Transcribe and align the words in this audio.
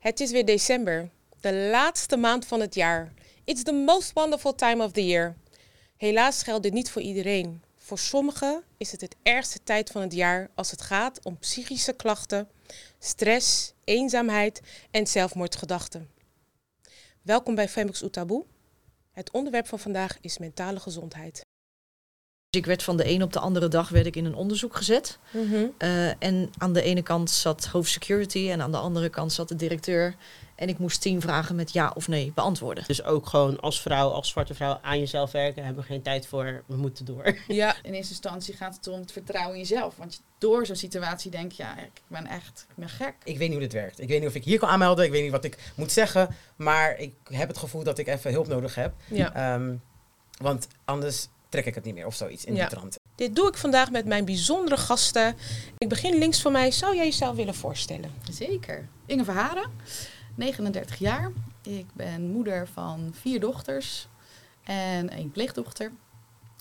Het 0.00 0.20
is 0.20 0.30
weer 0.30 0.44
december, 0.44 1.10
de 1.40 1.52
laatste 1.52 2.16
maand 2.16 2.46
van 2.46 2.60
het 2.60 2.74
jaar. 2.74 3.12
It's 3.44 3.62
the 3.62 3.72
most 3.72 4.12
wonderful 4.12 4.54
time 4.54 4.84
of 4.84 4.92
the 4.92 5.06
year. 5.06 5.36
Helaas 5.96 6.42
geldt 6.42 6.62
dit 6.62 6.72
niet 6.72 6.90
voor 6.90 7.02
iedereen. 7.02 7.62
Voor 7.76 7.98
sommigen 7.98 8.62
is 8.76 8.92
het 8.92 9.00
het 9.00 9.16
ergste 9.22 9.62
tijd 9.62 9.90
van 9.90 10.02
het 10.02 10.12
jaar 10.12 10.50
als 10.54 10.70
het 10.70 10.80
gaat 10.80 11.24
om 11.24 11.38
psychische 11.38 11.92
klachten, 11.92 12.48
stress, 12.98 13.72
eenzaamheid 13.84 14.60
en 14.90 15.06
zelfmoordgedachten. 15.06 16.10
Welkom 17.22 17.54
bij 17.54 17.68
Femix 17.68 18.02
Oetaboe. 18.02 18.44
Het 19.12 19.30
onderwerp 19.30 19.66
van 19.66 19.78
vandaag 19.78 20.18
is 20.20 20.38
mentale 20.38 20.80
gezondheid. 20.80 21.44
Dus 22.50 22.60
ik 22.60 22.66
werd 22.66 22.82
van 22.82 22.96
de 22.96 23.08
een 23.08 23.22
op 23.22 23.32
de 23.32 23.38
andere 23.38 23.68
dag 23.68 23.88
werd 23.88 24.06
ik 24.06 24.16
in 24.16 24.24
een 24.24 24.34
onderzoek 24.34 24.76
gezet. 24.76 25.18
Uh, 25.32 26.22
en 26.22 26.50
aan 26.58 26.72
de 26.72 26.82
ene 26.82 27.02
kant 27.02 27.30
zat 27.30 27.66
hoofdsecurity 27.66 28.50
en 28.50 28.62
aan 28.62 28.70
de 28.70 28.78
andere 28.78 29.08
kant 29.08 29.32
zat 29.32 29.48
de 29.48 29.56
directeur. 29.56 30.14
En 30.54 30.68
ik 30.68 30.78
moest 30.78 31.00
tien 31.00 31.20
vragen 31.20 31.54
met 31.54 31.72
ja 31.72 31.92
of 31.94 32.08
nee 32.08 32.32
beantwoorden. 32.34 32.84
Dus 32.86 33.04
ook 33.04 33.26
gewoon 33.26 33.60
als 33.60 33.80
vrouw, 33.80 34.08
als 34.08 34.28
zwarte 34.28 34.54
vrouw 34.54 34.78
aan 34.82 34.98
jezelf 34.98 35.32
werken. 35.32 35.64
Hebben 35.64 35.82
we 35.82 35.88
geen 35.88 36.02
tijd 36.02 36.26
voor, 36.26 36.62
we 36.66 36.76
moeten 36.76 37.04
door. 37.04 37.38
Ja, 37.48 37.74
in 37.82 37.92
eerste 37.92 38.12
instantie 38.12 38.56
gaat 38.56 38.76
het 38.76 38.86
om 38.88 39.00
het 39.00 39.12
vertrouwen 39.12 39.54
in 39.54 39.60
jezelf. 39.60 39.96
Want 39.96 40.22
door 40.38 40.66
zo'n 40.66 40.76
situatie 40.76 41.30
denk 41.30 41.52
je, 41.52 41.62
ja, 41.62 41.78
ik 41.78 42.02
ben 42.06 42.26
echt, 42.26 42.66
ik 42.68 42.76
ben 42.76 42.88
gek. 42.88 43.14
Ik 43.24 43.38
weet 43.38 43.48
niet 43.48 43.58
hoe 43.58 43.68
dit 43.68 43.72
werkt. 43.72 44.00
Ik 44.00 44.08
weet 44.08 44.20
niet 44.20 44.28
of 44.28 44.34
ik 44.34 44.44
hier 44.44 44.58
kan 44.58 44.68
aanmelden. 44.68 45.04
Ik 45.04 45.10
weet 45.10 45.22
niet 45.22 45.32
wat 45.32 45.44
ik 45.44 45.72
moet 45.74 45.92
zeggen. 45.92 46.34
Maar 46.56 46.98
ik 46.98 47.14
heb 47.24 47.48
het 47.48 47.58
gevoel 47.58 47.84
dat 47.84 47.98
ik 47.98 48.06
even 48.06 48.32
hulp 48.32 48.48
nodig 48.48 48.74
heb. 48.74 48.94
Ja. 49.08 49.54
Um, 49.54 49.82
want 50.40 50.66
anders 50.84 51.28
trek 51.50 51.66
ik 51.66 51.74
het 51.74 51.84
niet 51.84 51.94
meer 51.94 52.06
of 52.06 52.14
zoiets 52.14 52.44
in 52.44 52.54
Ja. 52.54 52.60
die 52.68 52.76
trant. 52.76 52.98
Dit 53.14 53.36
doe 53.36 53.48
ik 53.48 53.56
vandaag 53.56 53.90
met 53.90 54.06
mijn 54.06 54.24
bijzondere 54.24 54.76
gasten. 54.76 55.36
Ik 55.78 55.88
begin 55.88 56.18
links 56.18 56.40
van 56.40 56.52
mij. 56.52 56.70
Zou 56.70 56.96
jij 56.96 57.04
jezelf 57.04 57.36
willen 57.36 57.54
voorstellen? 57.54 58.12
Zeker. 58.30 58.88
Inge 59.06 59.24
Verharen, 59.24 59.70
39 60.34 60.98
jaar. 60.98 61.32
Ik 61.62 61.86
ben 61.92 62.22
moeder 62.32 62.68
van 62.72 63.14
vier 63.20 63.40
dochters 63.40 64.08
en 64.64 65.18
een 65.18 65.30
pleegdochter. 65.30 65.92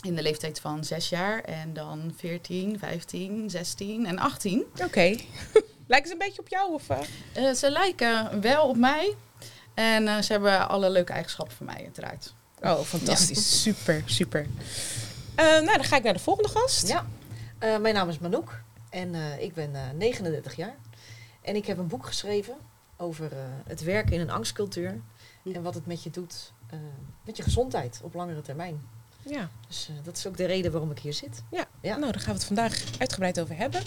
In 0.02 0.16
de 0.16 0.22
leeftijd 0.22 0.60
van 0.60 0.84
6 0.84 1.10
jaar 1.10 1.42
en 1.44 1.74
dan 1.74 2.14
14, 2.16 2.80
15, 2.80 3.50
16 3.50 4.06
en 4.06 4.20
18. 4.20 4.66
Oké. 4.84 5.16
Lijken 5.88 6.08
ze 6.08 6.14
een 6.14 6.18
beetje 6.20 6.42
op 6.42 6.48
jou? 6.48 6.74
Of, 6.74 6.90
eh? 6.90 7.00
Eh, 7.34 7.56
ze 7.56 7.72
lijken 7.72 8.42
wel 8.42 8.68
op 8.68 8.78
mij 8.78 9.16
en 9.74 10.08
eh, 10.08 10.22
ze 10.22 10.32
hebben 10.32 10.70
alle 10.70 10.90
leuke 10.90 11.14
eigenschappen 11.14 11.56
van 11.56 11.66
mij 11.66 11.84
uiteraard. 11.84 12.34
Oh, 12.62 12.80
fantastisch. 12.82 13.62
Super, 13.64 14.04
super. 14.06 14.46
Eh, 15.36 15.46
nou, 15.46 15.66
dan 15.66 15.84
ga 15.84 15.96
ik 15.98 16.04
naar 16.04 16.14
de 16.14 16.20
volgende 16.20 16.50
gast. 16.50 16.88
Ja, 16.88 17.06
Eh, 17.60 17.78
mijn 17.78 17.94
naam 17.94 18.10
is 18.10 18.20
Manouk 18.20 18.62
en 18.90 19.16
eh, 19.16 19.42
ik 19.42 19.54
ben 19.54 19.76
eh, 19.76 19.82
39 19.98 20.56
jaar. 20.56 20.76
En 21.42 21.56
ik 21.56 21.66
heb 21.66 21.78
een 21.78 21.88
boek 21.88 22.06
geschreven 22.06 22.54
over 22.98 23.32
het 23.68 23.84
werken 23.84 24.14
in 24.14 24.20
een 24.20 24.30
angstcultuur. 24.30 25.00
En 25.54 25.62
wat 25.62 25.74
het 25.74 25.86
met 25.86 26.04
je 26.04 26.10
doet, 26.10 26.52
met 27.26 27.38
je 27.38 27.44
gezondheid 27.44 28.00
op 28.04 28.14
langere 28.14 28.42
termijn. 28.42 28.82
Ja. 29.22 29.50
Dus 29.68 29.90
dat 30.04 30.18
is 30.18 30.28
ook 30.28 30.38
de 30.38 30.46
reden 30.46 30.72
waarom 30.72 30.92
ik 30.92 31.00
hier 31.00 31.14
zit. 31.14 31.42
Ja. 31.52 31.66
Nou, 31.82 32.00
daar 32.12 32.14
gaan 32.22 32.26
we 32.34 32.40
het 32.40 32.44
vandaag 32.44 32.84
uitgebreid 33.00 33.40
over 33.40 33.58
hebben. 33.58 33.82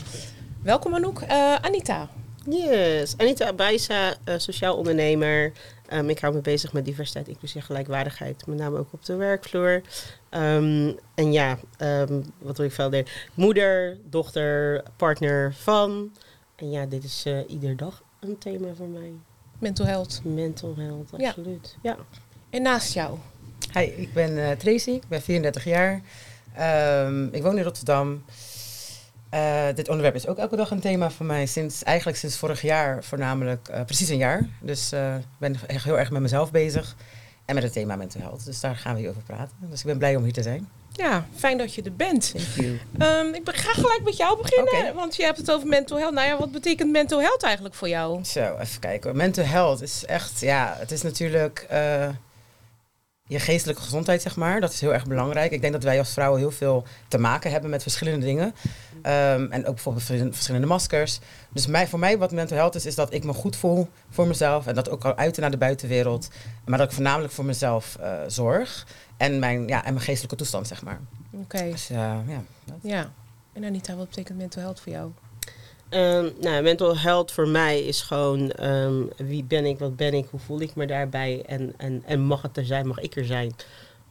Welkom 0.63 0.95
Anouk. 0.95 1.21
Eh, 1.21 1.55
Anita. 1.55 2.09
Yes, 2.49 3.15
Anita 3.17 3.53
Bijsa, 3.53 4.17
uh, 4.25 4.35
sociaal 4.37 4.77
ondernemer. 4.77 5.53
Um, 5.93 6.09
ik 6.09 6.19
hou 6.19 6.35
me 6.35 6.41
bezig 6.41 6.73
met 6.73 6.85
diversiteit, 6.85 7.29
inclusie 7.29 7.61
en 7.61 7.67
gelijkwaardigheid. 7.67 8.47
Met 8.47 8.59
name 8.59 8.79
ook 8.79 8.93
op 8.93 9.05
de 9.05 9.15
werkvloer. 9.15 9.83
Um, 10.31 10.99
en 11.15 11.33
ja, 11.33 11.59
um, 11.79 12.25
wat 12.39 12.57
wil 12.57 12.67
ik 12.67 12.73
verder? 12.73 13.29
Moeder, 13.35 13.99
dochter, 14.11 14.83
partner 14.97 15.55
van. 15.55 16.13
En 16.57 16.71
ja, 16.71 16.87
dit 16.87 17.05
is 17.05 17.25
uh, 17.27 17.39
ieder 17.47 17.77
dag 17.77 18.03
een 18.21 18.39
thema 18.39 18.75
voor 18.75 18.89
mij. 18.89 19.13
Mental 19.59 19.87
health. 19.87 20.21
Mental 20.25 20.75
health, 20.77 21.13
absoluut. 21.13 21.77
Ja. 21.83 21.91
ja. 21.91 22.05
En 22.51 22.63
naast 22.63 22.93
jou? 22.93 23.19
Hi, 23.73 23.83
ik 23.85 24.13
ben 24.13 24.31
uh, 24.31 24.51
Tracy, 24.51 24.91
ik 24.91 25.09
ben 25.09 25.23
34 25.23 25.65
jaar. 25.65 25.95
ik 27.33 27.43
woon 27.43 27.59
in 27.59 27.65
Rotterdam. 27.65 28.25
Uh, 29.35 29.65
dit 29.75 29.89
onderwerp 29.89 30.15
is 30.15 30.27
ook 30.27 30.39
elke 30.39 30.57
dag 30.57 30.71
een 30.71 30.81
thema 30.81 31.11
voor 31.11 31.27
mij. 31.27 31.47
Sinds, 31.47 31.83
eigenlijk 31.83 32.19
sinds 32.19 32.37
vorig 32.37 32.63
jaar 32.63 33.05
voornamelijk. 33.05 33.69
Uh, 33.71 33.81
precies 33.85 34.09
een 34.09 34.17
jaar. 34.17 34.49
Dus 34.61 34.93
ik 34.93 34.99
uh, 34.99 35.15
ben 35.39 35.57
echt 35.67 35.85
heel 35.85 35.99
erg 35.99 36.11
met 36.11 36.23
mezelf 36.23 36.51
bezig. 36.51 36.97
En 37.45 37.55
met 37.55 37.65
het 37.65 37.73
thema 37.73 37.97
mental 37.97 38.21
health. 38.21 38.45
Dus 38.45 38.61
daar 38.61 38.77
gaan 38.77 38.95
we 38.95 39.01
hier 39.01 39.09
over 39.09 39.23
praten. 39.23 39.57
Dus 39.61 39.81
ik 39.81 39.87
ben 39.87 39.99
blij 39.99 40.17
om 40.17 40.23
hier 40.23 40.33
te 40.33 40.43
zijn. 40.43 40.69
Ja, 40.93 41.27
fijn 41.37 41.59
dat 41.59 41.75
je 41.75 41.83
er 41.83 41.97
bent. 41.97 42.35
Um, 42.99 43.35
ik 43.35 43.43
ga 43.45 43.73
gelijk 43.73 44.01
met 44.05 44.17
jou 44.17 44.43
beginnen. 44.43 44.75
Okay. 44.75 44.93
Want 44.93 45.17
je 45.17 45.25
hebt 45.25 45.39
het 45.39 45.51
over 45.51 45.69
mental 45.69 45.99
health. 45.99 46.15
Nou 46.15 46.27
ja, 46.27 46.39
wat 46.39 46.53
betekent 46.53 46.91
mental 46.91 47.21
health 47.21 47.43
eigenlijk 47.43 47.75
voor 47.75 47.89
jou? 47.89 48.25
Zo, 48.25 48.57
even 48.59 48.81
kijken. 48.81 49.17
Mental 49.17 49.45
health 49.45 49.83
is 49.83 50.05
echt, 50.05 50.41
ja, 50.41 50.77
het 50.79 50.91
is 50.91 51.03
natuurlijk 51.03 51.67
je 53.27 53.39
geestelijke 53.39 53.83
gezondheid, 53.83 54.23
zeg 54.23 54.37
maar. 54.37 54.61
Dat 54.61 54.73
is 54.73 54.81
heel 54.81 54.93
erg 54.93 55.07
belangrijk. 55.07 55.53
Ik 55.53 55.61
denk 55.61 55.73
dat 55.73 55.83
wij 55.83 55.99
als 55.99 56.13
vrouwen 56.13 56.41
heel 56.41 56.51
veel 56.51 56.85
te 57.09 57.19
maken 57.19 57.51
hebben 57.51 57.71
met 57.71 57.83
verschillende 57.83 58.27
dingen. 58.27 58.55
Um, 59.07 59.53
en 59.53 59.67
ook 59.67 59.75
bijvoorbeeld 59.75 60.05
verschillende 60.35 60.67
maskers. 60.67 61.19
Dus 61.53 61.67
mij, 61.67 61.87
voor 61.89 61.99
mij 61.99 62.19
wat 62.19 62.33
mental 62.33 62.57
health 62.57 62.75
is, 62.75 62.87
is 62.87 62.95
dat 62.95 63.13
ik 63.13 63.25
me 63.25 63.33
goed 63.33 63.57
voel 63.57 63.89
voor 64.11 64.27
mezelf. 64.27 64.67
En 64.67 64.75
dat 64.75 64.91
ook 64.91 65.05
al 65.05 65.17
uiten 65.17 65.43
naar 65.43 65.51
de 65.51 65.57
buitenwereld. 65.57 66.29
Maar 66.65 66.79
dat 66.79 66.87
ik 66.87 66.95
voornamelijk 66.95 67.33
voor 67.33 67.45
mezelf 67.45 67.97
uh, 68.01 68.21
zorg. 68.27 68.87
En 69.17 69.39
mijn, 69.39 69.69
ja, 69.69 69.85
en 69.85 69.93
mijn 69.93 70.05
geestelijke 70.05 70.37
toestand, 70.37 70.67
zeg 70.67 70.83
maar. 70.83 71.01
Oké. 71.33 71.43
Okay. 71.43 71.71
Dus, 71.71 71.91
uh, 71.91 71.97
ja, 72.27 72.43
dat. 72.65 72.77
ja. 72.83 73.13
En 73.53 73.65
Anita, 73.65 73.95
wat 73.95 74.09
betekent 74.09 74.39
mental 74.39 74.63
health 74.63 74.81
voor 74.81 74.93
jou? 74.93 75.11
Um, 75.91 76.33
nou, 76.41 76.63
mental 76.63 76.99
health 76.99 77.33
voor 77.33 77.49
mij 77.49 77.81
is 77.81 78.01
gewoon 78.01 78.65
um, 78.67 79.11
wie 79.17 79.45
ben 79.45 79.65
ik, 79.65 79.79
wat 79.79 79.97
ben 79.97 80.15
ik, 80.15 80.27
hoe 80.31 80.41
voel 80.41 80.61
ik 80.61 80.75
me 80.75 80.87
daarbij 80.87 81.43
en, 81.47 81.75
en, 81.77 82.03
en 82.07 82.21
mag 82.21 82.43
het 82.43 82.57
er 82.57 82.65
zijn, 82.65 82.87
mag 82.87 82.99
ik 82.99 83.17
er 83.17 83.25
zijn 83.25 83.55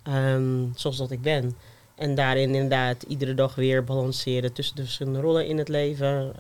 um, 0.04 0.72
zoals 0.76 0.98
dat 0.98 1.12
ik 1.12 1.22
ben. 1.22 1.56
En 2.02 2.16
daarin 2.16 2.56
inderdaad 2.56 3.04
iedere 3.04 3.34
dag 3.34 3.56
weer 3.56 3.84
balanceren 3.84 4.54
tussen 4.54 4.76
de 4.76 4.84
verschillende 4.84 5.20
rollen 5.20 5.48
in 5.48 5.58
het 5.58 5.68
leven 5.68 6.34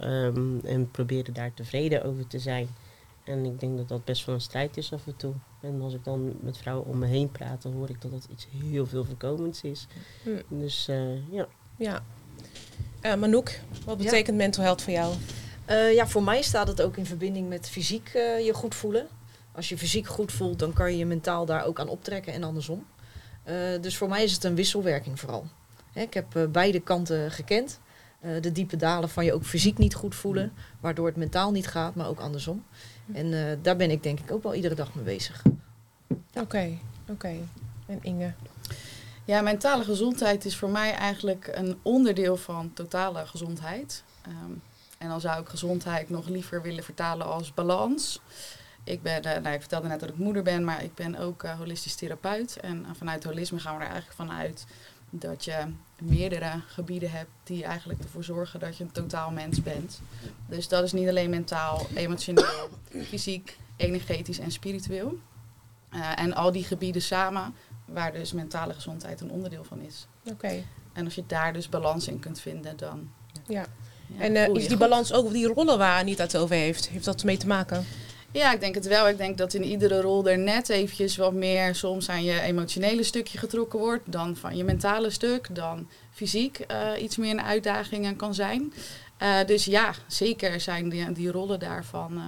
en 0.63 0.89
proberen 0.91 1.33
daar 1.33 1.53
tevreden 1.53 2.03
over 2.03 2.27
te 2.27 2.39
zijn. 2.39 2.67
En 3.23 3.45
ik 3.45 3.59
denk 3.59 3.77
dat 3.77 3.87
dat 3.87 4.05
best 4.05 4.25
wel 4.25 4.35
een 4.35 4.41
strijd 4.41 4.77
is 4.77 4.93
af 4.93 5.07
en 5.07 5.15
toe. 5.15 5.33
En 5.61 5.81
als 5.81 5.93
ik 5.93 6.03
dan 6.03 6.33
met 6.39 6.57
vrouwen 6.57 6.87
om 6.87 6.97
me 6.97 7.07
heen 7.07 7.31
praat, 7.31 7.61
dan 7.61 7.73
hoor 7.73 7.89
ik 7.89 8.01
dat 8.01 8.11
dat 8.11 8.27
iets 8.31 8.47
heel 8.63 8.85
veel 8.85 9.05
voorkomends 9.05 9.61
is. 9.61 9.87
Hm. 10.23 10.29
Dus 10.47 10.87
uh, 10.89 11.31
ja. 11.31 11.47
Ja. 11.75 12.03
Uh, 13.01 13.15
Manouk, 13.15 13.59
wat 13.85 13.97
betekent 13.97 14.27
ja. 14.27 14.43
mental 14.43 14.63
health 14.63 14.81
voor 14.81 14.93
jou? 14.93 15.13
Uh, 15.69 15.93
ja, 15.93 16.07
voor 16.07 16.23
mij 16.23 16.41
staat 16.41 16.67
het 16.67 16.81
ook 16.81 16.97
in 16.97 17.05
verbinding 17.05 17.49
met 17.49 17.69
fysiek 17.69 18.11
uh, 18.15 18.45
je 18.45 18.53
goed 18.53 18.75
voelen. 18.75 19.07
Als 19.51 19.69
je 19.69 19.77
fysiek 19.77 20.07
goed 20.07 20.31
voelt, 20.31 20.59
dan 20.59 20.73
kan 20.73 20.91
je 20.91 20.97
je 20.97 21.05
mentaal 21.05 21.45
daar 21.45 21.65
ook 21.65 21.79
aan 21.79 21.89
optrekken 21.89 22.33
en 22.33 22.43
andersom. 22.43 22.85
Uh, 23.51 23.81
dus 23.81 23.97
voor 23.97 24.09
mij 24.09 24.23
is 24.23 24.33
het 24.33 24.43
een 24.43 24.55
wisselwerking 24.55 25.19
vooral. 25.19 25.47
Hè, 25.93 26.01
ik 26.01 26.13
heb 26.13 26.47
beide 26.49 26.79
kanten 26.79 27.31
gekend. 27.31 27.79
de 28.41 28.51
diepe 28.51 28.75
dalen 28.75 29.09
van 29.09 29.25
je 29.25 29.33
ook 29.33 29.43
fysiek 29.43 29.77
niet 29.77 29.95
goed 29.95 30.15
voelen, 30.15 30.53
waardoor 30.79 31.05
het 31.05 31.15
mentaal 31.15 31.51
niet 31.51 31.67
gaat, 31.67 31.95
maar 31.95 32.07
ook 32.07 32.19
andersom. 32.19 32.65
En 33.13 33.59
daar 33.61 33.75
ben 33.75 33.91
ik 33.91 34.03
denk 34.03 34.19
ik 34.19 34.31
ook 34.31 34.43
wel 34.43 34.53
iedere 34.53 34.75
dag 34.75 34.95
mee 34.95 35.03
bezig. 35.03 35.43
Oké, 36.07 36.39
oké. 36.39 36.77
Okay. 37.11 37.39
En 37.85 37.99
Inge? 38.01 38.33
Ja, 39.25 39.41
mentale 39.41 39.83
gezondheid 39.83 40.45
is 40.45 40.55
voor 40.57 40.69
mij 40.69 40.93
eigenlijk 40.93 41.49
een 41.53 41.77
onderdeel 41.81 42.37
van 42.37 42.73
totale 42.73 43.25
gezondheid. 43.25 44.03
Um, 44.27 44.61
en 44.97 45.09
dan 45.09 45.21
zou 45.21 45.41
ik 45.41 45.47
gezondheid 45.47 46.09
nog 46.09 46.27
liever 46.27 46.61
willen 46.61 46.83
vertalen 46.83 47.25
als 47.25 47.53
balans. 47.53 48.21
Ik, 48.83 49.01
ben, 49.01 49.25
uh, 49.25 49.37
nou, 49.37 49.55
ik 49.55 49.59
vertelde 49.59 49.87
net 49.87 49.99
dat 49.99 50.09
ik 50.09 50.17
moeder 50.17 50.43
ben, 50.43 50.63
maar 50.63 50.83
ik 50.83 50.93
ben 50.95 51.15
ook 51.15 51.43
uh, 51.43 51.57
holistisch 51.57 51.95
therapeut. 51.95 52.59
En 52.59 52.79
uh, 52.79 52.87
vanuit 52.97 53.23
holisme 53.23 53.59
gaan 53.59 53.77
we 53.77 53.83
er 53.83 53.89
eigenlijk 53.89 54.15
vanuit 54.15 54.65
dat 55.09 55.43
je 55.43 55.57
meerdere 56.01 56.61
gebieden 56.67 57.11
hebt 57.11 57.29
die 57.43 57.63
eigenlijk 57.63 58.03
ervoor 58.03 58.23
zorgen 58.23 58.59
dat 58.59 58.77
je 58.77 58.83
een 58.83 58.91
totaal 58.91 59.31
mens 59.31 59.63
bent. 59.63 60.01
Dus 60.47 60.67
dat 60.67 60.83
is 60.83 60.91
niet 60.91 61.09
alleen 61.09 61.29
mentaal, 61.29 61.87
emotioneel, 61.95 62.69
fysiek, 63.09 63.57
energetisch 63.75 64.39
en 64.39 64.51
spiritueel. 64.51 65.17
Uh, 65.93 66.19
en 66.19 66.33
al 66.33 66.51
die 66.51 66.63
gebieden 66.63 67.01
samen, 67.01 67.53
waar 67.85 68.13
dus 68.13 68.33
mentale 68.33 68.73
gezondheid 68.73 69.21
een 69.21 69.31
onderdeel 69.31 69.63
van 69.63 69.81
is. 69.81 70.07
Oké. 70.23 70.33
Okay. 70.33 70.65
En 70.93 71.05
als 71.05 71.15
je 71.15 71.23
daar 71.27 71.53
dus 71.53 71.69
balans 71.69 72.07
in 72.07 72.19
kunt 72.19 72.39
vinden, 72.39 72.77
dan. 72.77 73.11
Ja. 73.47 73.65
ja 74.07 74.23
en 74.23 74.35
uh, 74.35 74.47
is 74.47 74.53
die 74.53 74.69
goed. 74.69 74.77
balans 74.77 75.13
ook, 75.13 75.25
of 75.25 75.31
die 75.31 75.47
rollen 75.47 75.77
waar 75.77 75.99
Anita 75.99 76.23
het 76.23 76.37
over 76.37 76.55
heeft, 76.55 76.89
heeft 76.89 77.05
dat 77.05 77.23
mee 77.23 77.37
te 77.37 77.47
maken? 77.47 77.85
Ja, 78.31 78.53
ik 78.53 78.59
denk 78.59 78.75
het 78.75 78.87
wel. 78.87 79.07
Ik 79.07 79.17
denk 79.17 79.37
dat 79.37 79.53
in 79.53 79.63
iedere 79.63 80.01
rol 80.01 80.27
er 80.27 80.37
net 80.37 80.69
eventjes 80.69 81.15
wat 81.15 81.33
meer 81.33 81.75
soms 81.75 82.09
aan 82.09 82.23
je 82.23 82.41
emotionele 82.41 83.03
stukje 83.03 83.37
getrokken 83.37 83.79
wordt. 83.79 84.11
Dan 84.11 84.35
van 84.35 84.57
je 84.57 84.63
mentale 84.63 85.09
stuk. 85.09 85.55
Dan 85.55 85.87
fysiek 86.11 86.65
uh, 86.71 87.01
iets 87.01 87.17
meer 87.17 87.31
een 87.31 87.41
uitdaging 87.41 88.17
kan 88.17 88.33
zijn. 88.33 88.73
Uh, 89.21 89.45
dus 89.45 89.65
ja, 89.65 89.93
zeker 90.07 90.61
zijn 90.61 90.89
die, 90.89 91.11
die 91.11 91.31
rollen 91.31 91.59
daarvan 91.59 92.13
uh, 92.13 92.23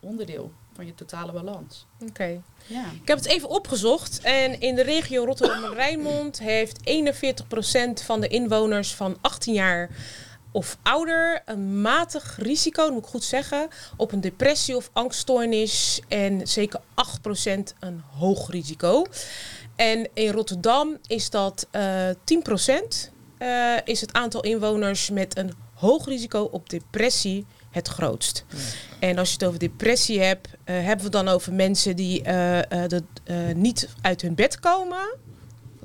onderdeel 0.00 0.52
van 0.74 0.86
je 0.86 0.94
totale 0.94 1.32
balans. 1.32 1.86
Oké. 1.94 2.10
Okay. 2.10 2.40
Ja. 2.66 2.84
Ik 3.02 3.08
heb 3.08 3.18
het 3.18 3.26
even 3.26 3.48
opgezocht. 3.48 4.20
En 4.22 4.60
in 4.60 4.74
de 4.74 4.82
regio 4.82 5.24
Rotterdam 5.24 5.64
en 5.64 5.74
Rijnmond 5.74 6.38
heeft 6.38 6.78
41% 8.00 8.04
van 8.04 8.20
de 8.20 8.28
inwoners 8.28 8.94
van 8.94 9.16
18 9.20 9.54
jaar 9.54 9.90
of 10.54 10.78
ouder 10.82 11.42
een 11.44 11.80
matig 11.80 12.36
risico, 12.40 12.90
moet 12.90 13.04
ik 13.04 13.08
goed 13.08 13.24
zeggen, 13.24 13.68
op 13.96 14.12
een 14.12 14.20
depressie 14.20 14.76
of 14.76 14.90
angststoornis. 14.92 16.00
En 16.08 16.48
zeker 16.48 16.80
8% 16.80 16.82
een 17.78 18.02
hoog 18.18 18.50
risico. 18.50 19.06
En 19.76 20.08
in 20.14 20.32
Rotterdam 20.32 20.98
is 21.06 21.30
dat 21.30 21.66
eh 21.70 22.08
10% 22.08 23.12
eh, 23.38 23.76
is 23.84 24.00
het 24.00 24.12
aantal 24.12 24.42
inwoners 24.42 25.10
met 25.10 25.38
een 25.38 25.52
hoog 25.74 26.06
risico 26.06 26.48
op 26.52 26.70
depressie 26.70 27.46
het 27.70 27.88
grootst. 27.88 28.44
En 28.98 29.18
als 29.18 29.28
je 29.28 29.34
het 29.34 29.44
over 29.44 29.58
depressie 29.58 30.20
hebt, 30.20 30.48
eh, 30.64 30.84
hebben 30.84 31.04
we 31.04 31.10
dan 31.10 31.28
over 31.28 31.52
mensen 31.52 31.96
die 31.96 32.22
eh, 32.22 32.58
eh, 32.58 33.00
eh, 33.24 33.56
niet 33.56 33.88
uit 34.00 34.22
hun 34.22 34.34
bed 34.34 34.60
komen. 34.60 35.16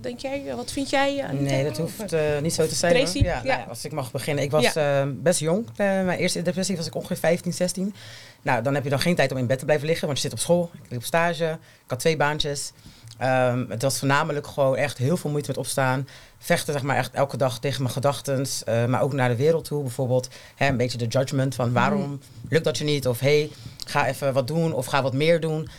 Wat 0.01 0.07
denk 0.07 0.19
jij? 0.19 0.56
Wat 0.56 0.72
vind 0.72 0.90
jij? 0.90 1.19
eh, 1.19 1.30
Nee, 1.30 1.63
dat 1.63 1.78
hoeft 1.78 2.13
eh, 2.13 2.22
niet 2.42 2.54
zo 2.54 2.68
te 2.68 2.75
zijn. 2.75 2.94
Tracy? 2.96 3.18
Ja, 3.18 3.24
Ja. 3.24 3.44
nou 3.44 3.60
ja, 3.60 3.66
als 3.69 3.86
ik 3.86 3.92
mag 3.92 4.12
beginnen. 4.12 4.44
Ik 4.44 4.51
was 4.51 4.75
eh, 4.75 5.04
best 5.16 5.40
jong. 5.40 5.66
Eh, 5.69 5.75
mijn 5.86 6.19
eerste 6.19 6.42
depressie 6.42 6.78
was 6.78 6.88
ik 6.88 6.96
ongeveer 6.96 7.18
15, 7.18 7.54
16. 7.54 7.94
Nou, 8.42 8.63
dan 8.63 8.74
heb 8.74 8.84
je 8.84 8.90
dan 8.90 9.00
geen 9.00 9.16
tijd 9.16 9.31
om 9.31 9.38
in 9.38 9.48
bed 9.48 9.60
te 9.60 9.66
blijven 9.66 9.88
liggen, 9.88 10.06
want 10.07 10.18
je 10.19 10.24
zit 10.24 10.34
op 10.34 10.40
school. 10.44 10.69
Ik 10.74 10.90
liep 10.90 11.00
op 11.00 11.06
stage. 11.06 11.46
Ik 11.84 11.90
had 11.90 12.00
twee 12.00 12.18
baantjes. 12.18 12.72
Ehm, 13.18 13.66
het 13.69 13.81
was 13.81 14.00
voornamelijk 14.00 14.48
gewoon 14.48 14.75
echt 14.75 14.98
heel 14.98 15.18
veel 15.18 15.30
moeite 15.30 15.50
met 15.50 15.57
opstaan. 15.57 16.07
Vechten 16.38 16.74
zeg 16.74 16.81
maar 16.84 16.95
echt 16.98 17.13
elke 17.13 17.38
dag 17.38 17.60
tegen 17.60 17.81
mijn 17.81 17.94
gedachten. 17.94 18.45
eh, 18.66 18.86
maar 18.86 19.02
ook 19.02 19.13
naar 19.13 19.30
de 19.30 19.36
wereld 19.36 19.66
toe 19.66 19.81
bijvoorbeeld. 19.81 20.28
Hè, 20.56 20.68
een 20.68 20.78
beetje 20.78 20.98
de 20.98 21.07
judgment 21.07 21.56
van 21.56 21.74
waarom 21.74 22.19
lukt 22.50 22.63
dat 22.63 22.78
je 22.78 22.84
niet? 22.84 23.07
Of 23.07 23.19
hey, 23.19 23.50
ga 23.86 24.07
even 24.07 24.34
wat 24.34 24.48
doen 24.48 24.74
of 24.74 24.86
ga 24.86 25.02
wat 25.02 25.13
meer 25.13 25.40
doen. 25.40 25.69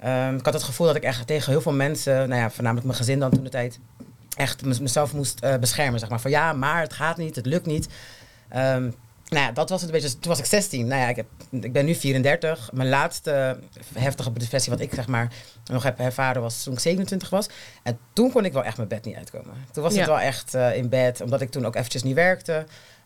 Ehm, 0.00 0.34
ik 0.36 0.44
had 0.44 0.54
het 0.54 0.62
gevoel 0.62 0.86
dat 0.86 0.96
ik 0.96 1.02
echt 1.02 1.26
tegen 1.26 1.52
heel 1.52 1.60
veel 1.60 1.72
mensen, 1.72 2.28
nou 2.28 2.40
ja, 2.40 2.50
voornamelijk 2.50 2.86
mijn 2.86 2.98
gezin 2.98 3.18
dan 3.18 3.30
toen 3.30 3.44
de 3.44 3.50
tijd, 3.50 3.78
echt 4.36 4.64
mez- 4.64 4.78
mezelf 4.78 5.12
moest 5.14 5.40
eh, 5.40 5.56
beschermen. 5.56 6.00
Zeg 6.00 6.08
maar 6.08 6.20
van 6.20 6.30
ja, 6.30 6.52
maar 6.52 6.80
het 6.80 6.92
gaat 6.92 7.16
niet, 7.16 7.36
het 7.36 7.46
lukt 7.46 7.66
niet. 7.66 7.88
Ehm, 8.48 8.82
nou 9.28 9.44
ja, 9.44 9.52
dat 9.52 9.68
was 9.68 9.80
het 9.82 9.90
een 9.94 10.00
beetje. 10.00 10.18
Toen 10.18 10.30
was 10.30 10.38
ik 10.38 10.44
16. 10.44 10.86
Nou 10.86 11.00
ja, 11.00 11.08
ik, 11.08 11.16
heb, 11.16 11.26
ik 11.50 11.72
ben 11.72 11.84
nu 11.84 11.94
34. 11.94 12.70
Mijn 12.72 12.88
laatste 12.88 13.58
heftige 13.94 14.32
depressie 14.32 14.72
wat 14.72 14.80
ik 14.80 14.94
zeg 14.94 15.06
maar 15.06 15.32
nog 15.64 15.82
heb 15.82 15.98
ervaren 15.98 16.42
was 16.42 16.62
toen 16.62 16.72
ik 16.72 16.78
27 16.78 17.30
was. 17.30 17.48
En 17.82 17.98
toen 18.12 18.32
kon 18.32 18.44
ik 18.44 18.52
wel 18.52 18.64
echt 18.64 18.76
mijn 18.76 18.88
bed 18.88 19.04
niet 19.04 19.16
uitkomen. 19.16 19.54
Toen 19.72 19.82
was 19.82 19.92
Ja. 19.92 19.98
het 19.98 20.08
wel 20.08 20.20
echt 20.20 20.54
eh, 20.54 20.76
in 20.76 20.88
bed, 20.88 21.20
omdat 21.20 21.40
ik 21.40 21.50
toen 21.50 21.66
ook 21.66 21.76
eventjes 21.76 22.02
niet 22.02 22.14
werkte. 22.14 22.52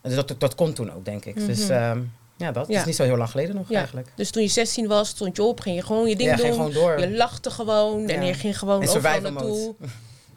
En 0.01 0.11
dus 0.11 0.15
dat, 0.15 0.35
dat 0.37 0.55
kon 0.55 0.73
toen 0.73 0.93
ook, 0.93 1.05
denk 1.05 1.25
ik. 1.25 1.35
Dus 1.47 1.67
Mhm. 1.67 2.01
Ja, 2.37 2.51
dat 2.51 2.67
Ja. 2.67 2.79
is 2.79 2.85
niet 2.85 2.95
zo 2.95 3.03
heel 3.03 3.17
lang 3.17 3.29
geleden 3.29 3.55
nog 3.55 3.69
Ja. 3.69 3.77
eigenlijk. 3.77 4.11
Dus 4.15 4.31
toen 4.31 4.41
je 4.43 4.49
16 4.49 4.87
was, 4.87 5.09
stond 5.09 5.35
je 5.35 5.43
op, 5.43 5.59
ging 5.59 5.75
je 5.75 5.81
gewoon 5.83 6.07
je 6.09 6.15
ding 6.15 6.29
Ja, 6.29 6.35
doen. 6.35 6.45
ging 6.45 6.55
gewoon 6.55 6.73
door. 6.73 6.99
Je 6.99 7.15
lachte 7.15 7.49
gewoon 7.49 8.07
en 8.09 8.25
je 8.25 8.33
ging 8.33 8.57
gewoon 8.59 8.81
In 8.81 8.89
overal 8.89 9.21
naartoe. 9.21 9.75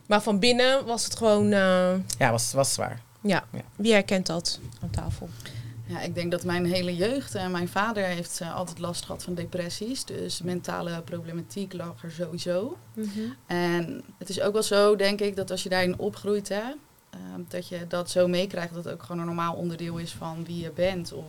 Maar 0.07 0.23
van 0.23 0.39
binnen 0.39 0.85
was 0.87 1.05
het 1.05 1.17
gewoon, 1.17 1.45
eh, 1.53 1.95
Ja, 2.19 2.31
was, 2.31 2.53
was 2.53 2.73
zwaar. 2.75 3.01
ja. 3.21 3.45
Ja. 3.53 3.61
Wie 3.77 3.93
herkent 3.93 4.27
dat 4.27 4.61
aan 4.83 4.91
tafel? 4.91 5.29
Ja, 5.87 6.01
ik 6.01 6.15
denk 6.15 6.31
dat 6.31 6.45
mijn 6.45 6.67
hele 6.67 6.97
jeugd, 6.97 7.35
en 7.35 7.51
mijn 7.51 7.69
vader 7.69 8.05
heeft 8.05 8.41
eh, 8.41 8.55
altijd 8.55 8.79
last 8.79 9.05
gehad 9.05 9.23
van 9.23 9.35
depressies. 9.35 10.05
Dus 10.05 10.43
mentale 10.43 11.03
problematiek 11.03 11.73
lag 11.73 12.03
er 12.03 12.11
sowieso. 12.11 12.77
En 13.47 14.03
het 14.19 14.29
is 14.29 14.41
ook 14.41 14.53
wel 14.53 14.63
zo, 14.63 14.97
denk 14.97 15.21
ik, 15.21 15.37
dat 15.37 15.51
als 15.51 15.63
je 15.63 15.69
daarin 15.69 15.99
opgroeit, 15.99 16.49
hè, 16.49 16.63
ehm, 17.11 17.41
dat 17.49 17.69
je 17.69 17.79
dat 17.89 18.11
zo 18.11 18.29
meekrijgt, 18.29 18.75
dat 18.75 18.85
het 18.85 18.95
ook 18.95 19.03
gewoon 19.03 19.19
een 19.21 19.27
normaal 19.27 19.55
onderdeel 19.55 19.97
is 19.97 20.13
van 20.13 20.45
wie 20.45 20.63
je 20.63 20.71
bent. 20.71 21.13
Of, 21.13 21.25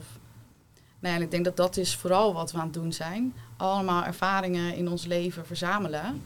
nou 0.99 1.13
ja, 1.13 1.19
en 1.19 1.21
ik 1.21 1.31
denk 1.31 1.45
dat 1.45 1.57
dat 1.57 1.77
is 1.77 1.95
vooral 1.95 2.33
wat 2.33 2.51
we 2.51 2.57
aan 2.57 2.63
het 2.63 2.73
doen 2.73 2.93
zijn. 2.93 3.33
Allemaal 3.57 4.03
ervaringen 4.03 4.75
in 4.75 4.89
ons 4.89 5.05
leven 5.05 5.45
verzamelen, 5.45 6.21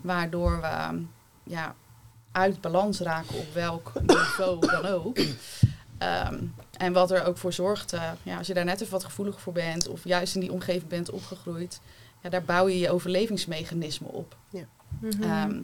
waardoor 0.00 0.60
we 0.60 1.02
ja, 1.42 1.74
uit 2.32 2.60
balans 2.60 3.00
raken 3.00 3.38
op 3.38 3.54
welk 3.54 3.92
niveau 4.06 4.66
dan 4.66 4.86
ook. 4.86 5.18
Ehm, 5.98 6.44
en 6.76 6.92
wat 6.92 7.10
er 7.10 7.24
ook 7.24 7.36
voor 7.36 7.52
zorgt, 7.52 7.92
eh, 7.92 8.10
ja, 8.22 8.38
als 8.38 8.46
je 8.46 8.54
daar 8.54 8.64
net 8.64 8.80
even 8.80 8.92
wat 8.92 9.04
gevoelig 9.04 9.40
voor 9.40 9.52
bent, 9.52 9.88
of 9.88 10.04
juist 10.04 10.34
in 10.34 10.40
die 10.40 10.52
omgeving 10.52 10.88
bent 10.88 11.10
opgegroeid, 11.10 11.80
ja, 12.22 12.28
daar 12.28 12.42
bouw 12.42 12.68
je 12.68 12.78
je 12.78 12.90
overlevingsmechanisme 12.90 14.08
op. 14.08 14.36
Mhm. 15.00 15.22
Ehm, 15.22 15.62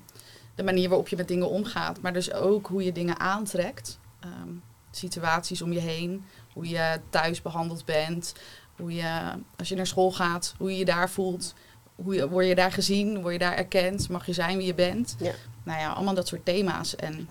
de 0.54 0.62
manier 0.62 0.88
waarop 0.88 1.08
je 1.08 1.16
met 1.16 1.28
dingen 1.28 1.48
omgaat, 1.48 2.00
maar 2.00 2.12
dus 2.12 2.32
ook 2.32 2.66
hoe 2.66 2.84
je 2.84 2.92
dingen 2.92 3.20
aantrekt. 3.20 3.98
Ehm, 4.20 4.48
situaties 4.90 5.62
om 5.62 5.72
je 5.72 5.80
heen, 5.80 6.24
hoe 6.54 6.68
je 6.68 7.00
thuis 7.10 7.42
behandeld 7.42 7.84
bent, 7.84 8.34
hoe 8.76 8.94
je, 8.94 9.20
als 9.56 9.68
je 9.68 9.74
naar 9.74 9.86
school 9.86 10.12
gaat, 10.12 10.54
hoe 10.58 10.70
je 10.70 10.78
je 10.78 10.84
daar 10.84 11.10
voelt. 11.10 11.54
Hoe 11.94 12.14
je, 12.14 12.28
word 12.28 12.46
je 12.46 12.54
daar 12.54 12.72
gezien, 12.72 13.20
word 13.20 13.32
je 13.32 13.38
daar 13.38 13.56
erkend, 13.56 14.08
mag 14.08 14.26
je 14.26 14.32
zijn 14.32 14.56
wie 14.56 14.66
je 14.66 14.74
bent. 14.74 15.16
Ja. 15.18 15.32
Nou 15.62 15.80
ja, 15.80 15.92
allemaal 15.92 16.14
dat 16.14 16.28
soort 16.28 16.44
thema's. 16.44 16.96
En 16.96 17.28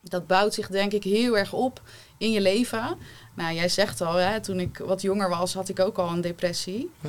dat 0.00 0.26
bouwt 0.26 0.54
zich 0.54 0.68
denk 0.68 0.92
ik 0.92 1.04
heel 1.04 1.38
erg 1.38 1.52
op 1.52 1.82
in 2.18 2.30
je 2.30 2.40
leven. 2.40 2.96
Nou, 3.34 3.54
jij 3.54 3.68
zegt 3.68 4.00
al, 4.00 4.14
hè, 4.14 4.40
toen 4.40 4.60
ik 4.60 4.78
wat 4.78 5.02
jonger 5.02 5.28
was, 5.28 5.54
had 5.54 5.68
ik 5.68 5.80
ook 5.80 5.98
al 5.98 6.08
een 6.08 6.20
depressie. 6.20 6.90
Hm. 7.00 7.06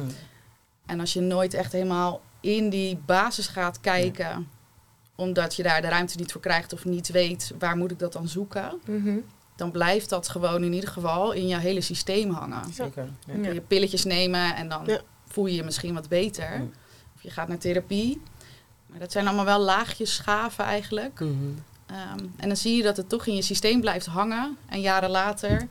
En 0.85 0.99
als 0.99 1.13
je 1.13 1.21
nooit 1.21 1.53
echt 1.53 1.71
helemaal 1.71 2.21
in 2.39 2.69
die 2.69 2.97
basis 3.05 3.47
gaat 3.47 3.79
kijken, 3.79 4.47
omdat 5.15 5.55
je 5.55 5.63
daar 5.63 5.81
de 5.81 5.87
ruimte 5.87 6.17
niet 6.17 6.31
voor 6.31 6.41
krijgt 6.41 6.73
of 6.73 6.85
niet 6.85 7.09
weet 7.09 7.53
waar 7.59 7.77
moet 7.77 7.91
ik 7.91 7.99
dat 7.99 8.13
dan 8.13 8.27
zoeken, 8.27 8.79
Mhm. 8.85 9.17
Dan 9.61 9.71
blijft 9.71 10.09
dat 10.09 10.29
gewoon 10.29 10.63
in 10.63 10.73
ieder 10.73 10.89
geval 10.89 11.31
in 11.31 11.47
je 11.47 11.57
hele 11.57 11.81
systeem 11.81 12.29
hangen. 12.31 12.73
Zeker. 12.73 13.03
Ja. 13.25 13.33
Dan 13.33 13.41
kun 13.41 13.53
je 13.53 13.61
pilletjes 13.61 14.03
nemen 14.03 14.55
en 14.55 14.69
dan 14.69 14.83
Ja. 14.85 15.01
voel 15.27 15.45
je 15.45 15.55
je 15.55 15.63
misschien 15.63 15.93
wat 15.93 16.09
beter. 16.09 16.67
Of 17.15 17.21
je 17.21 17.29
gaat 17.29 17.47
naar 17.47 17.57
therapie. 17.57 18.21
Maar 18.87 18.99
dat 18.99 19.11
zijn 19.11 19.27
allemaal 19.27 19.45
wel 19.45 19.59
laagjes 19.59 20.13
schaven 20.15 20.65
eigenlijk. 20.65 21.19
Mhm. 21.19 21.33
Ehm, 21.85 22.25
en 22.37 22.47
dan 22.47 22.57
zie 22.57 22.75
je 22.77 22.83
dat 22.83 22.97
het 22.97 23.09
toch 23.09 23.25
in 23.25 23.35
je 23.35 23.41
systeem 23.41 23.81
blijft 23.81 24.05
hangen. 24.05 24.57
En 24.69 24.81
jaren 24.81 25.09
later 25.09 25.67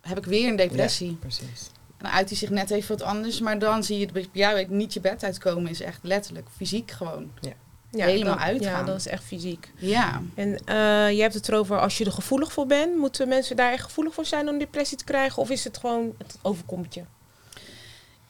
heb 0.00 0.18
ik 0.18 0.24
weer 0.24 0.48
een 0.48 0.56
depressie. 0.56 1.14
Precies. 1.14 1.70
En 1.98 2.08
dan 2.08 2.10
uit 2.10 2.28
die 2.28 2.36
zich 2.36 2.50
net 2.50 2.70
even 2.70 2.98
wat 2.98 3.06
anders. 3.06 3.40
Maar 3.40 3.58
dan 3.58 3.84
zie 3.84 3.98
je 3.98 4.04
het 4.04 4.12
bij 4.12 4.28
jou 4.32 4.66
niet 4.68 4.92
je 4.92 5.00
bed 5.00 5.24
uitkomen. 5.24 5.70
Is 5.70 5.80
echt 5.80 5.98
letterlijk 6.02 6.48
fysiek 6.56 6.90
gewoon. 6.90 7.30
Ja, 7.40 7.52
Helemaal 7.92 8.34
dat, 8.34 8.42
uitgaan. 8.44 8.70
Ja, 8.70 8.82
dat 8.82 8.96
is 8.96 9.06
echt 9.06 9.24
fysiek. 9.24 9.72
Ja. 9.76 10.22
En 10.34 10.58
eh, 10.64 11.12
je 11.12 11.20
hebt 11.20 11.34
het 11.34 11.48
erover 11.48 11.80
als 11.80 11.98
je 11.98 12.04
er 12.04 12.12
gevoelig 12.12 12.52
voor 12.52 12.66
bent. 12.66 12.96
Moeten 12.96 13.28
mensen 13.28 13.56
daar 13.56 13.72
echt 13.72 13.84
gevoelig 13.84 14.14
voor 14.14 14.24
zijn 14.24 14.48
om 14.48 14.58
depressie 14.58 14.96
te 14.96 15.04
krijgen? 15.04 15.42
Of 15.42 15.50
is 15.50 15.64
het 15.64 15.78
gewoon, 15.78 16.14
het 16.18 16.38
overkomt 16.42 16.94
je? 16.94 17.02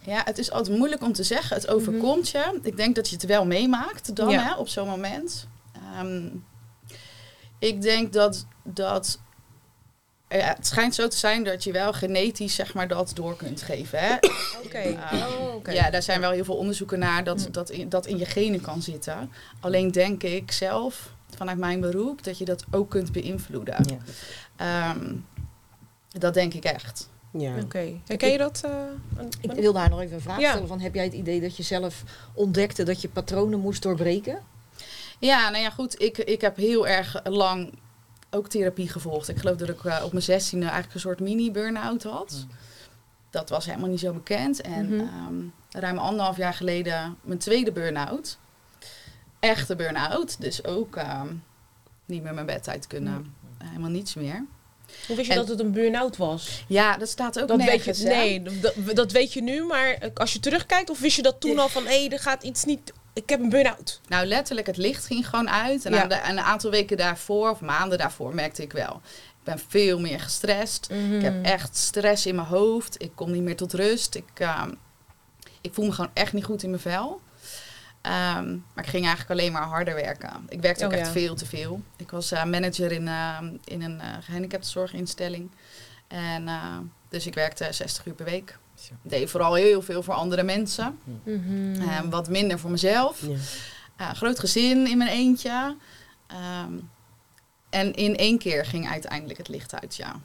ja, 0.04 0.22
het 0.24 0.38
is 0.38 0.50
altijd 0.50 0.76
moeilijk 0.76 1.02
om 1.02 1.12
te 1.12 1.22
zeggen. 1.22 1.56
Het 1.56 1.68
overkomt 1.68 2.28
je. 2.28 2.58
Ik 2.62 2.76
denk 2.76 2.94
dat 2.94 3.08
je 3.08 3.14
het 3.14 3.24
wel 3.24 3.46
meemaakt 3.46 4.16
dan 4.16 4.28
Ja. 4.28 4.42
hè, 4.42 4.54
op 4.54 4.68
zo'n 4.68 4.88
moment. 4.88 5.48
Ehm, 5.72 6.28
ik 7.58 7.82
denk 7.82 8.12
dat, 8.12 8.46
dat 8.62 9.20
ja, 10.38 10.54
het 10.56 10.66
schijnt 10.66 10.94
zo 10.94 11.08
te 11.08 11.16
zijn 11.16 11.44
dat 11.44 11.64
je 11.64 11.72
wel 11.72 11.92
genetisch 11.92 12.54
zeg 12.54 12.74
maar, 12.74 12.88
dat 12.88 13.10
door 13.14 13.36
kunt 13.36 13.62
geven. 13.62 13.98
Hè? 13.98 14.14
Oké. 14.64 14.78
Ja. 14.78 15.10
Oh, 15.28 15.54
oké. 15.54 15.70
Ja, 15.70 15.90
daar 15.90 16.02
zijn 16.02 16.20
wel 16.20 16.30
heel 16.30 16.44
veel 16.44 16.56
onderzoeken 16.56 16.98
naar 16.98 17.24
dat 17.24 17.48
dat 17.50 17.70
in, 17.70 17.88
dat 17.88 18.06
in 18.06 18.18
je 18.18 18.24
genen 18.24 18.60
kan 18.60 18.82
zitten. 18.82 19.30
Alleen 19.60 19.90
denk 19.90 20.22
ik 20.22 20.52
zelf, 20.52 21.10
vanuit 21.36 21.58
mijn 21.58 21.80
beroep, 21.80 22.24
dat 22.24 22.38
je 22.38 22.44
dat 22.44 22.64
ook 22.70 22.90
kunt 22.90 23.12
beïnvloeden. 23.12 23.76
Ja. 23.88 23.96
Ehm, 24.56 25.14
dat 26.08 26.34
denk 26.34 26.54
ik 26.54 26.64
echt. 26.64 27.10
Ja. 27.32 27.54
Oké. 27.62 27.92
Herken 28.06 28.30
je 28.30 28.38
dat? 28.38 28.60
eh, 28.64 29.24
Ik 29.40 29.52
wil 29.52 29.72
daar 29.72 29.90
nog 29.90 30.00
even 30.00 30.14
een 30.14 30.20
vraag 30.20 30.40
Ja. 30.40 30.50
stellen. 30.50 30.68
Van, 30.68 30.80
heb 30.80 30.94
jij 30.94 31.04
het 31.04 31.12
idee 31.12 31.40
dat 31.40 31.56
je 31.56 31.62
zelf 31.62 32.02
ontdekte 32.34 32.82
dat 32.82 33.00
je 33.02 33.08
patronen 33.08 33.60
moest 33.60 33.82
doorbreken? 33.82 34.38
Ja, 35.18 35.50
nou 35.50 35.62
ja, 35.62 35.70
goed. 35.70 36.02
Ik, 36.02 36.18
ik 36.18 36.40
heb 36.40 36.56
heel 36.56 36.86
erg 36.86 37.20
lang 37.24 37.72
ook 38.34 38.48
therapie 38.48 38.88
gevolgd. 38.88 39.28
Ik 39.28 39.38
geloof 39.38 39.56
dat 39.56 39.68
ik 39.68 39.84
eh, 39.84 40.02
op 40.04 40.12
mijn 40.12 40.24
zestiende 40.24 40.64
eigenlijk 40.64 40.94
een 40.94 41.00
soort 41.00 41.20
mini-burn-out 41.20 42.02
had. 42.02 42.46
Dat 43.30 43.48
was 43.48 43.66
helemaal 43.66 43.88
niet 43.88 44.00
zo 44.00 44.12
bekend. 44.12 44.60
En 44.60 44.86
Mhm. 44.94 45.00
ehm, 45.00 45.34
ruim 45.70 45.98
anderhalf 45.98 46.36
jaar 46.36 46.54
geleden 46.54 47.16
mijn 47.22 47.38
tweede 47.38 47.72
burn-out. 47.72 48.38
Echte 49.40 49.76
burn-out. 49.76 50.40
Dus 50.40 50.64
ook 50.64 50.96
ehm, 50.96 51.34
niet 52.04 52.22
meer 52.22 52.34
mijn 52.34 52.46
bed 52.46 52.68
uit 52.68 52.86
kunnen. 52.86 53.34
Helemaal 53.64 53.90
niets 53.90 54.14
meer. 54.14 54.44
Hoe 55.06 55.16
wist 55.16 55.28
je 55.28 55.32
En- 55.34 55.38
dat 55.38 55.48
het 55.48 55.60
een 55.60 55.72
burn-out 55.72 56.16
was? 56.16 56.64
Ja, 56.68 56.96
dat 56.96 57.08
staat 57.08 57.40
ook 57.40 57.48
Dat 57.48 57.56
weet 57.56 57.66
nergens, 57.66 57.98
je, 58.00 58.08
hè? 58.08 58.14
nee, 58.14 58.42
dat, 58.60 58.74
dat 58.94 59.12
weet 59.12 59.32
je 59.32 59.42
nu, 59.42 59.64
maar 59.64 60.10
als 60.14 60.32
je 60.32 60.40
terugkijkt, 60.40 60.90
of 60.90 61.00
wist 61.00 61.16
je 61.16 61.22
dat 61.22 61.40
toen 61.40 61.58
al 61.58 61.68
van, 61.68 61.86
hé, 61.86 62.08
er 62.10 62.18
gaat 62.18 62.42
iets 62.42 62.64
niet, 62.64 62.92
ik 63.12 63.28
heb 63.28 63.40
een 63.40 63.48
burn-out. 63.48 64.00
Nou, 64.08 64.26
letterlijk, 64.26 64.66
het 64.66 64.76
licht 64.76 65.06
ging 65.06 65.28
gewoon 65.28 65.50
uit. 65.50 65.84
En 65.84 65.92
Ja. 65.92 66.06
de, 66.06 66.20
een 66.28 66.40
aantal 66.40 66.70
weken 66.70 66.96
daarvoor, 66.96 67.50
of 67.50 67.60
maanden 67.60 67.98
daarvoor, 67.98 68.34
merkte 68.34 68.62
ik 68.62 68.72
wel. 68.72 69.00
Ik 69.38 69.44
ben 69.48 69.58
veel 69.68 70.00
meer 70.00 70.20
gestrest. 70.20 70.90
Ik 70.90 70.96
Mhm. 70.96 71.20
heb 71.20 71.44
echt 71.44 71.76
stress 71.76 72.26
in 72.26 72.34
mijn 72.34 72.46
hoofd. 72.46 73.02
Ik 73.02 73.10
kom 73.14 73.30
niet 73.30 73.42
meer 73.42 73.56
tot 73.56 73.72
rust. 73.72 74.14
Ik, 74.14 74.24
ehm, 74.34 74.72
ik 75.60 75.74
voel 75.74 75.84
me 75.86 75.92
gewoon 75.92 76.10
echt 76.14 76.32
niet 76.32 76.44
goed 76.44 76.62
in 76.62 76.70
mijn 76.70 76.82
vel. 76.82 77.20
Ehm, 78.00 78.50
maar 78.74 78.84
ik 78.84 78.90
ging 78.90 79.04
eigenlijk 79.06 79.30
alleen 79.40 79.52
maar 79.52 79.62
harder 79.66 79.94
werken. 79.94 80.30
Ik 80.48 80.60
werkte 80.60 80.84
ook 80.84 80.92
Oh, 80.92 80.98
echt 80.98 81.06
ja. 81.06 81.12
veel 81.12 81.34
te 81.34 81.46
veel. 81.46 81.82
Ik 81.96 82.10
was 82.10 82.32
eh, 82.32 82.44
manager 82.44 82.92
in, 82.92 83.08
ehm, 83.08 83.50
in 83.64 83.82
een 83.82 83.96
uh, 84.00 84.06
gehandicaptenzorginstelling. 84.20 85.50
En, 86.08 86.48
eh, 86.48 86.78
dus 87.08 87.26
ik 87.26 87.34
werkte 87.34 87.68
60 87.70 88.06
uur 88.06 88.14
per 88.14 88.24
week. 88.24 88.58
Deed 89.02 89.30
vooral 89.30 89.54
heel 89.54 89.82
veel 89.82 90.02
voor 90.02 90.14
andere 90.14 90.42
mensen. 90.42 90.98
Mhm. 91.24 91.80
Ehm, 91.80 92.08
wat 92.08 92.28
minder 92.28 92.58
voor 92.58 92.70
mezelf. 92.70 93.22
Ja. 93.26 93.36
Ja, 93.98 94.14
groot 94.14 94.38
gezin 94.38 94.86
in 94.86 94.98
mijn 94.98 95.10
eentje. 95.10 95.76
Ehm, 96.26 96.72
en 97.70 97.94
in 97.94 98.16
één 98.16 98.38
keer 98.38 98.64
ging 98.66 98.88
uiteindelijk 98.88 99.38
het 99.38 99.48
licht 99.48 99.80
uit, 99.80 99.96
ja. 99.96 100.20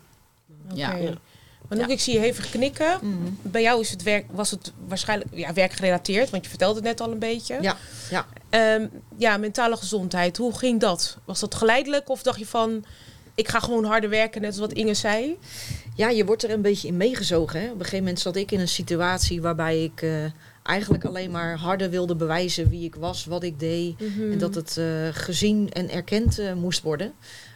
Ja. 0.73 0.97
Maar 1.67 1.77
Ja. 1.77 1.87
ik 1.87 1.99
zie 1.99 2.13
je 2.13 2.19
hevig 2.19 2.49
knikken. 2.49 2.97
Mhm. 3.01 3.17
Bij 3.41 3.61
jou 3.61 3.81
is 3.81 3.89
het 3.89 4.03
werk, 4.03 4.25
was 4.31 4.51
het 4.51 4.73
waarschijnlijk 4.87 5.29
ja, 5.35 5.53
werkgerelateerd, 5.53 6.29
want 6.29 6.43
je 6.43 6.49
vertelde 6.49 6.75
het 6.75 6.83
net 6.83 7.01
al 7.01 7.11
een 7.11 7.19
beetje. 7.19 7.57
Ja, 7.61 7.77
ja. 8.09 8.25
Ehm, 8.49 8.87
ja, 9.17 9.37
mentale 9.37 9.77
gezondheid, 9.77 10.37
hoe 10.37 10.57
ging 10.57 10.79
dat? 10.79 11.17
Was 11.25 11.39
dat 11.39 11.55
geleidelijk 11.55 12.09
of 12.09 12.23
dacht 12.23 12.39
je 12.39 12.45
van, 12.45 12.85
ik 13.35 13.47
ga 13.47 13.59
gewoon 13.59 13.83
harder 13.85 14.09
werken, 14.09 14.41
net 14.41 14.49
als 14.49 14.59
wat 14.59 14.73
Inge 14.73 14.93
zei? 14.93 15.37
Ja, 15.97 16.09
je 16.09 16.25
wordt 16.25 16.43
er 16.43 16.49
een 16.49 16.61
beetje 16.61 16.87
in 16.87 16.97
meegezogen. 16.97 17.59
Hè? 17.59 17.65
Op 17.65 17.73
een 17.73 17.77
gegeven 17.77 17.99
moment 17.99 18.19
zat 18.19 18.35
ik 18.35 18.51
in 18.51 18.59
een 18.59 18.67
situatie 18.67 19.41
waarbij 19.41 19.83
ik 19.83 20.01
eh, 20.01 20.11
eigenlijk 20.63 21.05
alleen 21.05 21.31
maar 21.31 21.57
harder 21.57 21.89
wilde 21.89 22.15
bewijzen 22.15 22.69
wie 22.69 22.83
ik 22.83 22.95
was, 22.95 23.25
wat 23.25 23.43
ik 23.43 23.59
deed. 23.59 23.95
En 24.31 24.37
dat 24.37 24.55
het 24.55 24.77
eh, 24.77 24.85
gezien 25.11 25.71
en 25.71 25.89
erkend 25.89 26.39
eh, 26.39 26.53
moest 26.53 26.81
worden. 26.81 27.13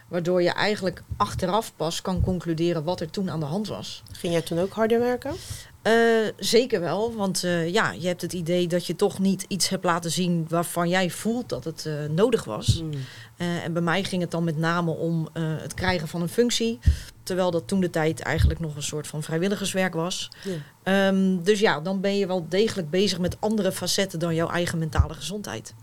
Waardoor 0.08 0.42
je 0.42 0.50
eigenlijk 0.50 1.02
achteraf 1.16 1.72
pas 1.76 2.02
kan 2.02 2.20
concluderen 2.20 2.84
wat 2.84 3.00
er 3.00 3.10
toen 3.10 3.30
aan 3.30 3.40
de 3.40 3.46
hand 3.46 3.68
was. 3.68 4.02
Ging 4.12 4.32
jij 4.32 4.42
toen 4.42 4.58
ook 4.58 4.72
harder 4.72 4.98
werken? 4.98 5.34
Eh, 5.82 5.92
zeker 6.36 6.80
wel, 6.80 7.14
want 7.14 7.44
eh, 7.44 7.68
ja, 7.72 7.92
je 7.92 8.06
hebt 8.06 8.22
het 8.22 8.32
idee 8.32 8.66
dat 8.66 8.86
je 8.86 8.96
toch 8.96 9.18
niet 9.18 9.44
iets 9.48 9.68
hebt 9.68 9.84
laten 9.84 10.10
zien 10.10 10.46
waarvan 10.48 10.88
jij 10.88 11.10
voelt 11.10 11.48
dat 11.48 11.64
het 11.64 11.86
eh, 11.86 11.94
nodig 12.10 12.44
was. 12.44 12.82
Mm. 12.82 12.90
Eh, 13.36 13.64
en 13.64 13.72
bij 13.72 13.82
mij 13.82 14.04
ging 14.04 14.22
het 14.22 14.30
dan 14.30 14.44
met 14.44 14.56
name 14.58 14.90
om 14.90 15.28
het 15.38 15.74
krijgen 15.74 16.08
van 16.08 16.22
een 16.22 16.28
functie. 16.28 16.78
Terwijl 17.22 17.50
dat 17.50 17.68
toen 17.68 17.80
de 17.80 17.90
tijd 17.90 18.20
eigenlijk 18.20 18.60
nog 18.60 18.76
een 18.76 18.82
soort 18.82 19.06
van 19.06 19.22
vrijwilligerswerk 19.22 19.94
was. 19.94 20.28
Ja. 20.42 20.52
Ehm, 20.82 21.42
dus 21.42 21.60
ja, 21.60 21.80
dan 21.80 22.00
ben 22.00 22.18
je 22.18 22.26
wel 22.26 22.46
degelijk 22.48 22.90
bezig 22.90 23.18
met 23.18 23.36
andere 23.40 23.72
facetten 23.72 24.18
dan 24.18 24.34
jouw 24.34 24.48
eigen 24.48 24.78
mentale 24.78 25.14
gezondheid. 25.14 25.74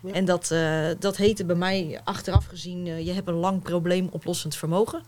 Ja. 0.00 0.12
En 0.12 0.24
dat, 0.24 0.54
dat 0.98 1.16
heette 1.16 1.44
bij 1.44 1.56
mij 1.56 2.00
achteraf 2.04 2.46
gezien, 2.46 3.04
je 3.04 3.12
hebt 3.12 3.28
een 3.28 3.34
lang 3.34 3.62
probleemoplossend 3.62 4.56
vermogen. 4.56 5.02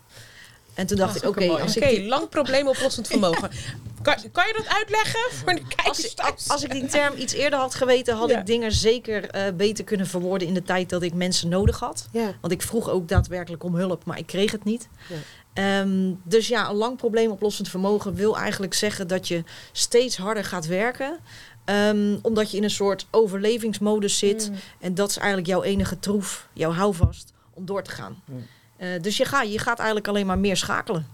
En 0.74 0.86
toen 0.86 0.96
dacht 0.96 1.14
Dat 1.14 1.22
ik, 1.22 1.28
oké, 1.28 1.48
als, 1.62 1.76
Oké, 1.76 1.86
ik 1.86 1.96
die- 1.96 2.08
lang 2.08 2.28
probleemoplossend 2.28 3.06
vermogen. 3.06 3.50
kan, 4.04 4.30
kan 4.32 4.46
je 4.46 4.52
dat 4.56 4.66
uitleggen 4.68 5.20
voor 5.30 5.54
de 5.54 5.62
kijkers 5.76 6.16
als, 6.16 6.48
als 6.48 6.62
ik 6.64 6.70
die 6.72 6.86
term 6.86 7.16
iets 7.16 7.32
eerder 7.32 7.58
had 7.58 7.74
geweten, 7.74 8.16
had 8.16 8.30
Ja. 8.30 8.38
ik 8.38 8.46
dingen 8.46 8.72
zeker 8.72 9.30
eh, 9.30 9.52
beter 9.54 9.84
kunnen 9.84 10.06
verwoorden 10.06 10.48
in 10.48 10.54
de 10.54 10.62
tijd 10.62 10.90
dat 10.90 11.02
ik 11.02 11.14
mensen 11.14 11.48
nodig 11.48 11.78
had. 11.78 12.08
Ja. 12.12 12.32
Want 12.40 12.52
ik 12.52 12.62
vroeg 12.62 12.88
ook 12.90 13.08
daadwerkelijk 13.08 13.62
om 13.64 13.74
hulp, 13.74 14.04
maar 14.04 14.18
ik 14.18 14.26
kreeg 14.26 14.52
het 14.52 14.64
niet. 14.64 14.88
Ja. 15.08 15.16
Ehm, 15.54 16.12
dus 16.22 16.48
ja, 16.48 16.68
een 16.68 16.74
lang 16.76 16.96
probleemoplossend 16.96 17.68
vermogen 17.68 18.14
wil 18.14 18.36
eigenlijk 18.36 18.74
zeggen 18.74 19.08
dat 19.08 19.28
je 19.28 19.42
steeds 19.72 20.16
harder 20.16 20.44
gaat 20.44 20.66
werken. 20.66 21.18
Ehm, 21.64 22.16
omdat 22.22 22.50
je 22.50 22.56
in 22.56 22.64
een 22.64 22.70
soort 22.70 23.06
overlevingsmodus 23.10 24.18
zit. 24.18 24.48
Mm. 24.50 24.56
En 24.80 24.94
dat 24.94 25.10
is 25.10 25.16
eigenlijk 25.16 25.46
jouw 25.48 25.62
enige 25.62 25.98
troef, 25.98 26.48
jouw 26.52 26.72
houvast, 26.72 27.32
om 27.54 27.66
door 27.66 27.82
te 27.82 27.90
gaan. 27.90 28.22
Mm. 28.24 28.46
Eh, 28.76 28.88
dus 29.00 29.16
je, 29.16 29.24
gaat, 29.24 29.52
je 29.52 29.58
gaat 29.58 29.76
eigenlijk 29.78 30.08
alleen 30.08 30.26
maar 30.26 30.38
meer 30.38 30.56
schakelen. 30.56 31.06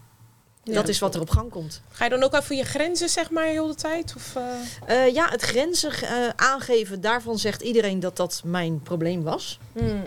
Ja. 0.64 0.74
Dat 0.74 0.88
is 0.88 0.98
wat 0.98 1.14
er 1.14 1.20
op 1.20 1.30
gang 1.30 1.50
komt. 1.50 1.82
Ga 1.90 2.04
je 2.04 2.10
dan 2.10 2.22
ook 2.22 2.34
even 2.34 2.56
je 2.56 2.64
grenzen, 2.64 3.08
zeg 3.08 3.30
maar, 3.30 3.44
heel 3.46 3.66
de 3.66 3.74
tijd? 3.74 4.14
Of, 4.16 4.36
eh? 4.86 5.04
Eh, 5.06 5.14
ja, 5.14 5.28
het 5.28 5.42
grenzen 5.42 5.92
eh, 5.92 6.28
aangeven, 6.36 7.00
daarvan 7.00 7.38
zegt 7.38 7.62
iedereen 7.62 8.00
dat 8.00 8.16
dat 8.16 8.42
mijn 8.44 8.80
probleem 8.82 9.22
was. 9.22 9.58
Mm. 9.72 10.04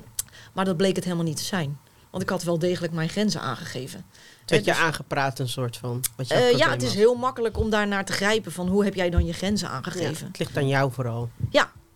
Maar 0.54 0.66
dat 0.66 0.78
bleek 0.78 0.96
het 0.96 1.04
helemaal 1.04 1.26
niet 1.26 1.38
te 1.38 1.44
zijn. 1.44 1.80
Want 2.10 2.24
ik 2.24 2.30
had 2.30 2.44
wel 2.44 2.60
degelijk 2.60 2.94
mijn 2.94 3.10
grenzen 3.10 3.42
aangegeven. 3.42 4.06
Het 4.42 4.50
werd 4.50 4.66
je 4.66 4.72
dus- 4.72 4.80
aangepraat 4.80 5.40
een 5.40 5.50
soort 5.50 5.78
van. 5.78 6.04
Wat 6.16 6.28
jouw 6.28 6.40
Eh, 6.40 6.58
ja, 6.58 6.70
het 6.70 6.82
is 6.82 6.88
was. 6.88 6.98
heel 6.98 7.16
makkelijk 7.16 7.58
om 7.58 7.70
daar 7.70 7.88
naar 7.88 8.06
te 8.06 8.14
grijpen 8.14 8.52
van 8.52 8.68
hoe 8.68 8.84
heb 8.84 8.94
jij 8.96 9.10
dan 9.10 9.26
je 9.26 9.34
grenzen 9.34 9.68
Ja, 9.68 9.74
aangegeven. 9.74 10.28
het 10.28 10.40
ligt 10.40 10.58
aan 10.58 10.68
jou 10.68 10.92
vooral. 10.92 11.30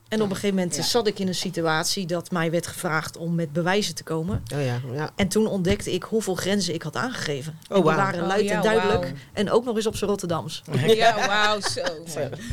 En 0.10 0.22
op 0.22 0.30
een 0.30 0.36
gegeven 0.36 0.56
moment 0.56 0.76
Ja. 0.76 0.82
zat 0.84 1.08
ik 1.08 1.20
in 1.20 1.28
een 1.28 1.36
situatie 1.36 2.06
dat 2.06 2.32
mij 2.32 2.52
werd 2.52 2.68
gevraagd 2.68 3.18
om 3.18 3.36
met 3.36 3.54
bewijzen 3.54 3.96
te 3.96 4.04
komen. 4.04 4.44
Oh 4.56 4.64
ja, 4.66 4.80
ja. 4.94 5.10
En 5.16 5.28
toen 5.28 5.48
ontdekte 5.48 5.94
ik 5.94 6.04
hoeveel 6.04 6.36
grenzen 6.36 6.74
ik 6.74 6.82
had 6.82 6.96
aangegeven. 6.96 7.60
Oh, 7.70 7.84
wauw. 7.84 7.96
waren 7.96 8.22
Oh, 8.22 8.28
luid 8.28 8.46
ja, 8.46 8.56
en 8.56 8.62
duidelijk. 8.62 9.14
En 9.34 9.52
ook 9.52 9.66
nog 9.66 9.76
eens 9.76 9.86
op 9.88 9.96
zijn 9.96 10.10
Rotterdams. 10.10 10.62
Ja, 10.86 11.28
wauw, 11.28 11.60
zo. 11.60 11.82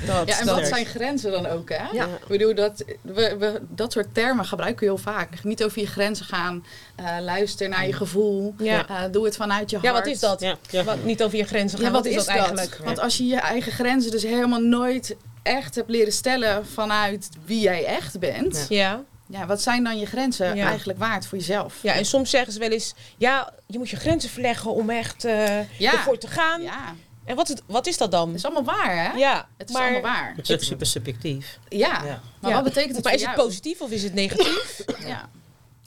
Dat, 0.07 0.29
Ja, 0.29 0.39
en 0.41 0.47
dat. 0.47 0.59
wat 0.59 0.67
zijn 0.67 0.87
grenzen 0.87 1.31
dan 1.31 1.47
ook, 1.47 1.69
hè? 1.69 1.85
Ja. 1.93 2.05
Ik 2.05 2.27
bedoel, 2.29 2.55
dat, 2.55 2.85
we, 3.03 3.37
we, 3.39 3.61
dat 3.69 3.93
soort 3.93 4.15
termen 4.15 4.45
gebruiken 4.45 4.81
we 4.81 4.85
heel 4.87 5.03
vaak. 5.03 5.45
Niet 5.45 5.65
over 5.65 5.81
je 5.81 5.87
grenzen 5.87 6.27
gaan. 6.27 6.65
eh, 6.97 7.05
luister 7.21 7.69
naar 7.69 7.87
je 7.87 7.93
gevoel. 7.93 8.55
Ja. 8.59 8.89
eh, 8.89 9.03
doe 9.13 9.25
het 9.25 9.37
vanuit 9.37 9.71
je 9.71 9.77
hart. 9.77 9.89
ja, 9.89 9.95
wat 9.95 10.07
is 10.07 10.21
dat? 10.21 10.41
Ja, 10.41 10.57
ja. 10.71 10.85
Wat, 10.85 11.05
niet 11.05 11.23
over 11.23 11.39
je 11.39 11.45
grenzen 11.45 11.79
gaan. 11.79 11.87
Ja, 11.87 11.93
wat, 11.93 12.05
is 12.05 12.15
dat, 12.15 12.27
eigenlijk? 12.27 12.81
Want 12.85 12.99
als 12.99 13.17
je 13.17 13.25
je 13.27 13.37
eigen 13.41 13.73
grenzen 13.73 14.11
dus 14.11 14.23
helemaal 14.23 14.61
nooit 14.61 15.17
echt 15.45 15.75
hebt 15.75 15.91
leren 15.91 16.13
stellen 16.13 16.67
vanuit 16.67 17.29
wie 17.45 17.61
jij 17.61 17.85
echt 17.85 18.19
bent. 18.19 18.67
Ja. 18.69 19.03
Ja, 19.29 19.47
wat 19.47 19.63
zijn 19.63 19.85
dan 19.85 19.99
je 19.99 20.07
grenzen 20.07 20.57
Ja. 20.57 20.67
eigenlijk 20.69 20.99
waard 20.99 21.27
voor 21.27 21.39
jezelf? 21.39 21.75
ja, 21.83 21.93
en 21.95 22.05
soms 22.05 22.31
zeggen 22.31 22.53
ze 22.53 22.59
wel 22.59 22.71
eens... 22.71 22.95
Ja, 23.17 23.53
je 23.67 23.79
moet 23.79 23.91
je 23.91 23.97
grenzen 23.97 24.31
verleggen 24.31 24.71
om 24.71 24.91
echt 24.91 25.25
eh 25.25 25.79
Ja. 25.79 25.93
ervoor 25.93 26.19
te 26.19 26.27
gaan. 26.29 26.63
Ja, 26.63 26.95
En 27.25 27.37
wat, 27.37 27.49
is- 27.49 27.57
wat 27.67 27.87
is 27.87 27.97
dat 27.97 28.11
dan? 28.11 28.29
het 28.29 28.37
is 28.37 28.45
allemaal 28.45 28.65
waar, 28.77 28.97
hè? 28.97 29.19
Ja, 29.19 29.49
Het 29.57 29.69
is 29.69 29.75
maar, 29.75 29.83
allemaal 29.83 30.01
waar. 30.03 30.33
Het 30.37 30.49
is 30.49 30.55
ook 30.55 30.63
super 30.63 30.87
subjectief. 30.87 31.59
Ja, 31.69 31.79
Ja. 32.05 32.21
maar 32.41 32.51
Ja. 32.51 32.57
wat 32.57 32.65
betekent 32.65 32.95
het 32.95 33.05
maar 33.05 33.13
voor 33.13 33.21
is 33.23 33.27
het 33.27 33.37
positief 33.45 33.81
of 33.81 33.91
is 33.91 34.03
het 34.03 34.15
negatief? 34.15 34.81
Ja. 35.07 35.29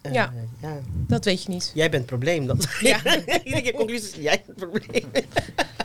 Eh, 0.08 0.14
Ja. 0.14 0.34
ja. 0.62 0.80
dat 1.08 1.26
weet 1.26 1.44
je 1.44 1.50
niet. 1.50 1.72
Jij 1.74 1.90
bent 1.90 2.02
het 2.02 2.12
probleem. 2.12 2.48
Dat. 2.48 2.68
Ja. 2.82 3.00
Iedere 3.44 3.62
keer 3.62 3.74
conclusie 3.74 4.10
is, 4.10 4.16
jij 4.16 4.44
bent 4.46 4.60
het 4.60 4.70
probleem. 4.70 5.06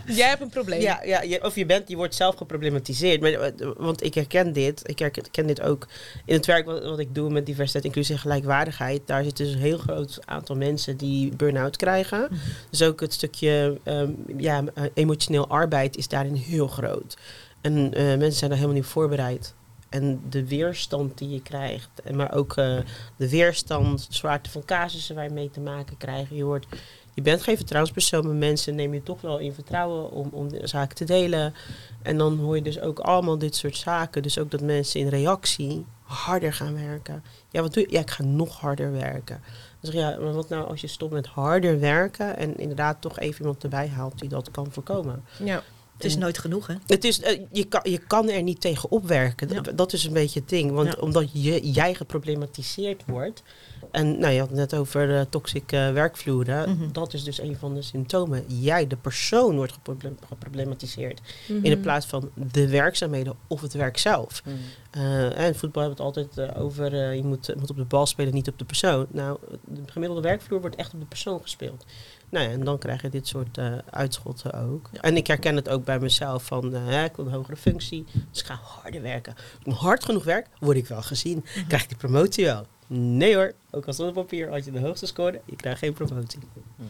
Jij 0.07 0.29
hebt 0.29 0.41
een 0.41 0.49
probleem. 0.49 0.81
Ja, 0.81 1.03
ja 1.03 1.39
of 1.43 1.55
je 1.55 1.67
bent, 1.67 1.89
je 1.89 1.97
wordt 1.97 2.15
zelf 2.15 2.35
geproblematiseerd. 2.35 3.21
Maar, 3.21 3.31
eh, 3.33 3.71
want 3.77 4.05
ik 4.05 4.15
herken 4.15 4.53
dit. 4.53 4.89
Ik 4.89 4.99
herken 4.99 5.47
dit 5.47 5.61
ook 5.61 5.89
in 6.25 6.35
het 6.35 6.47
werk 6.47 6.67
wat, 6.67 6.85
wat 6.85 6.99
ik 6.99 7.15
doe 7.15 7.31
met 7.31 7.47
diversiteit, 7.47 7.85
inclusie 7.85 8.15
en 8.15 8.21
gelijkwaardigheid. 8.21 9.01
Daar 9.07 9.25
zit 9.25 9.37
dus 9.37 9.53
een 9.53 9.59
heel 9.59 9.79
groot 9.79 10.19
aantal 10.25 10.57
mensen 10.57 10.97
die 10.97 11.37
burn-out 11.37 11.77
krijgen. 11.77 12.29
Dus 12.71 12.83
ook 12.83 13.01
het 13.01 13.13
stukje 13.13 13.79
ehm, 13.83 14.11
ja, 14.37 14.65
eh, 14.75 14.85
emotioneel 14.95 15.49
arbeid 15.49 15.97
is 15.97 16.09
daarin 16.09 16.35
heel 16.35 16.69
groot. 16.69 17.17
En 17.61 17.89
mensen 17.95 18.33
zijn 18.33 18.51
daar 18.51 18.59
helemaal 18.59 18.81
niet 18.81 18.91
voorbereid. 18.91 19.55
En 19.93 20.21
de 20.29 20.49
weerstand 20.49 21.19
die 21.19 21.31
je 21.31 21.43
krijgt, 21.43 21.89
maar 22.13 22.35
ook 22.35 22.57
eh, 22.57 22.79
de 23.17 23.29
weerstand, 23.29 24.07
de 24.09 24.15
zwaarte 24.15 24.51
van 24.51 24.65
casussen 24.65 25.15
waar 25.15 25.25
je 25.25 25.31
mee 25.31 25.51
te 25.51 25.61
maken 25.61 25.97
krijgt. 25.97 26.31
Je 26.31 26.45
wordt 26.45 26.67
je 27.15 27.23
bent 27.23 27.43
geen 27.43 27.57
vertrouwenspersoon, 27.57 28.27
maar 28.27 28.35
mensen 28.35 28.75
nemen 28.75 28.97
je 28.97 29.03
toch 29.03 29.21
wel 29.21 29.39
in 29.39 29.53
vertrouwen 29.53 30.11
om, 30.11 30.29
om 30.33 30.49
te 30.95 31.05
delen. 31.05 31.55
En 32.03 32.19
dan 32.19 32.39
hoor 32.39 32.57
je 32.57 32.63
dus 32.63 32.81
ook 32.81 32.99
allemaal 32.99 33.39
dit 33.39 33.57
soort 33.57 33.77
zaken. 33.77 34.23
Dus 34.23 34.39
ook 34.39 34.51
dat 34.51 34.61
mensen 34.61 35.01
in 35.01 35.09
reactie 35.09 35.87
harder 36.03 36.53
gaan 36.53 36.75
werken. 36.75 37.25
Ja, 37.51 37.61
wat 37.61 37.75
doe 37.75 37.83
je? 37.83 37.93
Ja, 37.93 38.01
ik 38.01 38.11
ga 38.11 38.23
nog 38.23 38.61
harder 38.61 38.93
werken. 38.93 39.41
Dan 39.81 39.93
zeg 39.93 39.93
je, 39.93 39.99
ja, 39.99 40.19
maar 40.19 40.33
wat 40.33 40.49
nou 40.49 40.69
als 40.69 40.81
je 40.81 40.87
stopt 40.87 41.13
met 41.13 41.27
harder 41.27 41.81
werken 41.81 42.37
en 42.37 42.57
inderdaad 42.57 43.01
toch 43.01 43.19
even 43.19 43.41
iemand 43.41 43.63
erbij 43.63 43.89
haalt 43.89 44.19
die 44.19 44.29
dat 44.29 44.51
kan 44.51 44.73
voorkomen? 44.73 45.25
Ja. 45.45 45.63
Het 46.03 46.11
is 46.11 46.17
nooit 46.17 46.39
genoeg, 46.39 46.67
hè? 46.67 46.75
Het 46.87 47.05
is, 47.05 47.21
eh, 47.21 47.41
je, 47.53 47.65
kan, 47.65 47.81
je 47.85 47.99
kan 47.99 48.29
er 48.29 48.43
niet 48.43 48.61
tegen 48.61 48.91
opwerken. 48.91 49.49
Ja. 49.49 49.61
Dat, 49.61 49.93
is 49.93 50.05
een 50.05 50.13
beetje 50.13 50.41
het 50.41 50.49
ding. 50.49 50.71
Want 50.71 50.93
Ja. 50.93 51.01
omdat 51.01 51.29
je, 51.33 51.71
jij 51.71 51.95
geproblematiseerd 51.95 53.03
wordt. 53.07 53.43
En 53.91 54.19
nou, 54.19 54.33
je 54.33 54.39
had 54.39 54.49
het 54.49 54.59
net 54.59 54.75
over 54.75 55.17
eh 55.17 55.21
toxic 55.29 55.73
eh, 55.73 55.93
werkvloeren. 55.93 56.71
Mhm. 56.77 56.93
Dat 56.93 57.15
is 57.15 57.25
dus 57.25 57.41
een 57.41 57.57
van 57.57 57.75
de 57.75 57.83
symptomen. 57.83 58.45
Jij, 58.47 58.87
de 58.87 58.97
persoon, 58.97 59.57
wordt 59.57 59.73
geproble- 59.73 60.15
geproblematiseerd. 60.29 61.21
In 61.47 61.63
de 61.63 61.79
plaats 61.79 62.07
van 62.07 62.31
de 62.53 62.69
werkzaamheden 62.69 63.35
of 63.47 63.61
het 63.61 63.73
werk 63.73 63.99
zelf. 63.99 64.43
Mm. 64.45 64.53
Eh, 64.91 65.39
en 65.39 65.55
voetbal 65.57 65.83
hebben 65.83 66.05
we 66.05 66.11
het 66.11 66.17
altijd 66.35 66.57
over. 66.57 67.15
je 67.15 67.25
moet, 67.25 67.55
moet 67.59 67.71
op 67.71 67.77
de 67.77 67.85
bal 67.85 68.07
spelen, 68.07 68.35
niet 68.35 68.49
op 68.49 68.59
de 68.59 68.65
persoon. 68.65 69.07
Nou, 69.11 69.39
de 69.65 69.81
gemiddelde 69.87 70.23
werkvloer 70.23 70.61
wordt 70.61 70.77
echt 70.77 70.95
op 70.95 71.01
de 71.01 71.07
persoon 71.07 71.41
gespeeld. 71.43 71.85
Nou 72.33 72.45
ja, 72.47 72.51
en 72.51 72.65
dan 72.65 72.79
krijg 72.79 73.03
je 73.03 73.09
dit 73.09 73.27
soort 73.27 73.59
eh, 73.59 73.73
uitschotten 73.91 74.53
ook. 74.53 74.91
En 75.01 75.17
ik 75.17 75.27
herken 75.27 75.57
het 75.57 75.69
ook 75.69 75.85
bij 75.85 75.99
mezelf 75.99 76.45
van, 76.45 76.75
eh, 76.75 76.87
hè, 76.87 77.05
ik 77.05 77.17
wil 77.17 77.27
een 77.27 77.33
hogere 77.33 77.57
functie, 77.57 78.05
dus 78.31 78.41
ik 78.41 78.47
ga 78.47 78.55
harder 78.63 79.03
werken. 79.03 79.35
Als 79.35 79.75
ik 79.75 79.81
hard 79.81 80.05
genoeg 80.05 80.25
werk, 80.25 80.47
word 80.61 80.77
ik 80.77 80.87
wel 80.87 81.03
gezien. 81.03 81.45
Krijg 81.69 81.83
ik 81.83 81.89
die 81.89 81.99
promotie 81.99 82.45
wel? 82.45 82.67
Nee 82.87 83.35
hoor, 83.35 83.53
ook 83.71 83.87
al 83.87 83.93
zonder 83.93 84.15
papier, 84.15 84.51
als 84.51 84.65
je 84.65 84.71
de 84.71 84.81
hoogste 84.81 85.07
scoorde, 85.07 85.41
je 85.45 85.57
krijgt 85.57 85.79
geen 85.79 85.93
promotie. 85.93 86.39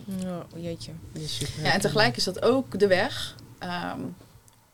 Ja, 0.04 0.46
oh 0.54 0.62
jeetje. 0.62 0.92
Is 1.12 1.36
super 1.36 1.62
Ja, 1.62 1.72
en 1.72 1.80
tegelijk 1.80 2.16
is 2.16 2.24
dat 2.24 2.42
ook 2.42 2.78
de 2.78 2.86
weg 2.86 3.36
ehm, 3.58 4.00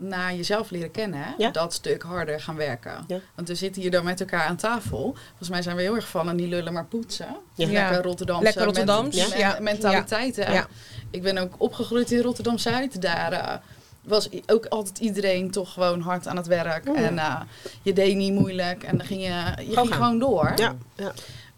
naar 0.02 0.34
jezelf 0.34 0.70
leren 0.70 0.90
kennen. 0.90 1.34
Ja. 1.38 1.50
Dat 1.50 1.72
stuk 1.72 2.02
harder 2.02 2.40
gaan 2.40 2.56
werken. 2.56 3.04
Ja. 3.06 3.18
Want 3.34 3.48
we 3.48 3.54
zitten 3.54 3.82
hier 3.82 3.90
dan 3.90 4.04
met 4.04 4.20
elkaar 4.20 4.46
aan 4.46 4.56
tafel. 4.56 5.16
Volgens 5.28 5.48
mij 5.48 5.62
zijn 5.62 5.76
we 5.76 5.82
heel 5.82 5.94
erg 5.94 6.08
van 6.08 6.28
aan 6.28 6.36
die 6.36 6.48
lullen 6.48 6.72
maar 6.72 6.84
poetsen. 6.84 7.36
Ja. 7.54 7.66
Lekker 7.66 8.02
Rotterdamse, 8.02 8.42
Lekker 8.44 8.64
Rotterdams, 8.64 9.16
men- 9.16 9.28
men- 9.28 9.38
ja. 9.38 9.56
mentaliteiten. 9.60 10.52
Ja. 10.52 10.66
Ik 11.10 11.22
ben 11.22 11.38
ook 11.38 11.54
opgegroeid 11.58 12.10
in 12.10 12.20
Rotterdam-Zuid. 12.22 13.02
Daar 13.02 13.32
eh, 13.32 13.54
was 14.02 14.28
ook 14.46 14.66
altijd 14.66 14.98
iedereen 14.98 15.50
toch 15.50 15.72
gewoon 15.72 16.00
hard 16.00 16.26
aan 16.26 16.36
het 16.36 16.46
werk. 16.46 16.84
Ja. 16.84 16.94
En 16.94 17.18
eh, 17.18 17.40
je 17.82 17.92
deed 17.92 18.16
niet 18.16 18.32
moeilijk. 18.32 18.82
En 18.82 18.96
dan 18.98 19.06
ging 19.06 19.20
je, 19.22 19.64
je 19.68 19.76
ging 19.76 19.94
gewoon 19.94 20.18
door. 20.18 20.52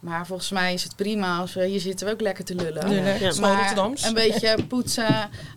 Ja, 0.03 0.09
ja. 0.11 0.17
Maar 0.17 0.27
volgens 0.27 0.51
mij 0.51 0.73
is 0.73 0.83
het 0.83 0.97
prima 0.97 1.39
als 1.39 1.55
we 1.55 1.67
hier 1.67 1.81
zitten 1.81 2.07
we 2.07 2.13
ook 2.13 2.21
lekker 2.21 2.45
te 2.45 2.55
lullen. 2.55 2.93
Ja. 2.93 3.31
Schoon 3.33 3.51
Maar 3.55 3.93
een 4.07 4.15
beetje 4.15 4.57
poetsen 4.69 5.07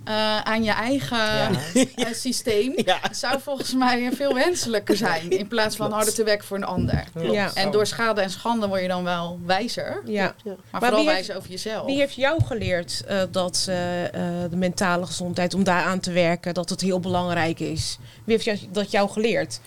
eh, 0.04 0.40
aan 0.42 0.64
je 0.64 0.72
eigen 0.72 1.18
Ja. 1.18 1.50
eh, 1.96 2.14
systeem 2.14 2.74
Ja. 2.86 3.00
zou 3.12 3.40
volgens 3.42 3.74
mij 3.74 4.10
veel 4.14 4.34
wenselijker 4.34 4.96
zijn. 4.98 5.30
In 5.30 5.48
plaats 5.48 5.76
van 5.76 5.92
harder 5.92 6.14
te 6.14 6.24
werken 6.24 6.48
voor 6.48 6.58
een 6.58 6.64
ander. 6.64 7.04
Ja. 7.22 7.54
En 7.54 7.72
door 7.72 7.86
schade 7.88 8.22
en 8.22 8.30
schande 8.30 8.68
word 8.68 8.82
je 8.82 8.88
dan 8.88 9.04
wel 9.04 9.40
wijzer. 9.46 10.02
Ja. 10.06 10.36
Maar, 10.44 10.56
Maar 10.72 10.82
vooral 10.82 10.90
wie 10.90 11.00
heeft- 11.00 11.14
wijzer 11.16 11.36
over 11.38 11.50
jezelf. 11.50 11.86
Wie 11.86 11.98
heeft 11.98 12.16
jou 12.16 12.44
geleerd 12.44 13.04
eh, 13.08 13.22
dat 13.32 13.62
de 14.50 14.56
mentale 14.56 15.06
gezondheid, 15.06 15.54
om 15.54 15.64
daar 15.64 15.84
aan 15.84 16.00
te 16.00 16.12
werken, 16.12 16.54
dat 16.54 16.70
het 16.70 16.82
heel 16.82 17.00
belangrijk 17.00 17.60
is? 17.60 17.98
Wie 18.24 18.36
heeft 18.36 18.46
jou, 18.46 18.58
dat 18.72 18.92
jou 18.92 19.10
geleerd? 19.10 19.60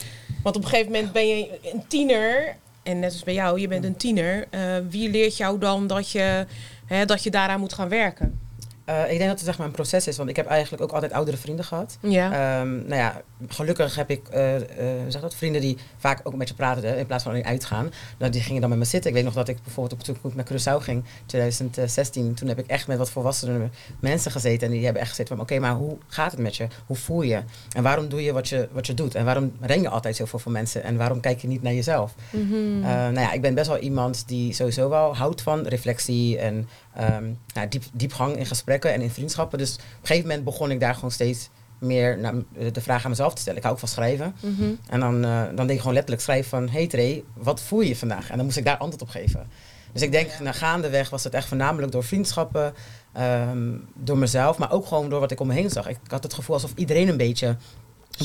Want 0.43 0.57
op 0.57 0.63
een 0.63 0.69
gegeven 0.69 0.93
moment 0.93 1.13
ben 1.13 1.29
je 1.29 1.59
een 1.73 1.85
tiener, 1.89 2.57
en 2.87 2.99
net 2.99 3.13
als 3.13 3.25
bij 3.25 3.35
jou, 3.35 3.61
je 3.61 3.69
bent 3.69 3.85
een 3.85 3.97
tiener. 3.97 4.47
eh, 4.51 4.61
wie 4.91 5.11
leert 5.11 5.37
jou 5.37 5.59
dan 5.59 5.87
dat 5.87 6.11
je, 6.11 6.47
hè, 6.87 7.05
dat 7.05 7.23
je 7.23 7.31
daaraan 7.31 7.61
moet 7.61 7.73
gaan 7.73 7.89
werken? 7.89 8.46
Eh, 8.87 9.03
ik 9.03 9.19
denk 9.19 9.21
dat 9.21 9.39
het 9.39 9.45
zeg 9.45 9.59
maar 9.59 9.67
een 9.67 9.73
proces 9.73 10.07
is, 10.07 10.17
want 10.17 10.29
ik 10.29 10.37
heb 10.37 10.47
eigenlijk 10.47 10.83
ook 10.83 10.93
altijd 10.93 11.13
oudere 11.13 11.37
vrienden 11.37 11.65
gehad. 11.65 11.99
Ja. 12.01 12.33
Ehm, 12.33 12.75
nou 12.75 12.95
ja, 12.95 13.23
gelukkig 13.49 13.97
heb 13.97 14.11
ik 14.11 14.29
eh, 14.29 14.57
eh, 14.57 14.63
zeg 15.09 15.21
dat, 15.21 15.35
vrienden 15.35 15.61
die 15.61 15.77
vaak 15.97 16.21
ook 16.23 16.35
met 16.35 16.49
je 16.49 16.55
praten 16.55 16.99
in 16.99 17.07
plaats 17.07 17.23
van 17.23 17.33
alleen 17.33 17.45
uitgaan. 17.45 17.93
Nou, 18.19 18.33
die 18.33 18.41
gingen 18.41 18.61
dan 18.61 18.71
met 18.71 18.79
me 18.79 18.85
zitten. 18.85 19.11
Ik 19.11 19.17
weet 19.17 19.25
nog 19.25 19.35
dat 19.35 19.49
ik 19.49 19.63
bijvoorbeeld 19.63 20.01
op, 20.01 20.03
toen 20.03 20.31
ik 20.31 20.35
naar 20.35 20.47
Curaçao 20.53 20.83
ging, 20.83 21.05
2016, 21.27 22.35
toen 22.35 22.49
heb 22.49 22.59
ik 22.59 22.67
echt 22.67 22.87
met 22.87 22.99
wat 22.99 23.11
volwassene 23.11 23.69
mensen 24.01 24.31
gezeten. 24.31 24.67
En 24.67 24.73
die 24.73 24.85
hebben 24.85 25.03
echt 25.03 25.11
gezegd 25.11 25.29
van, 25.29 25.41
oké, 25.41 25.59
maar 25.59 25.75
hoe 25.75 25.97
gaat 26.07 26.31
het 26.31 26.41
met 26.41 26.57
je? 26.57 26.67
Hoe 26.87 26.97
voel 26.97 27.23
je? 27.23 27.43
En 27.73 27.83
waarom 27.83 28.09
doe 28.09 28.23
je 28.23 28.33
wat 28.33 28.49
je, 28.49 28.69
wat 28.73 28.87
je 28.87 28.95
doet? 28.95 29.15
En 29.15 29.25
waarom 29.25 29.53
ren 29.61 29.81
je 29.81 29.89
altijd 29.89 30.17
zoveel 30.17 30.39
van 30.39 30.53
mensen? 30.53 30.83
En 30.83 30.97
waarom 30.97 31.21
kijk 31.21 31.41
je 31.41 31.49
niet 31.49 31.63
naar 31.63 31.75
jezelf? 31.75 32.15
Mhm. 32.31 32.81
Nou 32.81 33.21
ja, 33.21 33.33
ik 33.33 33.41
ben 33.41 33.55
best 33.55 33.69
wel 33.69 33.79
iemand 33.79 34.29
die 34.29 34.53
sowieso 34.53 34.89
wel 34.89 35.17
houdt 35.17 35.43
van 35.43 35.67
reflectie 35.67 36.39
en 36.39 36.69
ehm, 36.97 37.25
nou, 37.55 37.69
diep, 37.69 37.83
diepgang 37.93 38.37
in 38.37 38.47
gesprekken 38.47 38.93
en 38.93 39.01
in 39.01 39.11
vriendschappen. 39.11 39.59
Dus 39.59 39.75
op 39.75 39.81
een 39.81 40.07
gegeven 40.07 40.29
moment 40.29 40.45
begon 40.45 40.71
ik 40.71 40.81
daar 40.81 40.95
gewoon 40.95 41.11
steeds 41.11 41.49
meer 41.79 42.19
naar, 42.19 42.35
de 42.73 42.81
vraag 42.81 43.05
aan 43.05 43.11
mezelf 43.11 43.35
te 43.35 43.41
stellen. 43.41 43.57
Ik 43.57 43.63
hou 43.63 43.75
ook 43.75 43.81
van 43.81 43.91
schrijven. 43.91 44.35
Mhm. 44.41 44.75
En 44.89 45.01
dan, 45.01 45.25
eh, 45.25 45.43
dan 45.45 45.57
denk 45.57 45.71
ik 45.71 45.79
gewoon 45.79 45.95
letterlijk 45.95 46.23
schrijven 46.23 46.49
van... 46.49 46.69
Hey 46.69 46.87
Trey, 46.87 47.25
wat 47.35 47.61
voel 47.61 47.81
je 47.81 47.97
vandaag? 47.97 48.31
En 48.31 48.37
dan 48.37 48.45
moest 48.45 48.57
ik 48.57 48.65
daar 48.65 48.77
antwoord 48.77 49.03
op 49.03 49.09
geven. 49.09 49.47
Dus 49.93 50.03
ik 50.03 50.13
denk, 50.13 50.39
na 50.41 50.53
gaandeweg 50.53 51.11
was 51.11 51.25
het 51.25 51.35
echt 51.35 51.49
voornamelijk 51.49 51.93
door 51.93 52.05
vriendschappen... 52.05 52.75
ehm, 53.13 53.75
door 53.95 54.19
mezelf, 54.19 54.59
maar 54.59 54.73
ook 54.73 54.87
gewoon 54.87 55.09
door 55.09 55.21
wat 55.21 55.31
ik 55.31 55.41
om 55.41 55.47
me 55.47 55.55
heen 55.55 55.71
zag. 55.71 55.89
Ik 55.89 55.99
had 56.09 56.23
het 56.23 56.35
gevoel 56.35 56.55
alsof 56.55 56.73
iedereen 56.75 57.09
een 57.09 57.17
beetje 57.17 57.57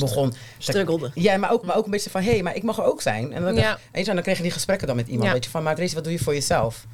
begon... 0.00 0.32
Struggelde. 0.58 1.10
ja, 1.14 1.36
maar 1.36 1.52
ook, 1.52 1.64
maar 1.64 1.76
ook 1.76 1.84
een 1.84 1.90
beetje 1.90 2.10
van, 2.10 2.22
hé, 2.22 2.30
hey, 2.30 2.42
maar 2.42 2.56
ik 2.56 2.62
mag 2.62 2.78
er 2.78 2.84
ook 2.84 3.02
zijn. 3.02 3.32
En 3.32 3.42
dan, 3.42 3.54
Ja. 3.54 3.78
en 3.92 4.04
dan 4.04 4.22
kreeg 4.22 4.36
je 4.36 4.42
die 4.42 4.52
gesprekken 4.52 4.86
dan 4.86 4.96
met 4.96 5.06
iemand. 5.06 5.26
Ja. 5.26 5.32
Weet 5.32 5.44
je, 5.44 5.50
van, 5.50 5.62
maar 5.62 5.74
Tracy, 5.74 5.94
wat 5.94 6.04
doe 6.04 6.12
je 6.12 6.18
voor 6.18 6.34
jezelf? 6.34 6.86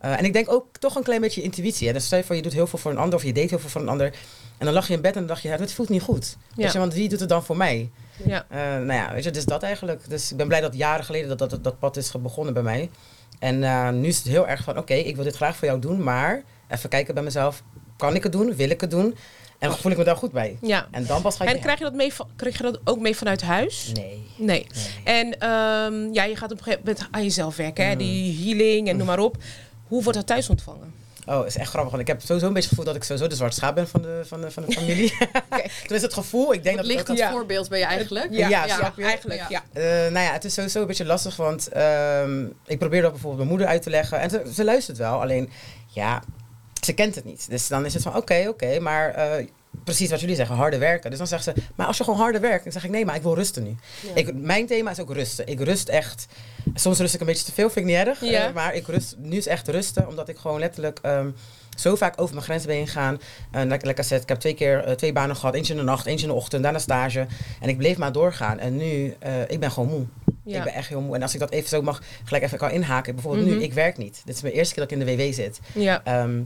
Eh, 0.00 0.18
en 0.18 0.24
ik 0.24 0.32
denk 0.32 0.52
ook 0.52 0.76
toch 0.76 0.94
een 0.94 1.02
klein 1.02 1.20
beetje 1.20 1.42
intuïtie. 1.42 1.86
Hè? 1.86 1.92
Dus 1.92 2.04
stel 2.04 2.18
je 2.18 2.24
voor, 2.24 2.36
je 2.36 2.42
doet 2.42 2.52
heel 2.52 2.66
veel 2.66 2.78
voor 2.78 2.90
een 2.90 2.98
ander 2.98 3.14
of 3.18 3.24
je 3.24 3.32
deed 3.32 3.50
heel 3.50 3.58
veel 3.58 3.68
voor 3.68 3.80
een 3.80 3.88
ander. 3.88 4.14
En 4.58 4.66
dan 4.66 4.74
lag 4.74 4.88
je 4.88 4.94
in 4.94 5.00
bed 5.00 5.12
en 5.12 5.18
dan 5.18 5.28
dacht 5.28 5.42
je, 5.42 5.48
ja, 5.48 5.66
voelt 5.66 5.88
niet 5.88 6.02
goed. 6.02 6.36
Ja. 6.48 6.62
Weet 6.62 6.72
je, 6.72 6.78
want 6.78 6.94
wie 6.94 7.08
doet 7.08 7.20
het 7.20 7.28
dan 7.28 7.44
voor 7.44 7.56
mij? 7.56 7.90
Ja. 8.26 8.46
Eh, 8.48 8.58
nou 8.58 8.92
ja, 8.92 9.12
weet 9.12 9.24
je, 9.24 9.30
dus 9.30 9.44
dat 9.44 9.62
eigenlijk. 9.62 10.08
Dus 10.08 10.30
ik 10.30 10.36
ben 10.36 10.48
blij 10.48 10.60
dat 10.60 10.76
jaren 10.76 11.04
geleden 11.04 11.36
dat 11.36 11.50
dat, 11.50 11.64
dat 11.64 11.78
pad 11.78 11.96
is 11.96 12.12
begonnen 12.22 12.54
bij 12.54 12.62
mij. 12.62 12.90
En 13.38 13.64
eh, 13.64 13.90
nu 13.90 14.08
is 14.08 14.16
het 14.16 14.26
heel 14.26 14.48
erg 14.48 14.62
van, 14.62 14.78
oké, 14.78 14.94
ik 14.94 15.14
wil 15.14 15.24
dit 15.24 15.36
graag 15.36 15.56
voor 15.56 15.68
jou 15.68 15.80
doen, 15.80 16.02
maar 16.02 16.42
even 16.68 16.88
kijken 16.88 17.14
bij 17.14 17.22
mezelf. 17.22 17.62
Kan 17.96 18.14
ik 18.14 18.22
het 18.22 18.32
doen? 18.32 18.54
Wil 18.56 18.70
ik 18.70 18.80
het 18.80 18.90
doen? 18.90 19.16
En 19.58 19.72
voel 19.72 19.92
ik 19.92 19.98
me 19.98 20.04
daar 20.04 20.16
goed 20.16 20.32
bij? 20.32 20.58
ja. 20.60 20.88
En 20.90 21.06
dan 21.06 21.22
pas 21.22 21.36
ga 21.36 21.44
ik... 21.44 21.50
En 21.50 21.60
krijg 21.60 21.78
je, 21.78 21.84
dat 21.84 21.94
mee 21.94 22.14
van, 22.14 22.28
krijg 22.36 22.56
je 22.56 22.62
dat 22.62 22.80
ook 22.84 23.00
mee 23.00 23.16
vanuit 23.16 23.42
huis? 23.42 23.92
Nee. 23.94 24.26
Nee. 24.36 24.46
nee. 24.46 24.66
En 25.04 25.38
ehm, 25.38 26.12
ja, 26.12 26.24
je 26.24 26.36
gaat 26.36 26.52
op 26.52 26.58
een 26.58 26.64
gegeven 26.64 26.84
moment 26.84 27.08
aan 27.10 27.22
jezelf 27.22 27.56
werken, 27.56 27.86
hè? 27.86 27.92
Mm. 27.92 27.98
die 27.98 28.44
healing 28.44 28.88
en 28.88 28.96
noem 28.96 29.06
maar 29.06 29.18
op. 29.18 29.36
Hoe 29.90 30.02
wordt 30.02 30.18
dat 30.18 30.26
thuis 30.26 30.48
ontvangen? 30.48 30.94
Oh, 31.26 31.46
is 31.46 31.56
echt 31.56 31.68
grappig. 31.68 31.90
Want 31.90 32.02
ik 32.02 32.08
heb 32.08 32.20
sowieso 32.20 32.46
een 32.46 32.52
beetje 32.52 32.68
het 32.68 32.78
gevoel 32.78 32.84
dat 32.92 32.94
ik 32.96 33.02
sowieso 33.04 33.28
de 33.28 33.34
zwarte 33.34 33.56
schaap 33.56 33.74
ben 33.74 33.88
van 33.88 34.02
de, 34.02 34.22
van 34.26 34.40
de, 34.40 34.50
van 34.50 34.64
de 34.66 34.72
familie. 34.78 35.12
Toen 35.86 35.96
is 35.96 36.02
het 36.02 36.14
gevoel, 36.14 36.52
ik 36.52 36.62
denk 36.62 36.76
Wat 36.76 36.84
dat 36.84 36.94
licht 36.94 37.06
dat... 37.06 37.16
het 37.16 37.26
Ja. 37.26 37.32
voorbeeld 37.32 37.68
ben 37.68 37.78
je 37.78 37.84
eigenlijk? 37.84 38.26
Ja, 38.30 38.48
ja, 38.48 38.68
snap 38.68 38.96
je? 38.96 39.04
eigenlijk. 39.04 39.40
Ja. 39.48 39.62
Ja. 39.72 39.80
Eh, 39.80 40.12
nou 40.12 40.24
ja, 40.26 40.32
het 40.32 40.44
is 40.44 40.54
sowieso 40.54 40.80
een 40.80 40.86
beetje 40.86 41.04
lastig, 41.04 41.36
want 41.36 41.68
ehm, 41.68 42.44
ik 42.66 42.78
probeer 42.78 43.02
dat 43.02 43.10
bijvoorbeeld 43.10 43.36
mijn 43.38 43.48
moeder 43.48 43.66
uit 43.66 43.82
te 43.82 43.90
leggen. 43.90 44.20
En 44.20 44.30
ze, 44.30 44.42
ze 44.54 44.64
luistert 44.64 44.98
wel, 44.98 45.20
alleen 45.20 45.50
ja, 45.88 46.22
ze 46.84 46.92
kent 46.92 47.14
het 47.14 47.24
niet. 47.24 47.50
Dus 47.50 47.68
dan 47.68 47.84
is 47.84 47.94
het 47.94 48.02
van 48.02 48.16
oké, 48.16 48.44
oké, 48.48 48.78
maar 48.80 49.10
eh, 49.14 49.46
precies 49.84 50.10
wat 50.10 50.20
jullie 50.20 50.34
zeggen, 50.36 50.56
harder 50.56 50.78
werken. 50.78 51.10
Dus 51.10 51.18
dan 51.18 51.26
zegt 51.28 51.44
ze, 51.44 51.52
maar 51.74 51.86
als 51.86 51.96
je 51.96 52.04
gewoon 52.04 52.18
harder 52.18 52.40
werkt, 52.40 52.62
dan 52.64 52.72
zeg 52.72 52.84
ik 52.84 52.90
nee, 52.90 53.04
maar 53.04 53.14
ik 53.16 53.22
wil 53.22 53.34
rusten 53.34 53.62
nu. 53.62 53.76
Ik, 54.14 54.34
mijn 54.34 54.66
thema 54.66 54.90
is 54.90 55.00
ook 55.00 55.12
rusten. 55.12 55.46
Ik 55.46 55.60
rust 55.60 55.88
echt. 55.88 56.26
Soms 56.74 56.98
rust 56.98 57.14
ik 57.14 57.20
een 57.20 57.26
beetje 57.26 57.44
te 57.44 57.52
veel, 57.52 57.70
vind 57.70 57.88
ik 57.88 57.92
niet 57.96 58.06
erg. 58.06 58.20
Ja. 58.24 58.46
eh, 58.48 58.54
maar 58.54 58.74
ik 58.74 58.86
rust, 58.86 59.14
nu 59.18 59.36
is 59.36 59.46
echt 59.46 59.68
rusten, 59.68 60.08
omdat 60.08 60.28
ik 60.28 60.38
gewoon 60.38 60.58
letterlijk 60.60 60.98
ehm, 61.02 61.30
zo 61.76 61.96
vaak 61.96 62.20
over 62.20 62.34
mijn 62.34 62.46
grenzen 62.46 62.68
ben 62.68 62.86
gegaan. 62.86 63.20
En 63.50 63.68
lekker, 63.68 63.86
lekker 63.86 64.04
zet. 64.04 64.22
Ik 64.22 64.28
heb 64.28 64.38
twee 64.38 64.54
keer 64.54 64.84
eh, 64.84 64.94
twee 64.94 65.12
banen 65.12 65.36
gehad. 65.36 65.54
Eentje 65.54 65.72
in 65.72 65.78
de 65.78 65.84
nacht, 65.84 66.06
eentje 66.06 66.26
in 66.26 66.32
de 66.32 66.38
ochtend, 66.38 66.62
daarna 66.62 66.78
stage. 66.78 67.26
En 67.60 67.68
ik 67.68 67.76
bleef 67.76 67.96
maar 67.96 68.12
doorgaan. 68.12 68.58
En 68.58 68.76
nu, 68.76 69.14
eh, 69.18 69.32
ik 69.48 69.60
ben 69.60 69.70
gewoon 69.70 69.88
moe. 69.88 70.06
Ja. 70.44 70.58
Ik 70.58 70.64
ben 70.64 70.72
echt 70.72 70.88
heel 70.88 71.00
moe. 71.00 71.14
En 71.14 71.22
als 71.22 71.34
ik 71.34 71.40
dat 71.40 71.50
even 71.50 71.68
zo 71.68 71.82
mag, 71.82 72.02
gelijk 72.24 72.44
even 72.44 72.58
kan 72.58 72.70
inhaken. 72.70 73.14
Bijvoorbeeld 73.14 73.46
Mhm. 73.46 73.56
nu, 73.56 73.62
ik 73.62 73.72
werk 73.72 73.96
niet. 73.96 74.22
Dit 74.24 74.34
is 74.34 74.42
mijn 74.42 74.54
eerste 74.54 74.74
keer 74.74 74.82
dat 74.82 74.92
ik 74.92 74.98
in 74.98 75.16
de 75.16 75.24
WW 75.28 75.32
zit. 75.34 75.60
Ja. 75.74 76.00
Ehm, 76.04 76.40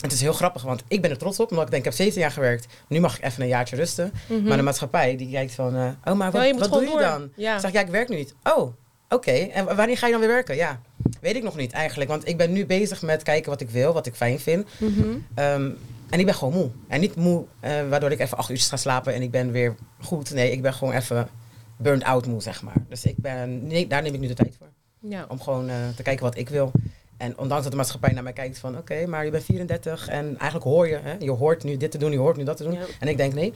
het 0.00 0.12
is 0.12 0.20
heel 0.20 0.32
grappig, 0.32 0.62
want 0.62 0.82
ik 0.88 1.02
ben 1.02 1.10
er 1.10 1.18
trots 1.18 1.40
op. 1.40 1.50
Omdat 1.50 1.64
ik 1.64 1.70
denk, 1.70 1.82
ik 1.84 1.88
heb 1.88 1.98
17 1.98 2.20
jaar 2.22 2.30
gewerkt. 2.30 2.66
Nu 2.88 3.00
mag 3.00 3.18
ik 3.18 3.24
even 3.24 3.42
een 3.42 3.48
jaartje 3.48 3.76
rusten. 3.76 4.12
Mhm. 4.28 4.42
Maar 4.42 4.56
de 4.56 4.62
maatschappij, 4.62 5.16
die 5.16 5.30
kijkt 5.30 5.54
van... 5.54 5.76
eh, 5.76 5.88
oh, 6.04 6.14
maar 6.14 6.30
wat, 6.30 6.44
Ja, 6.46 6.54
wat 6.58 6.72
doe 6.72 6.82
je 6.82 6.98
dan? 6.98 7.30
Ja. 7.36 7.54
Ik 7.54 7.60
zeg, 7.60 7.72
ja, 7.72 7.80
ik 7.80 7.88
werk 7.88 8.08
nu 8.08 8.16
niet. 8.16 8.34
Oh, 8.56 8.72
oké. 9.08 9.30
En 9.30 9.64
wa- 9.64 9.74
wanneer 9.74 9.98
ga 9.98 10.06
je 10.06 10.12
dan 10.12 10.20
weer 10.20 10.30
werken? 10.30 10.56
Ja, 10.56 10.80
weet 11.20 11.36
ik 11.36 11.42
nog 11.42 11.56
niet 11.56 11.72
eigenlijk. 11.72 12.10
Want 12.10 12.28
ik 12.28 12.36
ben 12.36 12.52
nu 12.52 12.66
bezig 12.66 13.02
met 13.02 13.22
kijken 13.22 13.50
wat 13.50 13.60
ik 13.60 13.70
wil, 13.70 13.92
wat 13.92 14.06
ik 14.06 14.14
fijn 14.14 14.40
vind. 14.40 14.66
Mhm. 14.78 15.08
Ehm, 15.34 15.70
en 16.10 16.18
ik 16.18 16.24
ben 16.24 16.34
gewoon 16.34 16.54
moe. 16.54 16.70
En 16.88 17.00
niet 17.00 17.16
moe, 17.16 17.44
eh, 17.60 17.88
waardoor 17.88 18.10
ik 18.10 18.20
even 18.20 18.36
acht 18.38 18.50
uurtjes 18.50 18.68
ga 18.68 18.76
slapen 18.76 19.14
en 19.14 19.22
ik 19.22 19.30
ben 19.30 19.50
weer 19.52 19.74
goed. 20.00 20.30
Nee, 20.34 20.50
ik 20.52 20.62
ben 20.62 20.74
gewoon 20.74 20.94
even 20.94 21.28
burned 21.76 22.04
out 22.04 22.26
moe, 22.26 22.42
zeg 22.42 22.62
maar. 22.62 22.74
Dus 22.88 23.04
ik 23.04 23.16
ben, 23.16 23.66
nee, 23.66 23.86
daar 23.86 24.02
neem 24.02 24.14
ik 24.14 24.20
nu 24.20 24.26
de 24.26 24.34
tijd 24.34 24.54
voor. 24.58 24.68
Ja. 25.10 25.24
Om 25.28 25.40
gewoon 25.40 25.68
eh, 25.68 25.74
te 25.96 26.02
kijken 26.02 26.24
wat 26.24 26.36
ik 26.36 26.48
wil. 26.48 26.72
En 27.16 27.38
ondanks 27.38 27.62
dat 27.62 27.72
de 27.72 27.78
maatschappij 27.78 28.12
naar 28.12 28.22
mij 28.22 28.32
kijkt 28.32 28.58
van... 28.58 28.78
Oké, 28.78 29.06
maar 29.06 29.24
je 29.24 29.30
bent 29.30 29.44
34 29.44 30.08
en 30.08 30.26
eigenlijk 30.38 30.64
hoor 30.64 30.88
je... 30.88 30.98
Hè, 31.02 31.16
je 31.18 31.30
hoort 31.30 31.64
nu 31.64 31.76
dit 31.76 31.90
te 31.90 31.98
doen, 31.98 32.12
je 32.12 32.18
hoort 32.18 32.36
nu 32.36 32.44
dat 32.44 32.56
te 32.56 32.62
doen. 32.62 32.72
Ja. 32.72 32.84
En 33.00 33.08
ik 33.08 33.16
denk, 33.16 33.34
nee, 33.34 33.54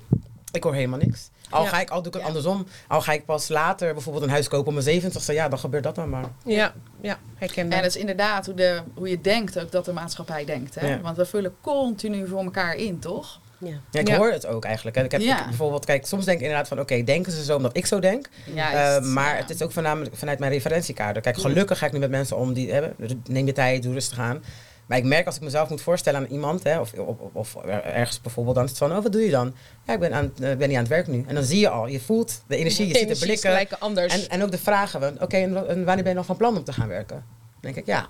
ik 0.52 0.62
hoor 0.62 0.74
helemaal 0.74 0.98
niks. 0.98 1.30
Al 1.50 1.62
Ja. 1.62 1.68
ga 1.68 1.80
ik, 1.80 1.90
al 1.90 1.98
doe 2.02 2.06
ik 2.06 2.12
het 2.12 2.22
Ja. 2.22 2.26
andersom. 2.28 2.66
Al 2.88 3.00
ga 3.00 3.12
ik 3.12 3.24
pas 3.24 3.48
later 3.48 3.92
bijvoorbeeld 3.92 4.24
een 4.24 4.30
huis 4.30 4.48
kopen 4.48 4.66
om 4.66 4.72
mijn 4.72 4.84
70 4.84 5.26
Ja, 5.26 5.48
dan 5.48 5.58
gebeurt 5.58 5.82
dat 5.84 5.94
dan 5.94 6.08
maar. 6.08 6.24
Ja. 6.44 6.74
Ja. 7.00 7.18
Herkenbaar. 7.34 7.76
En 7.76 7.82
dat 7.84 7.94
is 7.94 8.00
inderdaad 8.00 8.46
hoe, 8.46 8.54
de, 8.54 8.82
hoe 8.94 9.08
je 9.08 9.20
denkt 9.20 9.58
ook 9.60 9.70
dat 9.70 9.84
de 9.84 9.92
maatschappij 9.92 10.44
denkt. 10.44 10.74
Hè? 10.74 10.88
Ja. 10.88 11.00
Want 11.00 11.16
we 11.16 11.26
vullen 11.26 11.54
continu 11.60 12.28
voor 12.28 12.42
elkaar 12.44 12.74
in, 12.74 12.98
toch? 12.98 13.40
Ja. 13.60 13.74
Ja, 13.90 14.00
ik 14.00 14.08
Ja. 14.08 14.16
hoor 14.16 14.30
het 14.32 14.46
ook 14.46 14.64
eigenlijk. 14.64 14.96
hè. 14.96 15.04
Ik 15.04 15.10
heb 15.10 15.20
Ja. 15.20 15.40
ik 15.40 15.46
bijvoorbeeld, 15.46 15.84
kijk, 15.84 16.06
soms 16.06 16.24
denk 16.24 16.36
ik 16.38 16.42
inderdaad 16.42 16.68
van... 16.68 16.80
Oké, 16.80 17.02
denken 17.04 17.32
ze 17.32 17.44
zo 17.44 17.56
omdat 17.56 17.76
ik 17.76 17.86
zo 17.86 17.98
denk? 17.98 18.28
Juist, 18.54 19.04
Eh, 19.04 19.12
maar 19.12 19.34
ja. 19.34 19.40
het 19.40 19.50
is 19.50 19.62
ook 19.62 19.72
voornamelijk 19.72 20.16
vanuit 20.16 20.38
mijn 20.38 20.52
referentiekader. 20.52 21.22
Kijk, 21.22 21.36
gelukkig 21.38 21.78
ga 21.78 21.86
ik 21.86 21.92
nu 21.92 21.98
met 21.98 22.10
mensen 22.10 22.36
om 22.36 22.52
die 22.52 22.72
hebben. 22.72 22.94
Neem 23.28 23.46
je 23.46 23.52
tijd, 23.52 23.82
doe 23.82 23.92
rustig 23.92 24.18
aan. 24.18 24.44
Maar 24.86 24.98
ik 24.98 25.04
merk 25.04 25.26
als 25.26 25.36
ik 25.36 25.42
mezelf 25.42 25.68
moet 25.68 25.80
voorstellen 25.82 26.20
aan 26.20 26.26
iemand, 26.26 26.62
hè, 26.62 26.78
of, 26.80 26.92
of, 26.92 27.16
of 27.32 27.56
ergens 27.84 28.20
bijvoorbeeld, 28.20 28.54
dan 28.56 28.64
is 28.64 28.70
het 28.70 28.78
van, 28.78 28.96
oh, 28.96 29.02
wat 29.02 29.12
doe 29.12 29.22
je 29.24 29.30
dan? 29.30 29.54
Ja, 29.86 29.92
ik 29.92 29.98
ben, 30.00 30.12
aan, 30.14 30.24
eh, 30.24 30.56
ben 30.56 30.58
niet 30.68 30.76
aan 30.76 30.82
het 30.82 30.88
werk 30.88 31.06
nu. 31.06 31.24
En 31.28 31.34
dan 31.34 31.44
zie 31.44 31.58
je 31.60 31.68
al, 31.68 31.86
je 31.86 32.00
voelt 32.00 32.42
de 32.46 32.56
energie, 32.56 32.86
je 32.86 32.92
De 32.92 32.98
ziet 32.98 33.08
de 33.08 33.18
blikken. 33.18 33.50
gelijk 33.50 33.72
anders. 33.78 34.14
En, 34.22 34.28
en 34.28 34.42
ook 34.42 34.50
de 34.50 34.58
vragen. 34.58 35.22
Oké, 35.22 35.36
en 35.36 35.52
wa- 35.52 35.64
en 35.64 35.84
wanneer 35.84 36.02
ben 36.04 36.12
je 36.12 36.18
nog 36.18 36.26
van 36.26 36.36
plan 36.36 36.56
om 36.56 36.64
te 36.64 36.72
gaan 36.72 36.88
werken? 36.88 37.16
Dan 37.16 37.24
denk 37.60 37.76
ik, 37.76 37.86
ja, 37.86 38.06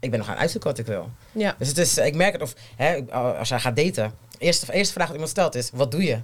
ik 0.00 0.10
ben 0.10 0.18
nog 0.18 0.26
aan 0.28 0.32
het 0.34 0.42
uitzoeken 0.42 0.70
wat 0.70 0.78
ik 0.78 0.86
wil. 0.86 1.10
ja. 1.32 1.54
Dus 1.58 1.68
het 1.68 1.78
is, 1.78 1.98
ik 1.98 2.14
merk 2.14 2.32
het, 2.32 2.42
of 2.42 2.54
hè, 2.76 3.00
als 3.12 3.48
jij 3.48 3.58
gaat 3.60 3.76
daten, 3.76 4.12
eerste, 4.40 4.72
eerste 4.72 4.92
vraag 4.92 5.04
die 5.06 5.14
iemand 5.14 5.30
stelt 5.32 5.54
is, 5.54 5.70
wat 5.72 5.90
doe 5.90 6.02
je? 6.02 6.12
En 6.12 6.22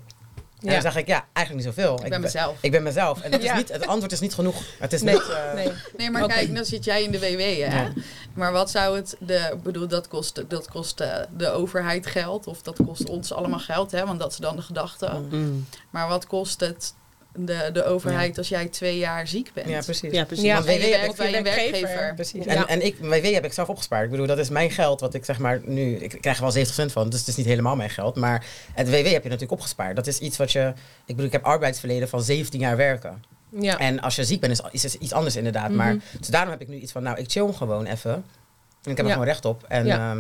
Ja. 0.61 0.73
dan 0.73 0.83
zeg 0.83 0.97
ik, 0.97 1.07
ja, 1.07 1.25
eigenlijk 1.33 1.67
niet 1.67 1.75
zoveel. 1.77 2.05
Ik 2.05 2.11
ben 2.11 2.21
mezelf. 2.21 2.57
Ik 2.61 2.71
ben 2.71 2.83
mezelf. 2.83 3.21
En 3.21 3.31
dat 3.31 3.43
is 3.43 3.53
niet, 3.53 3.69
het 3.73 3.87
antwoord 3.87 4.13
is 4.13 4.21
niet 4.21 4.35
genoeg. 4.35 4.63
Het 4.79 4.93
is 4.93 5.03
Nee, 5.03 5.15
niet... 5.15 5.29
eh, 5.29 5.53
nee. 5.55 5.73
Nee, 5.97 6.11
maar 6.11 6.27
kijk, 6.27 6.55
dan 6.55 6.65
zit 6.65 6.85
jij 6.85 7.03
in 7.03 7.11
de 7.11 7.19
WW, 7.19 7.39
hè? 7.41 7.47
Ja. 7.81 7.93
Maar 8.35 8.53
wat 8.53 8.71
zou 8.71 8.97
het, 8.97 9.17
de, 9.21 9.51
ik 9.53 9.63
bedoel, 9.63 9.89
dat 9.89 10.09
kost, 10.09 10.45
dat 10.49 10.69
kost 10.69 11.01
eh, 11.01 11.17
de 11.37 11.49
overheid 11.51 12.07
geld, 12.07 12.47
of 12.47 12.63
dat 12.63 12.77
kost 12.87 13.09
ons 13.09 13.33
allemaal 13.33 13.59
geld, 13.59 13.91
hè? 13.91 14.07
Want 14.07 14.21
dat 14.21 14.31
is 14.31 14.37
dan 14.37 14.57
de 14.57 14.63
gedachte. 14.63 15.11
Mm. 15.31 15.67
Maar 15.91 16.09
wat 16.09 16.27
kost 16.27 16.61
het 16.61 16.95
de, 17.39 17.71
de 17.73 17.85
overheid 17.85 18.39
als 18.39 18.49
jij 18.49 18.67
twee 18.67 18.99
jaar 18.99 19.27
ziek 19.29 19.51
bent? 19.55 19.69
Ja, 19.69 19.81
precies. 19.81 20.13
Ja, 20.13 20.25
precies. 20.25 20.45
Ja. 20.45 20.63
WW 20.63 20.69
heb 20.69 21.11
ik, 21.11 21.17
bij 21.17 21.37
een 21.37 21.43
werkgever. 21.43 21.81
werkgever. 21.81 22.15
precies. 22.15 22.45
Ja. 22.45 22.55
En, 22.55 22.67
en 22.67 22.85
ik, 22.85 22.97
WW 23.01 23.25
heb 23.25 23.45
ik 23.45 23.53
zelf 23.53 23.69
opgespaard. 23.69 24.05
Ik 24.05 24.11
bedoel, 24.11 24.27
dat 24.27 24.39
is 24.39 24.49
mijn 24.49 24.71
geld 24.71 25.01
wat 25.01 25.15
ik 25.15 25.25
zeg 25.25 25.39
maar 25.39 25.61
nu... 25.65 25.95
Ik 25.97 26.17
krijg 26.21 26.37
er 26.41 26.53
wel 26.53 26.65
70% 26.89 26.93
van, 26.93 27.09
dus 27.11 27.19
het 27.19 27.29
is 27.29 27.37
niet 27.37 27.47
helemaal 27.47 27.77
mijn 27.77 27.91
geld. 27.91 28.17
Maar 28.17 28.45
het 28.73 28.89
WW 28.89 28.95
heb 28.95 29.05
je 29.05 29.29
natuurlijk 29.29 29.53
opgespaard. 29.53 29.97
Dat 29.97 30.07
is 30.07 30.19
iets 30.19 30.37
wat 30.37 30.53
je... 30.53 30.69
Ik 30.99 31.07
bedoel, 31.07 31.25
ik 31.27 31.33
heb 31.33 31.45
arbeidsverleden 31.45 32.09
van 32.09 32.23
17 32.23 32.61
jaar 32.61 32.77
werken. 32.77 33.25
Ja. 33.61 33.79
En 33.79 34.01
als 34.01 34.17
je 34.17 34.25
ziek 34.25 34.41
bent, 34.41 34.53
is, 34.53 34.61
is 34.71 34.83
het 34.83 34.95
iets 35.03 35.13
anders 35.13 35.37
inderdaad. 35.37 35.69
Mhm. 35.69 35.77
Maar 35.77 35.97
dus 36.19 36.29
daarom 36.29 36.51
heb 36.51 36.61
ik 36.61 36.69
nu 36.69 36.77
iets 36.77 36.93
van, 36.93 37.03
nou, 37.03 37.19
ik 37.19 37.31
chill 37.31 37.53
gewoon 37.53 37.87
even. 37.87 38.13
En 38.13 38.91
ik 38.91 38.97
heb 38.97 38.99
er 38.99 39.05
Ja. 39.07 39.13
gewoon 39.13 39.27
recht 39.27 39.45
op. 39.45 39.65
En 39.69 39.87
Ja. 39.87 40.15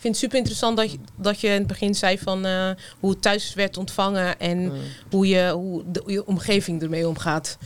Ik 0.00 0.06
vind 0.06 0.18
het 0.20 0.24
super 0.24 0.38
interessant 0.38 0.76
dat 0.76 0.92
je, 0.92 0.98
dat 1.16 1.40
je 1.40 1.46
in 1.46 1.52
het 1.58 1.66
begin 1.66 1.94
zei 1.94 2.18
van 2.18 2.46
eh, 2.46 2.70
hoe 3.00 3.10
het 3.10 3.22
thuis 3.22 3.54
werd 3.54 3.76
ontvangen 3.76 4.38
en 4.38 4.58
mm. 4.58 4.72
hoe, 5.10 5.28
je, 5.28 5.50
hoe 5.50 5.82
de, 5.86 6.02
je 6.06 6.26
omgeving 6.26 6.82
ermee 6.82 7.08
omgaat. 7.08 7.58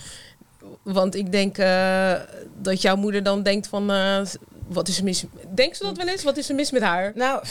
Want 0.82 1.14
ik 1.14 1.32
denk 1.32 1.58
eh, 1.58 2.14
dat 2.60 2.82
jouw 2.82 2.96
moeder 2.96 3.22
dan 3.22 3.42
denkt 3.42 3.66
van, 3.66 3.90
eh, 3.90 4.20
wat 4.66 4.88
is 4.88 4.98
er 4.98 5.04
mis? 5.04 5.24
Denkt 5.54 5.76
ze 5.76 5.82
dat 5.82 5.96
wel 5.96 6.08
eens? 6.08 6.22
Wat 6.22 6.36
is 6.36 6.48
er 6.48 6.54
mis 6.54 6.70
met 6.70 6.82
haar? 6.82 7.12
Nou, 7.14 7.42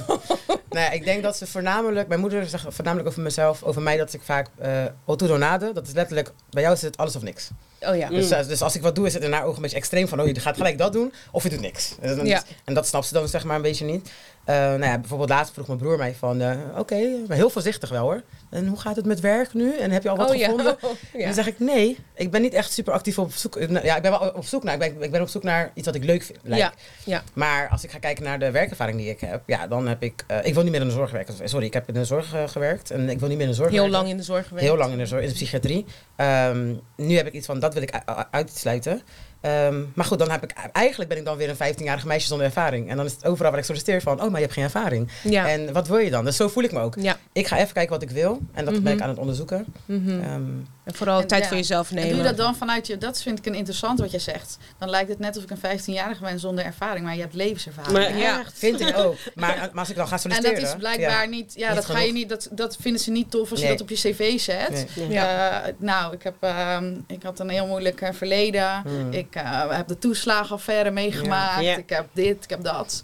nee, 0.70 0.90
ik 0.92 1.04
denk 1.04 1.22
dat 1.22 1.36
ze 1.36 1.46
voornamelijk... 1.46 2.08
Mijn 2.08 2.20
moeder 2.20 2.46
zegt 2.46 2.64
voornamelijk 2.68 3.08
over 3.08 3.22
mezelf, 3.22 3.62
over 3.62 3.82
mij, 3.82 3.96
dat 3.96 4.12
ik 4.12 4.22
vaak... 4.22 4.48
eh 4.58 4.84
autodonade, 5.06 5.72
dat 5.72 5.86
is 5.86 5.92
letterlijk... 5.92 6.32
Bij 6.50 6.62
jou 6.62 6.74
is 6.74 6.82
het 6.82 6.96
alles 6.96 7.16
of 7.16 7.22
niks. 7.22 7.48
Oh 7.80 7.96
ja. 7.96 8.08
Dus, 8.08 8.30
eh, 8.30 8.46
dus 8.46 8.62
als 8.62 8.74
ik 8.76 8.82
wat 8.82 8.94
doe, 8.94 9.06
is 9.06 9.14
het 9.14 9.22
in 9.22 9.32
haar 9.32 9.42
ogen 9.42 9.56
een 9.56 9.62
beetje 9.62 9.76
extreem 9.76 10.08
van... 10.08 10.20
Oh, 10.20 10.26
je 10.26 10.40
gaat 10.40 10.56
gelijk 10.56 10.78
dat 10.78 10.92
doen, 10.92 11.12
of 11.30 11.42
je 11.42 11.48
doet 11.48 11.60
niks. 11.60 11.94
En, 12.00 12.26
Ja. 12.26 12.42
en 12.64 12.74
dat 12.74 12.86
snapt 12.86 13.06
ze 13.06 13.14
dan 13.14 13.28
zeg 13.28 13.44
maar 13.44 13.56
een 13.56 13.62
beetje 13.62 13.84
niet. 13.84 14.10
Eh, 14.44 14.54
nou 14.56 14.84
ja, 14.84 14.98
bijvoorbeeld 14.98 15.28
laatst 15.30 15.52
vroeg 15.52 15.66
mijn 15.66 15.78
broer 15.78 15.96
mij 15.98 16.14
van... 16.14 16.40
eh, 16.40 16.56
Oké, 16.78 17.00
maar 17.28 17.36
heel 17.36 17.50
voorzichtig 17.50 17.88
wel 17.90 18.02
hoor. 18.02 18.22
En 18.50 18.66
hoe 18.66 18.78
gaat 18.80 18.96
het 18.96 19.04
met 19.06 19.20
werk 19.20 19.54
nu? 19.54 19.76
En 19.78 19.90
heb 19.90 20.02
je 20.02 20.08
al 20.08 20.16
wat 20.16 20.30
oh 20.30 20.36
ja. 20.36 20.44
gevonden? 20.44 20.76
Oh, 20.82 20.90
En 21.12 21.18
ja. 21.18 21.24
dan 21.24 21.34
zeg 21.34 21.46
ik, 21.46 21.58
nee, 21.58 21.98
ik 22.14 22.30
ben 22.30 22.42
niet 22.42 22.54
echt 22.54 22.72
super 22.72 22.92
actief 22.92 23.18
op 23.18 23.32
zoek. 23.32 23.68
Nou, 23.68 23.84
Ja, 23.84 23.96
ik 23.96 24.02
ben 24.02 24.10
wel 24.10 24.20
op 24.34 24.44
zoek 24.44 24.62
naar, 24.62 24.72
ik 24.74 24.78
ben, 24.78 25.02
ik 25.02 25.10
ben 25.10 25.20
op 25.20 25.28
zoek 25.28 25.42
naar 25.42 25.70
iets 25.74 25.86
wat 25.86 25.94
ik 25.94 26.04
leuk 26.04 26.22
vind. 26.22 26.38
lijkt. 26.42 26.64
Ja, 26.64 26.72
ja. 27.04 27.22
Maar 27.32 27.68
als 27.68 27.84
ik 27.84 27.90
ga 27.90 27.98
kijken 27.98 28.24
naar 28.24 28.38
de 28.38 28.50
werkervaring 28.50 28.98
die 28.98 29.08
ik 29.08 29.20
heb, 29.20 29.42
ja, 29.46 29.66
dan 29.66 29.86
heb 29.88 30.02
ik, 30.02 30.24
eh, 30.26 30.38
ik 30.42 30.54
wil 30.54 30.62
niet 30.62 30.72
meer 30.72 30.80
in 30.80 30.86
de 30.86 30.92
zorg 30.92 31.10
werken. 31.10 31.48
Sorry, 31.48 31.66
ik 31.66 31.72
heb 31.72 31.88
in 31.88 31.94
de 31.94 32.04
zorg 32.04 32.34
eh, 32.34 32.48
gewerkt 32.48 32.90
en 32.90 33.08
ik 33.08 33.18
wil 33.18 33.28
niet 33.28 33.36
meer 33.36 33.46
in 33.46 33.52
de 33.52 33.56
zorg 33.58 33.70
Heel 33.70 33.78
werken. 33.80 33.98
lang 33.98 34.10
in 34.10 34.16
de 34.16 34.22
zorg 34.22 34.46
gewerkt. 34.46 34.66
Heel 34.68 34.76
lang 34.76 34.92
in 34.92 34.98
de 34.98 35.06
zorg, 35.06 35.22
in 35.22 35.28
de 35.28 35.34
psychiatrie. 35.34 35.84
Ehm, 36.16 36.74
nu 36.96 37.16
heb 37.16 37.26
ik 37.26 37.32
iets 37.32 37.46
van, 37.46 37.60
dat 37.60 37.74
wil 37.74 37.82
ik 37.82 38.00
uitsluiten. 38.30 39.02
Ehm, 39.42 39.80
maar 39.94 40.04
goed, 40.04 40.18
dan 40.18 40.30
heb 40.30 40.42
ik, 40.42 40.52
eigenlijk 40.72 41.08
ben 41.10 41.18
ik 41.18 41.24
dan 41.24 41.36
weer 41.36 41.48
een 41.48 41.74
15-jarige 41.74 42.06
meisje 42.06 42.26
zonder 42.26 42.46
ervaring. 42.46 42.90
En 42.90 42.96
dan 42.96 43.06
is 43.06 43.12
het 43.12 43.24
overal 43.24 43.50
waar 43.50 43.60
ik 43.60 43.66
solliciteer 43.66 44.00
van, 44.02 44.14
oh, 44.22 44.22
maar 44.30 44.34
je 44.34 44.40
hebt 44.46 44.52
geen 44.52 44.64
ervaring. 44.64 45.08
Ja. 45.22 45.48
En 45.48 45.72
wat 45.72 45.88
wil 45.88 45.98
je 45.98 46.10
dan? 46.10 46.24
Dus 46.24 46.36
zo 46.36 46.48
voel 46.48 46.62
ik 46.62 46.72
me 46.72 46.80
ook. 46.80 46.94
ja. 46.98 47.16
Ik 47.32 47.46
ga 47.46 47.58
even 47.58 47.72
kijken 47.72 47.92
wat 47.92 48.02
ik 48.02 48.10
wil 48.10 48.38
en 48.52 48.64
dat 48.64 48.74
ben 48.82 48.86
ik 48.92 48.94
Mhm. 48.94 49.02
aan 49.02 49.08
het 49.08 49.18
onderzoeken. 49.18 49.64
Mhm. 49.86 50.20
Ehm, 50.20 50.42
En 50.84 50.94
vooral 50.94 51.20
En 51.20 51.26
tijd 51.26 51.42
ja. 51.42 51.48
voor 51.48 51.56
jezelf 51.56 51.88
En 51.88 51.94
nemen. 51.94 52.10
doe 52.10 52.18
je 52.18 52.24
dat 52.24 52.36
dan 52.36 52.56
vanuit 52.56 52.86
je, 52.86 52.98
dat 52.98 53.22
vind 53.22 53.38
ik 53.38 53.46
een 53.46 53.54
interessant 53.54 53.98
wat 53.98 54.10
jij 54.10 54.20
zegt. 54.20 54.58
Dan 54.78 54.90
lijkt 54.90 55.08
het 55.08 55.18
net 55.18 55.34
alsof 55.34 55.50
ik 55.50 55.62
een 55.62 55.78
15-jarige 55.80 56.22
ben 56.22 56.38
zonder 56.38 56.64
ervaring, 56.64 57.04
maar 57.04 57.14
je 57.14 57.20
hebt 57.20 57.34
levenservaring. 57.34 57.92
Maar 57.92 58.18
Ja. 58.18 58.40
echt. 58.40 58.58
vind 58.58 58.80
ik 58.80 58.96
ook. 58.96 59.16
Maar, 59.34 59.56
maar 59.56 59.78
als 59.78 59.90
ik 59.90 59.96
dan 59.96 60.06
ga 60.06 60.12
En 60.12 60.20
solliciteren... 60.20 60.60
dat 60.60 60.68
is 60.68 60.76
blijkbaar 60.78 61.22
ja. 61.22 61.28
niet, 61.30 61.54
ja, 61.56 61.66
Niet 61.66 61.76
dat 61.76 61.84
ga 61.84 62.00
je 62.00 62.12
niet, 62.12 62.28
dat, 62.28 62.48
dat 62.50 62.76
vinden 62.80 63.00
ze 63.00 63.10
niet 63.10 63.30
tof 63.30 63.50
als 63.50 63.60
je 63.60 63.68
dat 63.68 63.80
op 63.80 63.88
je 63.88 63.94
cv 63.94 64.40
zet. 64.40 64.86
Nee. 64.96 65.08
Ja. 65.08 65.62
Eh, 65.62 65.72
nou, 65.78 66.14
ik, 66.14 66.22
heb, 66.22 66.34
ehm, 66.40 66.94
ik 67.06 67.22
had 67.22 67.40
een 67.40 67.48
heel 67.48 67.66
moeilijk 67.66 68.00
eh, 68.00 68.12
verleden. 68.12 68.82
Hmm. 68.82 69.12
Ik 69.12 69.34
eh, 69.34 69.70
heb 69.76 69.88
de 69.88 69.98
toeslagenaffaire 69.98 70.90
meegemaakt. 70.90 71.64
Ja. 71.64 71.76
Ik 71.76 71.90
heb 71.90 72.06
dit, 72.12 72.44
ik 72.44 72.50
heb 72.50 72.62
dat. 72.62 73.02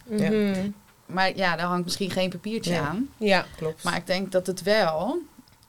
Maar 1.07 1.37
ja, 1.37 1.57
daar 1.57 1.67
hangt 1.67 1.85
misschien 1.85 2.11
geen 2.11 2.31
papiertje 2.31 2.79
aan. 2.79 3.09
Ja. 3.17 3.47
Klopt. 3.57 3.83
Maar 3.83 3.97
ik 3.97 4.07
denk 4.07 4.33
dat 4.33 4.47
het 4.47 4.63
wel 4.63 5.19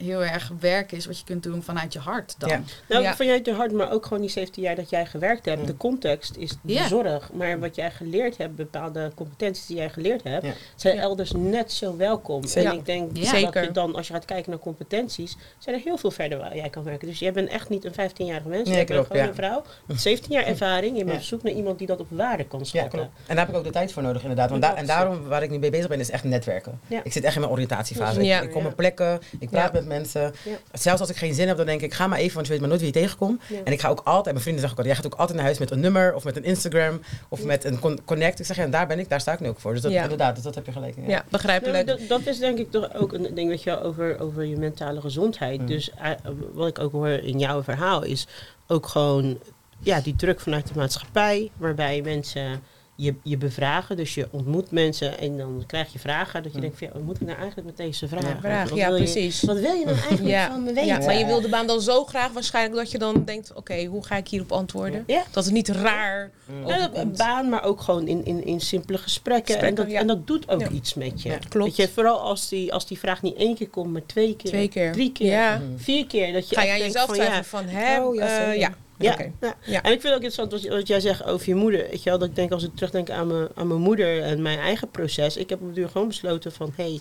heel 0.03 0.23
erg 0.23 0.51
werk 0.59 0.91
is 0.91 1.05
wat 1.05 1.17
je 1.17 1.23
kunt 1.25 1.43
doen 1.43 1.63
vanuit 1.63 1.93
je 1.93 1.99
hart 1.99 2.35
dan. 2.37 2.49
Ja. 2.49 2.61
Nou, 2.89 3.03
Ja. 3.03 3.15
vanuit 3.15 3.45
je 3.45 3.53
hart, 3.53 3.71
maar 3.71 3.91
ook 3.91 4.03
gewoon 4.03 4.21
die 4.21 4.29
17 4.29 4.63
jaar 4.63 4.75
dat 4.75 4.89
jij 4.89 5.05
gewerkt 5.05 5.45
hebt. 5.45 5.59
Mm. 5.59 5.65
De 5.65 5.77
context 5.77 6.35
is 6.35 6.51
de 6.61 6.85
zorg. 6.87 7.31
Maar 7.33 7.59
wat 7.59 7.75
jij 7.75 7.91
geleerd 7.91 8.37
hebt, 8.37 8.55
bepaalde 8.55 9.11
competenties 9.15 9.65
die 9.65 9.75
jij 9.77 9.89
geleerd 9.89 10.23
hebt, 10.23 10.45
Ja. 10.45 10.53
zijn 10.75 10.95
Ja. 10.95 11.01
elders 11.01 11.31
net 11.31 11.71
zo 11.71 11.97
welkom. 11.97 12.45
Zeker. 12.47 12.71
En 12.71 12.77
ik 12.77 12.85
denk 12.85 13.09
Ja. 13.17 13.21
dat 13.21 13.29
Zeker. 13.39 13.63
je 13.63 13.71
dan, 13.71 13.95
als 13.95 14.07
je 14.07 14.13
gaat 14.13 14.25
kijken 14.25 14.49
naar 14.51 14.59
competenties, 14.59 15.37
zijn 15.57 15.75
er 15.75 15.81
heel 15.81 15.97
veel 15.97 16.11
verder 16.11 16.37
waar 16.37 16.55
jij 16.55 16.69
kan 16.69 16.83
werken. 16.83 17.07
Dus 17.07 17.19
jij 17.19 17.31
bent 17.33 17.49
echt 17.49 17.69
niet 17.69 17.85
een 17.85 17.93
15-jarige 17.93 18.47
mens. 18.47 18.67
Nee, 18.67 18.75
jij 18.77 18.85
bent 18.85 18.89
klopt, 18.89 19.07
gewoon 19.07 19.21
ja. 19.23 19.29
een 19.29 19.35
vrouw 19.35 19.63
met 19.85 20.01
17 20.01 20.31
jaar 20.31 20.45
ervaring. 20.53 20.97
Je 20.97 21.03
bent 21.03 21.15
Ja. 21.15 21.19
op 21.21 21.25
zoek 21.27 21.43
naar 21.43 21.53
iemand 21.53 21.77
die 21.77 21.87
dat 21.87 21.99
op 21.99 22.07
waarde 22.09 22.43
kan 22.45 22.59
Ja, 22.59 22.65
schatten. 22.65 22.99
klopt. 22.99 23.11
En 23.27 23.35
daar 23.35 23.45
heb 23.45 23.49
ik 23.49 23.55
ook 23.55 23.63
de 23.65 23.71
tijd 23.71 23.91
voor 23.91 24.03
nodig, 24.03 24.21
inderdaad. 24.21 24.49
Want 24.49 24.61
da- 24.61 24.75
en 24.75 24.85
daarom, 24.85 25.23
waar 25.27 25.43
ik 25.43 25.49
nu 25.49 25.59
mee 25.59 25.69
bezig 25.69 25.87
ben, 25.87 25.99
is 25.99 26.09
echt 26.11 26.23
netwerken. 26.23 26.79
Ja. 26.87 27.01
Ik 27.03 27.11
zit 27.11 27.23
echt 27.23 27.35
in 27.35 27.41
mijn 27.41 27.53
oriëntatiefase. 27.53 28.23
Ja. 28.23 28.37
Ik, 28.37 28.43
ik 28.43 28.51
kom 28.51 28.61
Ja. 28.63 28.67
op 28.67 28.75
plekken, 28.75 29.19
ik 29.39 29.49
praat 29.49 29.73
Ja. 29.73 29.79
met 29.79 29.87
mensen. 29.89 30.21
Ja. 30.21 30.57
Zelfs 30.73 30.99
als 31.01 31.09
ik 31.09 31.15
geen 31.15 31.33
zin 31.33 31.47
heb, 31.47 31.57
dan 31.57 31.65
denk 31.65 31.81
ik, 31.81 31.93
ga 31.93 32.07
maar 32.07 32.19
even, 32.19 32.33
want 32.33 32.45
je 32.45 32.51
weet 32.51 32.61
maar 32.61 32.69
nooit 32.69 32.81
wie 32.81 32.93
je 32.93 32.99
tegenkomt. 32.99 33.41
Ja. 33.47 33.57
En 33.63 33.71
ik 33.71 33.79
ga 33.81 33.89
ook 33.89 34.01
altijd, 34.03 34.25
mijn 34.25 34.39
vrienden 34.41 34.61
zeggen 34.61 34.79
ook 34.79 34.85
altijd, 34.85 34.85
jij 34.85 34.95
gaat 34.95 35.05
ook 35.05 35.19
altijd 35.19 35.37
naar 35.37 35.45
huis 35.45 35.59
met 35.59 35.71
een 35.71 35.79
nummer, 35.79 36.13
of 36.15 36.23
met 36.23 36.35
een 36.37 36.43
Instagram, 36.43 37.01
of 37.29 37.43
met 37.43 37.63
een 37.63 37.79
con- 37.79 37.99
connect. 38.05 38.39
Ik 38.39 38.45
zeg, 38.45 38.55
ja, 38.55 38.63
en 38.63 38.71
daar 38.71 38.87
ben 38.87 38.99
ik, 38.99 39.09
daar 39.09 39.21
sta 39.21 39.33
ik 39.33 39.39
nu 39.39 39.47
ook 39.47 39.59
voor. 39.59 39.73
Dus 39.73 39.81
dat, 39.81 39.91
Ja. 39.91 40.01
inderdaad, 40.03 40.35
dus 40.35 40.43
dat 40.43 40.55
heb 40.55 40.65
je 40.65 40.71
gelijk. 40.71 40.95
Ja, 40.95 41.01
Ja. 41.01 41.07
Nou, 41.07 41.23
begrijpelijk. 41.29 41.87
dat, 41.87 41.99
dat 42.07 42.25
is 42.25 42.39
denk 42.39 42.57
ik 42.57 42.71
toch 42.71 42.95
ook 42.95 43.13
een 43.13 43.27
ding 43.35 43.49
weet 43.49 43.63
je, 43.63 43.69
wel, 43.69 43.81
over, 43.81 44.19
over 44.19 44.43
je 44.45 44.57
mentale 44.57 45.01
gezondheid. 45.01 45.59
Mm. 45.59 45.65
Dus 45.67 45.91
eh, 45.91 46.11
wat 46.53 46.67
ik 46.67 46.79
ook 46.79 46.91
hoor 46.91 47.07
in 47.09 47.39
jouw 47.39 47.63
verhaal 47.63 48.03
is 48.03 48.27
ook 48.67 48.87
gewoon 48.87 49.39
ja, 49.79 50.01
die 50.01 50.15
druk 50.15 50.39
vanuit 50.39 50.67
de 50.67 50.73
maatschappij, 50.75 51.51
waarbij 51.57 52.01
mensen 52.01 52.61
je, 53.01 53.13
je 53.23 53.37
bevragen. 53.37 53.97
Dus 53.97 54.13
je 54.13 54.27
ontmoet 54.31 54.71
mensen 54.71 55.19
en 55.19 55.37
dan 55.37 55.63
krijg 55.67 55.93
je 55.93 55.99
vragen 55.99 56.43
dat 56.43 56.51
je 56.51 56.57
Mm. 56.57 56.63
denkt 56.63 56.77
van 56.77 56.87
ja, 56.87 56.93
wat 56.93 57.03
moet 57.03 57.15
ik 57.15 57.27
nou 57.27 57.37
eigenlijk 57.37 57.67
met 57.67 57.77
deze 57.77 58.07
vraag? 58.07 58.23
Ja. 58.23 58.37
Vraag, 58.39 58.69
Wat 58.69 58.77
ja, 58.77 58.87
wil 58.87 58.95
je- 58.95 59.03
precies. 59.03 59.41
wat 59.41 59.59
wil 59.59 59.73
je 59.73 59.85
nou 59.85 59.97
eigenlijk 60.07 60.27
Ja. 60.27 60.47
van 60.51 60.63
me 60.63 60.73
weten? 60.73 60.85
Ja, 60.85 60.97
maar 60.99 61.17
je 61.17 61.25
wil 61.25 61.41
de 61.41 61.49
baan 61.49 61.67
dan 61.67 61.81
zo 61.81 62.05
graag 62.05 62.31
waarschijnlijk 62.31 62.75
dat 62.77 62.91
je 62.91 62.97
dan 62.97 63.23
denkt, 63.25 63.53
oké, 63.53 63.85
hoe 63.85 64.05
ga 64.05 64.15
ik 64.17 64.27
hierop 64.27 64.51
antwoorden? 64.51 65.03
Ja. 65.07 65.23
Dat 65.31 65.43
het 65.45 65.53
niet 65.53 65.67
raar 65.69 66.31
Mm. 66.45 66.67
Ja, 66.67 66.77
dat- 66.77 66.97
een 66.97 67.13
baan, 67.17 67.49
maar 67.49 67.63
ook 67.63 67.81
gewoon 67.81 68.07
in, 68.07 68.25
in, 68.25 68.45
in 68.45 68.59
simpele 68.61 68.97
gesprekken. 68.97 69.61
en, 69.61 69.75
dat, 69.75 69.89
ja. 69.91 69.99
en 69.99 70.07
dat 70.07 70.27
doet 70.27 70.49
ook 70.49 70.59
Ja. 70.61 70.69
iets 70.69 70.93
met 70.93 71.21
je. 71.21 71.29
Ja, 71.29 71.37
klopt. 71.49 71.65
Weet 71.65 71.75
je, 71.87 71.93
vooral 71.93 72.19
als 72.19 72.49
die, 72.49 72.73
als 72.73 72.87
die 72.87 72.99
vraag 72.99 73.21
niet 73.21 73.35
één 73.35 73.55
keer 73.55 73.69
komt, 73.69 73.91
maar 73.93 74.05
twee 74.05 74.35
keer, 74.35 74.49
Twee 74.51 74.67
keer. 74.67 74.91
drie 74.91 75.11
keer, 75.11 75.31
Ja. 75.31 75.57
Mm. 75.57 75.79
vier 75.79 76.07
keer. 76.07 76.33
Dat 76.33 76.49
je 76.49 76.55
Ga 76.55 76.61
je 76.63 76.71
aan 76.71 76.77
denkt 76.77 76.93
jezelf 76.93 77.07
van, 77.07 77.15
twijfelen 77.25 77.65
ja, 77.71 77.73
van, 77.83 77.93
hè? 77.95 78.03
Oh, 78.03 78.15
ja, 78.15 78.51
eh, 78.51 78.57
ja. 78.59 78.73
Ja, 78.99 79.17
ja. 79.41 79.55
Ja. 79.65 79.83
en 79.83 79.91
ik 79.91 80.01
vind 80.01 80.03
het 80.03 80.13
ook 80.13 80.21
interessant 80.21 80.51
wat, 80.51 80.63
wat 80.63 80.87
jij 80.87 80.99
zegt 80.99 81.23
over 81.23 81.49
je 81.49 81.55
moeder. 81.55 81.87
Weet 81.89 82.03
je 82.03 82.09
wel, 82.09 82.19
dat 82.19 82.29
ik 82.29 82.35
denk 82.35 82.51
als 82.51 82.63
ik 82.63 82.75
terugdenk 82.75 83.09
aan 83.09 83.27
mijn, 83.27 83.47
aan 83.55 83.67
mijn 83.67 83.79
moeder 83.79 84.21
en 84.21 84.41
mijn 84.41 84.59
eigen 84.59 84.89
proces. 84.89 85.37
Ik 85.37 85.49
heb 85.49 85.61
op 85.61 85.67
de 85.67 85.73
duur 85.73 85.89
gewoon 85.89 86.07
besloten 86.07 86.51
van, 86.51 86.73
hé, 86.75 86.83
hey, 86.83 86.99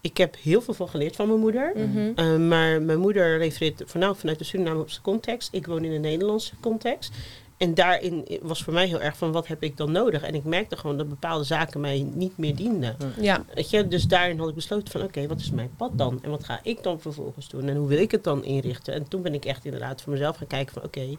ik 0.00 0.16
heb 0.16 0.36
heel 0.42 0.60
veel 0.62 0.74
van 0.74 0.88
geleerd 0.88 1.16
van 1.16 1.28
mijn 1.28 1.40
moeder. 1.40 1.72
Mhm. 1.74 2.12
Uh, 2.16 2.48
maar 2.48 2.82
mijn 2.82 2.98
moeder 2.98 3.38
refereert 3.38 3.82
voornamelijk 3.86 4.20
vanuit 4.20 4.38
de 4.38 4.44
Surinaamse 4.44 5.00
context. 5.00 5.48
Ik 5.52 5.66
woon 5.66 5.84
in 5.84 5.92
een 5.92 6.00
Nederlandse 6.00 6.52
context. 6.60 7.12
En 7.60 7.74
daarin 7.74 8.26
was 8.42 8.62
voor 8.62 8.72
mij 8.72 8.86
heel 8.86 9.00
erg 9.00 9.16
van 9.16 9.32
wat 9.32 9.46
heb 9.46 9.62
ik 9.62 9.76
dan 9.76 9.92
nodig? 9.92 10.22
En 10.22 10.34
ik 10.34 10.44
merkte 10.44 10.76
gewoon 10.76 10.96
dat 10.96 11.08
bepaalde 11.08 11.44
zaken 11.44 11.80
mij 11.80 12.10
niet 12.14 12.38
meer 12.38 12.56
dienden. 12.56 12.96
Ja, 13.20 13.44
Weet 13.54 13.70
je? 13.70 13.88
Dus 13.88 14.04
daarin 14.04 14.38
had 14.38 14.48
ik 14.48 14.54
besloten 14.54 14.90
van 14.90 15.02
oké, 15.02 15.26
wat 15.26 15.40
is 15.40 15.50
mijn 15.50 15.70
pad 15.76 15.98
dan? 15.98 16.18
En 16.22 16.30
wat 16.30 16.44
ga 16.44 16.60
ik 16.62 16.82
dan 16.82 17.00
vervolgens 17.00 17.48
doen? 17.48 17.68
En 17.68 17.76
hoe 17.76 17.88
wil 17.88 17.98
ik 17.98 18.10
het 18.10 18.24
dan 18.24 18.44
inrichten? 18.44 18.94
En 18.94 19.08
toen 19.08 19.22
ben 19.22 19.34
ik 19.34 19.44
echt 19.44 19.64
inderdaad 19.64 20.02
voor 20.02 20.12
mezelf 20.12 20.36
gaan 20.36 20.46
kijken 20.46 20.72
van 20.74 20.82
oké, 20.82 21.16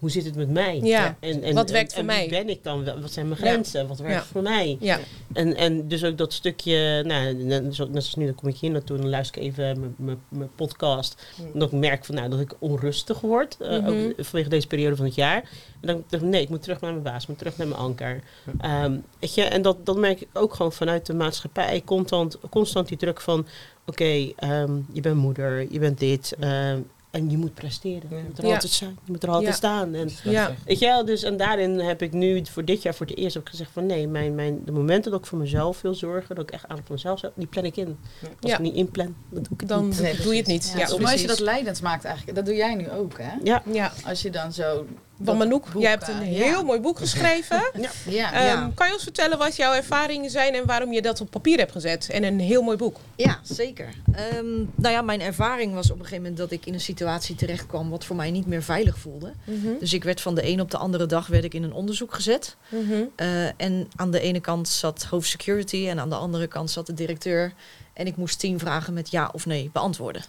hoe 0.00 0.10
zit 0.10 0.24
het 0.24 0.34
met 0.36 0.50
mij? 0.50 0.80
Ja. 0.82 1.16
En, 1.20 1.42
en, 1.42 1.54
Wat 1.54 1.70
werkt 1.70 1.92
en, 1.92 2.04
voor 2.04 2.12
en 2.12 2.18
wie 2.20 2.28
mij? 2.30 2.38
ben 2.44 2.48
ik 2.48 2.64
dan? 2.64 2.84
Wat 3.00 3.12
zijn 3.12 3.28
mijn 3.28 3.40
Ja. 3.44 3.46
grenzen? 3.50 3.86
Wat 3.88 3.98
werkt 3.98 4.14
Ja. 4.14 4.22
voor 4.22 4.42
mij? 4.42 4.76
ja. 4.80 4.98
En, 5.32 5.56
en 5.56 5.88
dus 5.88 6.04
ook 6.04 6.18
dat 6.18 6.32
stukje, 6.32 7.02
nou, 7.06 7.34
net 7.34 7.74
zoals 7.74 8.14
nu, 8.14 8.24
dan 8.24 8.34
kom 8.34 8.48
ik 8.48 8.56
hier 8.56 8.70
naartoe 8.70 8.96
en 8.96 9.02
dan 9.02 9.10
luister 9.10 9.42
ik 9.42 9.48
even 9.48 9.94
mijn- 10.28 10.50
podcast. 10.56 11.22
En 11.52 11.58
dat 11.58 11.72
ik 11.72 11.78
merk 11.78 12.04
van, 12.04 12.14
nou, 12.14 12.28
dat 12.30 12.40
ik 12.40 12.52
onrustig 12.58 13.20
word, 13.20 13.56
eh, 13.60 13.68
Mhm. 13.78 13.86
ook 13.88 14.12
vanwege 14.18 14.48
deze 14.48 14.66
periode 14.66 14.96
van 14.96 15.04
het 15.04 15.14
jaar. 15.14 15.36
En 15.80 15.86
dan 15.86 16.04
dacht 16.08 16.22
ik, 16.22 16.28
nee, 16.28 16.42
ik 16.42 16.48
moet 16.48 16.62
terug 16.62 16.80
naar 16.80 16.90
mijn 16.92 17.02
baas, 17.04 17.22
ik 17.22 17.28
moet 17.28 17.38
terug 17.38 17.56
naar 17.56 17.66
mijn 17.68 17.80
anker. 17.80 18.20
Ehm, 18.60 18.96
weet 19.20 19.34
je, 19.34 19.42
en 19.42 19.62
dat, 19.62 19.86
dat 19.86 19.96
merk 19.96 20.20
ik 20.20 20.28
ook 20.32 20.54
gewoon 20.54 20.72
vanuit 20.72 21.06
de 21.06 21.14
maatschappij. 21.14 21.82
Constant, 21.84 22.38
constant 22.50 22.88
die 22.88 22.96
druk 22.96 23.20
van, 23.20 23.46
oké, 23.86 24.32
ehm, 24.36 24.72
je 24.92 25.00
bent 25.00 25.16
moeder, 25.16 25.72
je 25.72 25.78
bent 25.78 25.98
dit. 25.98 26.34
ehm, 26.40 26.78
en 27.10 27.30
je 27.30 27.36
moet 27.38 27.54
presteren. 27.54 28.08
Je 28.10 28.22
moet 28.26 28.38
er 28.38 28.46
Ja. 28.46 28.52
altijd 28.54 28.72
zijn. 28.72 28.90
Je 29.04 29.12
moet 29.12 29.22
er 29.22 29.28
altijd 29.28 29.48
Ja. 29.48 29.54
staan. 29.54 29.94
En 29.94 30.10
Ja. 30.24 30.54
Weet 30.66 30.78
je 30.78 30.86
wel, 30.86 31.04
dus 31.04 31.22
en 31.22 31.36
daarin 31.36 31.78
heb 31.78 32.02
ik 32.02 32.12
nu 32.12 32.42
voor 32.46 32.64
dit 32.64 32.82
jaar 32.82 32.94
voor 32.94 33.06
het 33.06 33.16
eerst 33.16 33.38
ook 33.38 33.48
gezegd 33.48 33.70
van 33.72 33.86
nee, 33.86 34.08
mijn, 34.08 34.34
mijn, 34.34 34.64
de 34.64 34.72
momenten 34.72 35.10
dat 35.10 35.20
ik 35.20 35.26
voor 35.26 35.38
mezelf 35.38 35.80
wil 35.80 35.94
zorgen, 35.94 36.34
dat 36.34 36.44
ik 36.44 36.50
echt 36.50 36.68
aan 36.68 36.76
voor 36.76 36.94
mezelf 36.94 37.18
zou, 37.18 37.32
die 37.36 37.46
plan 37.46 37.64
ik 37.64 37.76
in. 37.76 37.96
Als 38.40 38.50
Ja. 38.50 38.56
ik 38.56 38.62
niet 38.62 38.74
inplan, 38.74 39.14
dan 39.30 39.42
doe 39.42 39.52
ik 39.52 39.60
het 39.60 39.68
Dan 39.68 39.88
niet. 39.88 40.00
Nee, 40.00 40.16
doe 40.16 40.32
je 40.32 40.38
het 40.38 40.46
niet. 40.46 40.74
Ja, 40.76 40.88
mooi 40.90 41.02
als 41.04 41.20
je 41.20 41.26
dat 41.26 41.40
leidend 41.40 41.82
maakt 41.82 42.04
eigenlijk. 42.04 42.36
Dat 42.36 42.46
doe 42.46 42.54
jij 42.54 42.74
nu 42.74 42.90
ook, 42.90 43.18
hè? 43.18 43.30
Ja, 43.44 43.62
Ja, 43.72 43.92
Als 44.04 44.22
je 44.22 44.30
dan 44.30 44.52
zo... 44.52 44.86
van 45.24 45.36
Manouk, 45.36 45.72
boek, 45.72 45.82
jij 45.82 45.90
hebt 45.90 46.08
een 46.08 46.20
eh, 46.20 46.26
heel 46.28 46.44
ja. 46.58 46.62
mooi 46.62 46.80
boek 46.80 46.98
geschreven. 46.98 47.62
Ja, 48.08 48.32
Ehm, 48.32 48.44
Ja. 48.44 48.70
Kan 48.74 48.86
je 48.86 48.92
ons 48.92 49.02
vertellen 49.02 49.38
wat 49.38 49.56
jouw 49.56 49.72
ervaringen 49.72 50.30
zijn 50.30 50.54
en 50.54 50.66
waarom 50.66 50.92
je 50.92 51.02
dat 51.02 51.20
op 51.20 51.30
papier 51.30 51.58
hebt 51.58 51.72
gezet? 51.72 52.08
En 52.10 52.24
een 52.24 52.40
heel 52.40 52.62
mooi 52.62 52.76
boek. 52.76 52.96
Ja, 53.16 53.38
zeker. 53.42 53.88
Ehm, 54.12 54.46
nou 54.74 54.94
ja, 54.94 55.02
mijn 55.02 55.20
ervaring 55.20 55.74
was 55.74 55.86
op 55.90 55.96
een 55.98 56.04
gegeven 56.04 56.22
moment 56.22 56.36
dat 56.40 56.50
ik 56.50 56.66
in 56.66 56.74
een 56.74 56.80
situatie 56.80 57.34
terecht 57.34 57.66
kwam 57.66 57.90
wat 57.90 58.04
voor 58.04 58.16
mij 58.16 58.30
niet 58.30 58.46
meer 58.46 58.62
veilig 58.62 58.98
voelde. 58.98 59.32
Dus 59.80 59.92
ik 59.92 60.04
werd 60.04 60.20
van 60.20 60.34
de 60.34 60.46
een 60.48 60.60
op 60.60 60.70
de 60.70 60.76
andere 60.76 61.06
dag 61.06 61.26
werd 61.26 61.44
ik 61.44 61.54
in 61.54 61.62
een 61.62 61.72
onderzoek 61.72 62.14
gezet. 62.14 62.56
Mhm. 62.68 63.02
Eh, 63.16 63.44
en 63.60 63.88
aan 63.96 64.10
de 64.10 64.20
ene 64.20 64.40
kant 64.40 64.68
zat 64.68 65.02
hoofdsecurity 65.04 65.86
en 65.88 65.98
aan 66.00 66.08
de 66.08 66.14
andere 66.16 66.46
kant 66.46 66.70
zat 66.70 66.86
de 66.86 66.94
directeur. 66.94 67.52
En 67.92 68.06
ik 68.06 68.16
moest 68.16 68.38
tien 68.38 68.58
vragen 68.58 68.92
met 68.94 69.10
ja 69.10 69.30
of 69.32 69.46
nee 69.46 69.70
beantwoorden. 69.72 70.22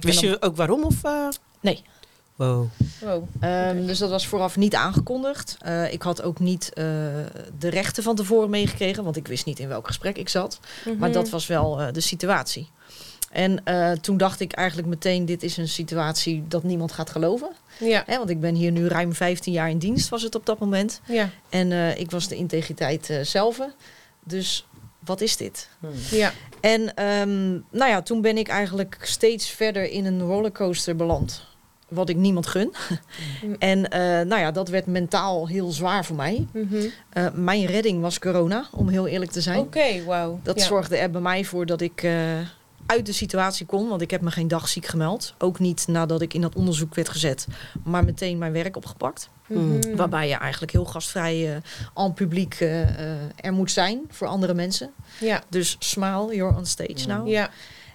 Wist 0.00 0.20
je 0.20 0.36
ook 0.42 0.56
waarom 0.56 0.82
of? 0.84 1.04
eh? 1.04 1.28
Nee. 1.60 1.82
Wow. 2.46 2.66
Wow. 3.00 3.24
Ehm, 3.40 3.86
dus 3.86 3.98
dat 3.98 4.10
was 4.10 4.26
vooraf 4.26 4.56
niet 4.56 4.74
aangekondigd. 4.74 5.56
Eh, 5.60 5.92
ik 5.92 6.02
had 6.02 6.22
ook 6.22 6.38
niet 6.38 6.72
eh, 6.72 6.84
de 7.58 7.68
rechten 7.68 8.02
van 8.02 8.16
tevoren 8.16 8.50
meegekregen, 8.50 9.04
want 9.04 9.16
ik 9.16 9.28
wist 9.28 9.44
niet 9.46 9.58
in 9.58 9.68
welk 9.68 9.86
gesprek 9.86 10.16
ik 10.16 10.28
zat. 10.28 10.58
Maar 10.84 10.94
Mhm. 10.94 11.12
dat 11.12 11.28
was 11.28 11.46
wel 11.46 11.80
eh, 11.80 11.92
de 11.92 12.00
situatie. 12.00 12.68
En 13.30 13.64
eh, 13.64 13.92
toen 13.92 14.16
dacht 14.16 14.40
ik 14.40 14.52
eigenlijk 14.52 14.88
meteen, 14.88 15.24
dit 15.24 15.42
is 15.42 15.56
een 15.56 15.68
situatie 15.68 16.44
dat 16.48 16.62
niemand 16.62 16.92
gaat 16.92 17.10
geloven. 17.10 17.48
Ja, 17.80 18.02
Hè, 18.06 18.16
want 18.18 18.30
ik 18.30 18.40
ben 18.40 18.54
hier 18.54 18.70
nu 18.72 18.86
ruim 18.88 19.12
15 19.14 19.52
jaar 19.52 19.70
in 19.70 19.78
dienst, 19.78 20.08
was 20.08 20.22
het 20.22 20.34
op 20.34 20.46
dat 20.46 20.58
moment. 20.58 21.00
ja, 21.06 21.28
En 21.48 21.72
eh, 21.72 21.98
ik 21.98 22.10
was 22.10 22.28
de 22.28 22.36
integriteit 22.36 23.10
eh 23.10 23.20
zelf. 23.22 23.60
Dus 24.24 24.66
wat 25.04 25.20
is 25.20 25.36
dit? 25.36 25.68
Hmm. 25.80 25.90
ja. 26.10 26.32
En 26.60 26.94
ehm, 26.94 27.50
nou 27.70 27.90
ja, 27.90 28.02
toen 28.02 28.20
ben 28.20 28.38
ik 28.38 28.48
eigenlijk 28.48 28.98
steeds 29.02 29.48
verder 29.50 29.90
in 29.90 30.04
een 30.06 30.20
rollercoaster 30.20 30.96
beland. 30.96 31.48
Wat 31.90 32.08
ik 32.08 32.16
niemand 32.16 32.46
gun. 32.46 32.74
Mm. 33.44 33.54
en 33.58 33.90
eh, 33.90 34.00
nou 34.00 34.40
ja, 34.40 34.50
dat 34.50 34.68
werd 34.68 34.86
mentaal 34.86 35.48
heel 35.48 35.70
zwaar 35.70 36.04
voor 36.04 36.16
mij. 36.16 36.46
Mhm. 36.52 36.86
Eh, 37.10 37.26
mijn 37.34 37.66
redding 37.66 38.00
was 38.00 38.18
corona, 38.18 38.64
om 38.72 38.88
heel 38.88 39.06
eerlijk 39.06 39.30
te 39.30 39.40
zijn. 39.40 39.58
Oké, 39.58 40.04
wauw. 40.04 40.40
Dat 40.42 40.58
Ja. 40.60 40.66
zorgde 40.66 40.96
er 40.96 41.10
bij 41.10 41.20
mij 41.20 41.44
voor 41.44 41.66
dat 41.66 41.80
ik 41.80 42.02
eh, 42.02 42.12
uit 42.86 43.06
de 43.06 43.12
situatie 43.12 43.66
kon. 43.66 43.88
Want 43.88 44.00
ik 44.02 44.10
heb 44.10 44.20
me 44.20 44.30
geen 44.30 44.48
dag 44.48 44.68
ziek 44.68 44.86
gemeld. 44.86 45.34
Ook 45.38 45.58
niet 45.58 45.84
nadat 45.88 46.20
ik 46.22 46.34
in 46.34 46.40
dat 46.40 46.54
onderzoek 46.54 46.94
werd 46.94 47.08
gezet. 47.08 47.46
Maar 47.84 48.04
meteen 48.04 48.38
mijn 48.38 48.52
werk 48.52 48.76
opgepakt. 48.76 49.28
Mhm. 49.46 49.96
Waarbij 49.96 50.28
je 50.28 50.34
eigenlijk 50.34 50.72
heel 50.72 50.84
gastvrij 50.84 51.50
uh, 51.50 51.56
aan 51.94 52.14
publiek 52.14 52.60
er 53.36 53.52
moet 53.52 53.70
zijn 53.70 54.00
voor 54.08 54.26
andere 54.26 54.54
mensen. 54.54 54.90
Ja, 55.20 55.42
Dus 55.48 55.76
smile, 55.78 56.34
you're 56.36 56.56
on 56.56 56.66
stage 56.66 57.06
now. 57.06 57.28
ja. 57.28 57.50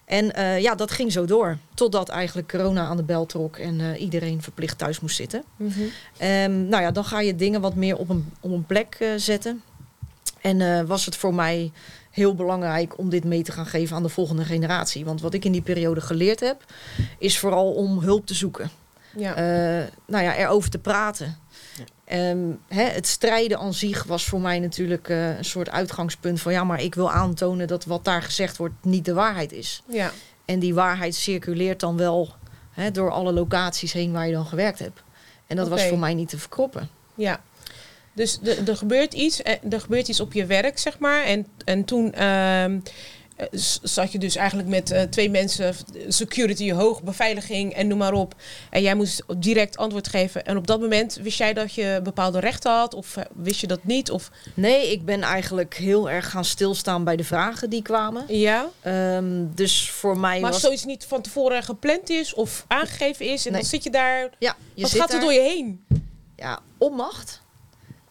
En 0.05 0.33
eh, 0.33 0.61
ja, 0.61 0.75
dat 0.75 0.91
ging 0.91 1.11
zo 1.11 1.25
door. 1.25 1.57
Totdat 1.73 2.09
eigenlijk 2.09 2.47
corona 2.47 2.85
aan 2.85 2.97
de 2.97 3.03
bel 3.03 3.25
trok 3.25 3.57
en 3.57 3.81
eh, 3.81 4.01
iedereen 4.01 4.41
verplicht 4.41 4.77
thuis 4.77 4.99
moest 4.99 5.15
zitten. 5.15 5.43
Mhm. 5.55 5.79
Ehm, 6.17 6.67
nou 6.67 6.83
ja, 6.83 6.91
dan 6.91 7.05
ga 7.05 7.19
je 7.19 7.35
dingen 7.35 7.61
wat 7.61 7.75
meer 7.75 7.97
op 7.97 8.09
een, 8.09 8.33
op 8.39 8.51
een 8.51 8.65
plek 8.65 8.95
eh, 8.99 9.09
zetten. 9.15 9.61
En 10.41 10.87
was 10.87 11.05
het 11.05 11.15
voor 11.15 11.33
mij 11.33 11.71
heel 12.11 12.35
belangrijk 12.35 12.97
om 12.97 13.09
dit 13.09 13.23
mee 13.23 13.43
te 13.43 13.51
gaan 13.51 13.65
geven 13.65 13.95
aan 13.95 14.03
de 14.03 14.09
volgende 14.09 14.43
generatie. 14.43 15.05
Want 15.05 15.21
wat 15.21 15.33
ik 15.33 15.45
in 15.45 15.51
die 15.51 15.61
periode 15.61 16.01
geleerd 16.01 16.39
heb, 16.39 16.63
is 17.17 17.39
vooral 17.39 17.73
om 17.73 17.99
hulp 17.99 18.25
te 18.25 18.33
zoeken. 18.33 18.69
Ja. 19.17 19.35
Nou 20.05 20.23
ja, 20.23 20.35
erover 20.35 20.69
te 20.69 20.77
praten. 20.77 21.37
Ehm, 22.05 22.51
het 22.67 23.07
strijden 23.07 23.59
aan 23.59 23.73
zich 23.73 24.03
was 24.03 24.25
voor 24.25 24.41
mij 24.41 24.59
natuurlijk 24.59 25.09
eh, 25.09 25.37
een 25.37 25.45
soort 25.45 25.69
uitgangspunt 25.69 26.41
van 26.41 26.51
ja, 26.51 26.63
maar 26.63 26.81
ik 26.81 26.95
wil 26.95 27.11
aantonen 27.11 27.67
dat 27.67 27.85
wat 27.85 28.03
daar 28.03 28.21
gezegd 28.21 28.57
wordt 28.57 28.73
niet 28.81 29.05
de 29.05 29.13
waarheid 29.13 29.51
is. 29.51 29.83
ja. 29.87 30.11
En 30.45 30.59
die 30.59 30.73
waarheid 30.73 31.15
circuleert 31.15 31.79
dan 31.79 31.97
wel 31.97 32.33
door 32.91 33.11
alle 33.11 33.33
locaties 33.33 33.93
heen 33.93 34.11
waar 34.11 34.27
je 34.27 34.33
dan 34.33 34.45
gewerkt 34.45 34.79
hebt. 34.79 35.03
En 35.47 35.55
dat 35.55 35.67
was 35.67 35.83
voor 35.83 35.99
mij 35.99 36.13
niet 36.13 36.29
te 36.29 36.37
verkroppen. 36.37 36.89
Ja. 37.15 37.41
Dus 38.13 38.39
er 38.65 38.77
gebeurt 38.77 39.13
iets, 39.13 39.41
eh, 39.41 39.53
er 39.69 39.81
gebeurt 39.81 40.07
iets 40.07 40.19
op 40.19 40.33
je 40.33 40.45
werk, 40.45 40.77
zeg 40.77 40.99
maar. 40.99 41.23
En, 41.23 41.47
en 41.65 41.85
toen 41.85 42.13
ehm, 42.13 42.73
eh, 42.73 42.91
zat 43.81 44.11
je 44.11 44.17
dus 44.19 44.35
eigenlijk 44.35 44.69
met 44.69 44.91
eh, 44.91 45.01
twee 45.01 45.29
mensen, 45.29 45.75
security 46.07 46.71
hoog, 46.71 47.03
beveiliging 47.03 47.73
en 47.73 47.87
noem 47.87 47.97
maar 47.97 48.13
op. 48.13 48.35
En 48.69 48.81
jij 48.81 48.95
moest 48.95 49.23
direct 49.37 49.77
antwoord 49.77 50.07
geven. 50.07 50.45
En 50.45 50.57
op 50.57 50.67
dat 50.67 50.79
moment 50.79 51.15
wist 51.15 51.37
jij 51.37 51.53
dat 51.53 51.73
je 51.73 51.99
bepaalde 52.03 52.39
rechten 52.39 52.71
had? 52.71 52.93
Of 52.93 53.17
eh, 53.17 53.23
wist 53.33 53.59
je 53.61 53.67
dat 53.67 53.83
niet? 53.83 54.11
Of, 54.11 54.31
Nee, 54.53 54.91
ik 54.91 55.05
ben 55.05 55.21
eigenlijk 55.21 55.73
heel 55.75 56.09
erg 56.09 56.29
gaan 56.29 56.45
stilstaan 56.45 57.03
bij 57.03 57.15
de 57.15 57.23
vragen 57.23 57.69
die 57.69 57.81
kwamen. 57.81 58.23
ja? 58.27 58.69
Ehm, 58.81 59.45
dus 59.55 59.89
voor 59.91 60.17
mij 60.17 60.39
Maar 60.39 60.51
als 60.51 60.51
was... 60.51 60.61
zoiets 60.61 60.85
niet 60.85 61.05
van 61.05 61.21
tevoren 61.21 61.63
gepland 61.63 62.09
is 62.09 62.33
of 62.33 62.65
aangegeven 62.67 63.25
is... 63.25 63.45
en 63.45 63.51
Nee. 63.51 63.61
dan 63.61 63.69
zit 63.69 63.83
je 63.83 63.89
daar... 63.89 64.29
Ja, 64.39 64.55
je 64.73 64.81
wat 64.81 64.91
zit 64.91 64.99
gaat 64.99 65.09
er 65.09 65.15
daar. 65.15 65.23
door 65.23 65.33
je 65.33 65.41
heen? 65.41 65.85
Ja, 66.35 66.59
onmacht. 66.77 67.41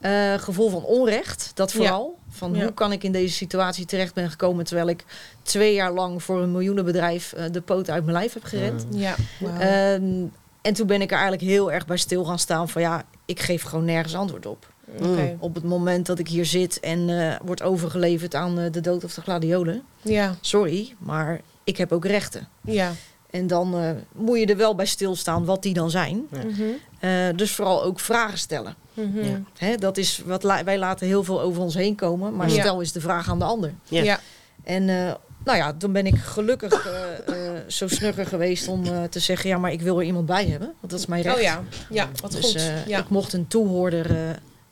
Eh, 0.01 0.35
gevoel 0.35 0.71
van 0.71 0.85
onrecht, 0.85 1.51
dat 1.55 1.73
Ja. 1.73 2.07
Van 2.35 2.55
Ja. 2.55 2.63
hoe 2.63 2.73
kan 2.73 2.93
ik 2.93 3.05
in 3.05 3.13
deze 3.13 3.35
situatie 3.35 3.85
terecht 3.87 4.15
ben 4.15 4.31
gekomen... 4.31 4.65
terwijl 4.65 4.89
ik 4.89 5.05
twee 5.43 5.75
jaar 5.75 5.93
lang 5.93 6.23
voor 6.23 6.43
een 6.43 6.53
miljoenenbedrijf 6.53 7.33
eh, 7.33 7.45
de 7.51 7.61
poot 7.61 7.91
uit 7.91 8.05
mijn 8.05 8.17
lijf 8.17 8.33
heb 8.33 8.45
gerend. 8.45 8.87
Ja. 8.91 9.15
Ehm, 9.59 10.25
en 10.63 10.75
toen 10.75 10.87
ben 10.87 11.01
ik 11.01 11.09
er 11.11 11.19
eigenlijk 11.19 11.43
heel 11.43 11.73
erg 11.73 11.87
bij 11.87 11.97
stil 11.97 12.25
gaan 12.25 12.39
staan 12.39 12.69
van... 12.69 12.83
ja, 12.83 13.05
ik 13.25 13.41
geef 13.41 13.63
gewoon 13.63 13.85
nergens 13.85 14.15
antwoord 14.15 14.47
op. 14.47 14.73
Oké. 14.99 15.37
Op 15.39 15.55
het 15.55 15.65
moment 15.65 16.07
dat 16.07 16.19
ik 16.19 16.29
hier 16.29 16.47
zit 16.47 16.81
en 16.81 17.09
eh 17.09 17.37
wordt 17.45 17.63
overgeleverd 17.63 18.35
aan 18.35 18.59
eh, 18.59 18.73
de 18.73 18.81
dood 18.81 19.05
of 19.05 19.15
de 19.15 19.21
gladiolen... 19.21 19.83
Ja, 20.03 20.35
sorry, 20.41 20.95
maar 20.99 21.41
ik 21.65 21.77
heb 21.77 21.93
ook 21.93 22.05
rechten. 22.05 22.49
ja. 22.61 22.93
En 23.31 23.47
dan 23.47 23.79
eh, 23.79 23.91
moet 24.13 24.39
je 24.39 24.47
er 24.47 24.57
wel 24.57 24.75
bij 24.75 24.87
stilstaan 24.87 25.45
wat 25.45 25.63
die 25.63 25.75
dan 25.75 25.91
zijn. 25.91 26.27
Ja. 26.31 26.39
Mhm. 26.45 26.63
Eh, 26.99 27.37
dus 27.37 27.53
vooral 27.53 27.83
ook 27.85 28.01
vragen 28.01 28.39
stellen. 28.39 28.75
Mhm. 28.95 29.25
Ja. 29.25 29.41
Hè, 29.59 29.77
dat 29.77 29.97
is 29.97 30.23
wat 30.27 30.43
la- 30.43 30.65
wij 30.65 30.79
laten 30.79 31.07
heel 31.07 31.25
veel 31.25 31.41
over 31.41 31.63
ons 31.63 31.75
heen 31.75 31.95
komen, 31.95 32.37
maar 32.37 32.51
Ja. 32.51 32.61
stel 32.61 32.81
is 32.81 32.93
de 32.93 33.01
vraag 33.01 33.29
aan 33.31 33.39
de 33.39 33.45
ander. 33.45 33.73
Ja. 33.89 34.03
ja. 34.03 34.21
En 34.65 34.89
eh, 34.89 35.15
nou 35.45 35.57
ja, 35.59 35.73
dan 35.73 35.93
ben 35.93 36.07
ik 36.07 36.17
gelukkig 36.17 36.87
eh, 36.87 37.47
eh, 37.57 37.61
zo 37.69 37.89
snugger 37.89 38.27
geweest 38.27 38.69
om 38.69 38.85
eh, 38.87 39.03
te 39.03 39.19
zeggen: 39.19 39.49
ja, 39.51 39.59
maar 39.59 39.73
ik 39.73 39.83
wil 39.83 39.99
er 39.99 40.05
iemand 40.07 40.27
bij 40.27 40.47
hebben, 40.47 40.73
want 40.81 40.91
dat 40.93 40.99
is 41.01 41.07
mijn 41.07 41.23
recht. 41.23 41.37
Oh 41.37 41.43
ja, 41.43 41.63
ja, 41.91 42.09
wat 42.21 42.33
dus 42.33 42.41
goed. 42.51 42.71
ja. 42.87 42.99
ik 42.99 43.09
mocht 43.09 43.33
een 43.33 43.47
toehoorder 43.49 44.11
eh, 44.11 44.19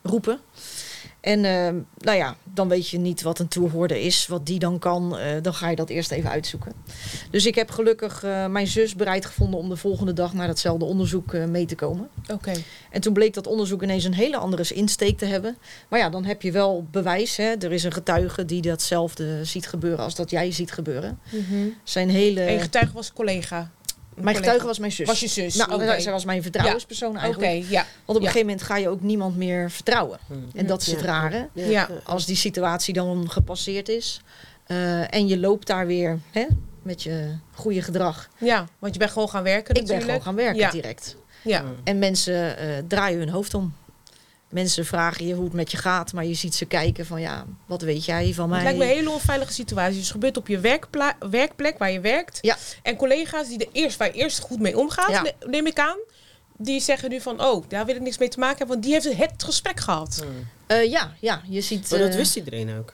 roepen. 0.01 0.39
En 1.23 1.45
eh, 1.45 1.73
nou 1.97 2.17
ja, 2.17 2.35
dan 2.43 2.67
weet 2.67 2.89
je 2.89 2.97
niet 2.97 3.21
wat 3.21 3.39
een 3.39 3.47
toehoorder 3.47 3.97
is, 3.97 4.27
wat 4.27 4.45
die 4.45 4.59
dan 4.59 4.79
kan. 4.79 5.17
eh, 5.17 5.41
dan 5.41 5.53
ga 5.53 5.69
je 5.69 5.75
dat 5.75 5.89
eerst 5.89 6.11
even 6.11 6.29
uitzoeken. 6.29 6.73
Dus 7.31 7.45
ik 7.45 7.55
heb 7.55 7.71
gelukkig 7.71 8.23
eh, 8.23 8.47
mijn 8.47 8.67
zus 8.67 8.95
bereid 8.95 9.25
gevonden 9.25 9.59
om 9.59 9.69
de 9.69 9.75
volgende 9.75 10.13
dag 10.13 10.33
naar 10.33 10.47
datzelfde 10.47 10.85
onderzoek 10.85 11.33
eh, 11.33 11.45
mee 11.45 11.65
te 11.65 11.75
komen. 11.75 12.09
Oké. 12.31 12.51
En 12.91 13.01
toen 13.01 13.13
bleek 13.13 13.33
dat 13.33 13.47
onderzoek 13.47 13.83
ineens 13.83 14.03
een 14.03 14.13
hele 14.13 14.37
andere 14.37 14.73
insteek 14.73 15.17
te 15.17 15.25
hebben. 15.25 15.57
Maar 15.89 15.99
ja, 15.99 16.09
dan 16.09 16.25
heb 16.25 16.41
je 16.41 16.51
wel 16.51 16.87
bewijs. 16.91 17.37
Hè? 17.37 17.53
Er 17.59 17.71
is 17.71 17.83
een 17.83 17.91
getuige 17.93 18.45
die 18.45 18.61
datzelfde 18.61 19.45
ziet 19.45 19.67
gebeuren 19.67 20.03
als 20.03 20.15
dat 20.15 20.29
jij 20.29 20.51
ziet 20.51 20.71
gebeuren. 20.71 21.19
Mhm. 21.31 21.67
Zijn 21.83 22.09
hele... 22.09 22.41
En 22.41 22.53
je 22.53 22.59
getuige 22.59 22.93
was 22.93 23.13
collega. 23.13 23.71
Mijn 24.15 24.35
getuige 24.35 24.65
was 24.65 24.79
mijn 24.79 24.91
zus. 24.91 25.07
Was 25.07 25.19
je 25.19 25.27
zus? 25.27 25.55
Nou, 25.55 26.01
zij 26.01 26.11
was 26.11 26.25
mijn 26.25 26.41
vertrouwenspersoon 26.41 27.09
Oké, 27.15 27.19
eigenlijk. 27.19 27.63
ja. 27.69 27.85
Want 28.05 28.07
op 28.07 28.15
een 28.15 28.21
Ja. 28.21 28.27
gegeven 28.27 28.47
moment 28.47 28.61
ga 28.65 28.77
je 28.77 28.89
ook 28.89 29.01
niemand 29.01 29.37
meer 29.37 29.71
vertrouwen. 29.71 30.19
En 30.55 30.65
dat 30.65 30.81
is 30.81 30.87
het 30.91 31.01
rare. 31.01 31.49
Ja. 31.53 31.89
Als 32.03 32.25
die 32.25 32.35
situatie 32.35 32.93
dan 32.93 33.29
gepasseerd 33.29 33.89
is. 33.89 34.21
eh, 34.63 35.13
en 35.13 35.27
je 35.27 35.37
loopt 35.39 35.67
daar 35.67 35.87
weer 35.87 36.19
hè, 36.31 36.45
met 36.81 37.03
je 37.03 37.35
goede 37.53 37.81
gedrag. 37.81 38.29
Ja, 38.37 38.67
want 38.79 38.93
je 38.93 38.99
bent 38.99 39.11
gewoon 39.11 39.29
gaan 39.29 39.43
werken 39.43 39.75
Ik 39.75 39.87
ben 39.87 40.01
gewoon 40.01 40.21
gaan 40.21 40.35
werken 40.35 40.59
Ja. 40.59 40.71
direct. 40.71 41.15
Ja, 41.41 41.63
En 41.83 41.99
mensen 41.99 42.57
eh, 42.57 42.67
draaien 42.87 43.19
hun 43.19 43.29
hoofd 43.29 43.53
om. 43.53 43.73
Mensen 44.53 44.85
vragen 44.85 45.25
je 45.27 45.33
hoe 45.33 45.43
het 45.43 45.53
met 45.53 45.71
je 45.71 45.77
gaat, 45.77 46.13
maar 46.13 46.25
je 46.25 46.33
ziet 46.33 46.55
ze 46.55 46.65
kijken 46.65 47.05
van 47.05 47.21
ja, 47.21 47.45
wat 47.65 47.81
weet 47.81 48.05
jij 48.05 48.33
van 48.33 48.49
mij? 48.49 48.57
het 48.57 48.63
lijkt 48.67 48.79
me 48.79 48.85
een 48.91 48.97
hele 48.97 49.09
onveilige 49.09 49.53
situatie. 49.53 49.93
Dus 49.93 50.01
het 50.03 50.11
gebeurt 50.11 50.37
op 50.37 50.47
je 50.47 50.59
werkpla- 50.59 51.17
werkplek 51.29 51.77
waar 51.77 51.91
je 51.91 51.99
werkt. 51.99 52.37
Ja. 52.41 52.57
En 52.83 52.95
collega's 52.95 53.47
die 53.47 53.57
er 53.57 53.69
eerst, 53.71 53.97
waar 53.97 54.07
je 54.07 54.13
eerst 54.13 54.39
goed 54.39 54.59
mee 54.59 54.77
omgaat, 54.77 55.09
Ja. 55.09 55.25
neem 55.47 55.67
ik 55.67 55.79
aan. 55.79 55.97
Die 56.57 56.79
zeggen 56.81 57.09
nu 57.09 57.21
van, 57.21 57.41
oh, 57.43 57.63
daar 57.67 57.85
wil 57.85 57.95
ik 57.95 58.01
niks 58.01 58.17
mee 58.17 58.29
te 58.29 58.39
maken 58.39 58.57
hebben. 58.57 58.75
Want 58.75 58.85
die 59.03 59.11
heeft 59.13 59.31
het 59.31 59.43
gesprek 59.43 59.79
gehad. 59.79 60.23
Eh, 60.67 60.89
ja, 60.89 61.13
ja, 61.19 61.41
je 61.49 61.61
ziet. 61.61 61.89
Maar 61.89 61.99
dat 61.99 62.09
eh, 62.09 62.15
wist 62.15 62.35
iedereen 62.35 62.77
ook. 62.77 62.93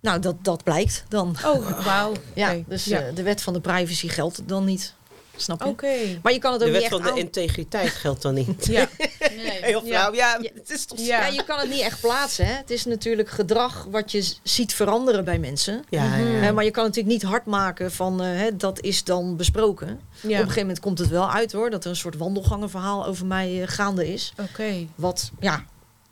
Nou, 0.00 0.20
dat, 0.20 0.44
dat 0.44 0.64
blijkt 0.64 1.04
dan. 1.08 1.36
Oh, 1.44 1.84
wauw. 1.84 2.12
Ja, 2.34 2.50
Oké. 2.50 2.64
dus 2.68 2.84
ja. 2.84 3.00
eh, 3.00 3.14
de 3.14 3.22
wet 3.22 3.42
van 3.42 3.52
de 3.52 3.60
privacy 3.60 4.08
geldt 4.08 4.48
dan 4.48 4.64
niet. 4.64 4.94
Snap 5.40 5.62
je? 5.62 5.68
Oké. 5.68 5.96
Maar 6.22 6.32
je 6.32 6.38
kan 6.38 6.52
het 6.52 6.62
ook 6.62 6.66
De 6.68 6.72
niet 6.74 6.82
wet 6.82 6.92
echt 6.98 7.02
van 7.06 7.14
de 7.14 7.20
integriteit 7.20 7.88
geldt 7.88 8.22
dan 8.22 8.34
niet. 8.34 8.66
Ja. 8.70 8.88
Nee. 9.36 9.50
Heel 9.70 9.86
Ja. 9.86 9.98
flauw. 9.98 10.14
Ja, 10.14 10.38
Ja. 10.42 10.50
het 10.54 10.70
is 10.70 10.84
toch... 10.84 10.98
Ja. 10.98 11.20
Ja, 11.20 11.26
je 11.26 11.44
kan 11.44 11.58
het 11.58 11.68
niet 11.70 11.80
echt 11.80 12.00
plaatsen. 12.00 12.46
Hè? 12.46 12.52
Het 12.52 12.70
is 12.70 12.84
natuurlijk 12.84 13.28
gedrag 13.30 13.86
wat 13.90 14.12
je 14.12 14.34
ziet 14.42 14.74
veranderen 14.74 15.24
bij 15.24 15.38
mensen. 15.38 15.84
Ja, 15.88 16.04
Mhm. 16.04 16.42
ja. 16.44 16.52
Maar 16.52 16.64
je 16.64 16.70
kan 16.70 16.84
het 16.84 16.94
natuurlijk 16.94 17.22
niet 17.22 17.30
hard 17.32 17.46
maken 17.46 17.92
van 17.92 18.22
eh, 18.22 18.26
hè, 18.28 18.56
dat 18.56 18.80
is 18.80 19.04
dan 19.04 19.36
besproken. 19.36 19.86
Ja. 19.88 19.96
Op 20.22 20.24
een 20.30 20.36
gegeven 20.38 20.60
moment 20.60 20.80
komt 20.80 20.98
het 20.98 21.08
wel 21.08 21.30
uit 21.30 21.52
hoor, 21.52 21.70
dat 21.70 21.84
er 21.84 21.90
een 21.90 21.96
soort 21.96 22.16
wandelgangenverhaal 22.16 23.06
over 23.06 23.26
mij 23.26 23.62
eh, 23.62 23.68
gaande 23.68 24.12
is. 24.12 24.32
Oké. 24.50 24.86
Wat 24.94 25.30
ja, 25.40 25.64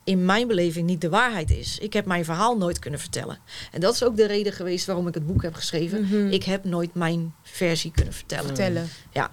in 0.09 0.25
mijn 0.25 0.47
beleving 0.47 0.87
niet 0.87 1.01
de 1.01 1.09
waarheid 1.09 1.51
is. 1.51 1.79
Ik 1.79 1.93
heb 1.93 2.07
mijn 2.07 2.25
verhaal 2.25 2.57
nooit 2.57 2.79
kunnen 2.79 3.01
vertellen. 3.01 3.39
En 3.73 3.81
dat 3.81 3.95
is 3.95 4.05
ook 4.05 4.17
de 4.17 4.27
reden 4.27 4.53
geweest 4.53 4.87
waarom 4.87 5.09
ik 5.09 5.15
het 5.15 5.27
boek 5.27 5.43
heb 5.43 5.55
geschreven. 5.55 6.03
Mhm. 6.03 6.29
Ik 6.29 6.45
heb 6.45 6.65
nooit 6.65 6.95
mijn 6.95 7.35
versie 7.43 7.91
kunnen 7.91 8.15
vertellen. 8.15 8.47
Vertellen. 8.47 8.89
Ja. 9.13 9.31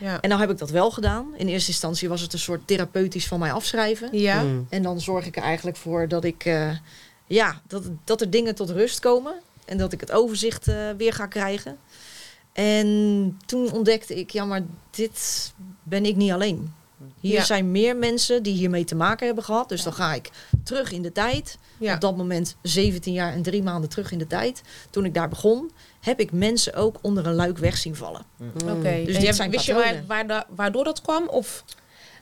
Ja. 0.00 0.20
En 0.20 0.28
nou 0.28 0.40
heb 0.40 0.50
ik 0.50 0.58
dat 0.58 0.70
wel 0.70 0.90
gedaan. 0.90 1.34
In 1.36 1.48
eerste 1.48 1.70
instantie 1.70 2.08
was 2.08 2.20
het 2.20 2.32
een 2.32 2.38
soort 2.38 2.66
therapeutisch 2.66 3.26
van 3.26 3.38
mij 3.38 3.52
afschrijven. 3.52 4.18
Ja. 4.18 4.42
Mm. 4.42 4.66
En 4.68 4.82
dan 4.82 5.00
zorg 5.00 5.26
ik 5.26 5.36
er 5.36 5.42
eigenlijk 5.42 5.76
voor 5.76 6.08
dat 6.08 6.24
ik 6.24 6.44
eh, 6.44 6.70
ja, 7.26 7.60
dat, 7.66 7.84
dat 8.04 8.20
er 8.20 8.30
dingen 8.30 8.54
tot 8.54 8.70
rust 8.70 9.00
komen. 9.00 9.34
En 9.64 9.78
dat 9.78 9.92
ik 9.92 10.00
het 10.00 10.12
overzicht 10.12 10.68
eh, 10.68 10.90
weer 10.96 11.12
ga 11.12 11.26
krijgen. 11.26 11.78
En 12.52 13.38
toen 13.46 13.72
ontdekte 13.72 14.14
ik, 14.18 14.30
ja, 14.30 14.44
maar 14.44 14.62
dit 14.90 15.52
ben 15.82 16.04
ik 16.04 16.16
niet 16.16 16.32
alleen. 16.32 16.72
Hier 17.20 17.32
Ja. 17.32 17.44
zijn 17.44 17.70
meer 17.70 17.96
mensen 17.96 18.42
die 18.42 18.54
hiermee 18.54 18.84
te 18.84 18.94
maken 18.94 19.26
hebben 19.26 19.44
gehad. 19.44 19.68
Dus 19.68 19.82
dan 19.82 19.92
ga 19.92 20.14
ik 20.14 20.30
terug 20.64 20.92
in 20.92 21.02
de 21.02 21.12
tijd. 21.12 21.58
Ja. 21.78 21.94
Op 21.94 22.00
dat 22.00 22.16
moment 22.16 22.56
17 22.62 23.12
jaar 23.12 23.32
en 23.32 23.42
drie 23.42 23.62
maanden 23.62 23.90
terug 23.90 24.12
in 24.12 24.18
de 24.18 24.26
tijd. 24.26 24.62
Toen 24.90 25.04
ik 25.04 25.14
daar 25.14 25.28
begon, 25.28 25.70
heb 26.00 26.20
ik 26.20 26.32
mensen 26.32 26.74
ook 26.74 26.96
onder 27.00 27.26
een 27.26 27.34
luik 27.34 27.58
weg 27.58 27.76
zien 27.76 27.96
vallen. 27.96 28.22
Oké. 28.62 28.80
Dus 28.82 28.90
En 28.92 29.04
dit 29.06 29.22
je- 29.22 29.32
zijn 29.32 29.50
wist 29.50 29.64
je 29.66 29.74
waar, 29.74 30.02
waar 30.06 30.26
da- 30.26 30.46
waardoor 30.54 30.84
dat 30.84 31.00
kwam? 31.02 31.28
Of? 31.28 31.64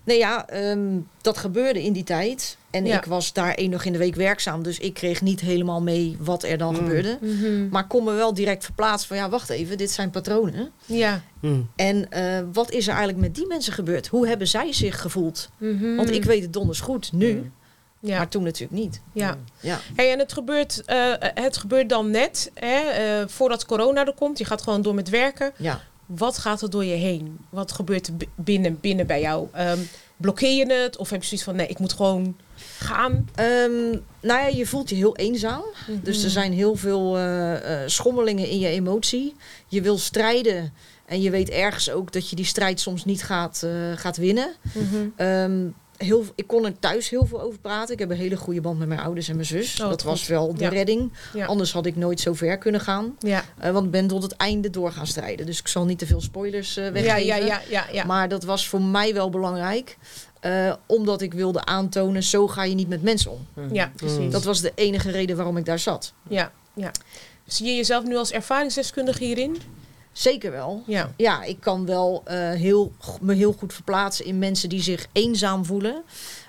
Nee, 0.05 0.19
ja, 0.19 0.47
ehm, 0.49 0.81
dat 1.21 1.39
gebeurde 1.39 1.83
in 1.83 1.93
die 1.93 2.05
tijd. 2.05 2.57
En 2.71 2.87
Ja. 2.87 2.97
ik 2.99 3.05
was 3.05 3.33
daar 3.33 3.55
één 3.55 3.71
dag 3.71 3.85
in 3.85 3.93
de 3.93 3.99
week 3.99 4.15
werkzaam. 4.15 4.63
Dus 4.63 4.79
ik 4.79 4.95
kreeg 4.95 5.21
niet 5.23 5.41
helemaal 5.41 5.83
mee 5.83 6.17
wat 6.21 6.43
er 6.43 6.59
dan 6.59 6.73
Mm. 6.75 6.79
gebeurde. 6.79 7.19
Mhm. 7.21 7.69
Maar 7.69 7.87
kon 7.87 8.05
me 8.05 8.13
wel 8.13 8.35
direct 8.35 8.65
verplaatsen 8.65 9.09
van... 9.09 9.17
ja, 9.17 9.29
wacht 9.29 9.51
even, 9.51 9.79
dit 9.79 9.91
zijn 9.91 10.11
patronen. 10.11 10.71
Ja. 10.87 11.21
Mm. 11.41 11.71
En 11.77 12.11
eh, 12.11 12.39
wat 12.53 12.71
is 12.71 12.85
er 12.87 12.95
eigenlijk 12.95 13.23
met 13.27 13.35
die 13.35 13.47
mensen 13.47 13.73
gebeurd? 13.73 14.07
Hoe 14.07 14.29
hebben 14.29 14.49
zij 14.49 14.73
zich 14.73 15.01
gevoeld? 15.01 15.49
Mhm. 15.59 15.95
Want 15.97 16.11
ik 16.11 16.25
weet 16.25 16.43
het 16.43 16.53
donders 16.53 16.81
goed 16.81 17.13
nu. 17.13 17.51
Ja. 18.03 18.17
Maar 18.17 18.29
toen 18.29 18.43
natuurlijk 18.43 18.81
niet. 18.81 19.01
ja. 19.13 19.37
Ja. 19.61 19.79
Hey, 19.95 20.13
en 20.13 20.19
het 20.19 20.33
gebeurt, 20.33 20.83
eh, 20.85 21.13
het 21.19 21.57
gebeurt 21.57 21.89
dan 21.89 22.11
net, 22.11 22.51
hè, 22.55 22.77
eh, 22.81 23.29
voordat 23.29 23.67
corona 23.67 24.07
er 24.07 24.15
komt. 24.15 24.39
Je 24.39 24.45
gaat 24.45 24.63
gewoon 24.63 24.83
door 24.83 24.95
met 24.95 25.09
werken. 25.09 25.53
Ja. 25.57 25.81
Wat 26.17 26.39
gaat 26.39 26.63
er 26.63 26.71
door 26.71 26.85
je 26.85 26.95
heen? 26.95 27.39
Wat 27.49 27.73
gebeurt 27.73 28.07
er 28.07 28.15
binnen, 28.35 28.81
binnen 28.81 29.07
bij 29.07 29.21
jou? 29.21 29.49
Ehm, 29.53 29.79
blokkeer 30.17 30.57
je 30.57 30.73
het? 30.73 30.97
Of 30.97 31.11
heb 31.11 31.21
je 31.21 31.27
zoiets 31.27 31.47
van, 31.47 31.57
nee, 31.57 31.67
ik 31.67 31.79
moet 31.79 31.93
gewoon 31.93 32.37
gaan? 32.79 33.29
Ehm, 33.35 33.91
nou 34.21 34.41
ja, 34.41 34.47
je 34.47 34.67
voelt 34.67 34.89
je 34.89 34.95
heel 34.95 35.17
eenzaam. 35.17 35.65
Dus 36.03 36.25
er 36.25 36.31
zijn 36.31 36.53
heel 36.53 36.77
veel 36.77 37.17
eh, 37.17 37.83
eh, 37.83 37.89
schommelingen 37.89 38.49
in 38.49 38.59
je 38.59 38.69
emotie. 38.69 39.35
Je 39.69 39.83
wil 39.83 39.99
strijden 39.99 40.73
en 41.07 41.21
je 41.21 41.31
weet 41.31 41.51
ergens 41.51 41.91
ook 41.91 42.13
dat 42.13 42.31
je 42.31 42.37
die 42.37 42.45
strijd 42.45 42.81
soms 42.81 43.05
niet 43.05 43.23
gaat, 43.23 43.63
eh, 43.63 43.71
gaat 43.97 44.17
winnen. 44.17 44.55
Mhm. 44.73 45.09
Ehm, 45.17 45.67
heel, 46.05 46.25
ik 46.35 46.47
kon 46.47 46.65
er 46.65 46.79
thuis 46.79 47.09
heel 47.11 47.27
veel 47.27 47.41
over 47.41 47.59
praten. 47.59 47.93
Ik 47.93 47.99
heb 47.99 48.11
een 48.11 48.17
hele 48.17 48.37
goede 48.37 48.61
band 48.61 48.79
met 48.79 48.89
mijn 48.89 49.01
ouders 49.01 49.29
en 49.29 49.35
mijn 49.35 49.47
zus. 49.47 49.81
Oh, 49.81 49.89
dat 49.89 50.03
was 50.03 50.19
goed. 50.21 50.29
wel 50.29 50.55
de 50.55 50.65
Ja. 50.65 50.69
redding. 50.69 51.13
Ja. 51.35 51.47
Anders 51.47 51.73
had 51.73 51.87
ik 51.87 51.97
nooit 51.97 52.21
zo 52.21 52.35
ver 52.35 52.59
kunnen 52.59 52.81
gaan. 52.81 53.17
Ja. 53.19 53.45
Eh, 53.59 53.71
want 53.71 53.85
ik 53.85 53.91
ben 53.91 54.07
tot 54.07 54.23
het 54.23 54.33
einde 54.37 54.71
door 54.71 54.93
gaan 54.93 55.07
strijden. 55.07 55.47
Dus 55.47 55.59
ik 55.59 55.69
zal 55.69 55.85
niet 55.85 55.99
te 55.99 56.07
veel 56.07 56.21
spoilers 56.21 56.77
eh, 56.77 56.85
Ja, 56.85 56.93
weggeven. 56.93 57.25
ja, 57.27 57.37
ja, 57.37 57.61
ja, 57.69 57.87
ja. 57.93 58.05
Maar 58.05 58.29
dat 58.29 58.45
was 58.45 58.69
voor 58.69 58.83
mij 58.83 59.15
wel 59.15 59.31
belangrijk. 59.31 59.97
eh, 60.41 60.73
omdat 60.87 61.21
ik 61.21 61.33
wilde 61.35 61.65
aantonen, 61.65 62.23
zo 62.23 62.49
ga 62.49 62.65
je 62.65 62.75
niet 62.75 62.89
met 62.89 63.03
mensen 63.03 63.31
om. 63.31 63.47
ja, 63.73 63.93
precies. 63.97 64.33
Dat 64.33 64.45
was 64.45 64.61
de 64.61 64.73
enige 64.75 65.11
reden 65.11 65.37
waarom 65.37 65.57
ik 65.57 65.65
daar 65.65 65.79
zat. 65.79 66.13
Ja, 66.29 66.53
ja. 66.75 66.91
Zie 67.47 67.67
je 67.67 67.75
jezelf 67.75 68.05
nu 68.05 68.17
als 68.17 68.31
ervaringsdeskundige 68.33 69.25
hierin? 69.25 69.57
Zeker 70.13 70.51
wel. 70.51 70.83
Ja. 70.87 71.13
Ja, 71.17 71.43
ik 71.43 71.61
kan 71.61 71.87
wel 71.87 72.23
eh, 72.25 72.37
heel, 72.51 72.93
me 73.21 73.35
heel 73.35 73.53
goed 73.53 73.73
verplaatsen 73.75 74.25
in 74.25 74.39
mensen 74.39 74.69
die 74.69 74.83
zich 74.83 75.07
eenzaam 75.13 75.65
voelen. 75.65 76.03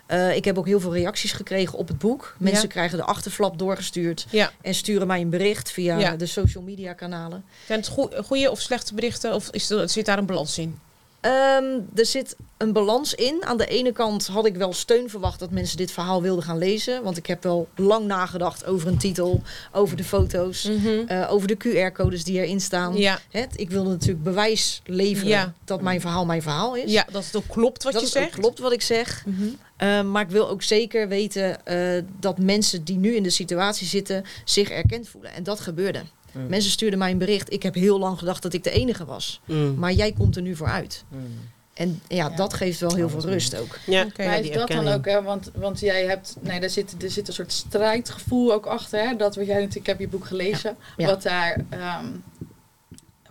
Eh, 0.06 0.36
ik 0.36 0.45
heb 0.45 0.58
ook 0.58 0.65
heel 0.65 0.80
veel 0.80 0.93
reacties 0.93 1.32
gekregen 1.32 1.78
op 1.78 1.88
het 1.88 1.97
boek. 1.97 2.36
Mensen 2.39 2.63
Ja. 2.63 2.67
krijgen 2.69 2.97
de 2.97 3.04
achterflap 3.04 3.58
doorgestuurd 3.60 4.26
Ja. 4.30 4.52
en 4.62 4.76
sturen 4.76 5.08
mij 5.08 5.21
een 5.21 5.30
bericht 5.30 5.71
via 5.71 5.97
Ja. 6.00 6.15
de 6.15 6.26
social 6.26 6.63
media 6.63 6.93
kanalen. 6.93 7.43
Zijn 7.65 7.80
het 7.80 7.88
goe- 7.88 8.24
goede 8.24 8.52
of 8.52 8.60
slechte 8.62 8.93
berichten? 8.93 9.34
Of 9.34 9.50
is 9.50 9.69
er, 9.69 9.89
zit 9.89 10.06
daar 10.06 10.17
een 10.17 10.26
balans 10.26 10.58
in? 10.58 10.80
Ehm, 11.22 11.80
er 11.96 12.06
zit 12.06 12.36
een 12.58 12.74
balans 12.74 13.14
in. 13.14 13.46
Aan 13.46 13.58
de 13.58 13.66
ene 13.66 13.92
kant 13.92 14.28
had 14.28 14.46
ik 14.46 14.56
wel 14.56 14.74
steun 14.74 15.10
verwacht 15.10 15.40
dat 15.40 15.52
mensen 15.52 15.78
dit 15.78 15.92
verhaal 15.92 16.22
wilden 16.22 16.44
gaan 16.44 16.58
lezen. 16.58 17.04
Want 17.04 17.18
ik 17.18 17.26
heb 17.26 17.44
wel 17.44 17.68
lang 17.76 18.06
nagedacht 18.06 18.66
over 18.66 18.88
een 18.88 18.98
titel, 18.98 19.42
over 19.72 19.98
de 19.98 20.04
foto's, 20.04 20.70
eh, 21.08 21.28
over 21.32 21.48
de 21.48 21.58
QR-codes 21.58 22.24
die 22.24 22.40
erin 22.42 22.62
staan. 22.62 22.98
Ja. 22.98 23.20
Het, 23.30 23.60
ik 23.60 23.70
wilde 23.70 23.90
natuurlijk 23.90 24.24
bewijs 24.24 24.82
leveren 24.86 25.30
Ja. 25.30 25.54
dat 25.66 25.82
mijn 25.82 26.02
verhaal 26.02 26.26
mijn 26.26 26.42
verhaal 26.42 26.76
is. 26.76 26.92
ja, 26.92 27.06
dat 27.12 27.26
het 27.26 27.36
ook 27.36 27.48
klopt 27.48 27.84
wat 27.84 27.94
dat 27.94 28.02
je 28.02 28.08
zegt. 28.08 28.36
klopt 28.40 28.60
wat 28.60 28.72
ik 28.72 28.82
zeg. 28.82 29.24
Mhm. 29.26 29.48
Eh, 29.78 30.02
maar 30.02 30.22
ik 30.24 30.30
wil 30.30 30.50
ook 30.50 30.64
zeker 30.64 31.08
weten 31.08 31.66
eh, 31.66 32.04
dat 32.20 32.38
mensen 32.38 32.84
die 32.84 32.98
nu 32.98 33.16
in 33.16 33.24
de 33.24 33.30
situatie 33.30 33.88
zitten 33.88 34.24
zich 34.46 34.70
erkend 34.70 35.08
voelen. 35.10 35.34
En 35.34 35.44
dat 35.44 35.60
gebeurde. 35.60 36.02
Mm. 36.32 36.48
Mensen 36.48 36.72
stuurden 36.72 37.00
mij 37.00 37.12
een 37.12 37.17
bericht. 37.17 37.54
Ik 37.54 37.63
heb 37.63 37.74
heel 37.76 38.00
lang 38.00 38.17
gedacht 38.20 38.41
dat 38.44 38.54
ik 38.54 38.63
de 38.63 38.72
enige 38.72 39.06
was. 39.06 39.41
Mm. 39.46 39.76
Maar 39.76 39.91
jij 39.94 40.12
komt 40.12 40.36
er 40.36 40.41
nu 40.41 40.56
voor 40.56 40.67
uit. 40.67 41.04
Mm. 41.08 41.50
En 41.74 42.02
ja, 42.08 42.15
Ja. 42.30 42.36
dat 42.36 42.54
geeft 42.54 42.80
wel 42.80 42.96
heel 42.96 43.06
Oh, 43.06 43.12
veel 43.12 43.22
rust 43.30 43.56
ook. 43.58 43.78
Ja, 43.86 44.06
Maar 44.17 44.39
is 44.39 44.52
dat 44.52 44.67
dan 44.67 44.88
ook, 44.88 45.06
hè? 45.06 45.22
Want, 45.22 45.52
want 45.56 45.80
jij 45.80 46.06
hebt, 46.06 46.36
nee, 46.39 46.60
daar 46.60 46.70
zit, 46.70 47.04
er 47.04 47.12
zit 47.12 47.28
een 47.28 47.34
soort 47.34 47.52
strijdgevoel 47.54 48.54
ook 48.54 48.65
achter, 48.65 49.00
hè? 49.10 49.15
Dat 49.15 49.36
wat 49.36 49.46
jij 49.46 49.54
natuurlijk, 49.56 49.76
ik 49.76 49.86
heb 49.86 50.00
je 50.00 50.08
boek 50.08 50.26
gelezen, 50.26 50.78
Ja. 50.98 51.06
wat 51.06 51.22
daar, 51.24 51.65
ehm, 51.70 52.06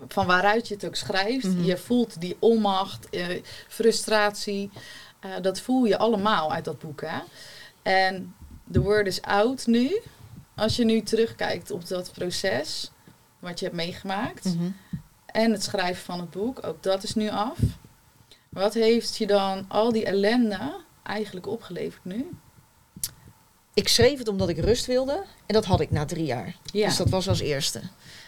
van 0.08 0.26
waaruit 0.26 0.68
je 0.68 0.74
het 0.74 0.86
ook 0.86 0.94
schrijft, 0.94 1.46
Mhm. 1.46 1.64
je 1.64 1.76
voelt 1.76 2.20
die 2.20 2.36
onmacht, 2.38 3.08
eh, 3.10 3.26
frustratie, 3.68 4.70
eh, 5.20 5.30
dat 5.42 5.60
voel 5.60 5.84
je 5.84 5.98
allemaal 5.98 6.52
uit 6.52 6.64
dat 6.64 6.78
boek, 6.78 7.00
hè? 7.06 7.18
En 7.82 8.34
the 8.72 8.80
word 8.80 9.06
is 9.06 9.22
out 9.22 9.66
nu. 9.66 10.00
Als 10.56 10.76
je 10.76 10.84
nu 10.84 11.02
terugkijkt 11.02 11.70
op 11.70 11.88
dat 11.88 12.12
proces, 12.12 12.90
wat 13.38 13.58
je 13.58 13.64
hebt 13.64 13.76
meegemaakt, 13.76 14.44
Mhm. 14.44 14.70
en 15.26 15.52
het 15.52 15.62
schrijven 15.62 16.04
van 16.04 16.20
het 16.20 16.30
boek, 16.30 16.66
ook 16.66 16.82
dat 16.82 17.02
is 17.02 17.14
nu 17.14 17.28
af. 17.30 17.58
Wat 18.48 18.74
heeft 18.74 19.16
je 19.16 19.26
dan 19.26 19.64
al 19.68 19.92
die 19.92 20.04
ellende 20.04 20.74
eigenlijk 21.02 21.46
opgeleverd 21.46 22.04
nu? 22.04 22.30
Ik 23.74 23.88
schreef 23.88 24.18
het 24.18 24.28
omdat 24.28 24.48
ik 24.48 24.58
rust 24.58 24.86
wilde. 24.86 25.24
En 25.46 25.54
dat 25.54 25.64
had 25.64 25.80
ik 25.80 25.90
na 25.90 26.04
drie 26.04 26.24
jaar. 26.24 26.56
Ja. 26.64 26.86
Dus 26.86 26.96
dat 26.96 27.08
was 27.08 27.28
als 27.28 27.40
eerste. 27.40 27.80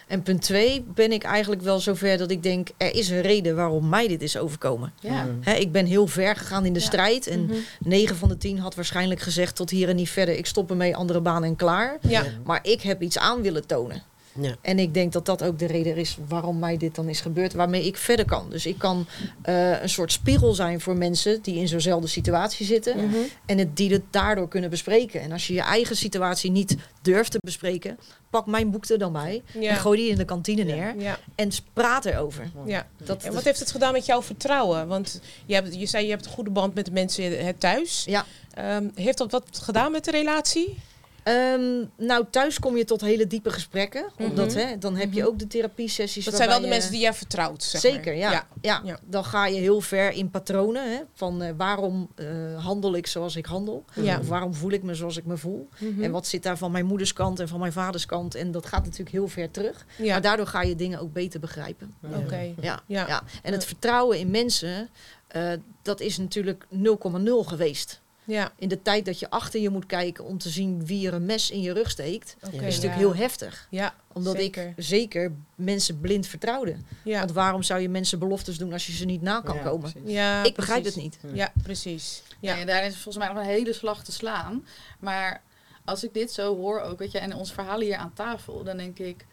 En 0.08 0.22
punt 0.22 0.42
twee 0.42 0.84
ben 0.94 1.12
ik 1.12 1.22
eigenlijk 1.22 1.62
wel 1.62 1.78
zover 1.80 2.16
dat 2.18 2.30
ik 2.30 2.42
denk... 2.42 2.68
er 2.76 2.94
is 2.94 3.08
een 3.10 3.20
reden 3.20 3.56
waarom 3.56 3.88
mij 3.88 4.08
dit 4.08 4.22
is 4.22 4.36
overkomen. 4.36 4.92
ja. 5.00 5.24
Mm. 5.24 5.38
Hè, 5.40 5.52
ik 5.52 5.72
ben 5.72 5.86
heel 5.86 6.06
ver 6.06 6.36
gegaan 6.36 6.64
in 6.66 6.72
de 6.72 6.78
Ja. 6.80 6.84
strijd. 6.86 7.26
En 7.26 7.44
Mhm. 7.44 7.54
9 7.78 8.16
van 8.16 8.28
de 8.28 8.36
10 8.38 8.58
had 8.58 8.74
waarschijnlijk 8.74 9.20
gezegd... 9.20 9.56
tot 9.56 9.70
hier 9.70 9.88
en 9.88 9.96
niet 9.96 10.10
verder, 10.10 10.36
ik 10.36 10.46
stop 10.46 10.70
ermee, 10.70 10.96
andere 10.96 11.20
baan 11.20 11.44
en 11.44 11.56
klaar. 11.56 11.98
Ja. 12.08 12.24
Maar 12.44 12.58
ik 12.62 12.82
heb 12.82 13.02
iets 13.02 13.18
aan 13.18 13.42
willen 13.42 13.66
tonen. 13.66 14.02
Ja. 14.40 14.55
En 14.61 14.79
ik 14.79 14.95
denk 14.95 15.12
dat 15.12 15.27
dat 15.27 15.42
ook 15.42 15.59
de 15.59 15.66
reden 15.66 15.97
is 15.97 16.16
waarom 16.29 16.59
mij 16.59 16.77
dit 16.77 16.95
dan 16.95 17.09
is 17.09 17.21
gebeurd, 17.21 17.53
waarmee 17.53 17.87
ik 17.87 17.97
verder 17.97 18.25
kan. 18.25 18.51
Dus 18.51 18.66
ik 18.66 18.79
kan 18.79 19.07
eh, 19.42 19.83
een 19.83 19.88
soort 19.88 20.12
spiegel 20.12 20.55
zijn 20.55 20.81
voor 20.81 20.97
mensen 20.97 21.42
die 21.42 21.57
in 21.57 21.68
zo'nzelfde 21.68 22.09
situatie 22.09 22.66
zitten. 22.66 22.97
Mhm. 22.97 23.16
En 23.47 23.59
het, 23.59 23.77
die 23.77 23.92
het 23.92 24.03
daardoor 24.11 24.49
kunnen 24.49 24.71
bespreken. 24.71 25.21
En 25.21 25.33
als 25.33 25.47
je 25.47 25.55
je 25.55 25.61
eigen 25.61 25.97
situatie 25.97 26.51
niet 26.51 26.77
durft 27.03 27.31
te 27.31 27.38
bespreken, 27.40 27.99
pak 28.31 28.47
mijn 28.47 28.71
boek 28.71 28.85
er 28.85 28.99
dan 28.99 29.12
bij. 29.12 29.42
Ja. 29.61 29.71
En 29.71 29.77
gooi 29.77 30.01
die 30.01 30.11
in 30.11 30.16
de 30.16 30.25
kantine 30.25 30.62
neer. 30.64 30.95
Ja, 30.99 31.18
En 31.35 31.51
praat 31.73 32.05
erover. 32.05 32.51
ja. 32.66 32.87
Dat, 33.05 33.23
En 33.23 33.33
wat 33.33 33.45
heeft 33.45 33.59
het 33.59 33.71
gedaan 33.71 33.92
met 33.92 34.07
jouw 34.07 34.23
vertrouwen? 34.23 34.88
Want 34.88 35.21
je, 35.47 35.55
hebt, 35.55 35.75
je 35.75 35.87
zei 35.87 36.05
je 36.05 36.11
hebt 36.11 36.25
een 36.25 36.33
goede 36.33 36.51
band 36.51 36.75
met 36.75 36.85
de 36.85 36.92
mensen 36.92 37.45
het 37.47 37.61
thuis. 37.61 38.05
Ja. 38.07 38.25
Ehm, 38.55 38.88
heeft 38.95 39.18
dat 39.18 39.31
wat 39.31 39.45
gedaan 39.62 39.92
met 39.92 40.05
de 40.05 40.11
relatie? 40.11 40.79
Ehm, 41.22 41.85
nou, 41.96 42.24
thuis 42.30 42.58
kom 42.58 42.76
je 42.76 42.85
tot 42.85 43.00
hele 43.00 43.26
diepe 43.26 43.50
gesprekken. 43.50 44.04
Omdat, 44.18 44.48
Mhm. 44.48 44.58
hè, 44.58 44.78
dan 44.78 44.96
heb 44.96 45.12
je 45.12 45.20
Mhm. 45.20 45.28
ook 45.28 45.38
de 45.38 45.46
therapiesessies. 45.46 46.24
Dat 46.24 46.35
zijn 46.35 46.48
wel 46.48 46.61
de 46.61 46.66
mensen 46.66 46.90
die 46.90 47.00
jij 47.00 47.14
vertrouwt, 47.14 47.62
zeg 47.62 47.82
maar. 47.82 47.92
Zeker, 47.92 48.14
ja. 48.14 48.30
ja. 48.30 48.46
Ja. 48.61 48.80
Ja. 48.85 48.98
dan 49.06 49.24
ga 49.24 49.46
je 49.46 49.61
heel 49.61 49.80
ver 49.80 50.11
in 50.12 50.30
patronen. 50.30 50.92
Hè, 50.92 50.98
van 51.14 51.42
eh, 51.42 51.52
waarom 51.56 52.08
eh, 52.14 52.26
handel 52.64 52.94
ik 52.96 53.06
zoals 53.06 53.37
ik 53.37 53.46
handel? 53.46 53.85
Ja. 53.94 54.18
Of 54.18 54.28
waarom 54.28 54.54
voel 54.54 54.70
ik 54.70 54.82
me 54.82 54.94
zoals 54.94 55.16
ik 55.16 55.24
me 55.24 55.37
voel? 55.37 55.68
Mhm. 55.78 56.02
En 56.02 56.11
wat 56.11 56.26
zit 56.26 56.42
daar 56.42 56.58
van 56.58 56.70
mijn 56.70 56.87
moeders 56.87 57.12
kant 57.12 57.40
en 57.40 57.48
van 57.48 57.61
mijn 57.61 57.72
vaders 57.72 58.06
kant? 58.06 58.35
En 58.35 58.50
dat 58.50 58.66
gaat 58.66 58.82
natuurlijk 58.85 59.11
heel 59.11 59.28
ver 59.28 59.50
terug. 59.50 59.87
Ja, 59.98 60.12
Maar 60.12 60.22
daardoor 60.22 60.46
ga 60.46 60.62
je 60.62 60.76
dingen 60.76 61.00
ook 61.00 61.12
beter 61.12 61.40
begrijpen. 61.40 61.94
oké. 62.16 62.54
Ja, 62.61 62.82
Ja. 62.87 63.06
ja. 63.06 63.22
En 63.42 63.52
het 63.52 63.64
vertrouwen 63.64 64.18
in 64.18 64.30
mensen, 64.30 64.88
eh, 65.28 65.52
dat 65.82 66.00
is 66.00 66.18
natuurlijk 66.18 66.66
0,0 66.68 67.44
geweest. 67.44 68.00
Ja, 68.24 68.52
In 68.58 68.68
de 68.68 68.82
tijd 68.82 69.04
dat 69.04 69.18
je 69.18 69.30
achter 69.30 69.61
je 69.61 69.68
moet 69.70 69.87
kijken 69.87 70.24
om 70.24 70.38
te 70.38 70.48
zien 70.48 70.87
wie 70.87 71.06
er 71.06 71.14
een 71.14 71.26
mes 71.26 71.50
in 71.50 71.61
je 71.61 71.72
rug 71.72 71.90
steekt, 71.90 72.37
is 72.40 72.48
ja. 72.52 72.61
natuurlijk 72.61 72.94
heel 72.94 73.14
heftig. 73.14 73.66
Ja, 73.70 73.94
Omdat 74.12 74.37
zeker. 74.37 74.66
ik 74.66 74.85
zeker 74.85 75.32
mensen 75.54 76.00
blind 76.00 76.26
vertrouwde. 76.26 76.76
Ja, 77.04 77.18
Want 77.18 77.32
waarom 77.32 77.62
zou 77.62 77.80
je 77.80 77.88
mensen 77.88 78.18
beloftes 78.18 78.58
doen 78.58 78.72
als 78.72 78.87
je 78.87 78.92
ze 78.92 79.04
niet 79.04 79.22
na 79.22 79.40
kan 79.40 79.56
Ja, 79.56 79.62
komen? 79.62 79.90
precies. 79.92 80.11
ja 80.12 80.44
ik 80.44 80.54
begrijp 80.54 80.82
precies. 80.82 81.02
het 81.02 81.22
niet. 81.22 81.35
Ja, 81.37 81.52
precies. 81.62 82.22
Ja. 82.40 82.54
Ja. 82.56 82.64
daar 82.64 82.85
is 82.87 82.92
volgens 82.92 83.16
mij 83.16 83.28
nog 83.35 83.37
een 83.42 83.50
hele 83.50 83.72
slag 83.72 84.04
te 84.04 84.12
slaan. 84.12 84.66
Maar 84.98 85.42
als 85.85 86.04
ik 86.04 86.14
dit 86.14 86.32
zo 86.32 86.56
hoor 86.56 86.80
ook, 86.80 86.98
weet 86.98 87.12
je, 87.12 87.18
en 87.18 87.35
ons 87.35 87.52
verhaal 87.52 87.80
hier 87.80 87.96
aan 87.96 88.12
tafel, 88.14 88.64
dan 88.64 88.76
denk 88.76 88.98
ik, 88.98 89.26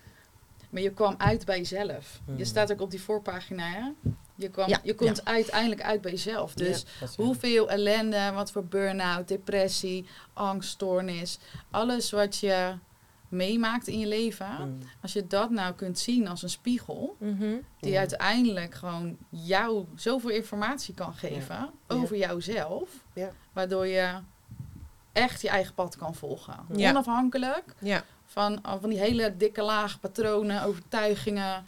maar 0.70 0.82
je 0.82 0.92
kwam 0.94 1.16
uit 1.18 1.46
bij 1.46 1.58
jezelf. 1.58 2.22
Je 2.26 2.32
Hmm. 2.34 2.44
staat 2.46 2.72
ook 2.72 2.82
op 2.82 2.92
die 2.92 3.02
voorpagina, 3.02 3.64
hè? 3.68 3.90
Je, 4.36 4.50
kwam, 4.50 4.70
Ja, 4.70 4.80
je 4.84 4.96
komt 4.96 5.26
uiteindelijk 5.26 5.82
uit 5.82 6.02
bij 6.02 6.12
jezelf. 6.12 6.54
Dus 6.54 6.86
Ja, 7.00 7.08
hoeveel 7.24 7.70
ellende, 7.70 8.32
wat 8.34 8.52
voor 8.52 8.66
burn-out, 8.66 9.28
depressie, 9.28 10.06
angststoornis, 10.34 11.40
alles 11.72 12.12
wat 12.12 12.38
je 12.38 12.74
meemaakt 13.30 13.88
in 13.88 14.00
je 14.00 14.08
leven, 14.08 14.48
Mm. 14.60 14.78
als 15.02 15.14
je 15.14 15.28
dat 15.28 15.50
nou 15.50 15.74
kunt 15.74 16.00
zien 16.00 16.28
als 16.28 16.44
een 16.44 16.50
spiegel, 16.50 17.16
Mhm. 17.20 17.56
die 17.80 17.92
Ja. 17.92 18.00
uiteindelijk 18.00 18.74
gewoon 18.74 19.18
jou 19.30 19.86
zoveel 19.96 20.30
informatie 20.30 20.94
kan 20.94 21.14
geven 21.14 21.70
over 21.88 22.18
jouzelf, 22.18 22.90
Ja. 23.14 23.32
waardoor 23.54 23.88
je 23.88 24.14
echt 25.12 25.42
je 25.42 25.50
eigen 25.50 25.74
pad 25.74 25.96
kan 25.96 26.16
volgen. 26.16 26.56
Ja. 26.76 26.90
Onafhankelijk 26.90 27.64
Ja, 27.80 28.04
van, 28.32 28.60
van 28.82 28.90
die 28.90 29.00
hele 29.00 29.38
dikke 29.38 29.62
laag 29.62 30.00
patronen, 30.00 30.64
overtuigingen, 30.64 31.66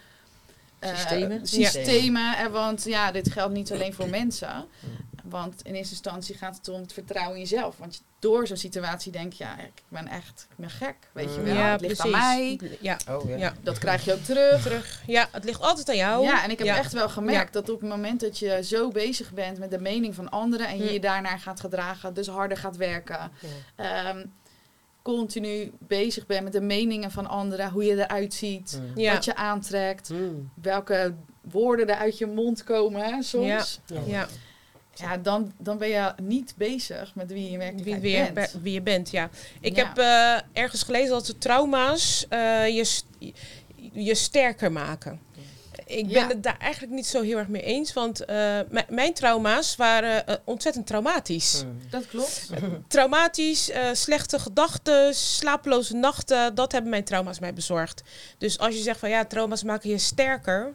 eh, 0.80 0.96
Systemen. 0.96 1.48
systemen. 1.48 2.38
En 2.38 2.52
want 2.52 2.84
ja, 2.84 3.12
dit 3.12 3.32
geldt 3.32 3.54
niet 3.54 3.72
alleen 3.72 3.94
voor 3.94 4.10
mensen. 4.20 4.66
Want 5.24 5.62
in 5.62 5.74
eerste 5.76 5.94
instantie 5.94 6.38
gaat 6.38 6.56
het 6.58 6.68
om 6.70 6.82
het 6.82 6.94
vertrouwen 6.94 7.34
in 7.36 7.42
jezelf. 7.42 7.78
Want 7.78 7.96
je- 7.96 8.02
door 8.20 8.48
zo'n 8.48 8.58
situatie 8.58 9.12
denk 9.12 9.34
je, 9.34 9.44
ja, 9.44 9.60
ik 9.60 9.82
ben 9.88 10.08
echt 10.08 10.48
ik 10.50 10.56
ben 10.56 10.70
gek. 10.70 10.96
Weet 11.12 11.34
je 11.36 11.42
wel, 11.42 11.56
ja 11.56 11.72
het 11.72 11.82
ligt 11.82 11.98
precies. 11.98 12.14
aan 12.20 12.36
mij. 12.38 12.60
Ja, 12.82 12.98
Oh, 13.10 13.30
ja. 13.30 13.36
Ja. 13.38 13.54
Dat 13.62 13.78
krijg 13.78 14.06
je 14.06 14.14
ook 14.14 14.24
terug. 14.24 14.62
terug. 14.62 15.02
Ja, 15.08 15.28
het 15.32 15.44
ligt 15.44 15.62
altijd 15.62 15.90
aan 15.90 15.96
jou. 15.96 16.24
Ja, 16.24 16.44
en 16.44 16.50
ik 16.52 16.58
heb 16.58 16.68
Ja. 16.68 16.78
echt 16.78 16.94
wel 16.94 17.10
gemerkt 17.10 17.54
dat 17.54 17.70
op 17.70 17.80
het 17.80 17.90
moment 17.90 18.20
dat 18.20 18.40
je 18.40 18.64
zo 18.64 18.90
bezig 18.90 19.32
bent 19.34 19.58
met 19.60 19.72
de 19.72 19.80
mening 19.80 20.16
van 20.16 20.30
anderen 20.30 20.68
en 20.68 20.78
je 20.78 20.88
Hm. 20.88 20.94
je 20.94 21.00
daarnaar 21.00 21.40
gaat 21.40 21.60
gedragen, 21.60 22.14
dus 22.14 22.28
harder 22.28 22.58
gaat 22.58 22.78
werken, 22.78 23.32
Ja. 23.78 24.14
Continu 25.02 25.72
bezig 25.80 26.26
bent 26.26 26.44
met 26.44 26.54
de 26.54 26.62
meningen 26.62 27.12
van 27.12 27.28
anderen, 27.28 27.70
hoe 27.72 27.84
je 27.84 27.92
eruit 28.04 28.34
ziet, 28.34 28.80
Mm. 28.82 29.02
Ja. 29.02 29.14
wat 29.14 29.26
je 29.26 29.36
aantrekt, 29.36 30.10
Mm. 30.10 30.52
welke 30.62 31.14
woorden 31.42 31.88
er 31.90 31.96
uit 31.96 32.18
je 32.18 32.26
mond 32.26 32.64
komen 32.64 33.02
hè, 33.02 33.22
soms. 33.24 33.80
Ja. 33.86 34.02
Ja. 34.06 34.28
Ja, 34.96 35.18
dan, 35.18 35.52
dan 35.58 35.78
ben 35.78 35.88
je 35.90 36.14
niet 36.22 36.54
bezig 36.58 37.16
met 37.16 37.32
wie 37.32 37.44
je 37.44 37.50
in 37.50 37.50
wie, 37.50 37.58
werkelijkheid 37.60 38.02
wie, 38.02 38.12
je, 38.12 38.32
bent. 38.32 38.52
be- 38.54 38.60
wie 38.62 38.74
je 38.74 38.82
bent, 38.82 39.10
ja. 39.12 39.30
Ik 39.62 39.76
Ja. 39.76 39.86
heb 39.88 39.98
eh, 39.98 40.62
ergens 40.64 40.84
gelezen 40.84 41.10
dat 41.10 41.26
de 41.26 41.38
trauma's 41.38 42.26
eh, 42.30 42.68
je, 42.68 43.02
je 43.94 44.16
sterker 44.16 44.72
maken. 44.72 45.20
Ik 45.98 46.06
ben 46.08 46.14
Ja. 46.22 46.28
het 46.28 46.44
daar 46.44 46.58
eigenlijk 46.60 46.94
niet 46.94 47.08
zo 47.08 47.22
heel 47.22 47.38
erg 47.38 47.48
mee 47.48 47.62
eens. 47.62 47.94
Want 47.94 48.26
eh, 48.26 48.60
mijn 48.90 49.14
trauma's 49.14 49.76
waren 49.76 50.28
eh, 50.28 50.36
ontzettend 50.44 50.88
traumatisch. 50.88 51.64
Mm. 51.66 51.80
Dat 51.90 52.08
klopt. 52.08 52.50
Traumatisch, 52.88 53.70
eh, 53.70 53.88
slechte 53.94 54.40
gedachten, 54.40 55.14
slapeloze 55.16 55.96
nachten. 55.96 56.56
Dat 56.56 56.72
hebben 56.72 56.90
mijn 56.92 57.04
trauma's 57.04 57.40
mij 57.40 57.54
bezorgd. 57.54 58.02
Dus 58.38 58.60
als 58.60 58.76
je 58.76 58.82
zegt 58.82 59.00
van 59.00 59.10
ja, 59.10 59.26
trauma's 59.26 59.64
maken 59.64 59.90
je 59.90 59.98
sterker. 59.98 60.74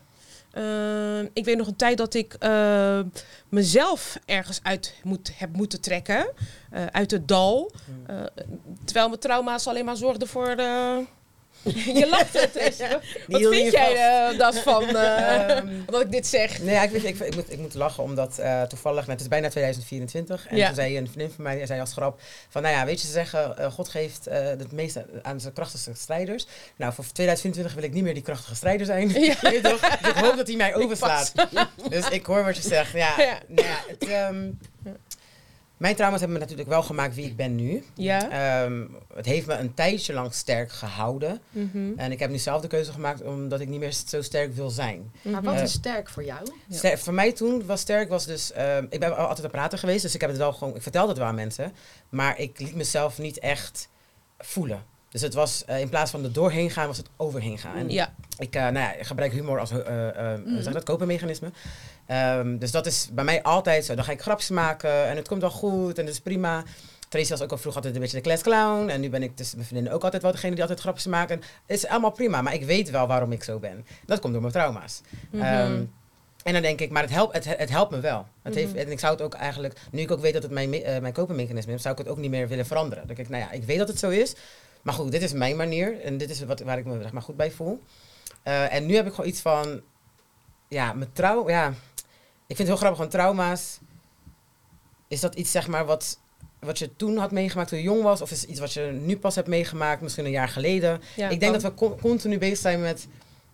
ik 1.33 1.45
weet 1.45 1.57
nog 1.57 1.67
een 1.67 1.77
tijd 1.77 1.99
dat 1.99 2.14
ik 2.14 2.35
eh, 2.35 3.01
mezelf 3.49 4.19
ergens 4.25 4.61
uit 4.62 4.95
moet, 5.03 5.31
heb 5.39 5.57
moeten 5.57 5.81
trekken. 5.81 6.33
eh, 6.71 6.87
uit 6.87 7.11
het 7.11 7.29
dal. 7.29 7.73
Mm. 7.87 8.07
Eh, 8.07 8.23
terwijl 8.85 9.09
mijn 9.09 9.21
trauma's 9.21 9.67
alleen 9.67 9.85
maar 9.85 9.97
zorgden 9.97 10.29
voor... 10.29 10.47
eh, 10.49 10.97
je 11.63 12.07
lacht 12.11 12.41
het, 12.41 12.53
Tracy. 12.53 12.85
Wat 13.27 13.41
Die 13.41 13.49
vind 13.49 13.73
jij 13.73 13.95
eh, 14.31 14.39
dat 14.39 14.59
van 14.59 14.83
eh, 14.97 15.51
Ehm, 15.57 15.69
dat 15.87 16.01
ik 16.01 16.11
dit 16.11 16.27
zeg? 16.27 16.59
Nee, 16.63 16.75
ja, 16.75 16.83
ik, 16.83 16.91
weet, 16.91 17.05
ik, 17.05 17.19
ik, 17.19 17.35
moet, 17.35 17.53
ik 17.53 17.59
moet 17.59 17.75
lachen, 17.75 18.03
omdat 18.03 18.39
eh, 18.39 18.63
toevallig, 18.63 19.07
het 19.07 19.21
is 19.21 19.29
bijna 19.29 19.49
2024. 19.49 20.47
En 20.49 20.57
Ja. 20.57 20.67
toen 20.67 20.75
zei 20.75 20.99
een 20.99 21.07
vriendin 21.09 21.31
van 21.35 21.45
mij, 21.45 21.67
zei 21.67 21.81
als 21.81 21.93
grap, 21.93 22.21
van 22.49 22.63
nou 22.63 22.75
ja, 22.75 22.85
weet 22.85 23.01
je, 23.01 23.07
ze 23.07 23.13
zeggen, 23.13 23.59
eh, 23.59 23.73
God 23.73 23.89
geeft 23.89 24.27
eh, 24.27 24.45
het 24.45 24.73
meeste 24.73 25.07
aan 25.23 25.41
zijn 25.41 25.53
krachtigste 25.53 25.91
strijders. 25.95 26.47
Nou, 26.77 26.93
voor 26.93 27.05
2024 27.05 27.75
wil 27.75 27.85
ik 27.85 27.93
niet 27.93 28.03
meer 28.05 28.15
die 28.15 28.23
krachtige 28.23 28.55
strijder 28.55 28.87
zijn. 28.87 29.09
Ja. 29.09 29.35
Je 29.53 29.61
toch? 29.63 29.81
Dus 29.81 30.11
ik 30.11 30.17
hoop 30.17 30.37
dat 30.37 30.47
hij 30.47 30.57
mij 30.57 30.75
overslaat. 30.85 31.33
Dus 31.89 32.09
ik 32.09 32.27
hoor 32.27 32.45
wat 32.45 32.57
je 32.57 32.63
zegt. 32.63 32.93
Ja, 32.93 33.15
Ja. 33.19 33.39
Nou 33.47 33.69
ja, 33.69 33.77
het, 33.89 34.09
ehm, 34.09 34.49
mijn 35.77 35.95
trauma's 35.95 36.18
hebben 36.20 36.37
me 36.39 36.43
natuurlijk 36.43 36.70
wel 36.70 36.83
gemaakt 36.83 37.14
wie 37.14 37.24
ik 37.27 37.37
ben 37.37 37.55
nu. 37.55 37.85
Ja. 37.95 38.31
Ehm, 38.64 38.85
het 39.14 39.27
heeft 39.27 39.47
me 39.47 39.55
een 39.55 39.74
tijdje 39.74 40.12
lang 40.12 40.35
sterk 40.35 40.72
gehouden. 40.72 41.41
Mhm. 41.51 41.93
En 41.97 42.12
ik 42.12 42.18
heb 42.18 42.31
nu 42.31 42.39
zelf 42.39 42.61
de 42.62 42.68
keuze 42.68 42.93
gemaakt 42.93 43.22
omdat 43.22 43.61
ik 43.61 43.68
niet 43.68 43.81
meer 43.81 43.93
zo 44.07 44.22
sterk 44.22 44.55
wil 44.55 44.70
zijn. 44.70 45.12
Maar 45.22 45.43
wat 45.43 45.55
Eh, 45.55 45.62
is 45.62 45.72
sterk 45.72 46.09
voor 46.09 46.24
jou? 46.24 46.41
Ja. 46.68 46.77
Ster- 46.77 46.99
voor 46.99 47.14
mij 47.14 47.33
toen 47.33 47.66
was 47.66 47.81
sterk 47.81 48.09
was 48.09 48.27
dus, 48.27 48.53
ehm, 48.53 48.87
ik 48.91 49.01
ben 49.01 49.16
al 49.16 49.27
altijd 49.27 49.45
een 49.45 49.51
prater 49.51 49.79
geweest, 49.79 50.03
dus 50.03 50.14
ik 50.14 50.20
heb 50.20 50.31
het 50.31 50.39
wel 50.39 50.53
gewoon, 50.53 50.74
ik 50.77 50.83
vertelde 50.83 51.09
het 51.09 51.18
wel 51.18 51.27
aan 51.27 51.35
mensen, 51.35 51.72
maar 52.09 52.39
ik 52.39 52.59
liet 52.61 52.74
mezelf 52.74 53.18
niet 53.18 53.39
echt 53.39 53.89
voelen. 54.39 54.83
Dus 55.11 55.20
het 55.20 55.35
was, 55.35 55.64
eh, 55.64 55.81
in 55.81 55.89
plaats 55.89 56.11
van 56.11 56.24
er 56.24 56.33
doorheen 56.33 56.70
gaan, 56.70 56.87
was 56.87 56.97
het 56.97 57.09
overheen 57.16 57.59
gaan. 57.59 57.77
En 57.77 57.91
Ja. 57.91 58.14
ik, 58.39 58.55
eh, 58.55 58.62
nou 58.62 58.74
ja, 58.79 58.93
ik 58.95 59.07
gebruik 59.07 59.33
humor 59.33 59.61
als, 59.61 59.70
Mhm. 59.70 59.81
hoe 60.45 60.57
zeg 60.57 60.64
je 60.64 60.70
dat, 60.72 60.85
copingmechanisme. 60.85 61.51
Ehm, 62.07 62.59
dus 62.59 62.71
dat 62.71 62.87
is 62.87 63.09
bij 63.13 63.25
mij 63.25 63.43
altijd 63.43 63.85
zo. 63.85 63.95
Dan 63.95 64.05
ga 64.05 64.13
ik 64.13 64.21
grapjes 64.23 64.51
maken 64.51 65.07
en 65.07 65.17
het 65.17 65.29
komt 65.29 65.41
wel 65.41 65.51
goed 65.51 65.99
en 65.99 66.05
dat 66.05 66.15
is 66.15 66.21
prima. 66.21 66.63
Tracy 67.09 67.31
was 67.31 67.43
ook 67.43 67.51
al 67.51 67.59
vroeg 67.59 67.75
altijd 67.75 67.95
een 67.95 68.01
beetje 68.01 68.17
de 68.17 68.23
class 68.23 68.43
clown. 68.43 68.89
En 68.89 69.01
nu 69.01 69.11
ben 69.11 69.23
ik 69.23 69.37
dus 69.37 69.53
mijn 69.55 69.67
vriendinnen 69.67 69.95
ook 69.97 70.05
altijd 70.05 70.23
wel 70.23 70.33
degene 70.33 70.53
die 70.53 70.61
altijd 70.61 70.81
grapjes 70.81 71.07
maken. 71.07 71.39
Het 71.67 71.77
is 71.77 71.87
allemaal 71.87 72.11
prima, 72.11 72.43
maar 72.43 72.55
ik 72.55 72.65
weet 72.65 72.91
wel 72.91 73.07
waarom 73.07 73.33
ik 73.33 73.43
zo 73.45 73.59
ben. 73.59 73.87
Dat 74.07 74.21
komt 74.21 74.33
door 74.33 74.43
mijn 74.43 74.55
trauma's. 74.55 75.01
Mhm. 75.31 75.43
Ehm, 75.43 75.83
en 76.43 76.53
dan 76.53 76.63
denk 76.63 76.81
ik, 76.81 76.91
maar 76.91 77.03
het 77.03 77.11
helpt, 77.11 77.35
het, 77.35 77.45
het 77.59 77.71
helpt 77.71 77.91
me 77.91 78.01
wel. 78.01 78.27
Het 78.43 78.55
heeft, 78.55 78.71
Mhm. 78.73 78.79
en 78.79 78.91
ik 78.91 78.99
zou 78.99 79.13
het 79.13 79.23
ook 79.23 79.35
eigenlijk, 79.35 79.79
nu 79.91 80.01
ik 80.01 80.11
ook 80.11 80.21
weet 80.21 80.33
dat 80.33 80.43
het 80.43 80.53
mijn, 80.53 80.71
me- 80.71 80.83
eh, 80.83 81.01
mijn 81.01 81.15
is, 81.69 81.83
zou 81.83 81.93
ik 81.95 81.99
het 81.99 82.09
ook 82.09 82.17
niet 82.17 82.31
meer 82.31 82.49
willen 82.49 82.67
veranderen. 82.67 83.07
Dan 83.07 83.15
denk 83.17 83.29
ik, 83.29 83.35
nou 83.35 83.45
ja, 83.45 83.51
ik 83.53 83.65
weet 83.65 83.79
dat 83.79 83.89
het 83.89 83.99
zo 83.99 84.09
is. 84.11 84.35
Maar 84.83 84.95
goed, 84.95 85.13
dit 85.13 85.23
is 85.23 85.33
mijn 85.33 85.57
manier 85.57 86.01
en 86.01 86.19
dit 86.19 86.31
is 86.31 86.45
wat, 86.45 86.61
waar 86.61 86.79
ik 86.79 86.85
me 86.85 87.03
zeg 87.03 87.13
maar, 87.13 87.23
goed 87.23 87.37
bij 87.37 87.51
voel. 87.51 87.83
Eh, 88.43 88.75
en 88.75 88.87
nu 88.87 88.95
heb 88.95 89.07
ik 89.07 89.15
gewoon 89.15 89.31
iets 89.31 89.41
van, 89.41 89.81
ja, 90.69 90.93
mijn 90.93 91.13
trouw, 91.13 91.49
ja, 91.49 91.73
ik 92.47 92.57
vind 92.57 92.59
het 92.59 92.67
heel 92.69 92.77
grappig, 92.77 92.99
want 92.99 93.11
trauma's, 93.11 93.79
is 95.09 95.21
dat 95.21 95.35
iets 95.35 95.51
zeg 95.51 95.67
maar 95.67 95.85
wat, 95.87 96.19
wat 96.61 96.79
je 96.79 96.97
toen 96.97 97.17
had 97.17 97.31
meegemaakt 97.31 97.69
toen 97.69 97.79
je 97.79 97.85
jong 97.85 98.03
was? 98.03 98.21
Of 98.21 98.31
is 98.31 98.41
het 98.41 98.51
iets 98.51 98.61
wat 98.61 98.73
je 98.73 98.81
nu 98.81 99.19
pas 99.19 99.35
hebt 99.35 99.49
meegemaakt, 99.49 100.01
misschien 100.01 100.25
een 100.25 100.31
jaar 100.31 100.49
geleden? 100.49 101.01
Ja, 101.17 101.29
ik 101.29 101.41
denk 101.41 101.53
dat 101.53 101.63
we 101.63 101.75
con- 101.75 102.01
continu 102.01 102.39
bezig 102.39 102.59
zijn 102.59 102.81
met 102.81 103.07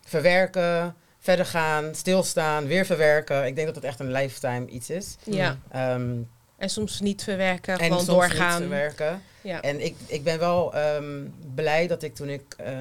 verwerken, 0.04 0.94
verder 1.18 1.46
gaan, 1.46 1.94
stilstaan, 1.94 2.66
weer 2.66 2.86
verwerken. 2.86 3.46
Ik 3.46 3.54
denk 3.54 3.66
dat 3.66 3.76
het 3.76 3.84
echt 3.84 4.00
een 4.00 4.12
lifetime 4.12 4.66
iets 4.66 4.90
is. 4.90 5.16
Ja. 5.24 5.58
Ehm, 5.70 6.16
En 6.56 6.70
soms 6.70 7.00
niet 7.00 7.22
verwerken, 7.22 7.72
en 7.72 7.78
gewoon 7.84 7.96
soms 8.04 8.06
doorgaan. 8.18 8.48
niet 8.60 8.68
verwerken. 8.68 9.22
Ja. 9.40 9.60
En 9.60 9.84
ik, 9.84 9.96
ik 10.06 10.24
ben 10.24 10.38
wel 10.38 10.74
ehm, 10.74 11.20
blij 11.54 11.86
dat 11.86 12.02
ik 12.02 12.14
toen 12.14 12.28
ik... 12.28 12.54
eh, 12.56 12.80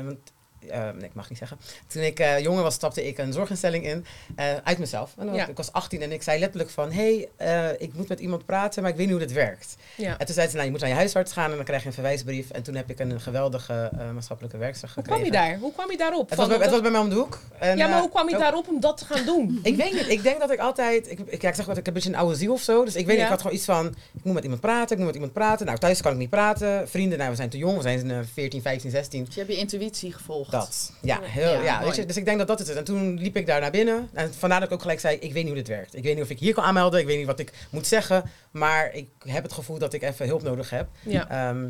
eh, 0.70 0.84
nee, 0.84 1.04
ik 1.06 1.14
mag 1.14 1.30
niet 1.30 1.38
zeggen. 1.38 1.58
Toen 1.88 2.02
ik 2.04 2.20
eh, 2.20 2.40
jonger 2.40 2.64
was, 2.64 2.74
stapte 2.74 3.08
ik 3.08 3.18
een 3.18 3.34
zorginstelling 3.34 3.86
in. 3.86 4.06
eh, 4.36 4.46
uit 4.64 4.78
mezelf. 4.78 5.14
En 5.18 5.34
Ja. 5.34 5.48
Ik 5.48 5.58
was 5.58 5.72
18 5.72 6.02
en 6.02 6.12
ik 6.12 6.24
zei 6.24 6.40
letterlijk 6.40 6.70
van... 6.70 6.92
Hé, 6.92 7.28
hey, 7.38 7.70
eh, 7.72 7.82
ik 7.82 7.94
moet 7.94 8.08
met 8.08 8.20
iemand 8.20 8.46
praten, 8.46 8.82
maar 8.82 8.92
ik 8.92 8.98
weet 8.98 9.06
niet 9.08 9.16
hoe 9.18 9.26
dit 9.26 9.36
werkt. 9.36 9.76
ja. 9.98 10.18
En 10.18 10.26
toen 10.26 10.36
zei 10.36 10.48
ze, 10.48 10.54
nou, 10.54 10.66
je 10.66 10.72
moet 10.72 10.80
naar 10.80 10.90
je 10.90 10.96
huisarts 10.96 11.32
gaan 11.34 11.50
en 11.50 11.56
dan 11.56 11.66
krijg 11.66 11.82
je 11.82 11.88
een 11.88 11.94
verwijsbrief. 11.94 12.50
En 12.50 12.64
toen 12.64 12.76
heb 12.76 12.90
ik 12.90 13.00
een 13.00 13.22
geweldige 13.22 13.90
eh, 14.00 14.12
maatschappelijke 14.12 14.58
werkster 14.58 14.92
Hoe 14.94 15.04
gekregen. 15.04 15.22
kwam 15.32 15.42
je 15.42 15.50
daar? 15.50 15.60
Hoe 15.60 15.74
kwam 15.74 15.92
je 15.92 15.98
daarop? 15.98 16.30
Het 16.30 16.38
was, 16.38 16.48
bij, 16.48 16.56
het 16.56 16.64
dat- 16.66 16.74
was 16.74 16.82
bij 16.82 16.92
mij 16.92 17.00
om 17.02 17.10
de 17.10 17.16
hoek. 17.16 17.40
En, 17.60 17.78
ja, 17.78 17.88
maar 17.88 18.00
hoe 18.00 18.10
kwam 18.10 18.30
je 18.30 18.38
daarop 18.38 18.68
om 18.70 18.80
dat 18.80 18.98
te 18.98 19.06
gaan 19.06 19.26
doen? 19.26 19.60
Ik 19.64 19.76
weet 19.76 19.94
niet. 19.94 20.08
Ik 20.10 20.24
denk 20.24 20.40
dat 20.40 20.52
ik 20.52 20.60
altijd... 20.60 21.12
Ik, 21.12 21.20
ik, 21.26 21.42
ja, 21.42 21.50
ik 21.50 21.56
zeg 21.56 21.66
wat, 21.66 21.78
ik 21.78 21.86
heb 21.86 21.88
een 21.88 21.94
beetje 21.94 22.10
een 22.10 22.16
oude 22.16 22.36
ziel 22.36 22.54
of 22.54 22.62
zo. 22.62 22.86
Dus 22.86 22.96
ik 22.96 23.06
weet 23.06 23.16
niet, 23.16 23.24
ik 23.26 23.30
had 23.32 23.42
gewoon 23.42 23.56
iets 23.56 23.66
van... 23.66 23.88
Ik 23.88 24.24
moet 24.24 24.34
met 24.34 24.44
iemand 24.44 24.62
praten, 24.62 24.92
ik 24.92 24.98
moet 24.98 25.06
met 25.06 25.16
iemand 25.16 25.34
praten. 25.34 25.66
Nou, 25.66 25.78
thuis 25.78 26.02
kan 26.02 26.12
ik 26.12 26.18
niet 26.18 26.30
praten. 26.30 26.90
Vrienden, 26.90 27.18
nou, 27.18 27.30
we 27.30 27.36
zijn 27.36 27.50
te 27.50 27.58
jong. 27.58 27.76
We 27.76 27.82
zijn 27.82 28.12
eh, 28.12 28.18
14, 28.34 28.62
15, 28.62 28.92
16. 28.92 29.24
Dus 29.24 29.34
je 29.34 29.40
hebt 29.40 29.52
je 29.54 29.60
intuïtie 29.60 30.14
gevolgd. 30.14 30.51
Dat. 30.52 30.92
Ja, 31.02 31.20
heel, 31.22 31.62
Ja, 31.62 31.84
weet 31.84 31.96
je, 31.96 32.06
dus 32.06 32.18
ik 32.18 32.26
denk 32.26 32.38
dat 32.38 32.48
dat 32.48 32.60
het 32.60 32.68
is. 32.68 32.76
En 32.76 32.84
toen 32.84 33.18
liep 33.20 33.36
ik 33.36 33.46
daar 33.46 33.62
naar 33.62 33.72
binnen. 33.72 34.10
En 34.14 34.34
vandaar 34.34 34.60
dat 34.60 34.68
ik 34.68 34.74
ook 34.76 34.82
gelijk 34.82 35.00
zei, 35.00 35.16
ik 35.16 35.34
weet 35.34 35.44
niet 35.44 35.54
hoe 35.54 35.56
dit 35.56 35.68
werkt. 35.68 35.96
Ik 35.96 36.04
weet 36.04 36.16
niet 36.16 36.24
of 36.24 36.30
ik 36.30 36.40
hier 36.40 36.54
kan 36.54 36.64
aanmelden. 36.64 37.00
Ik 37.00 37.06
weet 37.06 37.18
niet 37.18 37.26
wat 37.26 37.40
ik 37.40 37.54
moet 37.70 37.88
zeggen. 37.88 38.24
Maar 38.52 38.94
ik 38.94 39.08
heb 39.26 39.44
het 39.44 39.54
gevoel 39.54 39.78
dat 39.78 39.94
ik 39.94 40.02
even 40.02 40.26
hulp 40.28 40.42
nodig 40.44 40.70
heb. 40.70 40.88
Ja. 41.02 41.30
Ehm, 41.30 41.70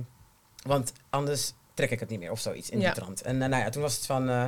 want 0.65 0.93
anders 1.09 1.53
trek 1.73 1.91
ik 1.91 1.99
het 1.99 2.09
niet 2.09 2.19
meer 2.19 2.31
of 2.31 2.39
zoiets 2.39 2.69
in 2.69 2.79
Ja. 2.79 2.85
die 2.93 3.01
trant. 3.01 3.21
En 3.21 3.41
eh, 3.41 3.49
nou 3.49 3.63
ja, 3.63 3.69
toen 3.69 3.81
was 3.81 3.95
het 3.95 4.05
van, 4.05 4.29
eh, 4.29 4.43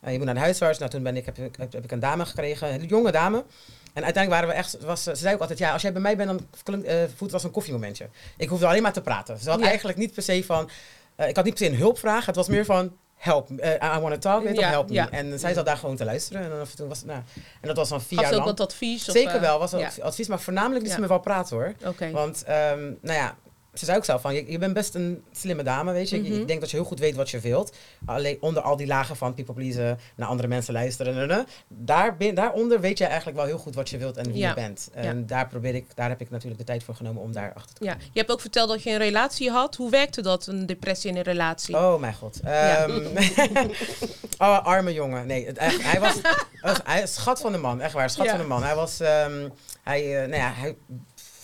eh, 0.00 0.12
je 0.12 0.16
moet 0.16 0.24
naar 0.26 0.34
de 0.34 0.40
huisarts. 0.40 0.78
Nou, 0.78 0.90
toen 0.90 1.02
ben 1.02 1.16
ik, 1.16 1.24
heb, 1.26 1.38
ik, 1.38 1.56
heb, 1.56 1.72
heb 1.72 1.84
ik 1.84 1.90
een 1.92 2.00
dame 2.00 2.26
gekregen, 2.26 2.72
een 2.74 2.86
jonge 2.86 3.12
dame. 3.12 3.44
En 3.92 4.04
uiteindelijk 4.04 4.42
waren 4.42 4.48
we 4.48 4.62
echt, 4.62 4.80
was, 4.84 5.02
ze 5.02 5.14
zei 5.14 5.34
ook 5.34 5.40
altijd, 5.40 5.58
ja, 5.58 5.72
als 5.72 5.82
jij 5.82 5.92
bij 5.92 6.02
mij 6.02 6.16
bent, 6.16 6.28
dan 6.28 6.46
klink- 6.62 6.84
eh, 6.84 6.96
voelt 6.96 7.18
het 7.20 7.32
als 7.32 7.44
een 7.44 7.50
koffiemomentje. 7.50 8.08
Ik 8.36 8.48
hoefde 8.48 8.66
alleen 8.66 8.82
maar 8.82 8.92
te 8.92 9.00
praten. 9.00 9.38
Ze 9.38 9.50
had 9.50 9.60
Ja. 9.60 9.66
eigenlijk 9.66 9.98
niet 9.98 10.12
per 10.14 10.22
se 10.22 10.44
van, 10.44 10.70
ik 11.16 11.36
had 11.36 11.44
niet 11.44 11.54
per 11.54 11.64
se 11.66 11.70
een 11.72 11.78
hulpvraag. 11.78 12.26
Het 12.26 12.36
was 12.36 12.48
meer 12.48 12.64
van, 12.64 12.96
help, 13.22 13.50
eh, 13.50 13.96
I 13.96 14.00
want 14.00 14.12
to 14.14 14.18
talk, 14.18 14.42
weet 14.42 14.56
Ja, 14.58 14.68
help 14.68 14.88
me. 14.88 14.94
ja. 14.94 15.10
En 15.10 15.38
zij 15.38 15.54
zat 15.54 15.66
daar 15.66 15.76
gewoon 15.76 15.96
te 15.96 16.04
luisteren. 16.04 16.42
En, 16.42 16.50
dan 16.50 16.60
af 16.60 16.70
en 16.70 16.76
toe 16.76 16.88
was 16.88 17.04
nou, 17.04 17.22
en 17.60 17.68
dat 17.68 17.76
was 17.76 17.88
dan 17.88 18.02
vier 18.02 18.18
Gaf 18.18 18.30
jaar 18.30 18.38
ook 18.38 18.46
lang. 18.46 18.58
wat 18.58 18.66
advies? 18.68 19.08
of, 19.08 19.14
Zeker 19.14 19.34
eh, 19.34 19.40
wel, 19.40 19.58
was 19.58 19.70
dat 19.70 19.80
ja. 19.80 20.02
advies, 20.02 20.28
maar 20.28 20.40
voornamelijk 20.40 20.84
liet 20.84 20.94
ze 20.94 21.00
me 21.00 21.06
wel 21.06 21.18
praten 21.20 21.56
hoor. 21.56 21.74
Want, 22.12 22.44
ehm, 22.44 22.80
nou 23.00 23.18
ja, 23.18 23.36
ze 23.74 23.84
zei 23.84 23.96
ook 23.96 24.04
zelf 24.04 24.20
van, 24.20 24.34
je, 24.34 24.50
je 24.50 24.58
bent 24.58 24.74
best 24.74 24.94
een 24.94 25.22
slimme 25.32 25.62
dame, 25.62 25.92
weet 25.92 26.08
je. 26.10 26.16
Ik- 26.16 26.22
Mhm. 26.28 26.40
Ik 26.40 26.46
denk 26.46 26.60
dat 26.60 26.70
je 26.70 26.76
heel 26.76 26.84
goed 26.86 26.98
weet 26.98 27.14
wat 27.14 27.30
je 27.30 27.40
wilt. 27.40 27.76
Alleen 28.06 28.36
onder 28.40 28.62
al 28.62 28.76
die 28.76 28.86
lagen 28.86 29.16
van 29.16 29.34
people 29.34 29.54
pleasen, 29.54 29.98
naar 30.16 30.28
andere 30.28 30.48
mensen 30.48 30.72
luisteren. 30.72 31.16
en, 31.22 31.30
en, 31.30 31.46
Daar, 31.68 32.16
bin- 32.16 32.34
daaronder 32.34 32.80
weet 32.80 32.98
je 32.98 33.04
eigenlijk 33.04 33.36
wel 33.36 33.46
heel 33.46 33.58
goed 33.58 33.74
wat 33.74 33.90
je 33.90 33.98
wilt 33.98 34.16
en 34.16 34.24
wie 34.32 34.36
Ja. 34.38 34.48
je 34.48 34.54
bent. 34.54 34.88
En 34.92 35.26
daar 35.26 35.48
probeer 35.48 35.74
ik, 35.74 35.86
daar 35.94 36.08
heb 36.08 36.20
ik 36.20 36.30
natuurlijk 36.30 36.58
de 36.60 36.66
tijd 36.66 36.84
voor 36.84 36.94
genomen 36.94 37.22
om 37.22 37.32
daar 37.32 37.52
achter 37.54 37.74
te 37.74 37.84
Ja. 37.84 37.96
Je 38.12 38.18
hebt 38.18 38.30
ook 38.32 38.40
verteld 38.40 38.68
dat 38.68 38.82
je 38.82 38.90
een 38.90 38.98
relatie 38.98 39.50
had. 39.50 39.76
Hoe 39.76 39.90
werkte 39.90 40.22
dat, 40.22 40.46
een 40.46 40.66
depressie 40.66 41.10
in 41.10 41.16
een 41.16 41.22
relatie? 41.22 41.76
Oh 41.76 42.00
mijn 42.00 42.14
god. 42.14 42.40
Ehm, 42.40 43.00
oh, 44.38 44.64
arme 44.66 44.92
jongen. 44.92 45.26
Nee, 45.26 45.46
het, 45.46 45.58
echt, 45.58 45.82
hij 45.82 46.00
was 46.00 46.14
hij 46.84 47.02
is 47.02 47.14
schat 47.14 47.40
van 47.40 47.52
de 47.52 47.58
man. 47.58 47.80
Echt 47.80 47.92
waar, 47.92 48.10
schat 48.10 48.28
van 48.28 48.38
de 48.38 48.44
man. 48.44 48.62
Hij 48.62 48.74
was, 48.74 49.00
ehm, 49.00 49.48
hij, 49.82 50.22
eh, 50.22 50.28
nou 50.28 50.40
ja, 50.42 50.52
hij 50.54 50.76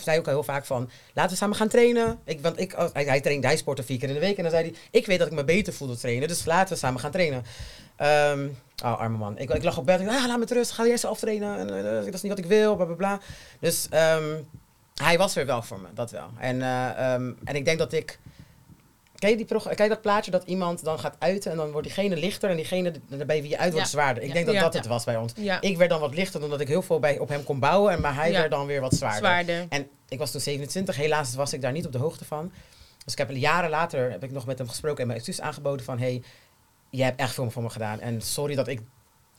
zei 0.09 0.19
ook 0.21 0.27
al 0.27 0.33
heel 0.33 0.43
vaak 0.43 0.65
van, 0.67 0.91
laten 1.15 1.31
we 1.31 1.37
samen 1.37 1.57
gaan 1.57 1.69
trainen. 1.69 2.19
Ik, 2.25 2.41
want 2.41 2.61
ik, 2.61 2.75
hij, 2.93 3.05
hij 3.05 3.21
trainde, 3.21 3.47
hij 3.47 3.57
sportte 3.57 3.83
vier 3.83 3.99
keer 3.99 4.09
in 4.09 4.15
de 4.15 4.21
week. 4.21 4.37
En 4.37 4.43
dan 4.43 4.53
zei 4.53 4.65
hij, 4.65 4.75
ik 4.91 5.07
weet 5.07 5.19
dat 5.19 5.27
ik 5.27 5.33
me 5.33 5.45
beter 5.45 5.73
voel 5.73 5.89
door 5.89 5.97
trainen. 5.97 6.29
Dus 6.29 6.45
laten 6.45 6.73
we 6.73 6.79
samen 6.79 7.01
gaan 7.01 7.11
trainen. 7.11 7.45
Ehm, 7.97 8.49
oh, 8.85 8.99
arme 9.01 9.17
man. 9.17 9.39
Ik, 9.39 9.51
ik 9.51 9.63
lag 9.65 9.79
op 9.79 9.87
bed. 9.87 10.01
Ik 10.01 10.07
dacht, 10.07 10.19
ah, 10.19 10.27
laat 10.27 10.39
me 10.39 10.45
rust. 10.49 10.71
Ga 10.71 10.87
jij 10.87 10.97
zelf 10.97 11.19
trainen. 11.19 11.59
En, 11.59 11.87
eh, 11.99 12.05
dat 12.05 12.15
is 12.15 12.23
niet 12.23 12.33
wat 12.33 12.39
ik 12.39 12.47
wil. 12.47 12.77
Bla, 12.77 12.85
bla, 12.85 12.95
bla. 12.95 13.21
Dus 13.61 13.87
ehm, 13.91 14.35
hij 14.95 15.19
was 15.19 15.37
er 15.37 15.47
wel 15.47 15.63
voor 15.63 15.81
me. 15.81 15.87
Dat 15.95 16.11
wel. 16.11 16.29
En, 16.39 16.63
eh, 16.63 17.13
ehm, 17.15 17.33
en 17.45 17.57
ik 17.57 17.65
denk 17.65 17.79
dat 17.79 17.93
ik... 17.93 18.19
Ken 19.19 19.31
je, 19.31 19.37
die 19.37 19.47
ken 19.47 19.85
je 19.85 19.89
dat 19.89 20.01
plaatje 20.01 20.31
dat 20.31 20.43
iemand 20.47 20.85
dan 20.85 20.99
gaat 20.99 21.17
uiten 21.19 21.51
en 21.51 21.57
dan 21.57 21.71
wordt 21.71 21.87
diegene 21.87 22.17
lichter 22.17 22.51
en 22.51 22.57
diegene 22.57 22.93
bij 23.27 23.41
wie 23.41 23.49
je 23.51 23.59
uit 23.59 23.73
wordt 23.73 23.87
Ja. 23.87 23.93
zwaarder? 23.93 24.23
Ik 24.23 24.29
Ja. 24.29 24.35
denk 24.35 24.47
dat 24.47 24.55
Ja. 24.55 24.61
dat 24.61 24.75
het 24.75 24.87
was 24.87 25.05
bij 25.05 25.17
ons. 25.17 25.33
Ja. 25.37 25.61
Ik 25.61 25.77
werd 25.77 25.91
dan 25.91 26.01
wat 26.01 26.15
lichter 26.15 26.43
omdat 26.43 26.61
ik 26.61 26.69
heel 26.69 26.83
veel 26.83 26.99
bij, 26.99 27.19
op 27.19 27.29
hem 27.29 27.45
kon 27.45 27.59
bouwen, 27.59 27.93
en 27.93 28.01
maar 28.01 28.15
hij 28.15 28.33
werd 28.33 28.51
dan 28.51 28.67
weer 28.67 28.81
wat 28.81 28.95
zwaarder. 28.95 29.19
Zwaarder. 29.19 29.67
En 29.69 29.89
ik 30.09 30.19
was 30.19 30.31
toen 30.31 30.41
27, 30.41 30.97
helaas 30.97 31.35
was 31.35 31.53
ik 31.53 31.61
daar 31.61 31.73
niet 31.73 31.87
op 31.87 31.93
de 31.93 31.99
hoogte 31.99 32.25
van. 32.25 32.53
Dus 33.05 33.13
ik 33.13 33.19
heb 33.19 33.31
jaren 33.37 33.71
later 33.71 34.11
heb 34.11 34.25
ik 34.25 34.31
nog 34.31 34.47
met 34.47 34.59
hem 34.59 34.69
gesproken 34.69 35.01
en 35.01 35.07
mijn 35.07 35.19
excuus 35.19 35.41
aangeboden 35.41 35.85
van 35.85 35.99
hey, 35.99 36.23
jij 36.91 37.07
hebt 37.07 37.21
echt 37.21 37.35
veel 37.35 37.51
voor 37.51 37.63
me 37.63 37.71
gedaan 37.71 38.01
en 38.01 38.21
sorry 38.23 38.55
dat 38.55 38.69
ik 38.69 38.81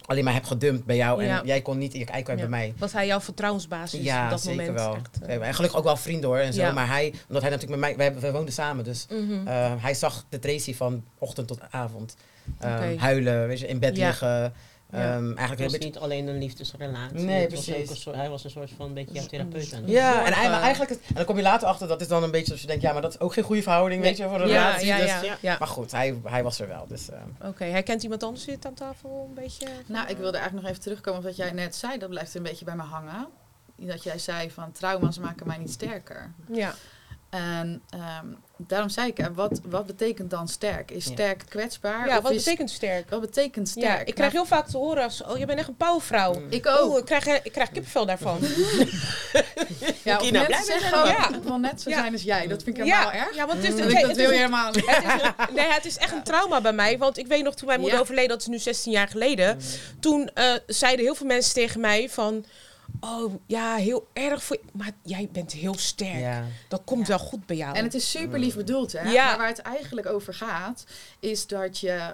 alleen 0.05 0.24
maar 0.24 0.34
heb 0.34 0.43
gedumpt 0.45 0.86
bij 0.86 0.95
jou 0.95 1.24
Ja. 1.24 1.39
en 1.39 1.45
jij 1.45 1.61
kon 1.61 1.78
niet 1.78 2.09
uit 2.11 2.28
Ja. 2.28 2.36
bij 2.36 2.47
mij. 2.47 2.74
Was 2.78 2.93
hij 2.93 3.05
jouw 3.07 3.20
vertrouwensbasis 3.20 4.03
Ja, 4.03 4.24
op 4.24 4.30
dat 4.30 4.41
zeker 4.41 4.57
moment? 4.65 4.80
wel. 4.80 4.95
Echt. 4.95 5.20
Ja, 5.39 5.45
En 5.45 5.53
gelukkig 5.53 5.80
ook 5.80 5.86
wel 5.86 5.97
vrienden 5.97 6.30
hoor 6.30 6.38
en 6.38 6.53
zo, 6.53 6.61
Ja. 6.61 6.72
maar 6.72 6.88
hij, 6.88 7.13
omdat 7.28 7.41
hij 7.41 7.51
natuurlijk 7.51 7.82
met 7.82 7.97
mij, 7.97 8.20
wij 8.20 8.32
woonden 8.32 8.53
samen, 8.53 8.84
dus 8.84 9.05
Mhm. 9.09 9.47
eh, 9.47 9.74
hij 9.78 9.93
zag 9.93 10.26
de 10.30 10.39
Tracy 10.39 10.76
van 10.76 11.03
ochtend 11.17 11.47
tot 11.47 11.59
avond. 11.70 12.15
Eh, 12.59 12.74
Oké. 12.74 12.95
Huilen, 12.97 13.47
weet 13.47 13.59
je, 13.59 13.67
in 13.67 13.80
bed 13.80 13.97
Ja. 14.91 14.97
Ehm, 14.97 15.03
eigenlijk 15.07 15.49
Het 15.49 15.59
een 15.59 15.63
was 15.63 15.71
beetje 15.71 15.87
niet 15.87 15.97
alleen 15.97 16.27
een 16.27 16.37
liefdesrelatie. 16.37 17.19
Nee, 17.19 17.41
Het 17.41 17.51
was 17.53 17.63
precies. 17.65 17.83
ook 17.83 17.89
een 17.89 17.95
soort- 18.01 18.15
hij 18.15 18.29
was 18.29 18.43
een 18.43 18.49
soort 18.49 18.71
van 18.77 18.93
beetje 18.93 19.13
jouw 19.13 19.25
therapeut. 19.25 19.73
aan 19.73 19.81
het 19.81 19.89
Ja, 19.91 20.25
en 20.25 20.33
eigenlijk, 20.33 20.91
en 20.91 20.97
dan 21.13 21.25
kom 21.25 21.35
je 21.37 21.41
later 21.41 21.67
achter, 21.67 21.87
dat 21.87 22.01
is 22.01 22.07
dan 22.07 22.23
een 22.23 22.31
beetje 22.31 22.51
als 22.51 22.61
je 22.61 22.67
denkt, 22.67 22.81
ja, 22.81 22.91
maar 22.93 23.01
dat 23.01 23.13
is 23.13 23.19
ook 23.19 23.33
geen 23.33 23.43
goede 23.43 23.61
verhouding, 23.61 24.01
weet 24.01 24.17
je, 24.17 24.23
voor 24.23 24.41
een 24.41 24.47
Ja, 24.47 24.65
relatie. 24.67 24.87
ja, 24.87 24.97
dus- 24.97 25.05
ja. 25.07 25.21
ja. 25.23 25.37
ja. 25.41 25.55
Maar 25.59 25.67
goed, 25.67 25.91
hij, 25.91 26.19
hij 26.23 26.43
was 26.43 26.59
er 26.59 26.67
wel. 26.67 26.85
Dus, 26.87 27.09
eh, 27.09 27.19
Oké, 27.47 27.63
hij 27.63 27.83
kent 27.83 28.03
iemand 28.03 28.23
anders 28.23 28.43
zit 28.43 28.65
aan 28.65 28.73
tafel 28.73 29.25
een 29.29 29.43
beetje? 29.43 29.67
Nou, 29.85 30.07
ik 30.09 30.17
wilde 30.17 30.37
eigenlijk 30.37 30.61
nog 30.61 30.71
even 30.71 30.83
terugkomen 30.83 31.19
op 31.19 31.25
wat 31.25 31.35
jij 31.35 31.51
net 31.51 31.75
zei. 31.75 31.97
Dat 31.97 32.09
blijft 32.09 32.35
een 32.35 32.43
beetje 32.43 32.65
bij 32.65 32.75
me 32.75 32.83
hangen. 32.83 33.27
Dat 33.75 34.03
jij 34.03 34.17
zei 34.17 34.51
van 34.51 34.71
trauma's 34.71 35.17
maken 35.19 35.47
mij 35.47 35.57
niet 35.57 35.71
sterker. 35.71 36.31
Ja. 36.51 36.73
En 37.30 37.82
ehm, 37.89 38.25
daarom 38.57 38.89
zei 38.89 39.07
ik, 39.07 39.17
hè, 39.17 39.34
wat, 39.34 39.59
wat 39.63 39.86
betekent 39.86 40.30
dan 40.30 40.47
sterk? 40.47 40.91
Is 40.91 41.05
Ja. 41.05 41.11
sterk 41.11 41.43
kwetsbaar? 41.49 42.07
Ja, 42.07 42.17
of 42.17 42.23
wat 42.23 42.32
is, 42.32 42.43
betekent 42.43 42.69
sterk? 42.71 43.09
wat 43.09 43.21
betekent 43.21 43.69
sterk? 43.69 43.86
Ja, 43.99 44.05
ik 44.05 44.15
krijg 44.15 44.32
heel 44.32 44.45
vaak 44.45 44.67
te 44.67 44.77
horen 44.77 45.03
als, 45.03 45.23
oh, 45.23 45.38
je 45.38 45.45
bent 45.45 45.59
echt 45.59 45.67
een 45.67 45.75
powervrouw. 45.75 46.34
Mm. 46.34 46.45
Ik 46.49 46.67
ook. 46.67 46.91
Oh, 46.91 46.97
ik 46.97 47.05
krijg, 47.05 47.25
ik 47.43 47.51
krijg 47.51 47.71
kippenvel 47.71 48.05
daarvan. 48.05 48.39
ja, 50.03 50.15
of 50.15 50.21
Kina, 50.21 50.39
net 50.39 50.47
blij 50.47 50.63
zeggen, 50.63 50.89
zijn. 50.89 51.05
Ja. 51.07 51.30
ik 51.36 51.43
wil 51.43 51.57
net 51.57 51.82
zo 51.82 51.89
Ja. 51.89 51.97
zijn 51.99 52.13
als 52.13 52.21
jij. 52.23 52.47
Dat 52.47 52.63
vind 52.63 52.77
ik 52.77 52.84
helemaal 52.84 53.11
ja, 53.13 53.25
erg. 53.25 53.36
ja, 53.36 53.45
want 53.47 53.63
het 53.63 53.73
is, 53.73 53.73
Mm. 53.73 53.80
het, 53.80 53.89
Dat, 53.89 53.97
het 53.97 54.01
dat 54.01 54.11
is 54.17 54.23
wil 54.23 54.32
je 54.32 54.36
helemaal 54.38 54.71
niet. 54.71 54.86
het 54.86 55.21
is, 55.49 55.55
nee, 55.57 55.67
het 55.71 55.86
is 55.86 55.97
echt 55.97 56.11
een 56.11 56.23
trauma 56.23 56.61
bij 56.61 56.73
mij. 56.73 56.97
Want 56.97 57.17
ik 57.17 57.27
weet 57.27 57.43
nog 57.43 57.55
toen 57.55 57.67
mijn 57.67 57.80
moeder 57.80 57.97
Ja. 57.97 58.03
overleed, 58.03 58.30
dat 58.30 58.41
is 58.41 58.47
nu 58.47 58.57
16 58.57 58.91
jaar 58.91 59.07
geleden. 59.07 59.59
Toen 59.99 60.30
eh, 60.34 60.53
zeiden 60.67 61.05
heel 61.05 61.15
veel 61.15 61.25
mensen 61.27 61.53
tegen 61.53 61.80
mij 61.80 62.09
van... 62.09 62.45
Oh, 62.99 63.33
ja, 63.45 63.75
heel 63.75 64.07
erg 64.13 64.43
voor 64.43 64.55
je. 64.63 64.69
Maar 64.77 64.91
jij 65.03 65.29
bent 65.31 65.51
heel 65.51 65.77
sterk. 65.77 66.19
ja. 66.19 66.43
Dat 66.67 66.81
komt 66.85 67.07
Ja. 67.07 67.17
wel 67.17 67.25
goed 67.27 67.45
bij 67.45 67.55
jou. 67.55 67.75
En 67.75 67.83
het 67.83 67.93
is 67.93 68.09
super 68.11 68.39
lief 68.39 68.55
bedoeld, 68.55 68.91
hè? 68.91 69.09
Ja. 69.11 69.25
Maar 69.25 69.37
waar 69.37 69.47
het 69.47 69.59
eigenlijk 69.59 70.07
over 70.07 70.33
gaat, 70.33 70.85
is 71.19 71.47
dat 71.47 71.79
je 71.79 72.13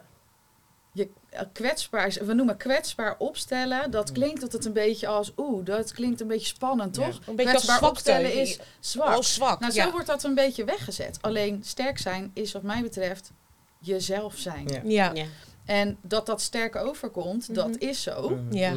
je 0.92 1.10
kwetsbaar, 1.54 2.18
we 2.26 2.34
noemen 2.34 2.58
kwetsbaar 2.58 3.16
opstellen. 3.18 3.92
Dat 3.92 4.12
klinkt 4.12 4.42
dat 4.42 4.52
het 4.52 4.66
een 4.66 4.74
beetje 4.74 5.08
als, 5.08 5.32
oeh, 5.38 5.66
dat 5.66 5.92
klinkt 5.92 6.22
een 6.22 6.28
beetje 6.28 6.46
spannend, 6.48 6.96
Ja. 6.96 7.06
toch? 7.06 7.20
Een 7.28 7.36
beetje 7.36 7.54
als 7.54 7.64
kwetsbaar 7.66 7.90
opstellen 7.90 8.34
is 8.34 8.60
zwak. 8.80 9.24
Zwak. 9.24 9.60
nou, 9.60 9.72
zo 9.74 9.82
ja. 9.82 9.92
wordt 9.92 10.08
dat 10.08 10.24
een 10.24 10.36
beetje 10.36 10.64
weggezet. 10.64 11.18
Alleen 11.22 11.62
sterk 11.64 11.98
zijn 11.98 12.32
is 12.34 12.52
wat 12.52 12.62
mij 12.62 12.82
betreft 12.82 13.32
jezelf 13.80 14.38
zijn. 14.38 14.68
Ja. 14.68 14.82
Ja. 14.84 15.12
Ja. 15.14 15.26
En 15.66 15.98
dat 16.02 16.26
dat 16.26 16.42
sterk 16.42 16.76
overkomt, 16.76 17.56
dat 17.56 17.68
Mhm. 17.70 17.78
is 17.80 18.02
zo. 18.02 18.30
Mm. 18.30 18.54
Ja. 18.54 18.74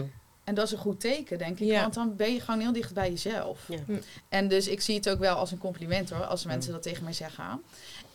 En 0.49 0.55
dat 0.55 0.65
is 0.67 0.73
een 0.73 0.79
goed 0.79 1.01
teken, 1.01 1.39
denk 1.39 1.59
ik. 1.61 1.67
Ja. 1.67 1.81
Want 1.81 1.95
dan 1.95 2.17
ben 2.17 2.33
je 2.33 2.41
gewoon 2.41 2.61
heel 2.61 2.73
dicht 2.73 2.95
bij 2.95 3.11
jezelf. 3.11 3.59
Ja. 3.67 3.79
Hm. 3.87 3.93
En 4.29 4.49
dus 4.49 4.69
ik 4.69 4.81
zie 4.81 4.95
het 4.97 5.09
ook 5.09 5.19
wel 5.19 5.37
als 5.37 5.51
een 5.51 5.59
compliment 5.59 6.11
hoor, 6.11 6.25
als 6.25 6.45
mensen 6.45 6.73
dat 6.73 6.83
tegen 6.83 7.05
mij 7.05 7.13
zeggen. 7.13 7.63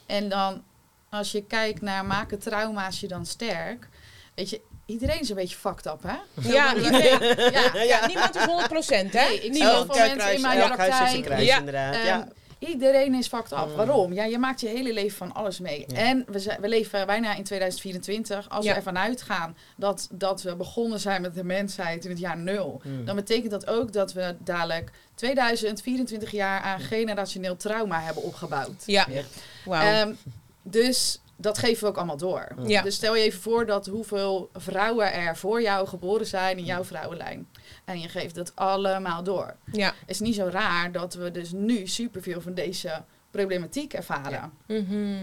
En 0.05 0.29
dan, 0.29 0.63
als 1.09 1.31
je 1.31 1.43
kijkt 1.43 1.81
naar 1.81 2.05
maken 2.05 2.39
trauma's 2.39 2.99
je 2.99 3.07
dan 3.07 3.25
sterk. 3.25 3.87
Weet 4.35 4.49
je, 4.49 4.61
iedereen 4.85 5.19
is 5.19 5.29
een 5.29 5.35
beetje 5.35 5.57
fucked 5.57 5.85
up, 5.85 6.03
hè? 6.03 6.15
Ja, 6.49 6.75
iedereen. 6.75 7.51
Ja, 7.51 7.83
Ja, 7.83 8.07
niemand 8.07 8.35
is 8.35 8.41
100%, 8.45 9.11
hè? 9.11 9.27
Nee, 9.27 9.35
ik 9.35 9.41
zie 9.41 9.51
Niemand. 9.51 9.73
heel 9.73 9.85
veel 9.85 10.07
mensen 10.07 10.33
in 10.35 10.41
mijn 10.41 10.59
elk 10.59 10.77
huis 10.77 10.93
is 10.93 10.99
een 10.99 11.05
praktijk. 11.05 11.23
kruis, 11.25 11.45
Ja. 11.45 11.57
inderdaad. 11.57 11.93
Ehm, 11.95 12.05
ja. 12.05 12.27
Iedereen 12.67 13.13
is 13.13 13.27
fucked 13.27 13.51
up. 13.51 13.67
Mm. 13.67 13.75
Waarom? 13.75 14.13
Ja, 14.13 14.23
je 14.23 14.37
maakt 14.37 14.61
je 14.61 14.67
hele 14.67 14.93
leven 14.93 15.17
van 15.17 15.33
alles 15.33 15.59
mee. 15.59 15.83
Ja. 15.87 15.97
En 15.97 16.25
we, 16.27 16.39
zijn, 16.39 16.61
we 16.61 16.67
leven 16.69 17.05
bijna 17.05 17.35
in 17.35 17.43
2024. 17.43 18.49
Als 18.49 18.65
Ja. 18.65 18.71
we 18.71 18.77
ervan 18.77 18.97
uitgaan 18.97 19.57
dat, 19.77 20.07
dat 20.11 20.41
we 20.41 20.55
begonnen 20.55 20.99
zijn 20.99 21.21
met 21.21 21.33
de 21.35 21.43
mensheid 21.43 22.03
in 22.03 22.09
het 22.09 22.19
jaar 22.19 22.37
nul. 22.37 22.81
Mm. 22.83 23.05
Dan 23.05 23.15
betekent 23.15 23.51
dat 23.51 23.67
ook 23.67 23.93
dat 23.93 24.13
we 24.13 24.35
dadelijk 24.39 24.91
2024 25.15 26.31
jaar 26.31 26.61
aan 26.61 26.79
generationeel 26.79 27.55
trauma 27.55 27.99
hebben 28.01 28.23
opgebouwd. 28.23 28.83
Ja. 28.85 29.05
Ja. 29.09 29.21
Wauw. 29.65 29.81
Ehm, 29.81 30.13
dus 30.61 31.19
dat 31.35 31.57
geven 31.57 31.83
we 31.83 31.89
ook 31.89 31.97
allemaal 31.97 32.17
door. 32.17 32.47
Ja. 32.65 32.81
Dus 32.81 32.95
stel 32.95 33.15
je 33.15 33.23
even 33.23 33.41
voor 33.41 33.65
dat 33.65 33.85
hoeveel 33.85 34.49
vrouwen 34.53 35.13
er 35.13 35.37
voor 35.37 35.61
jou 35.61 35.87
geboren 35.87 36.25
zijn 36.25 36.57
in 36.57 36.65
jouw 36.65 36.83
vrouwenlijn. 36.83 37.47
En 37.85 37.99
je 37.99 38.07
geeft 38.09 38.35
dat 38.35 38.51
allemaal 38.55 39.23
door. 39.23 39.55
ja. 39.71 39.85
Het 39.99 40.09
is 40.09 40.19
niet 40.19 40.35
zo 40.35 40.47
raar 40.51 40.91
dat 40.91 41.13
we 41.13 41.31
dus 41.31 41.51
nu 41.51 41.87
superveel 41.87 42.41
van 42.41 42.53
deze 42.53 43.03
problematiek 43.31 43.93
ervaren. 43.93 44.31
Ja. 44.31 44.51
Mhm. 44.67 45.17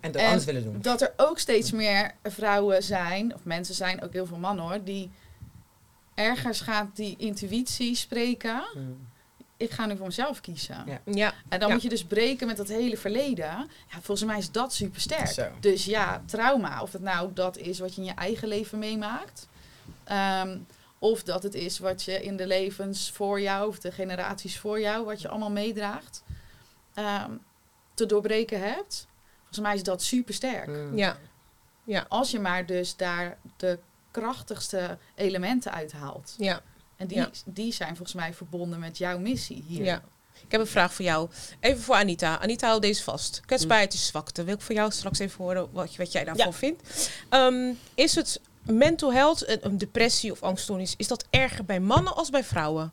En 0.00 0.12
dat 0.12 0.20
En 0.20 0.26
anders 0.26 0.44
willen 0.44 0.62
doen. 0.64 0.78
Dat 0.80 1.00
er 1.00 1.12
ook 1.16 1.38
steeds 1.38 1.72
meer 1.72 2.10
vrouwen 2.22 2.82
zijn, 2.82 3.34
of 3.34 3.44
mensen 3.44 3.74
zijn, 3.74 4.02
ook 4.02 4.12
heel 4.12 4.26
veel 4.26 4.36
mannen 4.38 4.64
hoor, 4.64 4.84
die 4.84 5.10
ergens 6.14 6.60
gaat 6.60 6.96
die 6.96 7.14
intuïtie 7.18 7.94
spreken. 7.94 8.62
Mm. 8.74 9.10
Ik 9.56 9.70
ga 9.70 9.86
nu 9.86 9.96
voor 9.96 10.06
mezelf 10.06 10.40
kiezen. 10.40 10.82
Ja. 10.86 11.00
Ja. 11.04 11.32
En 11.48 11.58
dan 11.58 11.68
Ja. 11.68 11.74
moet 11.74 11.82
je 11.82 11.88
dus 11.88 12.04
breken 12.04 12.46
met 12.46 12.56
dat 12.56 12.68
hele 12.68 12.96
verleden. 12.96 13.46
Ja, 13.90 14.00
volgens 14.00 14.24
mij 14.24 14.38
is 14.38 14.50
dat 14.50 14.72
super 14.74 15.00
sterk. 15.00 15.50
Dus 15.60 15.84
ja, 15.84 16.22
trauma, 16.26 16.82
of 16.82 16.90
dat 16.90 17.00
nou 17.00 17.30
dat 17.34 17.56
is 17.56 17.78
wat 17.78 17.94
je 17.94 18.00
in 18.00 18.06
je 18.06 18.14
eigen 18.14 18.48
leven 18.48 18.78
meemaakt. 18.78 19.48
ehm, 20.04 20.58
of 21.02 21.22
dat 21.22 21.42
het 21.42 21.54
is 21.54 21.78
wat 21.78 22.02
je 22.02 22.22
in 22.22 22.36
de 22.36 22.46
levens 22.46 23.10
voor 23.10 23.40
jou, 23.40 23.68
of 23.68 23.78
de 23.78 23.92
generaties 23.92 24.58
voor 24.58 24.80
jou, 24.80 25.04
wat 25.04 25.20
je 25.20 25.28
allemaal 25.28 25.50
meedraagt, 25.50 26.22
ehm, 26.94 27.30
te 27.94 28.06
doorbreken 28.06 28.60
hebt. 28.60 29.06
Volgens 29.38 29.58
mij 29.58 29.74
is 29.74 29.82
dat 29.82 30.02
super 30.02 30.34
sterk. 30.34 30.66
Mm. 30.66 30.96
Ja. 31.84 32.06
Als 32.08 32.30
je 32.30 32.40
maar 32.40 32.66
dus 32.66 32.96
daar 32.96 33.38
de 33.56 33.78
krachtigste 34.10 34.98
elementen 35.14 35.72
uithaalt. 35.72 36.34
Ja. 36.38 36.60
En 36.96 37.06
die, 37.06 37.16
Ja. 37.18 37.30
die 37.44 37.72
zijn 37.72 37.88
volgens 37.96 38.14
mij 38.16 38.34
verbonden 38.34 38.78
met 38.78 38.98
jouw 38.98 39.18
missie 39.18 39.64
hier. 39.68 39.84
Ja. 39.84 40.02
Ik 40.44 40.50
heb 40.52 40.60
een 40.60 40.66
vraag 40.66 40.94
voor 40.94 41.04
jou. 41.04 41.30
Even 41.60 41.82
voor 41.82 41.94
Anita. 41.94 42.38
Anita, 42.40 42.66
hou 42.68 42.80
deze 42.80 43.02
vast. 43.02 43.40
Kwetsbaarheid 43.46 43.92
is 43.94 44.06
zwakte. 44.06 44.44
Wil 44.44 44.54
ik 44.54 44.60
voor 44.60 44.74
jou 44.74 44.90
straks 44.90 45.18
even 45.18 45.44
horen 45.44 45.72
wat, 45.72 45.92
je- 45.92 45.98
wat 45.98 46.12
jij 46.12 46.24
daarvan 46.24 46.46
Ja. 46.46 46.52
vindt. 46.52 47.10
Ehm, 47.28 47.72
is 47.94 48.14
het 48.14 48.40
mental 48.62 49.12
health, 49.12 49.64
een, 49.64 49.78
depressie 49.78 50.32
of 50.32 50.42
angststoornis, 50.42 50.94
is 50.96 51.08
dat 51.08 51.24
erger 51.30 51.64
bij 51.64 51.80
mannen 51.80 52.16
als 52.16 52.30
bij 52.30 52.44
vrouwen? 52.44 52.92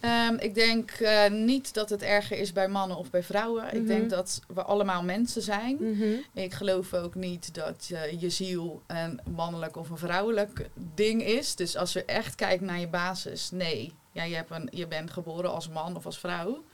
Ehm, 0.00 0.34
ik 0.34 0.54
denk 0.54 0.90
eh, 0.90 1.30
niet 1.30 1.74
dat 1.74 1.90
het 1.90 2.02
erger 2.02 2.38
is 2.38 2.52
bij 2.52 2.68
mannen 2.68 2.96
of 2.96 3.10
bij 3.10 3.22
vrouwen. 3.22 3.64
Mhm. 3.64 3.76
Ik 3.76 3.86
denk 3.86 4.10
dat 4.10 4.40
we 4.54 4.62
allemaal 4.62 5.02
mensen 5.02 5.42
zijn. 5.42 5.76
Mhm. 5.80 6.14
Ik 6.32 6.54
geloof 6.54 6.94
ook 6.94 7.14
niet 7.14 7.54
dat 7.54 7.90
eh, 7.92 8.20
je 8.20 8.30
ziel 8.30 8.82
een 8.86 9.20
mannelijk 9.34 9.76
of 9.76 9.90
een 9.90 9.98
vrouwelijk 9.98 10.68
ding 10.94 11.22
is. 11.22 11.54
Dus 11.54 11.76
als 11.76 11.92
je 11.92 12.04
echt 12.04 12.34
kijkt 12.34 12.62
naar 12.62 12.80
je 12.80 12.88
basis, 12.88 13.50
nee. 13.50 13.92
Ja, 14.12 14.22
je, 14.22 14.34
hebt 14.34 14.50
een, 14.50 14.68
je 14.70 14.86
bent 14.86 15.10
geboren 15.10 15.52
als 15.52 15.68
man 15.68 15.96
of 15.96 16.06
als 16.06 16.18
vrouw. 16.18 16.64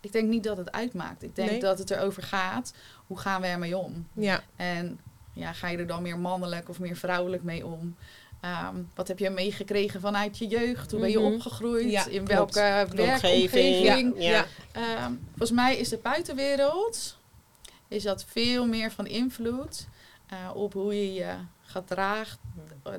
Ik 0.00 0.12
denk 0.12 0.28
niet 0.28 0.44
dat 0.44 0.56
het 0.56 0.72
uitmaakt. 0.72 1.22
Ik 1.22 1.36
denk 1.36 1.50
Nee. 1.50 1.60
dat 1.60 1.78
het 1.78 1.90
erover 1.90 2.22
gaat, 2.22 2.72
hoe 3.06 3.18
gaan 3.18 3.40
we 3.40 3.46
ermee 3.46 3.76
om? 3.76 4.06
Ja. 4.12 4.42
En 4.56 5.00
ja, 5.36 5.52
ga 5.52 5.68
je 5.68 5.78
er 5.78 5.86
dan 5.86 6.02
meer 6.02 6.18
mannelijk 6.18 6.68
of 6.68 6.78
meer 6.80 6.96
vrouwrouwelijk 6.96 7.42
mee 7.42 7.66
om? 7.66 7.96
Ehm, 8.40 8.76
wat 8.94 9.08
heb 9.08 9.18
je 9.18 9.30
meegekregen 9.30 10.00
vanuit 10.00 10.38
je 10.38 10.46
jeugd? 10.46 10.90
Hoe 10.90 11.00
ben 11.00 11.10
je 11.10 11.18
Mhm. 11.18 11.32
opgegroeid? 11.32 11.90
Ja, 11.90 12.06
in 12.06 12.24
klopt. 12.24 12.54
welke 12.54 12.90
Omgeving. 12.92 13.20
werkomgeving? 13.20 14.14
Ja. 14.16 14.30
Ja. 14.30 14.46
Ehm, 14.72 15.12
volgens 15.28 15.50
mij 15.50 15.76
is 15.76 15.88
de 15.88 15.98
buitenwereld 16.02 17.16
is 17.88 18.02
dat 18.02 18.24
veel 18.28 18.66
meer 18.66 18.92
van 18.92 19.06
invloed 19.06 19.86
eh, 20.26 20.38
op 20.54 20.72
hoe 20.72 20.94
je 20.94 21.14
je 21.14 21.34
gedraagt. 21.62 22.38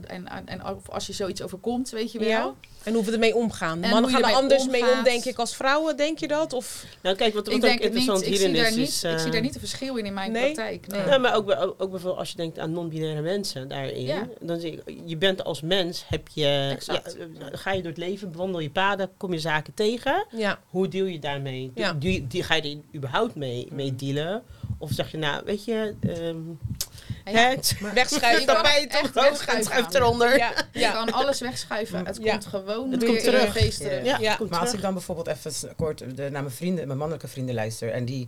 En, 0.07 0.27
en, 0.27 0.47
en 0.47 0.65
of 0.65 0.89
als 0.89 1.07
je 1.07 1.13
zoiets 1.13 1.41
overkomt, 1.41 1.89
weet 1.89 2.11
je 2.11 2.19
wel. 2.19 2.27
Ja. 2.27 2.53
En 2.83 2.93
hoe 2.93 3.03
we 3.03 3.11
ermee 3.11 3.35
omgaan. 3.35 3.83
En 3.83 3.89
Mannen 3.89 4.11
gaan 4.11 4.23
er 4.23 4.35
anders 4.35 4.67
mee 4.67 4.91
om, 4.91 5.03
denk 5.03 5.25
ik, 5.25 5.38
als 5.38 5.55
vrouwen. 5.55 5.97
Denk 5.97 6.19
je 6.19 6.27
dat? 6.27 6.53
Of... 6.53 6.85
Nou, 7.01 7.15
kijk, 7.15 7.33
wat, 7.33 7.45
wat 7.47 7.55
Ik 7.55 7.63
ook 7.63 7.69
niet. 7.71 7.81
interessant 7.81 8.21
Ik 8.21 8.25
zie, 8.25 8.35
hierin 8.35 8.55
daar 8.55 8.67
is, 8.67 8.75
niet 8.75 8.88
is... 8.88 9.03
ik 9.03 9.17
zie 9.17 9.25
eh, 9.25 9.31
daar 9.31 9.41
niet 9.41 9.53
een 9.53 9.59
verschil 9.59 9.95
in 9.95 10.05
in 10.05 10.13
mijn 10.13 10.31
Nee? 10.31 10.53
praktijk. 10.53 10.88
Nee. 10.88 11.05
Ja, 11.05 11.17
maar 11.17 11.35
ook, 11.35 11.51
ook, 11.59 11.77
bijvoorbeeld 11.77 12.17
als 12.17 12.29
je 12.29 12.35
denkt 12.35 12.59
aan 12.59 12.71
non-binaire 12.71 13.21
mensen 13.21 13.67
daarin. 13.67 14.01
Ja. 14.01 14.27
Dan 14.39 14.59
zie 14.59 14.71
je, 14.85 15.01
je 15.05 15.17
bent 15.17 15.43
als 15.43 15.61
mens, 15.61 16.03
heb 16.07 16.27
je, 16.33 16.69
Exact. 16.75 17.17
ja, 17.39 17.49
ga 17.51 17.71
je 17.71 17.81
door 17.81 17.91
het 17.91 17.99
leven, 17.99 18.31
bewandel 18.31 18.59
je 18.59 18.69
paden, 18.69 19.09
kom 19.17 19.33
je 19.33 19.39
zaken 19.39 19.73
tegen. 19.73 20.25
Ja. 20.31 20.59
Hoe 20.69 20.88
deel 20.88 21.05
je 21.05 21.19
daarmee? 21.19 21.71
Ja. 21.75 21.93
Die, 21.93 22.27
die, 22.27 22.43
ga 22.43 22.55
je 22.55 22.61
er 22.61 22.95
überhaupt 22.95 23.35
mee, 23.35 23.67
mee 23.71 23.95
dealen? 23.95 24.43
Of 24.77 24.91
zeg 24.91 25.11
je, 25.11 25.17
nou, 25.17 25.41
weet 25.45 25.65
je, 25.65 25.95
ehm 26.01 26.38
Ja. 27.32 27.49
het 27.49 27.75
Wegschuiven. 27.93 28.39
Je 28.39 28.45
kan 28.45 28.55
tapijt 28.55 28.91
en 28.93 29.09
wegschuiven. 29.13 29.65
schuift 29.65 29.95
eronder. 29.95 30.38
Ja. 30.38 30.51
Je 30.71 30.91
kan 30.91 31.11
alles 31.11 31.39
wegschuiven. 31.39 32.05
Het 32.05 32.19
Ja. 32.21 32.32
komt 32.32 32.45
gewoon 32.45 32.91
Het 32.91 32.99
weer 33.01 33.09
komt 33.09 33.23
in 33.23 33.32
je 33.32 33.38
terug. 33.38 33.51
geest 33.51 33.82
terug. 33.82 34.19
Ja, 34.19 34.38
Maar 34.49 34.59
als 34.59 34.73
ik 34.73 34.82
dan 34.82 34.93
bijvoorbeeld 34.93 35.28
even 35.28 35.51
kort 35.75 35.97
de, 35.99 36.30
naar 36.30 36.41
mijn 36.43 36.51
vrienden, 36.51 36.86
mijn 36.88 36.99
mannelijke 36.99 37.28
vrienden 37.28 37.55
luister. 37.55 37.91
En 37.91 38.05
die 38.05 38.28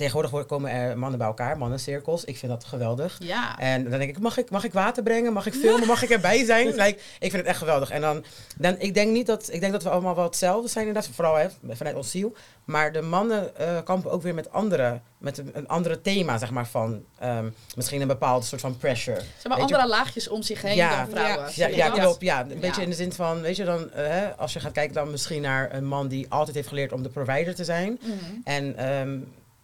tegenwoordig 0.00 0.46
komen 0.46 0.70
er 0.70 0.98
mannen 0.98 1.18
bij 1.18 1.28
elkaar, 1.28 1.58
mannencirkels. 1.58 2.24
Ik 2.24 2.36
vind 2.36 2.52
dat 2.52 2.64
geweldig. 2.64 3.16
Ja. 3.22 3.58
En 3.58 3.82
dan 3.90 3.98
denk 3.98 4.10
ik, 4.10 4.18
mag 4.18 4.38
ik, 4.38 4.50
mag 4.50 4.64
ik 4.64 4.72
water 4.72 5.02
brengen? 5.02 5.32
Mag 5.32 5.46
ik 5.46 5.54
filmen? 5.54 5.86
Mag 5.86 6.02
ik 6.02 6.10
erbij 6.10 6.44
zijn? 6.44 6.66
Like, 6.80 6.98
ik 6.98 7.30
vind 7.30 7.32
het 7.32 7.46
echt 7.46 7.58
geweldig. 7.58 7.90
En 7.90 8.00
dan, 8.00 8.24
dan 8.56 8.74
ik 8.78 8.94
denk 8.94 9.12
niet 9.12 9.26
dat, 9.26 9.48
ik 9.52 9.60
denk 9.60 9.72
dat 9.72 9.82
we 9.82 9.88
allemaal 9.90 10.14
wel 10.14 10.24
hetzelfde 10.24 10.68
zijn 10.68 10.86
inderdaad. 10.86 11.10
Vooral 11.14 11.34
hè, 11.34 11.46
vanuit 11.68 11.96
ons 11.96 12.10
ziel. 12.10 12.34
Maar 12.64 12.92
de 12.92 13.00
mannen 13.02 13.56
eh, 13.56 13.78
kampen 13.84 14.10
ook 14.10 14.22
weer 14.22 14.34
met 14.34 14.52
andere, 14.52 15.00
met 15.18 15.38
een, 15.38 15.50
een 15.52 15.68
andere 15.68 16.00
thema, 16.00 16.38
zeg 16.38 16.50
maar, 16.50 16.66
van 16.66 17.04
ehm, 17.18 17.48
misschien 17.76 18.00
een 18.00 18.08
bepaalde 18.08 18.46
soort 18.46 18.60
van 18.60 18.76
pressure. 18.76 19.16
Zeg 19.16 19.26
maar 19.48 19.58
Weet 19.58 19.68
je- 19.68 19.74
andere 19.74 19.96
laagjes 19.96 20.28
om 20.28 20.42
zich 20.42 20.62
heen 20.62 20.76
Ja. 20.76 20.96
dan 20.96 21.08
vrouwen. 21.10 21.48
Ja. 21.54 21.66
Ja, 21.66 21.76
ja 21.76 21.90
klopt. 21.90 22.20
Ja, 22.20 22.46
een 22.50 22.60
beetje 22.60 22.82
in 22.82 22.90
de 22.90 22.96
zin 22.96 23.12
van, 23.12 23.40
weet 23.40 23.56
je 23.56 23.64
dan, 23.64 23.90
eh, 23.92 24.06
hè, 24.06 24.36
als 24.36 24.52
je 24.52 24.60
gaat 24.60 24.72
kijken 24.72 24.94
dan 24.94 25.10
misschien 25.10 25.42
naar 25.42 25.74
een 25.74 25.86
man 25.86 26.08
die 26.08 26.26
altijd 26.28 26.56
heeft 26.56 26.68
geleerd 26.68 26.92
om 26.92 27.02
de 27.02 27.08
provider 27.08 27.54
te 27.54 27.64
zijn. 27.64 27.98
Mhm. 28.02 28.14
En 28.44 28.76
ehm, 28.76 29.18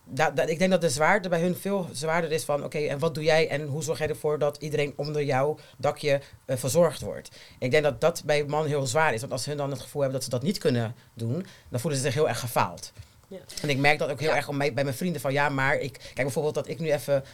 da- 0.09 0.31
da- 0.31 0.43
ik 0.47 0.59
denk 0.59 0.71
dat 0.71 0.81
de 0.81 0.91
zwaarte 0.91 1.29
bij 1.29 1.41
hun 1.41 1.57
veel 1.57 1.89
zwaarder 1.93 2.33
is 2.33 2.45
van... 2.45 2.65
oké, 2.65 2.79
en 2.79 2.99
wat 2.99 3.15
doe 3.15 3.25
jij 3.25 3.49
en 3.49 3.67
hoe 3.67 3.83
zorg 3.83 3.99
jij 3.99 4.09
ervoor 4.09 4.39
dat 4.39 4.57
iedereen 4.57 4.93
onder 4.97 5.23
jouw 5.25 5.59
dakje 5.77 6.21
eh, 6.45 6.57
verzorgd 6.57 7.01
wordt? 7.01 7.31
Ik 7.59 7.71
denk 7.71 7.83
dat 7.83 8.01
dat 8.01 8.23
bij 8.25 8.45
mannen 8.45 8.69
heel 8.71 8.87
zwaar 8.87 9.15
is. 9.15 9.21
Want 9.21 9.33
als 9.33 9.45
hun 9.45 9.57
dan 9.57 9.71
het 9.71 9.81
gevoel 9.81 10.03
hebben 10.03 10.21
dat 10.21 10.29
ze 10.31 10.37
dat 10.37 10.47
niet 10.47 10.59
kunnen 10.59 10.95
doen... 11.15 11.47
dan 11.69 11.81
voelen 11.81 11.99
ze 11.99 12.05
zich 12.07 12.15
heel 12.15 12.29
erg 12.29 12.41
gefaald. 12.41 12.93
Ja. 13.29 13.39
En 13.63 13.69
ik 13.69 13.79
merk 13.79 13.99
dat 13.99 14.11
ook 14.11 14.21
heel 14.21 14.29
Ja. 14.31 14.37
erg 14.37 14.49
om 14.49 14.59
bij 14.59 14.73
mijn 14.73 14.95
vrienden 14.95 15.21
van... 15.21 15.33
ja, 15.33 15.49
maar 15.49 15.79
ik... 15.79 15.93
Kijk 15.93 16.15
bijvoorbeeld 16.15 16.55
dat 16.55 16.69
ik 16.69 16.79
nu 16.79 16.93
even... 16.93 17.25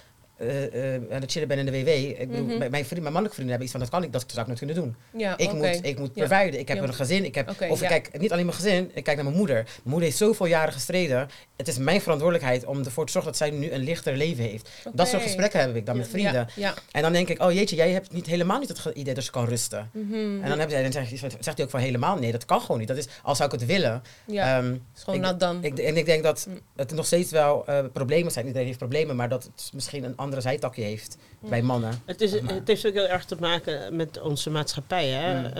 eh, 0.42 0.94
eh, 0.94 1.02
aan 1.12 1.20
het 1.20 1.30
chillen 1.32 1.48
ben 1.48 1.58
in 1.58 1.64
de 1.66 1.70
WW. 1.72 1.88
Ik 1.88 2.18
bedoel, 2.30 2.44
Mhm. 2.46 2.58
mijn, 2.58 2.70
vrienden, 2.70 2.88
mijn 2.88 3.02
mannelijke 3.12 3.34
vrienden 3.34 3.48
hebben 3.48 3.62
iets 3.62 3.70
van... 3.72 3.80
dat 3.80 3.90
kan 3.90 4.02
ik, 4.02 4.12
dat 4.12 4.24
zou 4.26 4.40
ik 4.40 4.46
nooit 4.46 4.58
kunnen 4.58 4.76
doen. 4.76 4.96
Ja, 5.20 5.36
Ik, 5.38 5.52
moet, 5.52 5.78
ik 5.82 5.98
moet 5.98 6.10
Ja. 6.14 6.26
providen. 6.26 6.60
Ik 6.60 6.68
heb 6.68 6.76
Ja. 6.76 6.82
een 6.82 6.94
gezin. 6.94 7.24
Ik 7.24 7.34
heb, 7.34 7.54
of 7.70 7.82
ik 7.82 7.88
kijk 7.88 8.18
niet 8.18 8.32
alleen 8.32 8.44
mijn 8.46 8.56
gezin, 8.56 8.90
ik 8.94 9.04
kijk 9.04 9.16
naar 9.16 9.24
mijn 9.24 9.36
moeder. 9.36 9.54
Mijn 9.54 9.68
moeder 9.82 10.04
heeft 10.04 10.16
zoveel 10.16 10.46
jaren 10.46 10.72
gestreden. 10.72 11.28
Het 11.56 11.68
is 11.68 11.78
mijn 11.78 12.00
verantwoordelijkheid 12.00 12.64
om 12.64 12.78
ervoor 12.84 13.06
te 13.06 13.12
zorgen 13.12 13.30
dat 13.30 13.40
zij 13.40 13.50
nu 13.50 13.70
een 13.70 13.80
lichter 13.80 14.16
leven 14.16 14.44
heeft. 14.44 14.68
Dat 14.92 15.08
soort 15.08 15.22
gesprekken 15.22 15.60
heb 15.60 15.76
ik 15.76 15.86
dan 15.86 15.96
met 15.96 16.08
vrienden. 16.08 16.48
En 16.92 17.02
dan 17.02 17.12
denk 17.12 17.28
ik, 17.28 17.42
oh 17.42 17.52
jeetje, 17.52 17.76
jij 17.76 17.90
hebt 17.90 18.12
niet, 18.12 18.26
helemaal 18.26 18.58
niet 18.58 18.68
het 18.68 18.84
idee 18.94 19.14
dat 19.14 19.24
ze 19.24 19.30
kan 19.30 19.44
rusten. 19.44 19.90
Mhm. 19.92 20.14
En 20.42 20.48
dan, 20.48 20.58
heb 20.58 20.70
jij, 20.70 20.82
dan 20.82 20.92
zegt, 20.92 21.44
hij 21.56 21.64
ook 21.64 21.70
van 21.70 21.80
helemaal 21.80 22.16
nee, 22.18 22.32
dat 22.32 22.44
kan 22.44 22.60
gewoon 22.60 22.78
niet. 22.78 22.88
Dat 22.88 22.96
is, 22.96 23.06
al 23.22 23.34
zou 23.34 23.52
ik 23.52 23.60
het 23.60 23.68
willen. 23.68 24.02
ja. 24.26 24.56
ehm, 24.58 24.72
is 24.96 25.02
gewoon 25.02 25.14
ik- 25.18 25.24
nat 25.24 25.40
dan. 25.40 25.64
ik, 25.64 25.78
en 25.78 25.96
ik 25.96 26.06
denk 26.06 26.22
dat 26.22 26.46
Mm. 26.48 26.60
het 26.76 26.92
nog 26.92 27.06
steeds 27.06 27.30
wel 27.30 27.66
eh, 27.66 27.78
problemen 27.92 28.32
zijn. 28.32 28.46
Iedereen 28.46 28.66
heeft 28.66 28.78
problemen, 28.78 29.16
maar 29.16 29.28
dat 29.28 29.42
het 29.44 29.70
misschien 29.74 30.04
een 30.04 30.16
andere 30.32 30.50
zijtakje 30.50 30.82
heeft 30.82 31.16
bij 31.38 31.62
mannen. 31.62 32.02
Het, 32.04 32.20
is, 32.20 32.40
Maar- 32.40 32.54
het 32.54 32.68
heeft 32.68 32.86
ook 32.86 32.92
heel 32.92 33.06
erg 33.06 33.24
te 33.24 33.36
maken 33.40 33.96
met 33.96 34.20
onze 34.20 34.50
maatschappij. 34.50 35.08
Hè? 35.08 35.38
Mm. 35.38 35.44
Eh, 35.44 35.52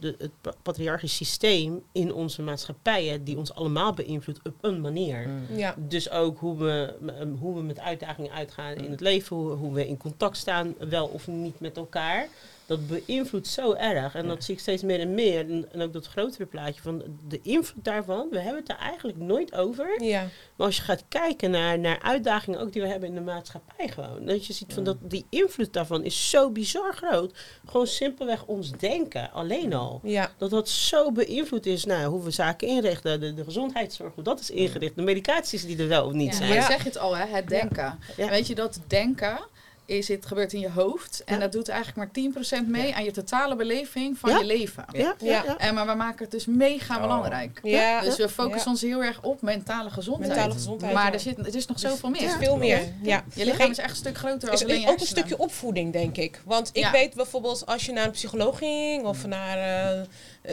de- 0.00 0.14
het 0.18 0.30
pa- 0.40 0.54
patriarchisch 0.62 1.16
systeem 1.16 1.82
in 1.92 2.12
onze 2.14 2.42
maatschappijen 2.42 3.24
die 3.24 3.36
ons 3.36 3.54
allemaal 3.54 3.92
beïnvloedt 3.94 4.40
op 4.44 4.54
een 4.60 4.80
manier. 4.80 5.28
Mm. 5.28 5.56
ja. 5.56 5.74
Dus 5.78 6.10
ook 6.10 6.38
hoe 6.38 6.56
we, 6.56 6.94
hoe 7.40 7.54
we 7.56 7.62
met 7.62 7.80
uitdagingen 7.80 8.32
uitgaan 8.32 8.74
in 8.74 8.90
het 8.90 9.00
leven, 9.00 9.36
hoe, 9.36 9.50
hoe 9.50 9.72
we 9.72 9.88
in 9.88 9.96
contact 9.96 10.36
staan, 10.36 10.74
wel 10.88 11.06
of 11.06 11.26
niet 11.26 11.60
met 11.60 11.76
elkaar. 11.76 12.28
Dat 12.66 12.86
beïnvloedt 12.86 13.46
zo 13.46 13.72
erg. 13.72 14.14
En 14.14 14.22
Ja. 14.22 14.28
dat 14.28 14.44
zie 14.44 14.54
ik 14.54 14.60
steeds 14.60 14.82
meer 14.82 15.00
en 15.00 15.14
meer. 15.14 15.38
En, 15.50 15.72
en 15.72 15.80
ook 15.82 15.92
dat 15.92 16.06
grotere 16.06 16.46
plaatje 16.46 16.82
van 16.82 17.02
de 17.28 17.40
invloed 17.42 17.84
daarvan. 17.84 18.28
We 18.30 18.38
hebben 18.38 18.60
het 18.60 18.68
er 18.70 18.76
eigenlijk 18.76 19.18
nooit 19.18 19.54
over. 19.54 20.02
Ja. 20.02 20.20
Maar 20.56 20.66
als 20.66 20.76
je 20.76 20.82
gaat 20.82 21.04
kijken 21.08 21.50
naar, 21.50 21.78
naar 21.78 21.98
uitdagingen 22.02 22.60
ook 22.60 22.72
die 22.72 22.82
we 22.82 22.88
hebben 22.88 23.08
in 23.08 23.14
de 23.14 23.20
maatschappij 23.20 23.88
gewoon. 23.88 24.26
Dat 24.26 24.46
je 24.46 24.52
ziet 24.52 24.72
van 24.72 24.84
dat 24.84 24.96
die 25.00 25.26
invloed 25.30 25.72
daarvan 25.72 26.04
is 26.04 26.30
zo 26.30 26.50
bizar 26.50 26.94
groot. 26.94 27.34
Gewoon 27.66 27.86
simpelweg 27.86 28.44
ons 28.44 28.70
denken 28.70 29.32
alleen 29.32 29.74
al. 29.74 30.00
Ja. 30.02 30.30
Dat 30.38 30.50
dat 30.50 30.68
zo 30.68 31.12
beïnvloed 31.12 31.66
is, 31.66 31.84
nou, 31.84 32.04
hoe 32.06 32.22
we 32.24 32.30
zaken 32.30 32.68
inrichten, 32.68 33.20
de, 33.20 33.34
de 33.34 33.44
gezondheidszorg, 33.44 34.14
hoe 34.14 34.24
dat 34.24 34.40
is 34.40 34.50
ingericht, 34.50 34.96
de 34.96 35.02
medicaties 35.02 35.66
die 35.66 35.78
er 35.78 35.88
wel 35.88 36.06
of 36.06 36.12
niet 36.12 36.30
Ja, 36.30 36.36
zijn. 36.36 36.48
maar 36.48 36.58
je 36.58 36.64
zegt 36.64 36.84
het 36.84 36.98
al, 36.98 37.16
hè, 37.16 37.26
het 37.26 37.48
denken. 37.48 37.98
Ja. 38.16 38.28
Weet 38.28 38.46
je 38.46 38.54
dat 38.54 38.78
denken 38.86 39.38
is 39.86 40.08
het 40.08 40.26
gebeurt 40.26 40.52
in 40.52 40.60
je 40.60 40.70
hoofd 40.70 41.22
en 41.24 41.40
dat 41.40 41.52
doet 41.52 41.68
eigenlijk 41.68 42.14
maar 42.16 42.62
10% 42.62 42.66
mee 42.68 42.94
aan 42.94 43.04
je 43.04 43.10
totale 43.10 43.56
beleving 43.56 44.18
van 44.18 44.30
Ja. 44.30 44.38
je 44.38 44.44
leven. 44.44 44.84
Ja, 44.92 45.00
ja, 45.00 45.14
Ja. 45.18 45.42
ja. 45.46 45.56
En 45.58 45.74
maar 45.74 45.86
we 45.86 45.94
maken 45.94 46.18
het 46.22 46.30
dus 46.30 46.46
mega 46.46 46.94
Oh. 46.94 47.00
belangrijk. 47.02 47.60
Ja. 47.62 48.00
Dus 48.00 48.16
we 48.16 48.28
focussen 48.28 48.64
Ja. 48.64 48.70
ons 48.70 48.80
heel 48.80 49.02
erg 49.02 49.22
op 49.22 49.42
mentale 49.42 49.90
gezondheid. 49.90 50.28
Mentale 50.30 50.52
gezondheid. 50.52 50.92
maar 50.92 51.06
ja. 51.06 51.12
er, 51.12 51.20
zit, 51.20 51.38
er 51.38 51.54
is 51.54 51.66
nog 51.66 51.80
Dus 51.80 51.90
zoveel 51.90 52.08
Het 52.10 52.20
meer. 52.20 52.28
is 52.28 52.34
veel 52.38 52.56
meer. 52.56 52.82
Ja. 53.02 53.24
Je 53.34 53.44
lichaam 53.44 53.70
is 53.70 53.78
echt 53.78 53.90
een 53.90 53.96
stuk 53.96 54.16
groter 54.18 54.52
is 54.52 54.60
dan 54.60 54.68
alleen 54.68 54.80
je 54.80 54.88
ook 54.88 55.00
een 55.00 55.06
stukje 55.06 55.38
opvoeding, 55.38 55.92
denk 55.92 56.16
ik. 56.16 56.40
Want 56.44 56.70
ik 56.72 56.82
Ja. 56.82 56.90
weet 56.90 57.14
bijvoorbeeld, 57.14 57.66
als 57.66 57.86
je 57.86 57.92
naar 57.92 58.04
een 58.04 58.10
psycholoog 58.10 58.58
ging 58.58 59.04
of 59.04 59.26
naar 59.26 59.56
eh, 59.58 60.00
eh, 60.00 60.06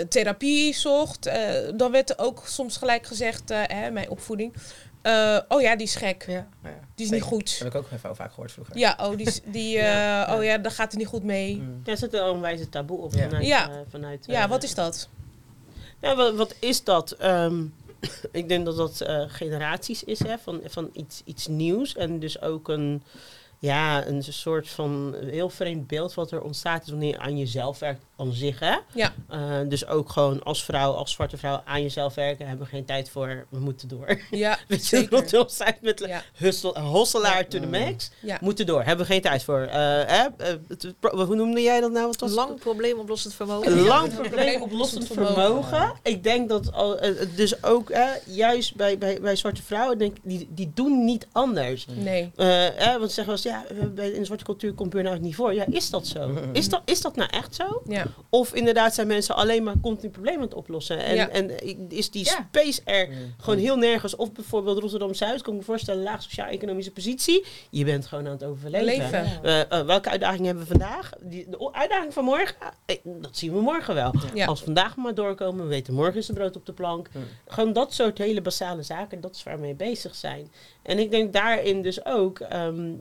therapie 0.09 0.73
zocht, 0.75 1.25
eh, 1.25 1.53
dan 1.75 1.91
werd 1.91 2.09
er 2.09 2.17
ook 2.19 2.43
soms 2.47 2.77
gelijk 2.77 3.05
gezegd, 3.05 3.51
eh, 3.51 3.59
hè, 3.63 3.91
mijn 3.91 4.09
opvoeding, 4.09 4.53
eh, 5.03 5.39
oh 5.47 5.61
ja, 5.61 5.75
die 5.75 5.85
is 5.87 5.95
gek. 5.95 6.23
Ja, 6.27 6.33
ja, 6.33 6.47
Die 6.95 7.05
is 7.05 7.11
zeker. 7.11 7.13
niet 7.13 7.23
goed. 7.23 7.49
Dat 7.59 7.73
heb 7.73 7.81
ik 7.81 7.87
ook 7.87 7.91
even 7.97 8.15
vaak 8.15 8.29
gehoord 8.33 8.51
vroeger. 8.51 8.77
Ja, 8.77 8.97
oh, 9.01 9.17
die, 9.17 9.27
die, 9.45 9.77
eh, 9.79 9.83
Ja. 9.83 10.35
oh 10.37 10.43
ja, 10.43 10.57
daar 10.57 10.71
gaat 10.71 10.91
er 10.91 10.97
niet 10.97 11.07
goed 11.07 11.23
mee. 11.23 11.55
Mm. 11.57 11.81
Daar 11.83 11.97
zit 11.97 12.13
al 12.19 12.33
een 12.33 12.41
wijze 12.41 12.69
taboe 12.69 12.97
op 13.01 13.13
Ja. 13.13 13.23
vanuit. 13.23 13.45
Ja. 13.45 13.69
eh, 13.69 13.75
vanuit 13.89 14.25
Ja, 14.27 14.43
eh, 14.43 14.49
wat 14.49 14.63
is 14.63 14.73
dat? 14.75 15.09
Ja, 16.01 16.15
wat, 16.15 16.35
wat 16.35 16.55
is 16.59 16.83
dat? 16.83 17.11
Ehm, 17.11 17.63
ik 18.31 18.47
denk 18.47 18.65
dat 18.65 18.77
dat 18.77 19.01
eh, 19.01 19.23
generaties 19.27 20.03
is, 20.03 20.19
hè, 20.19 20.37
van, 20.37 20.61
van 20.65 20.89
iets, 20.93 21.21
iets 21.25 21.47
nieuws. 21.47 21.95
En 21.95 22.19
dus 22.19 22.41
ook 22.41 22.67
een, 22.67 23.03
ja, 23.59 24.05
een 24.07 24.23
soort 24.23 24.69
van 24.69 25.15
heel 25.19 25.49
vreemd 25.49 25.87
beeld 25.87 26.13
wat 26.13 26.31
er 26.31 26.41
ontstaat 26.41 26.83
is 26.83 26.89
wanneer 26.89 27.09
je 27.09 27.19
aan 27.19 27.37
jezelf 27.37 27.79
werkt 27.79 28.01
aan 28.27 28.33
zich. 28.33 28.59
Hè? 28.59 28.75
Ja. 28.93 29.13
Eh, 29.29 29.39
dus 29.67 29.87
ook 29.87 30.09
gewoon 30.09 30.43
als 30.43 30.63
vrouw, 30.63 30.91
als 30.91 31.11
zwarte 31.11 31.37
vrouw 31.37 31.61
aan 31.65 31.81
jezelf 31.81 32.15
werken, 32.15 32.47
hebben 32.47 32.65
we 32.65 32.71
geen 32.71 32.85
tijd 32.85 33.09
voor, 33.09 33.45
we 33.49 33.59
moeten 33.59 33.87
door. 33.87 34.19
Ja, 34.31 34.57
Weet 34.67 34.87
je, 34.87 35.07
we 35.09 35.43
zijn 35.47 35.77
met 35.81 35.99
Ja, 36.07 36.23
hustle, 36.33 36.79
hosselaar 36.79 37.37
Ja. 37.37 37.45
to 37.47 37.59
the 37.59 37.67
max. 37.67 38.11
ja. 38.21 38.37
Moeten 38.41 38.65
door, 38.65 38.83
hebben 38.83 39.05
we 39.05 39.11
geen 39.11 39.21
tijd 39.21 39.43
voor. 39.43 39.59
Eh, 39.61 39.77
hè? 40.05 40.25
eh, 40.37 40.53
hoe 41.11 41.35
noemde 41.35 41.61
jij 41.61 41.79
dat 41.79 41.91
nou? 41.91 42.05
Wat 42.05 42.19
was 42.19 42.29
het? 42.29 42.39
Lang 42.39 42.59
probleemoplossend 42.59 43.33
vermogen. 43.33 43.79
Lang 43.81 44.11
Ja. 44.11 44.19
probleemoplossend 44.19 45.07
Probleemoplossend 45.07 45.07
vermogen. 45.07 45.93
Ik 46.03 46.23
denk 46.23 46.49
dat 46.49 46.73
al, 46.73 46.99
dus 47.35 47.63
ook 47.63 47.89
eh, 47.89 48.07
juist 48.25 48.75
bij, 48.75 48.97
bij, 48.97 49.21
bij 49.21 49.35
zwarte 49.35 49.63
vrouwen, 49.63 49.97
denk, 49.97 50.17
die, 50.23 50.47
die 50.49 50.71
doen 50.73 51.05
niet 51.05 51.27
anders. 51.31 51.85
Nee. 51.89 52.31
Eh, 52.35 52.67
eh, 52.93 52.97
want 52.99 53.11
ze 53.11 53.23
zeggen 53.23 53.25
wel 53.25 53.53
eens, 53.63 53.77
ja, 53.79 53.85
bij, 53.87 54.09
in 54.09 54.19
de 54.19 54.25
zwarte 54.25 54.43
cultuur 54.43 54.73
komt 54.73 54.89
burn-out 54.89 55.19
niet 55.21 55.35
voor. 55.35 55.53
Ja, 55.53 55.65
is 55.69 55.89
dat 55.89 56.07
zo? 56.07 56.31
Is 56.53 56.69
dat, 56.69 56.81
is 56.85 57.01
dat 57.01 57.15
nou 57.15 57.29
echt 57.29 57.55
zo? 57.55 57.81
Ja. 57.87 58.05
Of 58.29 58.53
inderdaad 58.53 58.93
zijn 58.93 59.07
mensen 59.07 59.35
alleen 59.35 59.63
maar 59.63 59.79
continu 59.81 60.11
problemen 60.11 60.39
aan 60.41 60.47
het 60.47 60.55
oplossen? 60.57 60.97
En, 61.03 61.15
Ja. 61.15 61.29
en 61.29 61.51
is 61.89 62.11
die 62.11 62.25
Ja. 62.25 62.47
space 62.49 62.81
er 62.85 63.09
gewoon 63.37 63.59
heel 63.59 63.75
nergens? 63.77 64.15
Of 64.15 64.31
bijvoorbeeld 64.31 64.79
Rotterdam-Zuid, 64.79 65.41
kan 65.41 65.53
ik 65.53 65.59
me 65.59 65.65
voorstellen, 65.65 66.03
laag 66.03 66.23
sociaal-economische 66.23 66.91
positie. 66.91 67.45
Je 67.69 67.85
bent 67.85 68.05
gewoon 68.05 68.25
aan 68.25 68.31
het 68.31 68.43
overleven. 68.43 68.85
Leven. 68.85 69.43
Eh, 69.43 69.71
eh, 69.71 69.85
welke 69.85 70.09
uitdagingen 70.09 70.45
hebben 70.45 70.63
we 70.63 70.69
vandaag? 70.69 71.11
Die, 71.21 71.49
de 71.49 71.69
uitdaging 71.73 72.13
van 72.13 72.23
morgen? 72.23 72.55
Eh, 72.85 72.95
dat 73.03 73.37
zien 73.37 73.53
we 73.53 73.61
morgen 73.61 73.95
wel. 73.95 74.13
Ja. 74.33 74.45
Als 74.45 74.59
we 74.59 74.65
vandaag 74.65 74.95
maar 74.95 75.15
doorkomen, 75.15 75.63
we 75.63 75.69
weten 75.69 75.93
morgen 75.93 76.15
is 76.15 76.25
de 76.25 76.33
brood 76.33 76.55
op 76.55 76.65
de 76.65 76.73
plank. 76.73 77.09
Ja. 77.13 77.19
Gewoon 77.47 77.73
dat 77.73 77.93
soort 77.93 78.17
hele 78.17 78.41
basale 78.41 78.83
zaken, 78.83 79.21
dat 79.21 79.35
is 79.35 79.43
waar 79.43 79.55
we 79.55 79.61
mee 79.61 79.75
bezig 79.75 80.15
zijn. 80.15 80.51
En 80.81 80.99
ik 80.99 81.11
denk 81.11 81.33
daarin 81.33 81.81
dus 81.81 82.05
ook, 82.05 82.39
ehm, 82.39 82.91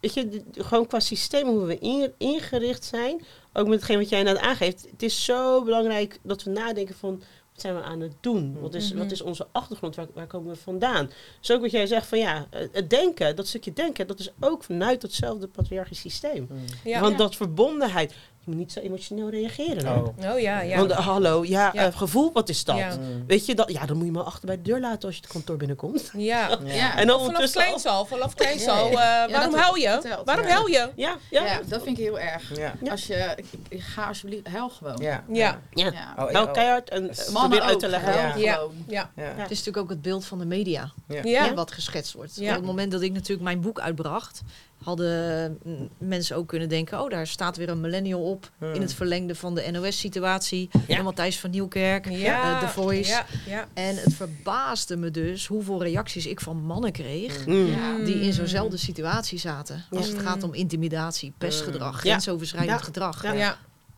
weet 0.00 0.14
je, 0.14 0.42
gewoon 0.52 0.86
qua 0.86 1.00
systeem 1.00 1.46
hoe 1.46 1.64
we 1.64 1.78
in- 1.78 2.12
ingericht 2.18 2.84
zijn, 2.84 3.24
ook 3.52 3.66
met 3.66 3.74
hetgeen 3.78 3.98
wat 3.98 4.08
jij 4.08 4.22
net 4.22 4.38
aangeeft, 4.38 4.86
het 4.90 5.02
is 5.02 5.24
zo 5.24 5.62
belangrijk 5.64 6.18
dat 6.22 6.42
we 6.42 6.50
nadenken 6.50 6.94
van, 6.94 7.22
wat 7.52 7.60
zijn 7.60 7.74
we 7.74 7.82
aan 7.82 8.00
het 8.00 8.12
doen? 8.20 8.60
Wat 8.60 8.74
is, 8.74 8.92
Mhm. 8.92 9.02
wat 9.02 9.10
is 9.12 9.20
onze 9.20 9.46
achtergrond? 9.52 9.96
Waar, 9.96 10.06
waar 10.14 10.26
komen 10.26 10.52
we 10.52 10.56
vandaan? 10.56 11.10
Dus 11.40 11.50
ook 11.50 11.60
wat 11.60 11.70
jij 11.70 11.86
zegt 11.86 12.06
van 12.06 12.18
ja, 12.18 12.46
het 12.72 12.90
denken, 12.90 13.36
dat 13.36 13.46
stukje 13.46 13.72
denken, 13.72 14.06
dat 14.06 14.18
is 14.18 14.30
ook 14.40 14.64
vanuit 14.64 15.02
hetzelfde 15.02 15.46
patriarchisch 15.46 16.00
systeem. 16.00 16.48
Ja. 16.84 17.00
Want 17.00 17.18
dat 17.18 17.36
verbondenheid, 17.36 18.14
moet 18.48 18.56
niet 18.56 18.72
zo 18.72 18.80
emotioneel 18.80 19.30
reageren. 19.30 19.96
Oh. 19.98 20.32
Oh 20.32 20.40
ja, 20.40 20.60
ja. 20.60 20.76
Want 20.76 20.90
eh, 20.90 20.98
hallo, 20.98 21.44
ja, 21.44 21.70
Ja. 21.72 21.86
eh, 21.86 21.96
gevoel, 21.96 22.30
wat 22.32 22.48
is 22.48 22.64
dat? 22.64 22.76
Ja. 22.76 22.96
Mm. 22.96 23.24
Weet 23.26 23.46
je, 23.46 23.54
dat, 23.54 23.72
ja, 23.72 23.86
dan 23.86 23.96
moet 23.96 24.06
je 24.06 24.12
maar 24.12 24.22
achter 24.22 24.46
bij 24.46 24.56
de 24.56 24.62
deur 24.62 24.80
laten 24.80 25.06
als 25.06 25.14
je 25.16 25.20
het 25.22 25.30
kantoor 25.32 25.56
binnenkomt. 25.56 26.10
Ja. 26.16 26.58
Ja. 26.64 26.96
En 26.96 27.06
dan 27.06 27.16
Vanaf 27.16 27.20
ondertussen 27.26 27.60
kleins 27.62 27.86
al, 27.86 28.04
vanaf 28.04 28.34
kleins 28.34 28.64
Ja, 28.64 28.74
ja. 28.74 28.80
al. 28.80 28.88
eh, 28.90 29.32
waarom 29.34 29.54
huil 29.54 29.76
wordt 29.88 30.02
je? 30.04 30.16
Waarom 30.24 30.46
ja. 30.46 30.52
huil 30.52 30.66
je? 30.66 30.90
Ja, 30.96 31.16
ja. 31.30 31.44
Ja, 31.44 31.60
dat 31.66 31.82
vind 31.82 31.98
ik 31.98 32.04
heel 32.04 32.18
erg. 32.18 32.52
Als 32.90 33.06
je, 33.06 33.32
ik, 33.36 33.44
ik- 33.68 33.80
ga 33.82 34.06
alsjeblieft, 34.06 34.46
huil 34.48 34.68
gewoon. 34.68 34.96
Ja. 35.00 35.24
Ja. 35.32 35.58
ja. 35.70 36.14
Oh, 36.18 36.30
oh. 36.42 36.52
keihard 36.52 36.88
en 36.90 37.02
uh, 37.02 37.08
Mannen 37.16 37.32
probeer 37.32 37.60
uit 37.60 37.74
ook, 37.74 37.80
te 37.80 37.88
leggen. 37.88 38.12
Ja. 38.12 38.30
gewoon. 38.30 38.84
Ja. 38.88 39.10
Ja. 39.16 39.24
Ja. 39.24 39.42
Het 39.42 39.50
is 39.50 39.58
natuurlijk 39.58 39.76
ook 39.84 39.88
het 39.90 40.02
beeld 40.02 40.24
van 40.24 40.38
de 40.38 40.44
media 40.46 40.92
Ja. 41.22 41.54
Wat 41.54 41.72
geschetst 41.72 42.12
wordt. 42.12 42.36
Ja. 42.36 42.50
Op 42.50 42.56
het 42.56 42.64
moment 42.64 42.92
dat 42.92 43.02
ik 43.02 43.12
natuurlijk 43.12 43.42
mijn 43.42 43.60
boek 43.60 43.80
uitbracht, 43.80 44.40
hadden 44.82 45.58
mm, 45.64 45.88
mensen 45.98 46.36
ook 46.36 46.48
kunnen 46.48 46.68
denken: 46.68 47.00
oh, 47.00 47.10
daar 47.10 47.26
staat 47.26 47.56
weer 47.56 47.68
een 47.68 47.80
millennial 47.80 48.22
op. 48.22 48.50
Hmm. 48.58 48.72
In 48.74 48.80
het 48.80 48.94
verlengde 48.94 49.34
van 49.34 49.54
de 49.54 49.68
NOS-situatie. 49.72 50.70
Ja. 50.86 51.02
Matthijs 51.02 51.40
van 51.40 51.50
Nieuwkerk, 51.50 52.08
Ja. 52.10 52.52
eh, 52.54 52.60
The 52.60 52.68
Voice. 52.72 53.10
Ja. 53.10 53.24
Ja. 53.46 53.68
En 53.74 53.96
het 53.96 54.14
verbaasde 54.14 54.96
me 54.96 55.10
dus 55.10 55.46
hoeveel 55.46 55.82
reacties 55.82 56.26
ik 56.26 56.40
van 56.40 56.56
mannen 56.56 56.92
kreeg. 56.92 57.46
Mm. 57.46 57.66
Ja. 57.66 57.96
Die 58.04 58.20
in 58.20 58.32
zo'nzelfde 58.32 58.76
situatie 58.76 59.38
zaten. 59.38 59.84
Als 59.90 60.08
het 60.08 60.18
gaat 60.18 60.42
om 60.42 60.54
intimidatie, 60.54 61.32
pestgedrag, 61.38 61.94
Ja. 61.94 61.98
grensoverschrijdend 61.98 62.78
Ja. 62.78 62.84
gedrag. 62.84 63.22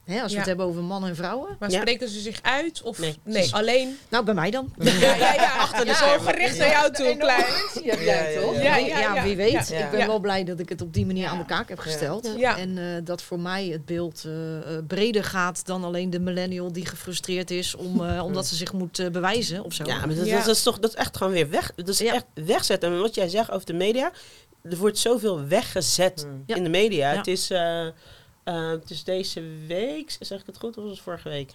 Hè, 0.05 0.23
als 0.23 0.33
we 0.33 0.39
het 0.39 0.47
hebben 0.47 0.67
over 0.67 0.83
mannen 0.83 1.11
en 1.11 1.17
vrouwen. 1.17 1.57
Maar 1.59 1.71
Ja. 1.71 1.81
spreken 1.81 2.09
ze 2.09 2.21
zich 2.21 2.39
uit? 2.43 2.83
Of 2.83 2.99
Nee. 2.99 3.19
nee, 3.25 3.55
alleen? 3.55 3.99
Nou, 4.09 4.25
bij 4.25 4.35
mij 4.35 4.51
dan. 4.51 4.73
Ja, 4.79 4.93
ja, 5.15 5.33
ja. 5.35 5.57
Achter 5.59 5.85
de 5.87 5.95
Zo 5.95 6.19
gericht 6.19 6.59
naar 6.59 6.69
jou 6.69 6.93
toe, 6.93 7.17
klein. 7.17 7.45
Ja, 7.85 7.95
Ja, 8.01 8.01
ja, 8.29 8.41
toch? 8.41 8.55
ja. 8.55 8.63
Ja, 8.63 8.77
Ja, 8.77 8.99
ja, 8.99 9.15
ja. 9.15 9.23
wie 9.23 9.37
weet. 9.37 9.69
Ja. 9.69 9.85
Ik 9.85 9.91
ben 9.91 10.01
Ja. 10.01 10.07
wel 10.07 10.19
blij 10.19 10.45
dat 10.45 10.59
ik 10.61 10.69
het 10.69 10.83
op 10.83 10.95
die 10.95 11.07
manier 11.07 11.23
Ja. 11.23 11.31
aan 11.31 11.39
de 11.39 11.45
kaak 11.45 11.69
heb 11.69 11.79
gesteld. 11.79 12.33
Ja. 12.37 12.59
En 12.59 12.79
eh, 12.79 12.85
dat 13.05 13.23
voor 13.23 13.41
mij 13.41 13.67
het 13.67 13.85
beeld 13.85 14.25
eh, 14.27 14.57
eh, 14.77 14.85
breder 14.87 15.25
gaat 15.25 15.67
dan 15.67 15.85
alleen 15.85 16.11
de 16.11 16.21
millennial 16.21 16.73
die 16.73 16.87
gefrustreerd 16.87 17.51
is 17.51 17.75
om, 17.75 18.05
eh, 18.05 18.23
omdat 18.29 18.47
ze 18.47 18.55
zich 18.57 18.73
moet 18.73 19.09
bewijzen 19.13 19.65
of 19.65 19.73
zo. 19.73 19.85
Ja, 19.87 20.07
maar 20.07 20.15
dat, 20.15 20.27
Ja. 20.27 20.37
dat 20.39 20.47
is 20.57 20.63
toch 20.63 20.79
dat 20.79 20.91
is 20.91 20.97
echt 20.97 21.17
gewoon 21.17 21.33
weer 21.33 21.51
weg. 21.51 21.73
Dat 21.77 21.89
is 21.89 21.99
Ja. 21.99 22.15
echt 22.15 22.25
wegzetten. 22.35 22.93
En 22.93 23.01
wat 23.01 23.15
jij 23.15 23.29
zegt 23.29 23.51
over 23.51 23.67
de 23.67 23.73
media, 23.73 24.11
er 24.63 24.77
wordt 24.77 24.99
zoveel 24.99 25.47
weggezet 25.47 26.25
Mm. 26.29 26.43
Ja. 26.47 26.55
in 26.57 26.63
de 26.65 26.71
media. 26.71 27.11
Ja. 27.13 27.17
Het 27.17 27.27
is. 27.27 27.51
Eh, 28.51 28.61
Uh, 28.61 28.73
dus 28.87 29.05
deze 29.05 29.43
week, 29.67 30.17
zeg 30.21 30.41
ik 30.41 30.47
het 30.47 30.57
goed, 30.57 30.77
of 30.77 30.83
was 30.83 30.93
het 30.93 31.01
vorige 31.01 31.29
week? 31.29 31.53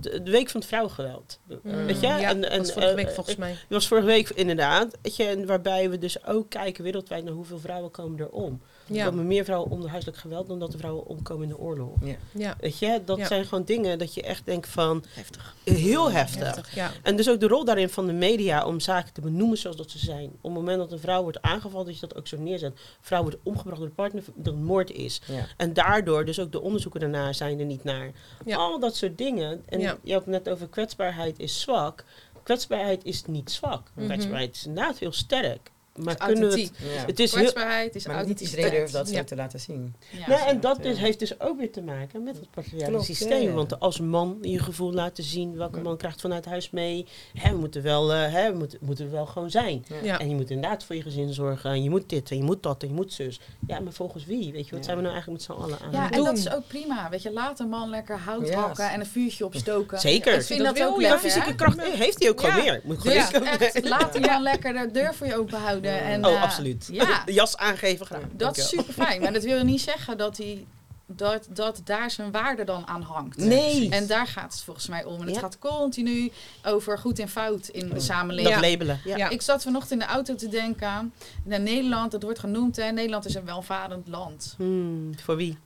De, 0.00 0.22
de 0.22 0.30
week 0.30 0.50
van 0.50 0.60
het 0.60 0.68
vrouwengeweld. 0.68 1.38
Mm, 1.62 1.86
weet 1.86 2.00
je? 2.00 2.06
Ja, 2.06 2.20
en, 2.20 2.50
en, 2.50 2.58
was 2.58 2.72
vorige 2.72 2.90
eh, 2.90 2.96
week 2.96 3.10
volgens 3.10 3.36
mij. 3.36 3.50
Het 3.50 3.58
was 3.68 3.88
vorige 3.88 4.06
week 4.06 4.28
inderdaad. 4.28 4.98
Weet 5.02 5.16
je, 5.16 5.24
en 5.24 5.46
waarbij 5.46 5.90
we 5.90 5.98
dus 5.98 6.24
ook 6.24 6.50
kijken 6.50 6.84
wereldwijd 6.84 7.24
naar 7.24 7.32
hoeveel 7.32 7.58
vrouwen 7.58 7.90
komen 7.90 8.18
er 8.18 8.28
om. 8.28 8.62
Ja, 8.92 9.04
komen 9.04 9.26
meer 9.26 9.44
vrouwen 9.44 9.70
om 9.70 9.80
door 9.80 9.88
huiselijk 9.88 10.18
geweld 10.18 10.46
dan 10.46 10.58
dat 10.58 10.72
de 10.72 10.78
vrouwen 10.78 11.06
omkomen 11.06 11.42
in 11.42 11.48
de 11.48 11.58
oorlog. 11.58 11.96
Ja. 12.04 12.16
ja. 12.34 12.56
Weet 12.60 12.78
je, 12.78 13.00
dat 13.04 13.18
Ja. 13.18 13.26
zijn 13.26 13.44
gewoon 13.44 13.64
dingen 13.64 13.98
dat 13.98 14.14
je 14.14 14.22
echt 14.22 14.44
denkt 14.46 14.68
van 14.68 15.04
Heftig. 15.14 15.54
heel 15.64 16.10
heftig. 16.10 16.44
Heftig, 16.46 16.74
ja. 16.74 16.90
En 17.02 17.16
dus 17.16 17.28
ook 17.30 17.40
de 17.40 17.46
rol 17.46 17.64
daarin 17.64 17.88
van 17.88 18.06
de 18.06 18.12
media 18.12 18.64
om 18.66 18.80
zaken 18.80 19.12
te 19.12 19.20
benoemen 19.20 19.58
zoals 19.58 19.76
dat 19.76 19.90
ze 19.90 19.98
zijn. 19.98 20.24
Op 20.26 20.42
het 20.42 20.52
moment 20.52 20.78
dat 20.78 20.92
een 20.92 20.98
vrouw 20.98 21.22
wordt 21.22 21.42
aangevallen, 21.42 21.86
dat 21.86 21.94
je 21.94 22.06
dat 22.06 22.16
ook 22.16 22.26
zo 22.26 22.38
neerzet. 22.38 22.70
Een 22.72 22.78
vrouw 23.00 23.22
wordt 23.22 23.36
omgebracht 23.42 23.78
door 23.78 23.88
de 23.88 23.94
partner, 23.94 24.22
dat 24.34 24.54
het 24.54 24.62
moord 24.62 24.90
is. 24.90 25.20
Ja. 25.26 25.46
En 25.56 25.72
daardoor, 25.72 26.24
dus 26.24 26.40
ook 26.40 26.52
de 26.52 26.60
onderzoeken 26.60 27.00
daarna 27.00 27.32
zijn 27.32 27.58
er 27.58 27.64
niet 27.66 27.84
naar. 27.84 28.10
Ja. 28.44 28.56
Al 28.56 28.78
dat 28.80 28.96
soort 28.96 29.18
dingen. 29.18 29.62
En 29.66 29.80
Ja. 29.80 29.96
je 30.02 30.12
had 30.12 30.20
het 30.24 30.30
net 30.30 30.48
over 30.48 30.68
kwetsbaarheid 30.68 31.38
is 31.38 31.60
zwak. 31.60 32.04
Kwetsbaarheid 32.42 33.04
is 33.04 33.24
niet 33.24 33.50
zwak. 33.50 33.90
Mhm. 33.94 34.06
Kwetsbaarheid 34.06 34.54
is 34.56 34.66
inderdaad 34.66 34.98
heel 34.98 35.12
sterk. 35.12 35.70
Maar 35.96 36.14
is 36.18 36.26
kunnen 36.26 36.50
we 36.50 36.60
het... 36.60 36.70
Ja. 36.76 37.04
Het 37.06 37.20
is 37.20 37.30
heel, 37.34 37.40
Kwetsbaarheid 37.40 37.94
is 37.94 38.06
Maar 38.06 38.26
niet 38.26 38.40
iedereen 38.40 38.70
durft 38.70 38.92
dat 38.92 39.08
zo 39.08 39.14
Ja. 39.14 39.24
te 39.24 39.36
laten 39.36 39.60
zien. 39.60 39.94
Ja. 40.10 40.28
Nee, 40.28 40.38
en 40.38 40.60
dat 40.60 40.76
Ja. 40.76 40.82
dus, 40.82 40.98
heeft 40.98 41.18
dus 41.18 41.40
ook 41.40 41.58
weer 41.58 41.72
te 41.72 41.82
maken 41.82 42.22
met 42.22 42.36
het 42.36 42.50
patriarchale 42.50 43.02
systeem. 43.04 43.52
Want 43.54 43.80
als 43.80 44.00
man 44.00 44.38
je 44.42 44.58
gevoel 44.58 44.92
laten 44.92 45.24
zien, 45.24 45.56
welke 45.56 45.76
Ja. 45.76 45.82
man 45.82 45.96
krijgt 45.96 46.20
vanuit 46.20 46.44
huis 46.44 46.70
mee. 46.70 47.06
Hè, 47.34 47.50
we 47.52 47.58
moeten 47.58 47.82
wel, 47.82 48.12
eh, 48.12 48.32
hè, 48.32 48.52
we 48.52 48.58
moeten, 48.58 48.78
moeten 48.82 49.10
wel 49.10 49.26
gewoon 49.26 49.50
zijn. 49.50 49.84
En 50.18 50.28
je 50.28 50.34
moet 50.34 50.50
inderdaad 50.50 50.84
voor 50.84 50.96
je 50.96 51.02
gezin 51.02 51.32
zorgen. 51.32 51.70
En 51.70 51.82
je 51.82 51.90
moet 51.90 52.08
dit 52.08 52.30
en 52.30 52.36
je 52.36 52.42
moet 52.42 52.62
dat 52.62 52.82
en 52.82 52.88
je 52.88 52.94
moet 52.94 53.12
zus. 53.12 53.40
Ja, 53.66 53.80
maar 53.80 53.92
volgens 53.92 54.24
wie? 54.24 54.52
Weet 54.52 54.64
je, 54.64 54.70
wat 54.70 54.78
Ja. 54.78 54.84
zijn 54.84 54.96
we 54.96 55.02
nou 55.02 55.14
eigenlijk 55.14 55.28
met 55.48 55.56
z'n 55.56 55.62
allen 55.62 55.78
aan 55.80 55.92
Ja, 55.92 56.02
het 56.02 56.10
en 56.10 56.16
doen? 56.16 56.24
dat 56.26 56.36
is 56.38 56.52
ook 56.52 56.66
prima. 56.66 57.08
Weet 57.10 57.22
je, 57.22 57.32
laat 57.32 57.60
een 57.60 57.68
man 57.68 57.90
lekker 57.90 58.18
hout 58.18 58.50
hakken 58.54 58.90
en 58.90 59.00
een 59.00 59.06
vuurtje 59.06 59.44
opstoken. 59.44 59.98
Zeker. 60.00 60.34
Ik 60.34 60.42
vind 60.42 60.64
Dat 60.64 60.76
dat, 60.76 60.88
ook 60.88 60.96
je. 60.96 61.02
Ja, 61.02 61.08
lekker. 61.10 61.30
fysieke 61.30 61.54
kracht 61.54 61.80
heeft 61.82 62.18
hij 62.18 62.28
ook 62.30 62.40
gewoon 62.40 62.62
meer. 62.64 62.80
Moet 62.84 63.02
Dus 63.02 63.24
gewoon 63.24 63.46
echt, 63.46 63.88
laat 63.88 64.12
die 64.12 64.26
man 64.26 64.42
lekker 64.42 64.72
de 64.72 64.90
deur 64.92 65.14
voor 65.14 65.26
je 65.26 65.36
open 65.38 65.58
houden. 65.58 65.79
En, 65.88 66.26
Oh, 66.26 66.32
eh, 66.32 66.42
absoluut. 66.42 66.88
Ja, 66.92 67.22
De 67.26 67.32
jas 67.32 67.56
aangeven 67.56 68.06
graag. 68.06 68.20
dat 68.32 68.56
is 68.56 68.68
super 68.68 68.92
fijn. 68.94 69.20
Maar 69.22 69.32
dat 69.32 69.42
wil 69.42 69.64
niet 69.64 69.80
zeggen 69.80 70.18
dat, 70.18 70.36
hij, 70.36 70.66
dat, 71.06 71.46
dat 71.50 71.80
daar 71.84 72.10
zijn 72.10 72.30
waarde 72.30 72.64
dan 72.64 72.86
aan 72.86 73.02
hangt. 73.02 73.36
Nee. 73.36 73.88
En 73.90 74.06
daar 74.06 74.26
gaat 74.26 74.52
het 74.52 74.62
volgens 74.62 74.86
mij 74.88 75.04
om. 75.04 75.20
En 75.20 75.26
het 75.26 75.34
Ja. 75.34 75.40
gaat 75.40 75.58
continu 75.58 76.30
over 76.64 76.98
goed 76.98 77.18
en 77.18 77.28
fout 77.28 77.68
in 77.68 77.88
de 77.88 77.94
dat 77.94 78.02
samenleving. 78.02 78.54
Ja. 78.54 78.60
labelen. 78.70 79.00
Ja. 79.04 79.16
Ja. 79.16 79.28
Ik 79.28 79.42
zat 79.42 79.62
vanochtend 79.62 80.00
in 80.00 80.06
de 80.06 80.12
auto 80.12 80.34
te 80.34 80.48
denken. 80.48 81.12
Naar 81.44 81.60
Nederland, 81.60 82.10
dat 82.10 82.22
wordt 82.22 82.38
genoemd. 82.38 82.76
Hè, 82.76 82.90
Nederland 82.90 83.24
is 83.24 83.34
een 83.34 83.44
welvarend 83.44 84.08
land. 84.08 84.54
Hmm, 84.56 85.18
voor 85.22 85.36
wie? 85.36 85.58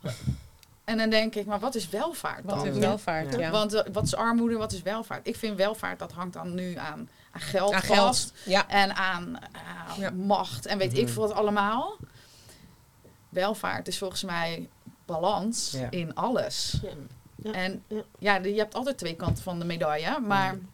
En 0.84 0.98
dan 0.98 1.10
denk 1.10 1.34
ik, 1.34 1.46
maar 1.46 1.60
wat 1.60 1.74
is 1.74 1.88
welvaart 1.88 2.48
dan? 2.48 2.56
Wat 2.58 2.66
is 2.66 2.76
welvaart, 2.78 3.36
ja. 3.38 3.50
Want 3.50 3.72
eh, 3.74 3.82
wat 3.92 4.04
is 4.04 4.14
armoede, 4.14 4.56
wat 4.56 4.72
is 4.72 4.82
welvaart? 4.82 5.26
Ik 5.26 5.36
vind 5.36 5.56
welvaart, 5.56 5.98
dat 5.98 6.12
hangt 6.12 6.32
dan 6.32 6.54
nu 6.54 6.76
aan, 6.76 7.08
aan 7.34 7.40
geld 7.40 7.72
Aan 7.72 7.82
vast. 7.82 8.30
geld. 8.30 8.32
Ja. 8.44 8.68
En 8.68 8.94
aan 8.96 9.38
Ja. 9.98 10.10
macht 10.10 10.66
en 10.66 10.78
weet 10.78 10.98
ik 10.98 11.08
veel 11.08 11.22
wat 11.22 11.32
allemaal. 11.36 11.96
Welvaart 13.28 13.88
is 13.88 13.98
volgens 13.98 14.22
mij 14.24 14.68
balans 15.06 15.70
Ja. 15.70 15.90
in 15.90 16.14
alles. 16.14 16.74
Ja. 16.82 16.88
Ja. 17.36 17.52
En 17.52 17.84
Ja. 18.18 18.34
je 18.36 18.54
hebt 18.54 18.74
altijd 18.74 18.98
twee 18.98 19.14
kanten 19.16 19.42
van 19.42 19.58
de 19.58 19.64
medaille. 19.64 20.20
Maar 20.20 20.54
Mhm. 20.54 20.64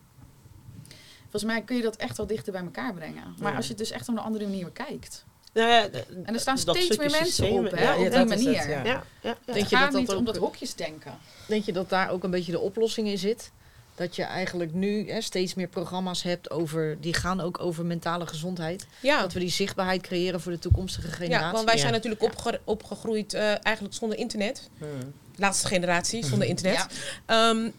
volgens 1.20 1.44
mij 1.44 1.62
kun 1.62 1.76
je 1.76 1.82
dat 1.82 1.96
echt 1.96 2.16
wel 2.16 2.26
dichter 2.26 2.52
bij 2.52 2.62
elkaar 2.62 2.94
brengen. 2.94 3.34
Maar 3.38 3.50
Ja. 3.50 3.56
als 3.56 3.64
je 3.64 3.70
het 3.70 3.78
dus 3.80 3.90
echt 3.90 4.08
op 4.08 4.16
een 4.16 4.22
andere 4.22 4.44
manier 4.46 4.64
bekijkt. 4.64 5.24
Nou 5.52 5.68
ja, 5.68 5.88
En 6.24 6.34
er 6.34 6.40
staan 6.40 6.58
steeds 6.58 6.96
meer 6.96 7.10
mensen 7.10 7.26
systemen, 7.26 7.64
op, 7.72 7.78
hè, 7.78 7.82
ja, 7.84 7.90
op 7.92 7.96
ja, 7.96 8.02
die 8.02 8.10
dat 8.18 8.30
is 8.38 8.44
het, 8.44 8.54
manier. 8.54 8.68
ja. 8.70 8.76
Ja, 8.78 8.84
ja, 8.84 9.04
ja. 9.20 9.20
Denk 9.22 9.36
Het 9.44 9.54
je 9.56 9.60
dat 9.62 9.68
gaat 9.68 9.92
dat 9.92 10.00
niet 10.00 10.10
ook- 10.10 10.18
om 10.18 10.24
dat 10.24 10.36
hokjes 10.36 10.74
denken. 10.74 11.18
Denk 11.46 11.64
je 11.64 11.72
dat 11.72 11.88
daar 11.88 12.10
ook 12.10 12.24
een 12.24 12.30
beetje 12.30 12.52
de 12.52 12.60
oplossing 12.60 13.08
in 13.08 13.18
zit? 13.18 13.50
Dat 13.94 14.16
je 14.16 14.22
eigenlijk 14.22 14.72
nu 14.74 15.10
hè, 15.10 15.20
steeds 15.20 15.54
meer 15.54 15.66
programma's 15.68 16.22
hebt 16.22 16.50
over, 16.50 16.96
die 17.00 17.14
gaan 17.14 17.40
ook 17.40 17.60
over 17.60 17.84
mentale 17.86 18.26
gezondheid. 18.26 18.86
Ja. 19.00 19.20
Dat 19.20 19.32
we 19.32 19.38
die 19.40 19.50
zichtbaarheid 19.50 20.00
creëren 20.02 20.40
voor 20.40 20.52
de 20.52 20.58
toekomstige 20.58 21.08
generatie. 21.10 21.46
ja, 21.46 21.52
want 21.52 21.64
wij 21.64 21.74
Ja. 21.74 21.80
zijn 21.80 21.92
natuurlijk 21.92 22.22
opge- 22.22 22.60
opgegroeid 22.64 23.34
eh, 23.34 23.42
eigenlijk 23.66 23.94
zonder 23.94 24.18
internet. 24.18 24.68
Hmm. 24.78 25.12
Laatste 25.36 25.66
generatie 25.66 26.26
zonder 26.26 26.48
internet. 26.54 26.86
Ja. 27.26 27.50
Ehm, 27.50 27.70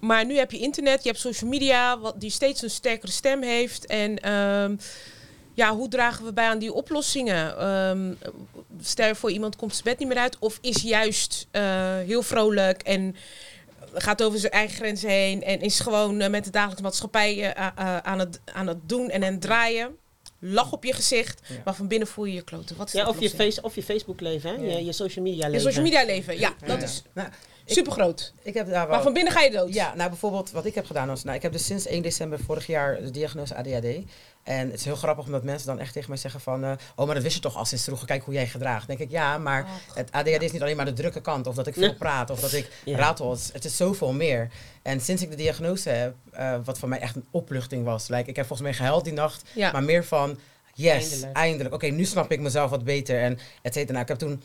maar 0.00 0.26
nu 0.26 0.36
heb 0.36 0.50
je 0.50 0.58
internet, 0.58 1.02
je 1.02 1.08
hebt 1.08 1.20
social 1.20 1.50
media, 1.50 1.98
wat, 1.98 2.20
die 2.20 2.30
steeds 2.30 2.62
een 2.62 2.70
sterkere 2.70 3.12
stem 3.12 3.42
heeft. 3.42 3.86
En 3.86 4.18
ehm, 4.18 4.76
ja, 5.54 5.74
hoe 5.74 5.88
dragen 5.88 6.24
we 6.24 6.32
bij 6.32 6.48
aan 6.48 6.58
die 6.58 6.72
oplossingen? 6.72 7.58
Ehm, 7.58 8.12
stel 8.80 9.06
je 9.06 9.14
voor, 9.14 9.30
iemand 9.30 9.56
komt 9.56 9.72
zijn 9.72 9.84
bed 9.84 9.98
niet 9.98 10.08
meer 10.08 10.18
uit, 10.18 10.36
of 10.38 10.58
is 10.60 10.82
juist 10.82 11.46
eh, 11.50 11.62
heel 12.06 12.22
vrolijk 12.22 12.82
en 12.82 13.16
gaat 13.94 14.22
over 14.22 14.38
zijn 14.38 14.52
eigen 14.52 14.76
grenzen 14.76 15.08
heen 15.10 15.42
en 15.42 15.60
is 15.60 15.80
gewoon 15.80 16.20
eh, 16.20 16.30
met 16.30 16.44
de 16.44 16.50
dagelijkse 16.50 16.82
maatschappij 16.84 17.52
eh, 17.52 17.66
eh, 17.76 17.96
aan, 17.96 18.18
het, 18.18 18.40
aan 18.52 18.66
het 18.66 18.88
doen 18.88 19.10
en 19.10 19.24
aan 19.24 19.32
het 19.32 19.40
draaien. 19.40 19.96
Lach 20.40 20.72
op 20.72 20.84
je 20.84 20.92
gezicht, 20.92 21.40
Ja. 21.48 21.54
maar 21.64 21.74
van 21.74 21.88
binnen 21.88 22.08
voel 22.08 22.24
je 22.24 22.34
je 22.34 22.42
kloten. 22.42 22.76
Wat 22.76 22.86
is 22.86 22.92
Ja, 22.92 23.08
of 23.08 23.20
je, 23.20 23.30
face, 23.30 23.62
of 23.62 23.74
je 23.74 23.82
Facebook 23.82 24.20
leven, 24.20 24.50
hè? 24.50 24.56
Ja. 24.56 24.76
Je, 24.76 24.84
je 24.84 24.92
social 24.92 25.24
media 25.24 25.44
Je 25.44 25.50
leven. 25.50 25.66
social 25.66 25.84
media 25.84 26.04
leven, 26.04 26.38
ja, 26.38 26.54
Ja, 26.60 26.66
dat 26.66 26.78
ja. 26.78 26.84
is 26.84 27.02
Nou, 27.12 27.28
super 27.74 27.92
groot. 27.92 28.32
Ik 28.42 28.54
heb 28.54 28.66
daar 28.70 28.86
wel... 28.86 28.94
Maar 28.94 29.02
van 29.02 29.12
binnen 29.12 29.32
ga 29.32 29.40
je 29.40 29.50
dood. 29.50 29.74
Ja, 29.74 29.94
nou 29.94 30.08
bijvoorbeeld 30.08 30.50
wat 30.50 30.64
ik 30.64 30.74
heb 30.74 30.86
gedaan 30.86 31.08
was, 31.08 31.24
nou 31.24 31.36
ik 31.36 31.42
heb 31.42 31.52
dus 31.52 31.64
sinds 31.66 31.86
1 31.86 32.02
december 32.02 32.38
vorig 32.40 32.66
jaar 32.66 33.02
de 33.02 33.10
diagnose 33.10 33.54
ADHD. 33.56 33.86
En 34.42 34.66
het 34.70 34.78
is 34.78 34.84
heel 34.84 34.96
grappig 34.96 35.24
omdat 35.26 35.42
mensen 35.42 35.66
dan 35.66 35.78
echt 35.78 35.92
tegen 35.92 36.08
mij 36.08 36.18
zeggen 36.18 36.40
van, 36.40 36.64
eh, 36.64 36.72
oh 36.96 37.04
maar 37.06 37.14
dat 37.14 37.22
wist 37.22 37.34
je 37.34 37.40
toch 37.42 37.56
al 37.56 37.64
sinds 37.64 37.84
vroeger, 37.84 38.06
kijk 38.06 38.22
hoe 38.24 38.34
jij 38.34 38.42
je 38.42 38.48
gedraagt. 38.48 38.86
Dan 38.86 38.96
denk 38.96 39.08
ik, 39.08 39.16
ja, 39.16 39.38
maar 39.38 39.66
het 39.94 40.12
ADHD 40.12 40.42
is 40.42 40.52
niet 40.52 40.62
alleen 40.62 40.76
maar 40.76 40.84
de 40.84 40.92
drukke 40.92 41.20
kant 41.20 41.46
of 41.46 41.54
dat 41.54 41.66
ik 41.66 41.74
veel 41.74 41.94
praat 41.94 42.30
of 42.30 42.40
dat 42.40 42.52
ik 42.52 42.70
Ja. 42.84 42.96
ratel. 42.98 43.36
Het 43.52 43.64
is, 43.64 43.76
zoveel 43.76 44.12
meer. 44.12 44.48
En 44.82 45.00
sinds 45.00 45.22
ik 45.22 45.30
de 45.30 45.36
diagnose 45.36 45.88
heb, 45.90 46.14
eh, 46.30 46.54
wat 46.64 46.78
voor 46.78 46.88
mij 46.88 46.98
echt 47.00 47.16
een 47.16 47.26
opluchting 47.30 47.84
was. 47.84 48.08
Like, 48.08 48.30
ik 48.30 48.36
heb 48.36 48.46
volgens 48.46 48.68
mij 48.68 48.76
gehuild 48.78 49.04
die 49.04 49.12
nacht, 49.12 49.42
Ja. 49.54 49.72
maar 49.72 49.82
meer 49.82 50.04
van, 50.04 50.38
yes, 50.74 51.02
Eindelijk. 51.10 51.36
eindelijk. 51.36 51.74
Oké, 51.74 51.86
nu 51.86 52.04
snap 52.04 52.30
ik 52.32 52.40
mezelf 52.40 52.70
wat 52.70 52.84
beter 52.84 53.20
en 53.22 53.38
et 53.62 53.72
cetera. 53.74 53.92
Nou, 53.92 54.02
ik 54.02 54.08
heb 54.08 54.18
toen 54.18 54.42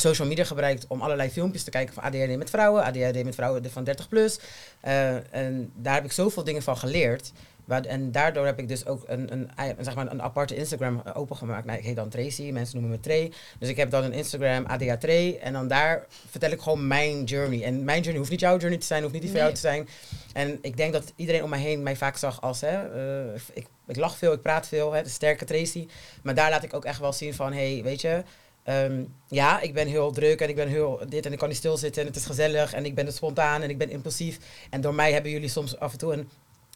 social 0.00 0.28
media 0.28 0.44
gebruikt 0.44 0.86
om 0.88 1.00
allerlei 1.00 1.30
filmpjes 1.30 1.64
te 1.64 1.70
kijken 1.70 1.94
van 1.94 2.02
ADHD 2.02 2.36
met 2.36 2.50
vrouwen, 2.50 2.84
ADHD 2.84 3.24
met 3.24 3.34
vrouwen 3.34 3.70
van 3.70 3.84
30 3.84 4.08
plus. 4.08 4.38
Eh, 4.80 5.34
en 5.34 5.72
daar 5.74 5.94
heb 5.94 6.04
ik 6.04 6.12
zoveel 6.12 6.44
dingen 6.44 6.62
van 6.62 6.76
geleerd. 6.76 7.32
Waar, 7.68 7.84
en 7.84 8.12
daardoor 8.12 8.46
heb 8.46 8.58
ik 8.58 8.68
dus 8.68 8.86
ook 8.86 9.04
een, 9.06 9.32
een, 9.32 9.50
een, 9.56 9.76
zeg 9.80 9.94
maar 9.94 10.10
een 10.10 10.22
aparte 10.22 10.56
Instagram 10.56 11.02
eh, 11.04 11.16
opengemaakt. 11.16 11.64
Nou, 11.66 11.78
ik 11.78 11.84
heet 11.84 11.96
dan 11.96 12.08
Tracy, 12.08 12.50
mensen 12.50 12.80
noemen 12.80 12.96
me 12.96 13.02
Trey. 13.02 13.32
Dus 13.58 13.68
ik 13.68 13.76
heb 13.76 13.90
dan 13.90 14.04
een 14.04 14.12
Instagram 14.12 14.64
ADH 14.66 14.92
Trey. 14.92 15.38
En 15.38 15.52
dan 15.52 15.68
daar 15.68 16.06
vertel 16.30 16.50
ik 16.50 16.60
gewoon 16.60 16.86
mijn 16.86 17.24
journey. 17.24 17.62
En 17.62 17.84
mijn 17.84 18.00
journey 18.00 18.18
hoeft 18.18 18.30
niet 18.30 18.40
jouw 18.40 18.58
journey 18.58 18.78
te 18.78 18.86
zijn, 18.86 19.02
hoeft 19.02 19.12
niet 19.12 19.22
die 19.22 19.30
van 19.30 19.40
jou 19.40 19.52
te 19.52 19.60
zijn. 19.60 19.88
En 20.32 20.58
ik 20.62 20.76
denk 20.76 20.92
dat 20.92 21.12
iedereen 21.16 21.42
om 21.42 21.50
mij 21.50 21.60
heen 21.60 21.82
mij 21.82 21.96
vaak 21.96 22.16
zag 22.16 22.40
als, 22.40 22.60
hè, 22.60 22.94
eh, 23.26 23.40
ik, 23.52 23.66
ik 23.86 23.96
lach 23.96 24.16
veel, 24.16 24.32
ik 24.32 24.42
praat 24.42 24.68
veel, 24.68 24.92
hè, 24.92 25.02
de 25.02 25.08
sterke 25.08 25.44
Tracy. 25.44 25.88
Maar 26.22 26.34
daar 26.34 26.50
laat 26.50 26.64
ik 26.64 26.74
ook 26.74 26.84
echt 26.84 27.00
wel 27.00 27.12
zien 27.12 27.34
van, 27.34 27.52
hé, 27.52 27.72
hey, 27.72 27.82
weet 27.82 28.00
je, 28.00 28.22
ehm, 28.68 29.04
ja, 29.28 29.60
ik 29.60 29.74
ben 29.74 29.86
heel 29.86 30.12
druk 30.12 30.40
en 30.40 30.48
ik 30.48 30.56
ben 30.56 30.68
heel 30.68 31.00
dit 31.08 31.26
en 31.26 31.32
ik 31.32 31.38
kan 31.38 31.48
niet 31.48 31.56
stilzitten 31.56 32.02
en 32.02 32.08
het 32.08 32.16
is 32.16 32.26
gezellig 32.26 32.72
en 32.72 32.84
ik 32.84 32.94
ben 32.94 33.12
spontaan 33.12 33.62
en 33.62 33.70
ik 33.70 33.78
ben 33.78 33.90
impulsief. 33.90 34.38
En 34.70 34.80
door 34.80 34.94
mij 34.94 35.12
hebben 35.12 35.30
jullie 35.30 35.48
soms 35.48 35.78
af 35.78 35.92
en 35.92 35.98
toe 35.98 36.12
een, 36.12 36.28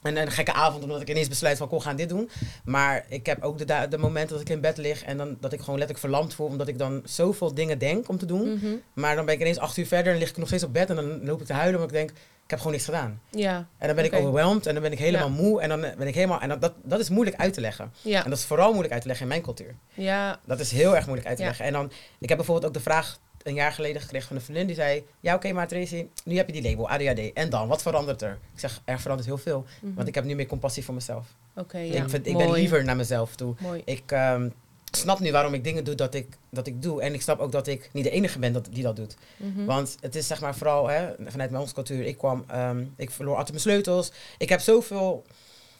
een, 0.03 0.16
een 0.16 0.30
gekke 0.30 0.53
avond 0.53 0.82
omdat 0.82 1.01
ik 1.01 1.09
ineens 1.09 1.28
besluit 1.28 1.57
van, 1.57 1.68
kom, 1.68 1.80
gaan 1.80 1.97
dit 1.97 2.09
doen. 2.09 2.30
Maar 2.64 3.05
ik 3.09 3.26
heb 3.26 3.43
ook 3.43 3.59
de, 3.59 3.86
de 3.88 3.99
momenten 3.99 4.32
dat 4.32 4.40
ik 4.40 4.49
in 4.49 4.61
bed 4.61 4.76
lig 4.76 5.03
en 5.03 5.16
dan, 5.16 5.36
dat 5.40 5.53
ik 5.53 5.61
gewoon 5.61 5.78
letterlijk 5.78 6.07
verlamd 6.07 6.34
voel 6.34 6.47
omdat 6.47 6.68
ik 6.68 6.78
dan 6.78 7.03
zoveel 7.05 7.55
dingen 7.55 7.78
denk 7.78 8.09
om 8.09 8.18
te 8.18 8.26
doen. 8.26 8.55
Mhm. 8.55 8.74
Maar 8.93 9.16
dan 9.16 9.24
ben 9.24 9.34
ik 9.34 9.40
ineens 9.40 9.59
acht 9.59 9.76
uur 9.76 9.86
verder 9.86 10.12
en 10.12 10.18
lig 10.18 10.30
ik 10.30 10.36
nog 10.36 10.49
steeds 10.49 10.64
op 10.64 10.72
bed 10.72 10.90
en 10.90 10.97
dan 10.97 11.24
loop 11.24 11.40
ik 11.40 11.47
te 11.47 11.53
huilen 11.53 11.80
omdat 11.80 11.97
ik 11.97 12.07
denk, 12.07 12.18
ik 12.45 12.51
heb 12.51 12.59
gewoon 12.59 12.72
niks 12.72 12.84
gedaan. 12.84 13.20
Ja, 13.30 13.66
En 13.78 13.86
dan 13.86 13.97
ben 13.97 14.05
ik 14.05 14.12
overwhelmed 14.12 14.66
en 14.66 14.72
dan 14.72 14.82
ben 14.82 14.93
ik 14.93 14.99
helemaal 14.99 15.28
Ja. 15.28 15.34
moe 15.34 15.61
en 15.61 15.68
dan 15.68 15.84
eh, 15.84 15.97
ben 15.97 16.07
ik 16.07 16.14
helemaal... 16.14 16.40
En 16.40 16.49
dat, 16.49 16.61
dat, 16.61 16.72
dat 16.82 17.01
is 17.01 17.09
moeilijk 17.11 17.36
uit 17.36 17.53
te 17.55 17.61
leggen. 17.61 17.93
ja, 18.01 18.24
En 18.24 18.30
dat 18.30 18.38
is 18.38 18.45
vooral 18.45 18.68
moeilijk 18.70 18.93
uit 18.93 19.01
te 19.03 19.09
leggen 19.09 19.26
in 19.26 19.32
mijn 19.32 19.43
cultuur. 19.45 19.74
ja. 19.95 20.40
Dat 20.45 20.61
is 20.61 20.70
heel 20.72 20.95
erg 20.97 21.05
moeilijk 21.05 21.28
uit 21.28 21.36
te 21.38 21.45
leggen. 21.45 21.64
En 21.64 21.72
dan, 21.72 21.93
ik 22.18 22.28
heb 22.28 22.36
bijvoorbeeld 22.36 22.66
ook 22.66 22.74
de 22.74 22.80
vraag 22.90 23.18
een 23.43 23.55
jaar 23.55 23.72
geleden 23.72 24.01
gekregen 24.03 24.26
van 24.28 24.36
een 24.36 24.43
vriendin 24.43 24.66
die 24.66 24.74
zei... 24.76 25.05
Ja, 25.20 25.34
oké, 25.34 25.53
maar 25.53 25.68
Tracy, 25.68 26.07
nu 26.24 26.36
heb 26.36 26.47
je 26.47 26.53
die 26.53 26.62
label 26.70 26.88
ADHD. 26.90 27.32
En 27.32 27.51
dan, 27.51 27.68
wat 27.68 27.82
verandert 27.82 28.22
er? 28.22 28.38
Ik 28.55 28.61
zeg, 28.61 28.80
er 28.84 29.01
verandert 29.01 29.28
heel 29.28 29.38
veel. 29.38 29.64
Mhm. 29.80 29.95
Want 29.95 30.09
ik 30.09 30.14
heb 30.14 30.24
nu 30.24 30.34
meer 30.34 30.47
compassie 30.47 30.84
voor 30.84 30.95
mezelf. 30.95 31.26
Oké, 31.57 31.78
ja. 31.78 32.03
ik 32.03 32.09
vind, 32.11 32.26
ik 32.26 32.36
ben 32.36 32.53
liever 32.53 32.84
naar 32.84 32.97
mezelf 32.97 33.36
toe. 33.36 33.55
Mooi. 33.59 33.82
Ik 33.84 34.03
ehm, 34.12 34.49
snap 34.97 35.20
nu 35.20 35.32
waarom 35.32 35.55
ik 35.55 35.64
dingen 35.64 35.84
doe 35.84 35.95
dat 35.95 36.14
ik, 36.14 36.26
dat 36.51 36.66
ik 36.66 36.82
doe. 36.82 37.03
En 37.03 37.14
ik 37.14 37.22
snap 37.22 37.40
ook 37.40 37.53
dat 37.53 37.66
ik 37.66 37.90
niet 37.93 38.05
de 38.05 38.11
enige 38.11 38.38
ben 38.38 38.53
dat, 38.53 38.68
die 38.70 38.82
dat 38.82 38.97
doet. 38.97 39.16
Mhm. 39.36 39.64
Want 39.64 39.97
het 40.01 40.14
is 40.14 40.26
zeg 40.26 40.40
maar 40.40 40.57
vooral 40.57 40.88
hè, 40.88 41.09
vanuit 41.26 41.51
mijn 41.51 41.62
onze 41.62 41.74
cultuur. 41.74 42.05
Ik 42.05 42.18
kwam, 42.18 42.45
ehm, 42.49 42.84
ik 42.97 43.11
verloor 43.11 43.32
altijd 43.36 43.51
mijn 43.51 43.61
sleutels. 43.61 44.12
Ik 44.38 44.49
heb 44.49 44.61
zoveel 44.61 45.24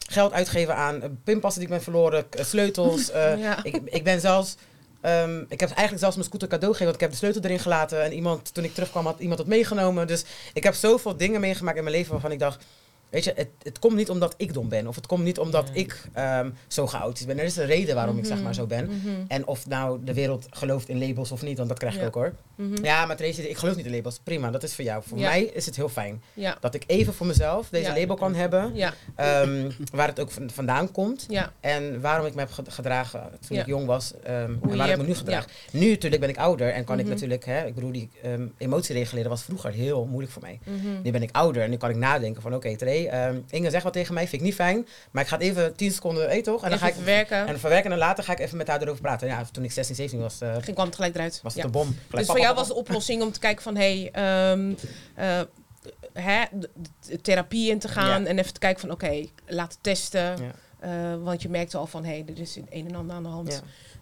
geld 0.08 0.32
uitgegeven 0.32 0.76
aan 0.76 1.02
eh, 1.02 1.08
pinpassen 1.24 1.60
die 1.60 1.70
ik 1.70 1.74
ben 1.76 1.84
verloren, 1.84 2.24
eh, 2.30 2.44
sleutels. 2.44 3.10
eh, 3.20 3.38
Ja. 3.38 3.64
ik, 3.64 3.80
ik 3.84 4.04
ben 4.04 4.20
zelfs, 4.20 4.56
ehm, 5.00 5.38
ik 5.48 5.60
heb 5.60 5.68
eigenlijk 5.68 5.98
zelfs 5.98 6.16
mijn 6.16 6.28
scooter 6.28 6.48
cadeau 6.48 6.72
gegeven, 6.74 6.84
want 6.92 6.94
ik 6.94 7.00
heb 7.00 7.10
de 7.10 7.16
sleutel 7.16 7.42
erin 7.42 7.58
gelaten. 7.62 8.02
En 8.02 8.12
iemand, 8.12 8.54
toen 8.54 8.64
ik 8.64 8.74
terugkwam, 8.74 9.06
had 9.06 9.20
iemand 9.20 9.38
het 9.38 9.48
meegenomen. 9.48 10.06
Dus 10.06 10.24
ik 10.52 10.62
heb 10.62 10.74
zoveel 10.74 11.16
dingen 11.16 11.40
meegemaakt 11.40 11.76
in 11.76 11.84
mijn 11.84 11.96
leven 11.96 12.12
waarvan 12.12 12.32
ik 12.32 12.38
dacht, 12.38 12.64
weet 13.12 13.24
je, 13.24 13.32
het, 13.36 13.48
het 13.62 13.78
komt 13.78 13.96
niet 13.96 14.10
omdat 14.10 14.34
ik 14.36 14.54
dom 14.54 14.68
ben. 14.68 14.86
Of 14.86 14.94
het 14.96 15.06
komt 15.06 15.24
niet 15.24 15.38
omdat 15.38 15.72
Nee. 15.72 15.82
ik 15.84 16.02
ehm, 16.12 16.50
zo 16.66 16.86
chaotisch 16.86 17.26
ben. 17.26 17.38
Er 17.38 17.44
is 17.44 17.56
een 17.56 17.66
reden 17.66 17.94
waarom 17.94 18.18
ik 18.18 18.24
zeg 18.24 18.42
maar 18.42 18.54
zo 18.54 18.66
ben. 18.66 18.84
Mhm. 18.86 19.08
En 19.28 19.46
of 19.46 19.66
nou 19.66 20.04
de 20.04 20.14
wereld 20.14 20.46
gelooft 20.50 20.88
in 20.88 20.98
labels 21.06 21.32
of 21.32 21.42
niet, 21.42 21.56
want 21.56 21.68
dat 21.68 21.78
krijg 21.78 21.94
ik 21.94 22.00
Ja. 22.00 22.06
ook 22.06 22.14
hoor. 22.14 22.32
Mhm. 22.54 22.84
Ja, 22.84 23.06
maar 23.06 23.16
Tracy, 23.16 23.40
ik 23.40 23.56
geloof 23.56 23.76
niet 23.76 23.86
in 23.86 23.94
labels. 23.94 24.18
Prima, 24.22 24.50
dat 24.50 24.62
is 24.62 24.74
voor 24.74 24.84
jou. 24.84 25.02
Voor 25.06 25.18
Ja. 25.18 25.28
mij 25.28 25.42
is 25.42 25.66
het 25.66 25.76
heel 25.76 25.88
fijn 25.88 26.22
Ja. 26.34 26.56
dat 26.60 26.74
ik 26.74 26.84
even 26.86 27.14
voor 27.14 27.26
mezelf 27.26 27.68
deze 27.68 27.92
label 27.92 28.16
kan 28.16 28.34
hebben. 28.34 28.74
Ehm, 29.16 29.70
waar 29.92 30.08
het 30.08 30.20
ook 30.20 30.30
van- 30.30 30.50
vandaan 30.50 30.90
komt. 30.92 31.26
En 31.60 32.00
waarom 32.00 32.26
ik 32.26 32.34
me 32.34 32.40
heb 32.40 32.50
ge- 32.50 32.62
gedragen 32.68 33.30
toen 33.48 33.58
ik 33.58 33.66
jong 33.66 33.86
was. 33.86 34.12
ehm, 34.22 34.54
en 34.70 34.76
waar 34.76 34.90
ik 34.90 34.96
me 34.96 35.02
nu 35.06 35.14
gedraag. 35.14 35.46
Nu 35.72 35.90
natuurlijk 35.90 36.20
ben 36.20 36.30
ik 36.30 36.36
ouder 36.38 36.70
en 36.70 36.84
kan 36.84 36.96
Mhm. 36.96 37.04
ik 37.04 37.10
natuurlijk, 37.10 37.44
hè, 37.44 37.66
ik 37.66 37.74
bedoel, 37.74 37.92
die 37.92 38.10
emotie 38.58 38.94
reguleren 38.94 39.30
was 39.30 39.42
vroeger 39.42 39.70
heel 39.72 40.04
moeilijk 40.06 40.32
voor 40.32 40.42
mij. 40.42 40.58
Mhm. 40.64 41.02
Nu 41.02 41.10
ben 41.10 41.22
ik 41.22 41.28
ouder 41.32 41.62
en 41.62 41.70
nu 41.70 41.76
kan 41.76 41.90
ik 41.90 41.96
nadenken 41.96 42.42
van 42.42 42.54
oké, 42.54 42.76
Ehm, 43.09 43.40
Inge 43.50 43.70
zegt 43.70 43.84
wat 43.84 43.92
tegen 43.92 44.14
mij, 44.14 44.22
vind 44.28 44.40
ik 44.42 44.46
niet 44.48 44.55
fijn. 44.57 44.86
Maar 45.11 45.22
ik 45.22 45.28
ga 45.28 45.36
het 45.36 45.44
even 45.44 45.76
10 45.76 45.92
seconden, 45.92 46.36
je 46.36 46.42
toch? 46.42 46.62
En 46.62 46.68
dan 46.70 46.78
Even 46.78 46.78
ga 46.80 46.86
ik 46.88 46.94
verwerken. 46.94 47.46
en 47.46 47.59
verwerken 47.61 47.92
en 47.92 47.98
later 47.98 48.24
ga 48.24 48.32
ik 48.32 48.38
even 48.38 48.57
met 48.57 48.68
haar 48.68 48.82
erover 48.82 49.00
praten. 49.03 49.28
Ja, 49.28 49.44
toen 49.53 49.64
ik 49.64 49.72
16, 49.72 49.94
17 49.94 50.20
was, 50.20 50.40
eh, 50.40 50.53
Ging 50.61 50.74
kwam 50.74 50.86
het 50.86 50.94
gelijk 50.94 51.14
eruit. 51.14 51.40
was 51.42 51.53
het 51.53 51.61
Ja. 51.62 51.66
een 51.66 51.72
bom. 51.72 51.86
Gelijk, 51.86 52.11
Dus 52.11 52.18
pap, 52.18 52.26
voor 52.26 52.38
jou 52.38 52.48
pap, 52.48 52.57
was 52.57 52.66
de 52.68 52.74
oplossing 52.74 53.22
om 53.22 53.32
te 53.32 53.38
kijken 53.40 53.62
van... 53.62 53.76
hé, 53.76 54.00
hey, 54.12 54.50
ehm, 54.53 54.72
eh, 55.14 55.40
hè, 56.12 56.42
therapie 57.22 57.70
in 57.70 57.78
te 57.78 57.88
gaan... 57.88 58.22
Ja. 58.22 58.28
en 58.28 58.38
even 58.38 58.53
te 58.53 58.59
kijken 58.61 58.80
van 58.80 58.90
oké, 58.90 59.26
laten 59.46 59.78
testen. 59.80 60.20
Ja. 60.20 60.53
Eh, 60.80 61.22
want 61.22 61.42
je 61.42 61.48
merkte 61.48 61.76
al 61.76 61.86
van, 61.86 62.05
hé, 62.05 62.11
hey, 62.11 62.24
er 62.34 62.40
is 62.40 62.57
een 62.57 62.86
en 62.88 62.94
ander 62.94 63.16
aan 63.16 63.22
de 63.22 63.28
hand. 63.28 63.53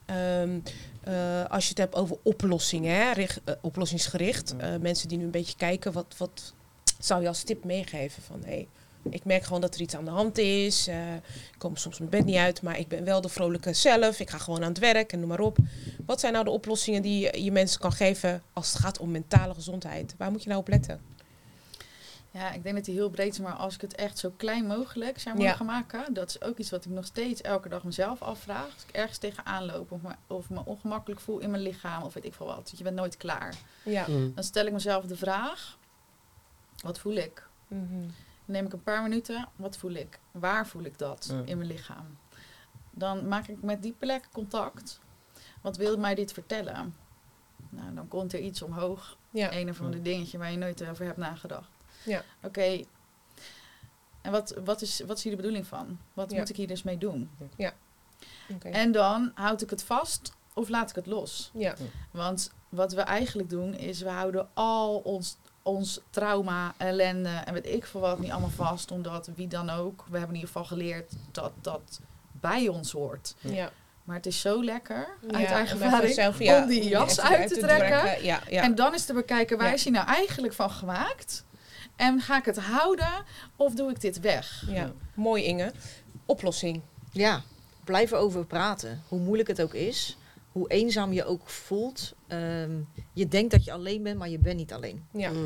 Ja. 0.07 0.41
Ehm, 0.43 0.59
eh, 1.05 1.45
als 1.51 1.63
je 1.63 1.69
het 1.69 1.79
hebt 1.79 1.95
over 1.95 2.17
oplossingen, 2.23 2.95
hè, 2.97 3.13
richt- 3.13 3.41
eh, 3.45 3.55
oplossingsgericht. 3.61 4.55
Ja. 4.59 4.73
eh, 4.73 4.81
mensen 4.81 5.09
die 5.09 5.19
nu 5.19 5.25
een 5.25 5.31
beetje 5.31 5.57
kijken, 5.57 5.93
wat, 5.93 6.15
wat 6.17 6.55
zou 6.99 7.23
je 7.23 7.29
als 7.29 7.43
tip 7.43 7.65
meegeven? 7.65 8.23
Van, 8.23 8.43
hé, 8.47 8.67
ik 9.03 9.25
merk 9.25 9.43
gewoon 9.43 9.61
dat 9.61 9.75
er 9.75 9.81
iets 9.81 9.95
aan 9.97 10.05
de 10.05 10.11
hand 10.11 10.39
is. 10.39 10.87
eh, 10.87 11.15
ik 11.15 11.55
kom 11.59 11.77
soms 11.77 11.99
mijn 11.99 12.11
bed 12.11 12.25
niet 12.25 12.37
uit, 12.37 12.63
maar 12.63 12.79
ik 12.79 12.89
ben 12.89 13.05
wel 13.05 13.21
de 13.21 13.29
vrolijke 13.29 13.73
zelf. 13.73 14.21
Ik 14.21 14.31
ga 14.31 14.39
gewoon 14.39 14.63
aan 14.63 14.69
het 14.69 14.79
werk 14.79 15.13
en 15.13 15.19
noem 15.21 15.29
maar 15.29 15.41
op. 15.41 15.57
Wat 16.07 16.21
zijn 16.21 16.33
nou 16.33 16.45
de 16.45 16.51
oplossingen 16.51 17.03
die 17.03 17.43
je, 17.45 17.53
mensen 17.53 17.81
kan 17.81 17.93
geven 17.93 18.43
als 18.53 18.73
het 18.73 18.83
gaat 18.83 18.99
om 18.99 19.11
mentale 19.11 19.55
gezondheid? 19.55 20.15
Waar 20.19 20.31
moet 20.31 20.43
je 20.43 20.49
nou 20.49 20.61
op 20.61 20.69
letten? 20.69 21.01
Ja, 22.33 22.53
ik 22.53 22.63
denk 22.63 22.75
dat 22.75 22.85
die 22.85 22.95
heel 22.95 23.11
breed 23.11 23.33
is, 23.33 23.39
maar 23.39 23.53
als 23.53 23.75
ik 23.75 23.81
het 23.81 23.95
echt 23.95 24.19
zo 24.19 24.33
klein 24.37 24.67
mogelijk 24.67 25.19
zou 25.19 25.39
Ja. 25.41 25.49
mogen 25.51 25.67
maken, 25.67 26.15
dat 26.15 26.29
is 26.29 26.43
ook 26.43 26.59
iets 26.59 26.71
wat 26.71 26.85
ik 26.85 26.91
nog 26.91 27.05
steeds 27.05 27.41
elke 27.41 27.69
dag 27.69 27.85
mezelf 27.85 28.23
afvraag. 28.23 28.65
Als 28.75 28.85
ik 28.89 28.95
ergens 28.95 29.19
tegenaan 29.19 29.65
loop 29.67 29.93
of 29.93 30.01
me, 30.03 30.11
of 30.27 30.51
me 30.51 30.61
ongemakkelijk 30.65 31.21
voel 31.21 31.39
in 31.39 31.51
mijn 31.51 31.63
lichaam 31.63 32.03
of 32.03 32.15
weet 32.15 32.25
ik 32.25 32.35
veel 32.35 32.47
wat, 32.47 32.55
want 32.55 32.79
je 32.79 32.85
bent 32.85 32.97
nooit 32.97 33.17
klaar. 33.17 33.55
Ja. 33.83 34.05
Mm. 34.09 34.35
Dan 34.35 34.45
stel 34.45 34.67
ik 34.67 34.73
mezelf 34.73 35.05
de 35.05 35.17
vraag, 35.17 35.79
wat 36.83 36.99
voel 36.99 37.15
ik? 37.15 37.47
Dan 37.69 38.13
neem 38.51 38.67
ik 38.67 38.73
een 38.73 38.83
paar 38.83 39.03
minuten, 39.03 39.49
wat 39.57 39.77
voel 39.77 39.91
ik? 39.93 40.19
Waar 40.31 40.67
voel 40.67 40.83
ik 40.85 40.99
dat 40.99 41.35
in 41.45 41.57
mijn 41.59 41.69
lichaam? 41.71 42.19
Dan 42.91 43.29
maak 43.29 43.47
ik 43.49 43.63
met 43.63 43.83
die 43.83 43.93
plek 43.99 44.29
contact. 44.33 45.01
Wat 45.61 45.77
wil 45.77 45.99
mij 45.99 46.15
dit 46.15 46.33
vertellen? 46.33 46.95
Nou, 47.69 47.95
dan 47.95 48.09
komt 48.09 48.33
er 48.33 48.41
iets 48.41 48.63
omhoog. 48.63 49.17
Ja. 49.31 49.53
Een 49.53 49.69
of 49.69 49.81
ander 49.81 50.03
dingetje 50.03 50.39
waar 50.39 50.51
je 50.51 50.57
nooit 50.59 50.89
over 50.89 51.05
hebt 51.05 51.17
nagedacht. 51.17 51.69
Ja. 52.05 52.23
Oké. 52.43 52.85
En 54.21 54.33
wat, 54.33 54.55
wat, 54.65 54.83
is, 54.83 55.01
wat 55.01 55.17
is 55.17 55.23
hier 55.23 55.33
de 55.33 55.39
bedoeling 55.39 55.67
van? 55.67 55.99
Wat 56.13 56.31
Ja. 56.31 56.39
moet 56.39 56.49
ik 56.49 56.57
hier 56.57 56.67
dus 56.67 56.83
mee 56.83 56.99
doen? 56.99 57.31
Oké. 58.55 58.69
En 58.69 58.93
dan 58.93 59.33
houd 59.35 59.63
ik 59.63 59.71
het 59.71 59.83
vast 59.83 60.33
of 60.55 60.69
laat 60.69 60.91
ik 60.91 60.97
het 60.97 61.07
los? 61.07 61.51
Ja. 61.55 61.75
Want 62.11 62.53
wat 62.69 62.93
we 62.93 63.01
eigenlijk 63.01 63.51
doen 63.51 63.75
is 63.75 64.01
we 64.01 64.09
houden 64.09 64.49
al 64.55 64.99
ons, 64.99 65.37
ons 65.71 66.01
trauma, 66.11 66.75
ellende 66.77 67.29
en 67.45 67.53
weet 67.53 67.67
ik 67.67 67.87
veel 67.87 68.01
wat 68.01 68.19
niet 68.19 68.31
allemaal 68.31 68.51
vast. 68.51 68.91
Omdat 68.91 69.31
wie 69.35 69.49
dan 69.49 69.71
ook, 69.71 70.05
we 70.09 70.19
hebben 70.19 70.29
in 70.37 70.41
ieder 70.41 70.47
geval 70.47 70.65
geleerd 70.65 71.13
dat 71.33 71.53
dat 71.61 72.01
bij 72.33 72.69
ons 72.69 72.93
hoort. 72.93 73.35
Ja. 73.41 73.71
Maar 74.05 74.17
het 74.17 74.27
is 74.27 74.41
zo 74.41 74.65
lekker, 74.65 75.09
Ja, 75.29 75.39
uit 75.39 75.47
eigen 75.47 75.77
om 75.77 75.83
even 75.83 75.93
ervaring, 75.93 76.15
zelf, 76.15 76.39
ja, 76.39 76.63
om 76.63 76.69
die 76.69 76.89
jas 76.89 77.21
uit 77.21 77.49
te 77.49 77.61
trekken. 77.61 78.25
Ja, 78.25 78.41
ja. 78.49 78.63
En 78.63 78.75
dan 78.75 78.95
is 78.95 79.05
te 79.05 79.13
bekijken, 79.13 79.59
waar 79.59 79.67
Ja. 79.67 79.73
is 79.73 79.83
hij 79.83 79.93
nou 79.93 80.07
eigenlijk 80.07 80.55
van 80.55 80.71
gemaakt? 80.71 81.45
En 81.97 82.21
ga 82.21 82.37
ik 82.39 82.45
het 82.45 82.59
houden 82.59 83.25
of 83.57 83.75
doe 83.75 83.91
ik 83.91 84.01
dit 84.01 84.21
weg? 84.21 84.65
ja. 84.69 84.91
Mooi 85.15 85.45
Inge. 85.45 85.73
Oplossing. 86.27 86.81
Ja, 87.13 87.43
blijf 87.85 88.11
erover 88.11 88.45
praten. 88.45 89.03
Hoe 89.09 89.19
moeilijk 89.21 89.49
het 89.49 89.63
ook 89.63 89.75
is. 89.75 90.17
Hoe 90.61 90.71
eenzaam 90.71 91.13
je 91.13 91.25
ook 91.25 91.49
voelt. 91.49 92.15
Ehm, 92.27 92.81
je 93.13 93.29
denkt 93.29 93.51
dat 93.51 93.65
je 93.65 93.73
alleen 93.73 94.03
bent, 94.03 94.19
maar 94.19 94.29
je 94.29 94.39
bent 94.39 94.57
niet 94.57 94.73
alleen. 94.73 95.05
Ja. 95.13 95.31
Mm. 95.31 95.37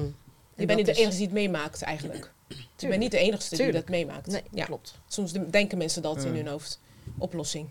Je 0.54 0.60
En 0.60 0.66
bent 0.66 0.76
niet 0.78 0.86
de 0.86 0.92
is- 0.92 0.98
enige 0.98 1.16
die 1.16 1.24
het 1.24 1.34
meemaakt 1.34 1.82
eigenlijk. 1.82 2.32
Je 2.76 2.88
bent 2.88 2.98
niet 3.00 3.10
de 3.10 3.18
enige 3.18 3.48
die 3.48 3.58
Tuurlijk. 3.58 3.78
dat 3.78 3.88
meemaakt. 3.88 4.26
Nee, 4.26 4.42
ja. 4.50 4.64
klopt. 4.64 5.00
Soms 5.08 5.32
de- 5.32 5.50
denken 5.50 5.78
mensen 5.78 6.02
dat 6.02 6.24
in 6.24 6.34
hun 6.34 6.46
hoofd. 6.46 6.80
Oplossing. 7.18 7.68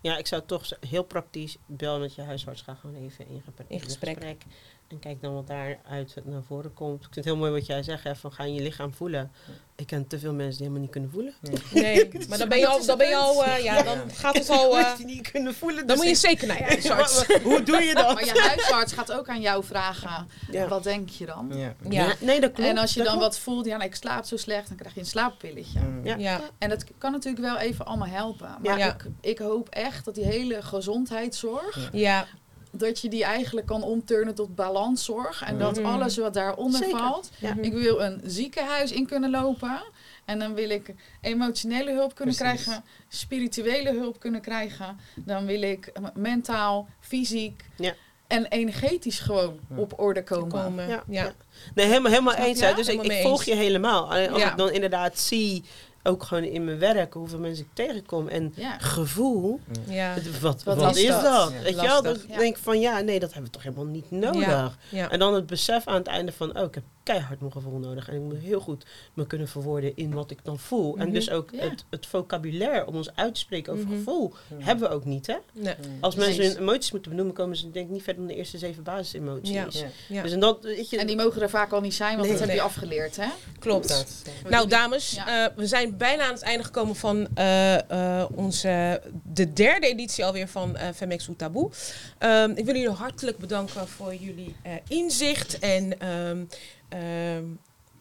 Ja, 0.00 0.16
ik 0.16 0.26
zou 0.26 0.42
toch 0.46 0.70
heel 0.88 1.02
praktisch 1.04 1.56
bel 1.66 1.98
met 2.00 2.14
je 2.14 2.22
huisarts. 2.22 2.62
Ga 2.62 2.74
gewoon 2.74 2.96
even 2.96 3.28
in, 3.28 3.42
In 3.66 3.80
gesprek. 3.80 4.36
En 4.88 4.98
kijk 4.98 5.20
dan 5.20 5.34
wat 5.34 5.46
daaruit 5.46 6.14
naar 6.24 6.42
voren 6.42 6.72
komt. 6.74 6.94
Ik 6.96 7.02
vind 7.02 7.14
het 7.14 7.24
heel 7.24 7.36
mooi 7.36 7.50
wat 7.52 7.66
jij 7.66 7.82
zegt. 7.82 8.04
Hè, 8.04 8.16
van 8.16 8.32
ga 8.32 8.44
in 8.44 8.54
je 8.54 8.62
lichaam 8.62 8.94
voelen. 8.94 9.32
Ik 9.76 9.86
ken 9.86 10.06
te 10.06 10.18
veel 10.18 10.32
mensen 10.32 10.50
die 10.52 10.60
helemaal 10.60 10.80
niet 10.82 10.90
kunnen 10.90 11.10
voelen. 11.10 11.34
Nee, 11.72 12.10
maar 12.28 12.38
dan 12.38 12.48
ben 12.48 12.58
je 12.58 12.66
al, 12.66 12.84
dan 12.86 12.98
ben 12.98 13.08
je 13.08 13.16
al 13.16 13.44
eh, 13.44 13.62
ja, 13.64 13.82
dan 13.82 13.98
gaat 14.12 14.34
het 14.34 14.50
al, 14.50 14.72
eh, 14.78 14.88
Moet 14.88 14.98
je 14.98 15.04
niet 15.04 15.30
kunnen 15.30 15.54
voelen. 15.54 15.86
dan 15.86 15.96
dus 15.96 15.96
moet 15.96 16.06
je 16.20 16.28
zeker 16.28 16.46
naar 16.46 16.58
je 16.58 16.64
huisarts. 16.64 17.26
Hoe 17.42 17.62
doe 17.62 17.82
je 17.82 17.94
dat? 17.94 18.14
Maar 18.14 18.24
je 18.24 18.40
huisarts 18.40 18.92
gaat 18.92 19.12
ook 19.12 19.28
aan 19.28 19.40
jou 19.40 19.64
vragen, 19.64 20.28
Ja. 20.50 20.68
wat 20.68 20.82
denk 20.82 21.08
je 21.08 21.26
dan? 21.26 21.50
Ja. 21.54 21.74
Ja, 21.88 22.14
nee, 22.20 22.40
dat 22.40 22.52
klopt. 22.52 22.68
en 22.70 22.78
als 22.78 22.92
je 22.94 22.98
dan 22.98 23.08
klopt. 23.08 23.22
wat 23.22 23.38
voelt, 23.38 23.64
ja, 23.66 23.76
nou, 23.76 23.88
ik 23.88 23.94
slaap 23.94 24.24
zo 24.24 24.36
slecht, 24.36 24.68
dan 24.68 24.76
krijg 24.76 24.94
je 24.94 25.00
een 25.00 25.06
slaappilletje. 25.06 25.80
Mm. 25.80 26.06
Ja. 26.06 26.16
ja, 26.16 26.40
En 26.58 26.68
dat 26.68 26.84
kan 26.98 27.12
natuurlijk 27.12 27.44
wel 27.44 27.56
even 27.58 27.86
allemaal 27.86 28.08
helpen. 28.08 28.56
Maar 28.62 28.78
Ja. 28.78 28.94
ik, 28.94 29.06
ik 29.20 29.38
hoop 29.38 29.68
echt 29.68 30.04
dat 30.04 30.14
die 30.14 30.24
hele 30.24 30.62
gezondheidszorg, 30.62 31.88
Ja. 31.92 32.26
Dat 32.78 33.00
je 33.00 33.08
die 33.08 33.24
eigenlijk 33.24 33.66
kan 33.66 33.82
omturnen 33.82 34.34
tot 34.34 34.54
balanszorg. 34.54 35.42
En 35.42 35.58
dat 35.58 35.76
Mhm. 35.80 35.86
alles 35.86 36.16
wat 36.16 36.34
daaronder 36.34 36.82
Zeker. 36.82 36.98
valt. 36.98 37.30
Ja. 37.38 37.56
Ik 37.60 37.72
wil 37.72 38.00
een 38.02 38.20
ziekenhuis 38.24 38.92
in 38.92 39.06
kunnen 39.06 39.30
lopen. 39.30 39.82
En 40.24 40.38
dan 40.38 40.54
wil 40.54 40.70
ik 40.70 40.94
emotionele 41.20 41.92
hulp 41.92 42.14
kunnen 42.14 42.34
Precies. 42.34 42.62
krijgen, 42.64 42.84
spirituele 43.08 43.92
hulp 43.92 44.20
kunnen 44.20 44.40
krijgen. 44.40 44.98
Dan 45.14 45.46
wil 45.46 45.62
ik 45.62 45.92
mentaal, 46.14 46.88
fysiek 47.00 47.64
Ja. 47.76 47.94
en 48.26 48.46
energetisch 48.46 49.18
gewoon 49.18 49.58
Ja. 49.70 49.76
op 49.76 49.92
orde 50.00 50.22
komen. 50.24 50.48
komen. 50.64 50.88
Ja. 51.08 51.32
Nee, 51.74 51.86
helemaal, 51.86 52.10
helemaal 52.10 52.34
eens. 52.34 52.60
hè. 52.60 52.74
Dus 52.74 52.78
ik, 52.78 52.84
Helemaal 52.86 53.04
ik 53.04 53.10
mee 53.10 53.22
volg 53.22 53.38
eens. 53.38 53.48
je 53.48 53.54
helemaal. 53.54 54.10
Alleen 54.10 54.30
als 54.30 54.42
Ja. 54.42 54.50
ik 54.50 54.56
dan 54.56 54.70
inderdaad 54.70 55.18
zie, 55.18 55.64
ook 56.06 56.22
gewoon 56.22 56.42
in 56.44 56.64
mijn 56.64 56.78
werk, 56.78 57.14
hoeveel 57.14 57.38
mensen 57.38 57.64
ik 57.64 57.70
tegenkom. 57.74 58.28
En 58.28 58.52
Ja. 58.56 58.78
gevoel, 58.78 59.60
ja, 59.88 60.12
het- 60.12 60.40
wat, 60.40 60.62
Wat 60.62 60.76
wat, 60.76 60.96
is 60.96 61.02
is 61.02 61.08
dat? 61.08 61.22
dat? 61.22 61.52
Ja. 61.52 61.62
Weet 61.62 61.74
je 61.80 61.86
wel? 61.86 62.02
Dat 62.02 62.24
Ja. 62.28 62.32
ik 62.34 62.38
denk 62.38 62.56
van 62.56 62.80
ja, 62.80 63.00
nee, 63.00 63.18
dat 63.20 63.32
hebben 63.32 63.50
we 63.50 63.56
toch 63.58 63.62
helemaal 63.62 63.92
niet 63.92 64.10
nodig. 64.10 64.78
ja. 64.90 65.10
En 65.10 65.18
dan 65.18 65.34
het 65.34 65.46
besef 65.46 65.86
aan 65.86 65.94
het 65.94 66.06
einde 66.06 66.32
van, 66.32 66.58
oh, 66.58 66.64
ik 66.64 66.74
heb 66.74 66.84
keihard 67.04 67.40
mijn 67.40 67.52
gevoel 67.52 67.78
nodig. 67.78 68.08
En 68.08 68.14
ik 68.14 68.20
moet 68.20 68.38
heel 68.38 68.60
goed 68.60 68.84
me 69.14 69.26
kunnen 69.26 69.48
verwoorden 69.48 69.96
in 69.96 70.12
wat 70.14 70.30
ik 70.30 70.38
dan 70.42 70.58
voel. 70.58 70.96
En 70.96 71.04
Mhm. 71.04 71.14
dus 71.14 71.30
ook 71.30 71.50
Ja. 71.52 71.58
het, 71.68 71.84
het 71.90 72.06
vocabulaire 72.06 72.86
om 72.86 72.94
ons 72.96 73.10
uit 73.14 73.34
te 73.34 73.40
spreken 73.40 73.72
over 73.72 73.84
Mhm. 73.86 73.94
gevoel, 73.96 74.32
hebben 74.56 74.88
we 74.88 74.94
ook 74.94 75.04
niet, 75.04 75.26
hè? 75.26 75.36
Nee. 75.52 75.74
Als 76.00 76.14
mensen 76.14 76.44
hun 76.44 76.56
emoties 76.56 76.90
moeten 76.92 77.10
benoemen, 77.10 77.34
komen 77.34 77.56
ze 77.56 77.70
denk 77.70 77.86
ik 77.86 77.92
niet 77.92 78.02
verder 78.02 78.22
dan 78.22 78.32
de 78.32 78.38
eerste 78.38 78.58
zeven 78.58 78.82
basisemoties. 78.82 79.54
Ja. 79.54 79.66
Ja. 79.70 79.86
Ja, 80.08 80.22
Dus 80.22 80.32
en 80.32 80.40
dat, 80.40 80.62
weet 80.62 80.90
je, 80.90 80.98
En 80.98 81.06
die 81.06 81.16
mogen 81.16 81.42
er 81.42 81.50
vaak 81.50 81.72
al 81.72 81.80
niet 81.80 81.94
zijn, 81.94 82.16
want 82.16 82.28
Nee. 82.28 82.38
dat 82.38 82.46
heb 82.46 82.56
je 82.56 82.62
afgeleerd. 82.62 83.16
Hè? 83.16 83.28
klopt. 83.58 83.88
Dat. 83.88 84.22
Nou, 84.48 84.68
dames, 84.68 85.10
Ja. 85.10 85.44
eh, 85.46 85.56
we 85.56 85.66
zijn 85.66 85.96
bijna 85.96 86.24
aan 86.26 86.32
het 86.32 86.42
einde 86.42 86.64
gekomen 86.64 86.96
van 86.96 87.28
eh, 87.34 87.90
eh, 88.20 88.28
onze, 88.34 89.00
de 89.32 89.52
derde 89.52 89.86
editie 89.86 90.24
alweer 90.24 90.48
van 90.48 90.76
Femex 90.94 91.26
Ou 91.26 91.36
Taboe. 91.36 91.70
Ehm, 92.18 92.50
ik 92.50 92.64
wil 92.64 92.74
jullie 92.74 92.88
hartelijk 92.90 93.38
bedanken 93.38 93.88
voor 93.88 94.14
jullie 94.14 94.54
eh, 94.62 94.72
inzicht 94.88 95.58
en 95.58 96.00
ehm, 96.00 96.44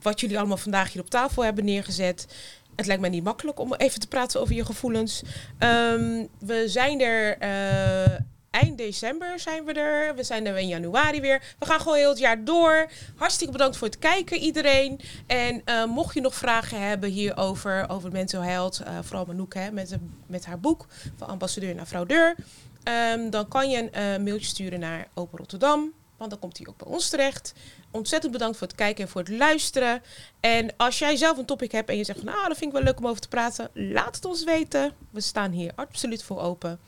wat 0.02 0.20
jullie 0.20 0.38
allemaal 0.38 0.58
vandaag 0.58 0.94
hier 0.94 1.02
op 1.02 1.10
tafel 1.10 1.44
hebben 1.44 1.66
neergezet. 1.66 2.28
Het 2.76 2.86
lijkt 2.86 3.02
mij 3.02 3.10
niet 3.10 3.24
makkelijk 3.24 3.60
om 3.60 3.74
even 3.74 4.00
te 4.00 4.08
praten 4.08 4.42
over 4.42 4.56
je 4.56 4.66
gevoelens. 4.66 5.22
Ehm, 5.58 6.26
we 6.40 6.64
zijn 6.68 7.02
er 7.02 7.38
eh, 7.38 8.20
eind 8.50 8.78
december 8.78 9.40
zijn 9.40 9.66
we 9.66 9.74
er. 9.74 10.16
We 10.16 10.24
zijn 10.24 10.46
er 10.46 10.58
in 10.58 10.68
januari 10.68 11.22
weer. 11.22 11.56
We 11.60 11.66
gaan 11.66 11.80
gewoon 11.80 11.98
heel 11.98 12.10
het 12.10 12.20
jaar 12.20 12.44
door. 12.44 12.90
Hartstikke 13.16 13.52
bedankt 13.52 13.78
voor 13.78 13.88
het 13.88 14.00
kijken 14.00 14.38
iedereen. 14.38 15.00
En 15.28 15.62
eh, 15.66 15.86
mocht 15.86 16.14
je 16.14 16.22
nog 16.22 16.36
vragen 16.36 16.88
hebben 16.88 17.10
hierover, 17.10 17.90
over 17.90 18.12
mental 18.12 18.42
health, 18.42 18.80
eh, 18.80 18.98
vooral 19.02 19.26
Manouk 19.26 19.54
hè, 19.54 19.72
met, 19.72 19.98
met 20.28 20.46
haar 20.46 20.60
boek 20.60 20.86
van 21.16 21.28
ambassadeur 21.28 21.76
naar 21.76 21.86
fraudeur. 21.86 22.36
ehm, 22.84 23.30
dan 23.30 23.48
kan 23.48 23.70
je 23.70 23.98
een 23.98 24.24
mailtje 24.24 24.48
sturen 24.48 24.80
naar 24.80 25.08
Open 25.14 25.38
Rotterdam. 25.38 25.94
Want 26.24 26.42
dan 26.42 26.50
komt 26.50 26.58
hij 26.58 26.68
ook 26.68 26.78
bij 26.78 26.88
ons 26.88 27.10
terecht. 27.10 27.54
Ontzettend 27.92 28.32
bedankt 28.32 28.58
voor 28.58 28.68
het 28.68 28.76
kijken 28.76 29.04
en 29.04 29.10
voor 29.10 29.22
het 29.22 29.30
luisteren. 29.30 30.02
En 30.40 30.76
als 30.78 31.00
jij 31.00 31.16
zelf 31.16 31.38
een 31.38 31.46
topic 31.46 31.72
hebt 31.72 31.90
en 31.90 31.98
je 31.98 32.04
zegt 32.04 32.20
van 32.20 32.28
nou, 32.28 32.48
dat 32.48 32.58
vind 32.58 32.72
ik 32.72 32.78
wel 32.78 32.86
leuk 32.86 33.00
om 33.00 33.08
over 33.08 33.22
te 33.22 33.28
praten, 33.28 33.70
laat 33.74 34.16
het 34.16 34.26
ons 34.26 34.44
weten. 34.44 34.94
We 35.10 35.22
staan 35.22 35.52
hier 35.52 35.72
absoluut 35.76 36.24
voor 36.24 36.40
open. 36.40 36.80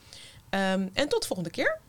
Ehm, 0.50 0.88
en 0.92 1.08
tot 1.08 1.20
de 1.20 1.26
volgende 1.26 1.50
keer. 1.50 1.80